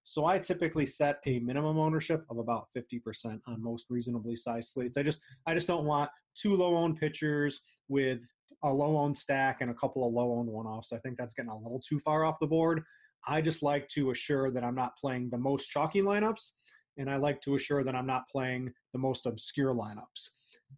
So 0.03 0.25
I 0.25 0.39
typically 0.39 0.85
set 0.85 1.19
a 1.25 1.39
minimum 1.39 1.77
ownership 1.77 2.25
of 2.29 2.37
about 2.37 2.67
50% 2.75 3.39
on 3.47 3.63
most 3.63 3.87
reasonably 3.89 4.35
sized 4.35 4.69
slates. 4.69 4.97
I 4.97 5.03
just 5.03 5.21
I 5.45 5.53
just 5.53 5.67
don't 5.67 5.85
want 5.85 6.09
two 6.35 6.55
low 6.55 6.75
owned 6.75 6.97
pitchers 6.97 7.61
with 7.87 8.19
a 8.63 8.73
low 8.73 8.97
owned 8.97 9.17
stack 9.17 9.61
and 9.61 9.69
a 9.69 9.75
couple 9.75 10.07
of 10.07 10.13
low 10.13 10.33
owned 10.33 10.49
one 10.49 10.65
offs. 10.65 10.93
I 10.93 10.97
think 10.97 11.17
that's 11.17 11.33
getting 11.33 11.51
a 11.51 11.57
little 11.57 11.81
too 11.87 11.99
far 11.99 12.25
off 12.25 12.39
the 12.39 12.47
board. 12.47 12.83
I 13.27 13.41
just 13.41 13.63
like 13.63 13.87
to 13.89 14.11
assure 14.11 14.51
that 14.51 14.63
I'm 14.63 14.75
not 14.75 14.97
playing 14.97 15.29
the 15.29 15.37
most 15.37 15.67
chalky 15.67 16.01
lineups 16.01 16.51
and 16.97 17.09
I 17.09 17.17
like 17.17 17.41
to 17.41 17.55
assure 17.55 17.83
that 17.83 17.95
I'm 17.95 18.05
not 18.05 18.29
playing 18.29 18.71
the 18.93 18.99
most 18.99 19.25
obscure 19.25 19.73
lineups. 19.73 20.29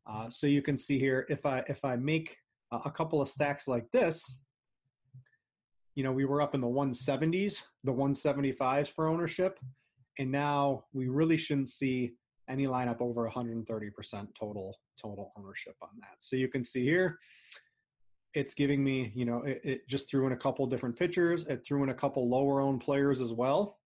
Uh, 0.10 0.30
so 0.30 0.48
you 0.48 0.62
can 0.62 0.78
see 0.78 1.00
here 1.00 1.26
if 1.30 1.46
I 1.46 1.64
if 1.68 1.84
I 1.84 1.96
make 1.96 2.38
a 2.72 2.92
couple 2.92 3.22
of 3.22 3.30
stacks 3.30 3.68
like 3.68 3.90
this, 3.92 4.38
you 5.96 6.04
know, 6.04 6.12
we 6.12 6.26
were 6.26 6.42
up 6.42 6.54
in 6.54 6.62
the 6.62 6.68
170s, 6.68 7.64
the 7.84 7.94
175s 7.94 8.88
for 8.88 9.08
ownership, 9.08 9.60
and 10.20 10.32
now 10.32 10.84
we 10.94 11.08
really 11.08 11.38
shouldn't 11.38 11.70
see 11.70 12.14
any 12.50 12.68
lineup 12.68 13.02
over 13.02 13.30
130% 13.30 13.66
total 14.40 14.78
total 15.02 15.32
ownership 15.38 15.76
on 15.82 15.90
that. 16.00 16.16
So 16.20 16.36
you 16.36 16.48
can 16.48 16.64
see 16.64 16.84
here, 16.84 17.18
it's 18.34 18.54
giving 18.54 18.84
me, 18.84 19.12
you 19.16 19.26
know, 19.26 19.44
it, 19.44 19.62
it 19.64 19.88
just 19.88 20.10
threw 20.10 20.26
in 20.28 20.34
a 20.34 20.38
couple 20.38 20.66
different 20.66 20.98
pitchers. 20.98 21.44
It 21.46 21.66
threw 21.66 21.84
in 21.84 21.90
a 21.90 21.94
couple 21.94 22.30
lower 22.30 22.62
owned 22.62 22.82
players 22.82 23.20
as 23.20 23.34
well 23.34 23.78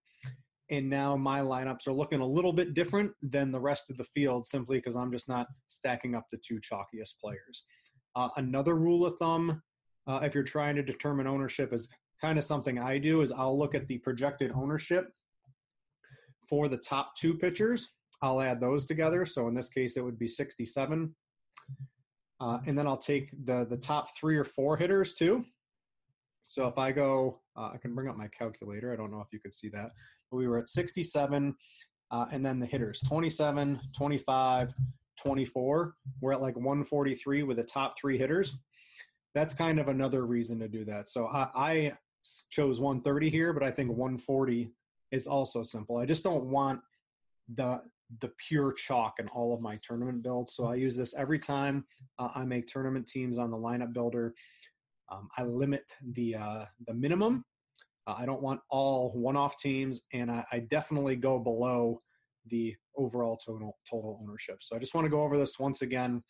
and 0.72 0.88
now 0.88 1.16
my 1.16 1.40
lineups 1.40 1.86
are 1.86 1.92
looking 1.92 2.20
a 2.20 2.26
little 2.26 2.52
bit 2.52 2.72
different 2.72 3.12
than 3.22 3.52
the 3.52 3.60
rest 3.60 3.90
of 3.90 3.98
the 3.98 4.04
field 4.04 4.46
simply 4.46 4.78
because 4.78 4.96
I'm 4.96 5.12
just 5.12 5.28
not 5.28 5.46
stacking 5.68 6.14
up 6.14 6.26
the 6.32 6.38
two 6.38 6.60
chalkiest 6.60 7.18
players. 7.20 7.64
Uh, 8.14 8.28
another 8.36 8.74
rule 8.74 9.06
of 9.06 9.16
thumb, 9.18 9.62
uh, 10.06 10.20
if 10.22 10.34
you're 10.34 10.42
trying 10.42 10.76
to 10.76 10.82
determine 10.82 11.26
ownership, 11.26 11.72
is 11.72 11.88
kind 12.20 12.38
of 12.38 12.44
something 12.44 12.78
I 12.78 12.98
do 12.98 13.22
is 13.22 13.32
I'll 13.32 13.58
look 13.58 13.74
at 13.74 13.86
the 13.88 13.98
projected 13.98 14.52
ownership 14.54 15.12
for 16.48 16.68
the 16.68 16.76
top 16.76 17.16
two 17.16 17.34
pitchers. 17.34 17.88
I'll 18.20 18.40
add 18.40 18.60
those 18.60 18.86
together. 18.86 19.26
So 19.26 19.48
in 19.48 19.54
this 19.54 19.68
case, 19.68 19.96
it 19.96 20.04
would 20.04 20.18
be 20.18 20.28
67. 20.28 21.14
Uh, 22.40 22.58
and 22.66 22.76
then 22.76 22.86
I'll 22.86 22.96
take 22.96 23.30
the 23.44 23.64
the 23.70 23.76
top 23.76 24.16
three 24.16 24.36
or 24.36 24.44
four 24.44 24.76
hitters 24.76 25.14
too. 25.14 25.44
So 26.42 26.66
if 26.66 26.76
I 26.76 26.90
go, 26.90 27.40
uh, 27.56 27.70
I 27.72 27.76
can 27.76 27.94
bring 27.94 28.08
up 28.08 28.16
my 28.16 28.26
calculator. 28.28 28.92
I 28.92 28.96
don't 28.96 29.12
know 29.12 29.20
if 29.20 29.32
you 29.32 29.38
could 29.38 29.54
see 29.54 29.68
that 29.70 29.92
we 30.32 30.48
were 30.48 30.58
at 30.58 30.68
67 30.68 31.54
uh, 32.10 32.26
and 32.32 32.44
then 32.44 32.58
the 32.58 32.66
hitters 32.66 33.00
27 33.06 33.80
25 33.96 34.74
24 35.24 35.94
we're 36.20 36.32
at 36.32 36.42
like 36.42 36.56
143 36.56 37.42
with 37.42 37.56
the 37.56 37.62
top 37.62 37.98
three 37.98 38.18
hitters. 38.18 38.56
That's 39.34 39.54
kind 39.54 39.80
of 39.80 39.88
another 39.88 40.26
reason 40.26 40.58
to 40.60 40.68
do 40.68 40.84
that. 40.86 41.08
So 41.08 41.26
I, 41.26 41.48
I 41.54 41.92
chose 42.50 42.78
130 42.80 43.30
here 43.30 43.52
but 43.52 43.64
i 43.64 43.70
think 43.70 43.90
140 43.90 44.70
is 45.10 45.26
also 45.26 45.62
simple. 45.62 45.98
I 45.98 46.06
just 46.06 46.24
don't 46.24 46.44
want 46.44 46.80
the 47.54 47.82
the 48.20 48.30
pure 48.46 48.72
chalk 48.72 49.14
in 49.18 49.26
all 49.28 49.54
of 49.54 49.60
my 49.60 49.78
tournament 49.82 50.22
builds. 50.22 50.54
So 50.54 50.66
i 50.66 50.74
use 50.74 50.96
this 50.96 51.14
every 51.14 51.38
time 51.38 51.84
uh, 52.18 52.28
i 52.34 52.44
make 52.44 52.66
tournament 52.66 53.06
teams 53.06 53.38
on 53.38 53.50
the 53.50 53.56
lineup 53.56 53.92
builder. 53.92 54.34
Um, 55.10 55.28
i 55.36 55.42
limit 55.42 55.84
the 56.12 56.36
uh, 56.36 56.64
the 56.86 56.94
minimum. 56.94 57.44
Uh, 58.06 58.14
I 58.18 58.26
don't 58.26 58.42
want 58.42 58.60
all 58.68 59.12
one-off 59.14 59.56
teams, 59.58 60.00
and 60.12 60.30
I, 60.30 60.44
I, 60.50 60.58
definitely 60.58 61.14
go 61.14 61.38
below 61.38 62.02
the 62.48 62.74
overall 62.96 63.36
total 63.36 63.76
total 63.88 64.18
ownership. 64.22 64.58
So 64.60 64.76
I 64.76 64.78
just 64.78 64.94
want 64.94 65.04
to 65.04 65.10
go 65.10 65.22
over 65.22 65.38
this 65.38 65.58
once 65.58 65.82
again, 65.82 66.22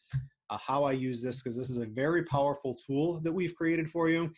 uh, 0.50 0.58
how 0.58 0.84
I 0.84 0.92
use 0.92 1.22
this 1.22 1.42
because 1.42 1.56
this 1.56 1.70
is 1.70 1.78
a 1.78 1.86
very 1.86 2.24
powerful 2.24 2.76
tool 2.86 3.20
that 3.20 3.32
we've 3.32 3.54
created 3.54 3.88
for 3.90 4.08
you. 4.08 4.32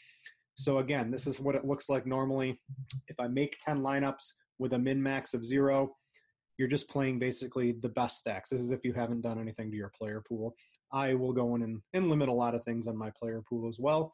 So 0.56 0.78
again, 0.78 1.10
this 1.10 1.26
is 1.26 1.40
what 1.40 1.54
it 1.54 1.64
looks 1.64 1.88
like 1.88 2.06
normally. 2.06 2.60
If 3.08 3.18
I 3.18 3.26
make 3.26 3.56
10 3.64 3.80
lineups 3.80 4.24
with 4.58 4.72
a 4.74 4.78
min 4.78 5.02
max 5.02 5.34
of 5.34 5.44
zero, 5.44 5.94
you're 6.58 6.68
just 6.68 6.88
playing 6.88 7.18
basically 7.18 7.72
the 7.82 7.88
best 7.88 8.20
stacks. 8.20 8.50
This 8.50 8.60
is 8.60 8.70
if 8.70 8.84
you 8.84 8.92
haven't 8.92 9.22
done 9.22 9.40
anything 9.40 9.70
to 9.72 9.76
your 9.76 9.90
player 9.98 10.22
pool. 10.26 10.54
I 10.92 11.14
will 11.14 11.32
go 11.32 11.56
in 11.56 11.62
and, 11.62 11.80
and 11.92 12.08
limit 12.08 12.28
a 12.28 12.32
lot 12.32 12.54
of 12.54 12.62
things 12.62 12.86
on 12.86 12.96
my 12.96 13.10
player 13.18 13.42
pool 13.48 13.68
as 13.68 13.80
well. 13.80 14.12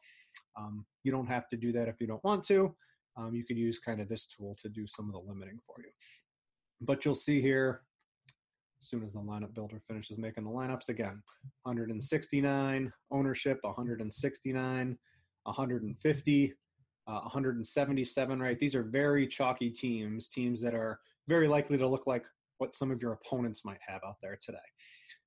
Um, 0.57 0.83
you 1.03 1.11
don't 1.11 1.27
have 1.27 1.47
to 1.49 1.57
do 1.57 1.71
that 1.73 1.87
if 1.87 1.97
you 1.99 2.07
don't 2.07 2.23
want 2.23 2.43
to 2.45 2.75
um, 3.17 3.33
you 3.33 3.43
could 3.43 3.57
use 3.57 3.79
kind 3.79 4.01
of 4.01 4.09
this 4.09 4.25
tool 4.25 4.55
to 4.61 4.69
do 4.69 4.85
some 4.87 5.07
of 5.07 5.13
the 5.13 5.19
limiting 5.19 5.59
for 5.65 5.75
you. 5.79 5.89
But 6.81 7.05
you'll 7.05 7.15
see 7.15 7.41
here, 7.41 7.81
as 8.81 8.87
soon 8.89 9.03
as 9.03 9.13
the 9.13 9.19
lineup 9.19 9.53
builder 9.53 9.79
finishes 9.79 10.17
making 10.17 10.43
the 10.43 10.49
lineups 10.49 10.89
again, 10.89 11.21
169 11.63 12.91
ownership, 13.11 13.59
169, 13.61 14.97
150, 15.43 16.53
uh, 17.07 17.11
177, 17.11 18.39
right? 18.39 18.59
These 18.59 18.75
are 18.75 18.83
very 18.83 19.27
chalky 19.27 19.69
teams, 19.69 20.29
teams 20.29 20.61
that 20.61 20.73
are 20.73 20.99
very 21.27 21.47
likely 21.47 21.77
to 21.77 21.87
look 21.87 22.07
like 22.07 22.23
what 22.57 22.75
some 22.75 22.91
of 22.91 23.01
your 23.01 23.13
opponents 23.13 23.63
might 23.63 23.79
have 23.87 24.01
out 24.05 24.15
there 24.21 24.37
today. 24.43 24.57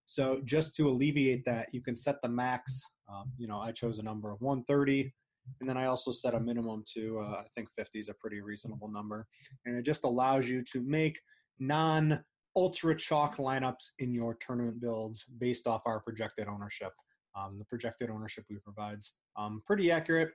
So 0.07 0.41
just 0.45 0.75
to 0.77 0.89
alleviate 0.89 1.45
that, 1.47 1.69
you 1.73 1.81
can 1.81 1.97
set 1.97 2.17
the 2.23 2.29
max. 2.29 2.83
Um, 3.09 3.33
you 3.39 3.47
know, 3.47 3.59
I 3.59 3.73
chose 3.73 3.99
a 3.99 4.03
number 4.03 4.31
of 4.31 4.41
130 4.41 5.13
and 5.61 5.69
then 5.69 5.77
I 5.77 5.87
also 5.87 6.11
set 6.11 6.35
a 6.35 6.41
minimum 6.41 6.83
to, 6.95 7.21
uh, 7.21 7.41
I 7.41 7.45
think 7.55 7.69
50 7.71 7.99
is 7.99 8.09
a 8.09 8.15
pretty 8.15 8.41
reasonable 8.41 8.89
number. 8.89 9.27
And 9.67 9.77
it 9.77 9.83
just 9.83 10.05
allows 10.05 10.49
you 10.49 10.63
to 10.73 10.83
make 10.83 11.21
non 11.59 12.23
ultra 12.57 12.97
chalk 12.97 13.37
lineups 13.37 13.91
in 13.99 14.13
your 14.13 14.35
tournament 14.35 14.81
builds 14.81 15.25
based 15.39 15.67
off 15.67 15.83
our 15.87 16.01
projected 16.01 16.49
ownership. 16.49 16.93
Um, 17.37 17.59
the 17.59 17.65
projected 17.65 18.11
ownership 18.11 18.45
we 18.49 18.57
provides 18.59 19.15
um, 19.37 19.63
pretty 19.67 19.91
accurate. 19.91 20.31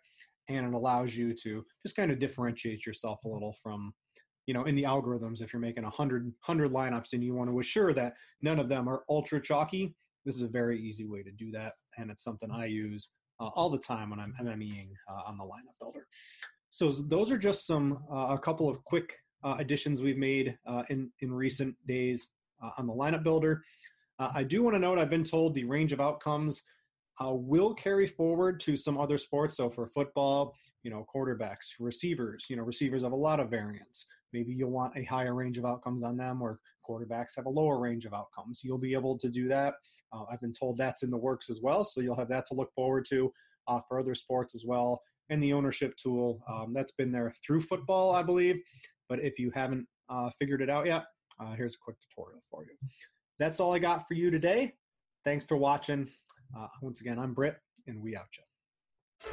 and 0.50 0.66
it 0.66 0.74
allows 0.74 1.16
you 1.16 1.34
to 1.34 1.64
just 1.86 1.96
kind 1.96 2.12
of 2.12 2.20
differentiate 2.20 2.86
yourself 2.86 3.24
a 3.24 3.28
little 3.30 3.56
from 3.64 3.94
you 4.48 4.54
know 4.54 4.64
in 4.64 4.76
the 4.76 4.84
algorithms 4.84 5.42
if 5.42 5.54
you're 5.54 5.62
making 5.62 5.84
100 5.84 6.24
100 6.24 6.72
lineups 6.72 7.14
and 7.14 7.24
you 7.24 7.36
want 7.36 7.50
to 7.50 7.60
assure 7.60 7.94
that 7.94 8.16
none 8.42 8.60
of 8.60 8.68
them 8.68 8.90
are 8.90 9.04
ultra 9.08 9.40
chalky 9.40 9.96
this 10.26 10.36
is 10.36 10.42
a 10.42 10.48
very 10.48 10.82
easy 10.82 11.06
way 11.06 11.22
to 11.22 11.32
do 11.32 11.52
that 11.52 11.74
and 11.98 12.10
it's 12.10 12.24
something 12.24 12.50
i 12.52 12.66
use 12.66 13.12
uh, 13.40 13.50
all 13.56 13.70
the 13.70 13.78
time 13.78 14.10
when 14.10 14.20
i'm 14.20 14.34
mmeing 14.42 14.90
uh, 15.08 15.22
on 15.28 15.38
the 15.38 15.44
lineup 15.44 15.78
builder 15.80 16.08
so 16.72 16.92
those 16.92 17.32
are 17.32 17.38
just 17.38 17.68
some 17.68 18.00
uh, 18.12 18.34
a 18.34 18.40
couple 18.40 18.68
of 18.68 18.84
quick 18.86 19.16
uh, 19.44 19.56
additions 19.60 20.02
we've 20.02 20.18
made 20.18 20.58
uh, 20.66 20.84
in 20.90 21.10
in 21.22 21.32
recent 21.32 21.76
days 21.88 22.30
uh, 22.64 22.70
on 22.78 22.88
the 22.88 22.94
lineup 22.94 23.24
builder 23.24 23.64
i 24.20 24.44
do 24.44 24.62
want 24.62 24.76
to 24.76 24.80
note 24.80 25.00
i've 25.00 25.10
been 25.10 25.24
told 25.24 25.54
the 25.54 25.64
range 25.64 25.94
of 25.94 26.02
outcomes 26.02 26.64
uh, 27.22 27.34
will 27.34 27.74
carry 27.74 28.08
forward 28.08 28.60
to 28.62 28.78
some 28.78 28.98
other 28.98 29.18
sports. 29.18 29.58
So 29.58 29.70
for 29.70 29.88
football, 29.88 30.56
you 30.84 30.92
know, 30.92 31.06
quarterbacks, 31.14 31.74
receivers, 31.80 32.46
you 32.50 32.56
know, 32.56 32.64
receivers 32.64 33.04
have 33.04 33.12
a 33.12 33.18
lot 33.18 33.40
of 33.40 33.50
variance. 33.50 34.06
Maybe 34.32 34.54
you'll 34.54 34.72
want 34.72 34.96
a 34.96 35.04
higher 35.04 35.34
range 35.34 35.58
of 35.58 35.66
outcomes 35.66 36.04
on 36.04 36.16
them, 36.16 36.42
or 36.42 36.60
quarterbacks 36.88 37.36
have 37.36 37.46
a 37.46 37.50
lower 37.50 37.80
range 37.80 38.06
of 38.06 38.14
outcomes. 38.14 38.62
You'll 38.64 38.78
be 38.78 38.94
able 38.94 39.18
to 39.18 39.30
do 39.30 39.48
that. 39.50 39.74
Uh, 40.14 40.24
I've 40.32 40.40
been 40.40 40.54
told 40.54 40.78
that's 40.78 41.04
in 41.04 41.10
the 41.10 41.18
works 41.18 41.50
as 41.50 41.62
well. 41.62 41.84
So 41.84 42.02
you'll 42.02 42.16
have 42.16 42.30
that 42.30 42.46
to 42.48 42.54
look 42.54 42.72
forward 42.74 43.06
to 43.10 43.32
uh, 43.68 43.80
for 43.88 44.00
other 44.00 44.16
sports 44.16 44.56
as 44.56 44.64
well. 44.66 45.02
And 45.30 45.44
the 45.44 45.54
ownership 45.54 45.96
tool 45.98 46.42
um, 46.52 46.72
that's 46.74 46.92
been 46.94 47.12
there 47.12 47.34
through 47.46 47.62
football, 47.62 48.14
I 48.14 48.24
believe. 48.24 48.62
But 49.10 49.20
if 49.20 49.40
you 49.40 49.52
haven't 49.54 49.88
uh, 50.10 50.30
figured 50.40 50.62
it 50.62 50.70
out 50.70 50.86
yet, 50.86 51.06
uh, 51.40 51.56
here's 51.56 51.76
a 51.76 51.80
quick 51.80 51.98
tutorial 52.00 52.42
for 52.50 52.64
you. 52.64 52.72
That's 53.40 53.60
all 53.60 53.74
I 53.74 53.80
got 53.80 54.08
for 54.08 54.14
you 54.14 54.30
today. 54.30 54.74
Thanks 55.26 55.44
for 55.44 55.58
watching. 55.58 56.10
Uh, 56.58 56.68
once 56.82 57.02
again, 57.02 57.20
I'm 57.20 57.34
Britt, 57.34 57.58
and 57.88 58.02
we 58.02 58.16
out 58.16 58.28
you. 58.38 59.30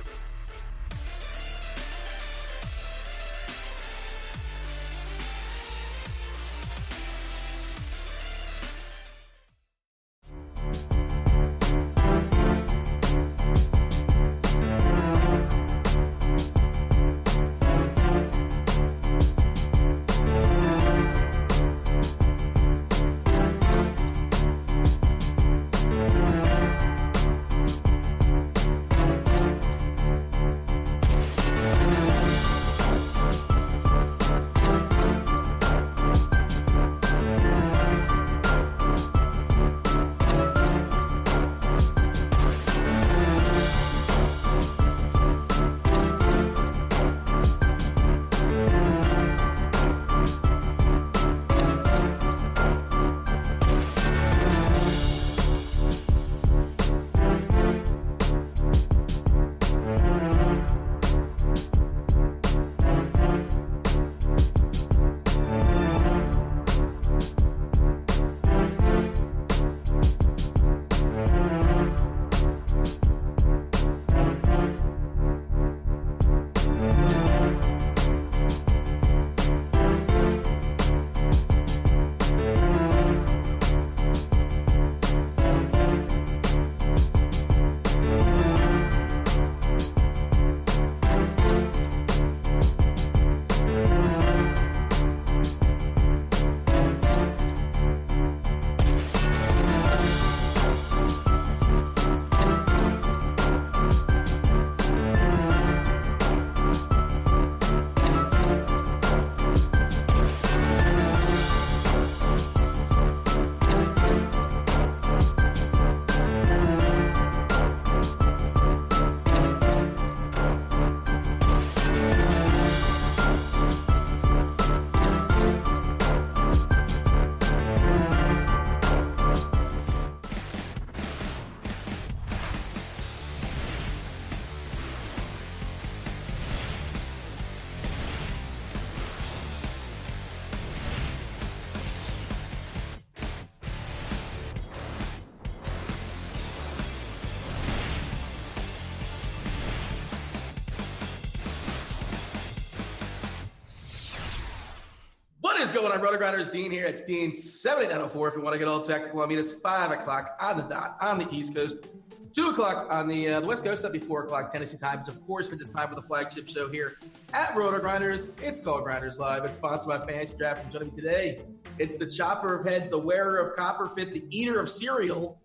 Going 155.76 155.92
on, 155.92 156.00
RotoGrinders? 156.00 156.50
Dean 156.50 156.70
here. 156.70 156.86
It's 156.86 157.02
Dean 157.02 157.36
78904 157.36 158.28
if 158.28 158.34
you 158.36 158.40
want 158.40 158.54
to 158.54 158.58
get 158.58 158.66
all 158.66 158.80
technical. 158.80 159.20
I 159.20 159.26
mean, 159.26 159.38
it's 159.38 159.52
5 159.52 159.90
o'clock 159.90 160.34
on 160.40 160.56
the 160.56 160.62
dot 160.62 160.96
on 161.02 161.18
the 161.18 161.28
East 161.30 161.54
Coast, 161.54 161.88
2 162.32 162.48
o'clock 162.48 162.86
on 162.90 163.06
the, 163.06 163.28
uh, 163.28 163.40
the 163.40 163.46
West 163.46 163.62
Coast. 163.62 163.82
That'd 163.82 164.00
be 164.00 164.06
4 164.06 164.24
o'clock 164.24 164.50
Tennessee 164.50 164.78
time, 164.78 165.00
which, 165.00 165.08
of 165.08 165.22
course, 165.26 165.50
means 165.50 165.60
it's 165.60 165.70
time 165.70 165.90
for 165.90 165.94
the 165.94 166.00
flagship 166.00 166.48
show 166.48 166.70
here 166.70 166.96
at 167.34 167.50
RotoGrinders. 167.50 168.30
It's 168.42 168.58
called 168.58 168.84
GrindersLive. 168.86 169.44
It's 169.44 169.58
sponsored 169.58 169.88
by 169.88 169.98
FantasyDraft. 170.10 170.62
And 170.64 170.72
joining 170.72 170.88
me 170.88 170.94
today, 170.94 171.42
it's 171.78 171.96
the 171.96 172.06
chopper 172.06 172.54
of 172.58 172.64
heads, 172.66 172.88
the 172.88 172.96
wearer 172.98 173.36
of 173.36 173.54
copper 173.54 173.84
fit, 173.88 174.12
the 174.12 174.24
eater 174.30 174.58
of 174.58 174.70
cereal. 174.70 175.38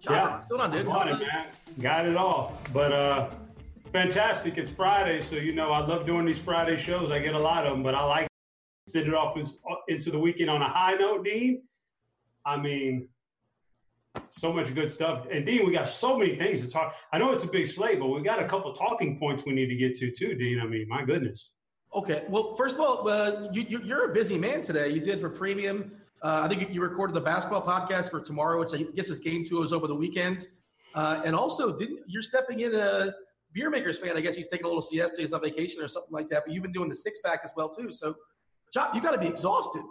Chopper, 0.00 0.14
Yeah. 0.14 0.30
what's 0.34 0.46
going 0.46 0.60
on, 0.60 0.70
dude? 0.70 0.86
I'm 0.86 1.08
it, 1.08 1.18
man. 1.26 1.46
Got 1.80 2.06
it 2.06 2.16
all. 2.16 2.56
But 2.72 2.92
uh 2.92 3.30
fantastic. 3.92 4.58
It's 4.58 4.70
Friday, 4.70 5.20
so 5.20 5.36
you 5.36 5.52
know 5.52 5.72
I 5.72 5.84
love 5.86 6.06
doing 6.06 6.26
these 6.26 6.38
Friday 6.38 6.76
shows. 6.76 7.10
I 7.10 7.18
get 7.18 7.34
a 7.34 7.38
lot 7.38 7.66
of 7.66 7.72
them, 7.72 7.82
but 7.82 7.94
I 7.94 8.04
like 8.04 8.26
to 8.86 8.92
send 8.92 9.08
it 9.08 9.14
off 9.14 9.36
into 9.88 10.10
the 10.10 10.18
weekend 10.18 10.50
on 10.50 10.62
a 10.62 10.68
high 10.68 10.94
note, 10.94 11.24
Dean. 11.24 11.62
I 12.44 12.56
mean, 12.56 13.08
so 14.30 14.52
much 14.52 14.74
good 14.74 14.90
stuff. 14.90 15.26
And 15.30 15.44
Dean, 15.44 15.66
we 15.66 15.72
got 15.72 15.88
so 15.88 16.18
many 16.18 16.36
things 16.36 16.60
to 16.60 16.70
talk. 16.70 16.94
I 17.12 17.18
know 17.18 17.32
it's 17.32 17.44
a 17.44 17.48
big 17.48 17.66
slate, 17.66 17.98
but 17.98 18.08
we 18.08 18.22
got 18.22 18.42
a 18.42 18.48
couple 18.48 18.72
talking 18.74 19.18
points 19.18 19.44
we 19.44 19.52
need 19.52 19.68
to 19.68 19.76
get 19.76 19.96
to 19.96 20.10
too, 20.10 20.34
Dean. 20.34 20.60
I 20.60 20.66
mean, 20.66 20.86
my 20.88 21.04
goodness. 21.04 21.52
Okay. 21.94 22.24
Well, 22.28 22.54
first 22.56 22.74
of 22.74 22.80
all, 22.80 23.08
uh, 23.08 23.48
you, 23.52 23.80
you're 23.82 24.10
a 24.10 24.14
busy 24.14 24.38
man 24.38 24.62
today. 24.62 24.88
You 24.88 25.00
did 25.00 25.20
for 25.20 25.30
premium. 25.30 25.92
Uh, 26.22 26.40
I 26.42 26.48
think 26.48 26.74
you, 26.74 26.80
recorded 26.80 27.14
the 27.14 27.20
basketball 27.20 27.62
podcast 27.62 28.10
for 28.10 28.20
tomorrow, 28.20 28.58
which 28.58 28.74
I 28.74 28.82
guess 28.94 29.08
is 29.08 29.20
game 29.20 29.44
two. 29.46 29.60
Was 29.60 29.72
over 29.72 29.86
the 29.86 29.94
weekend. 29.94 30.46
Uh, 30.94 31.22
and 31.24 31.34
also, 31.34 31.76
didn't 31.76 32.00
you're 32.06 32.22
stepping 32.22 32.60
in 32.60 32.74
a 32.74 33.14
beer 33.52 33.70
makers 33.70 33.98
fan? 33.98 34.16
I 34.16 34.20
guess 34.20 34.36
he's 34.36 34.48
taking 34.48 34.64
a 34.64 34.68
little 34.68 34.82
siesta, 34.82 35.20
he's 35.20 35.32
on 35.32 35.40
vacation 35.40 35.82
or 35.82 35.88
something 35.88 36.12
like 36.12 36.28
that. 36.30 36.44
But 36.46 36.54
you've 36.54 36.62
been 36.62 36.72
doing 36.72 36.88
the 36.88 36.96
six 36.96 37.20
pack 37.24 37.40
as 37.44 37.52
well 37.56 37.68
too. 37.68 37.92
So, 37.92 38.14
Chop, 38.72 38.94
you 38.94 39.00
got 39.00 39.12
to 39.12 39.18
be 39.18 39.26
exhausted. 39.26 39.82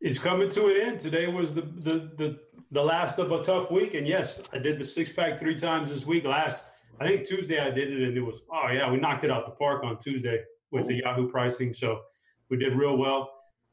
It's 0.00 0.18
coming 0.18 0.48
to 0.50 0.66
an 0.66 0.80
end. 0.80 1.00
Today 1.00 1.26
was 1.26 1.54
the, 1.54 1.62
the 1.62 2.10
the 2.16 2.40
the 2.70 2.82
last 2.82 3.18
of 3.18 3.32
a 3.32 3.42
tough 3.42 3.70
week, 3.70 3.94
and 3.94 4.06
yes, 4.06 4.40
I 4.52 4.58
did 4.58 4.78
the 4.78 4.84
six 4.84 5.10
pack 5.10 5.38
three 5.38 5.58
times 5.58 5.90
this 5.90 6.06
week. 6.06 6.24
Last, 6.24 6.66
I 7.00 7.06
think 7.06 7.26
Tuesday 7.26 7.58
I 7.58 7.70
did 7.70 7.92
it, 7.92 8.08
and 8.08 8.16
it 8.16 8.20
was 8.20 8.42
oh 8.52 8.68
yeah, 8.70 8.90
we 8.90 8.98
knocked 8.98 9.24
it 9.24 9.30
out 9.30 9.46
the 9.46 9.52
park 9.52 9.82
on 9.84 9.98
Tuesday 9.98 10.42
with 10.70 10.86
the 10.86 11.00
Yahoo 11.02 11.28
pricing. 11.28 11.72
So 11.72 12.00
we 12.48 12.56
did 12.56 12.74
real 12.74 12.96
well. 12.96 13.30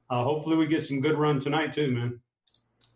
Uh, 0.10 0.24
hopefully, 0.24 0.56
we 0.56 0.66
get 0.66 0.82
some 0.82 1.00
good 1.00 1.18
run 1.18 1.40
tonight 1.40 1.74
too, 1.74 1.92
man. 1.92 2.20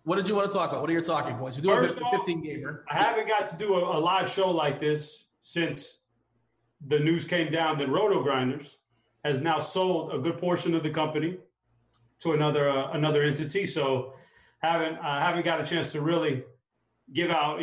What 0.03 0.15
did 0.15 0.27
you 0.27 0.33
want 0.33 0.51
to 0.51 0.57
talk 0.57 0.69
about? 0.69 0.81
What 0.81 0.89
are 0.89 0.93
your 0.93 1.03
talking 1.03 1.35
points? 1.35 1.57
You're 1.57 1.75
doing 1.75 1.87
First 1.87 1.99
a 1.99 2.03
off, 2.03 2.25
15 2.25 2.41
gamer. 2.41 2.83
I 2.89 2.95
haven't 2.95 3.27
got 3.27 3.47
to 3.47 3.57
do 3.57 3.75
a, 3.75 3.97
a 3.97 3.99
live 3.99 4.29
show 4.29 4.49
like 4.49 4.79
this 4.79 5.25
since 5.39 5.99
the 6.87 6.99
news 6.99 7.25
came 7.25 7.51
down 7.51 7.77
that 7.77 7.89
RotoGrinders 7.89 8.75
has 9.25 9.41
now 9.41 9.59
sold 9.59 10.13
a 10.13 10.19
good 10.19 10.37
portion 10.37 10.73
of 10.73 10.83
the 10.83 10.89
company 10.89 11.37
to 12.19 12.33
another 12.33 12.69
uh, 12.69 12.91
another 12.91 13.23
entity. 13.23 13.65
So 13.65 14.13
haven't 14.59 14.97
uh, 14.97 15.19
haven't 15.19 15.45
got 15.45 15.61
a 15.61 15.65
chance 15.65 15.91
to 15.93 16.01
really 16.01 16.43
give 17.13 17.31
out 17.31 17.57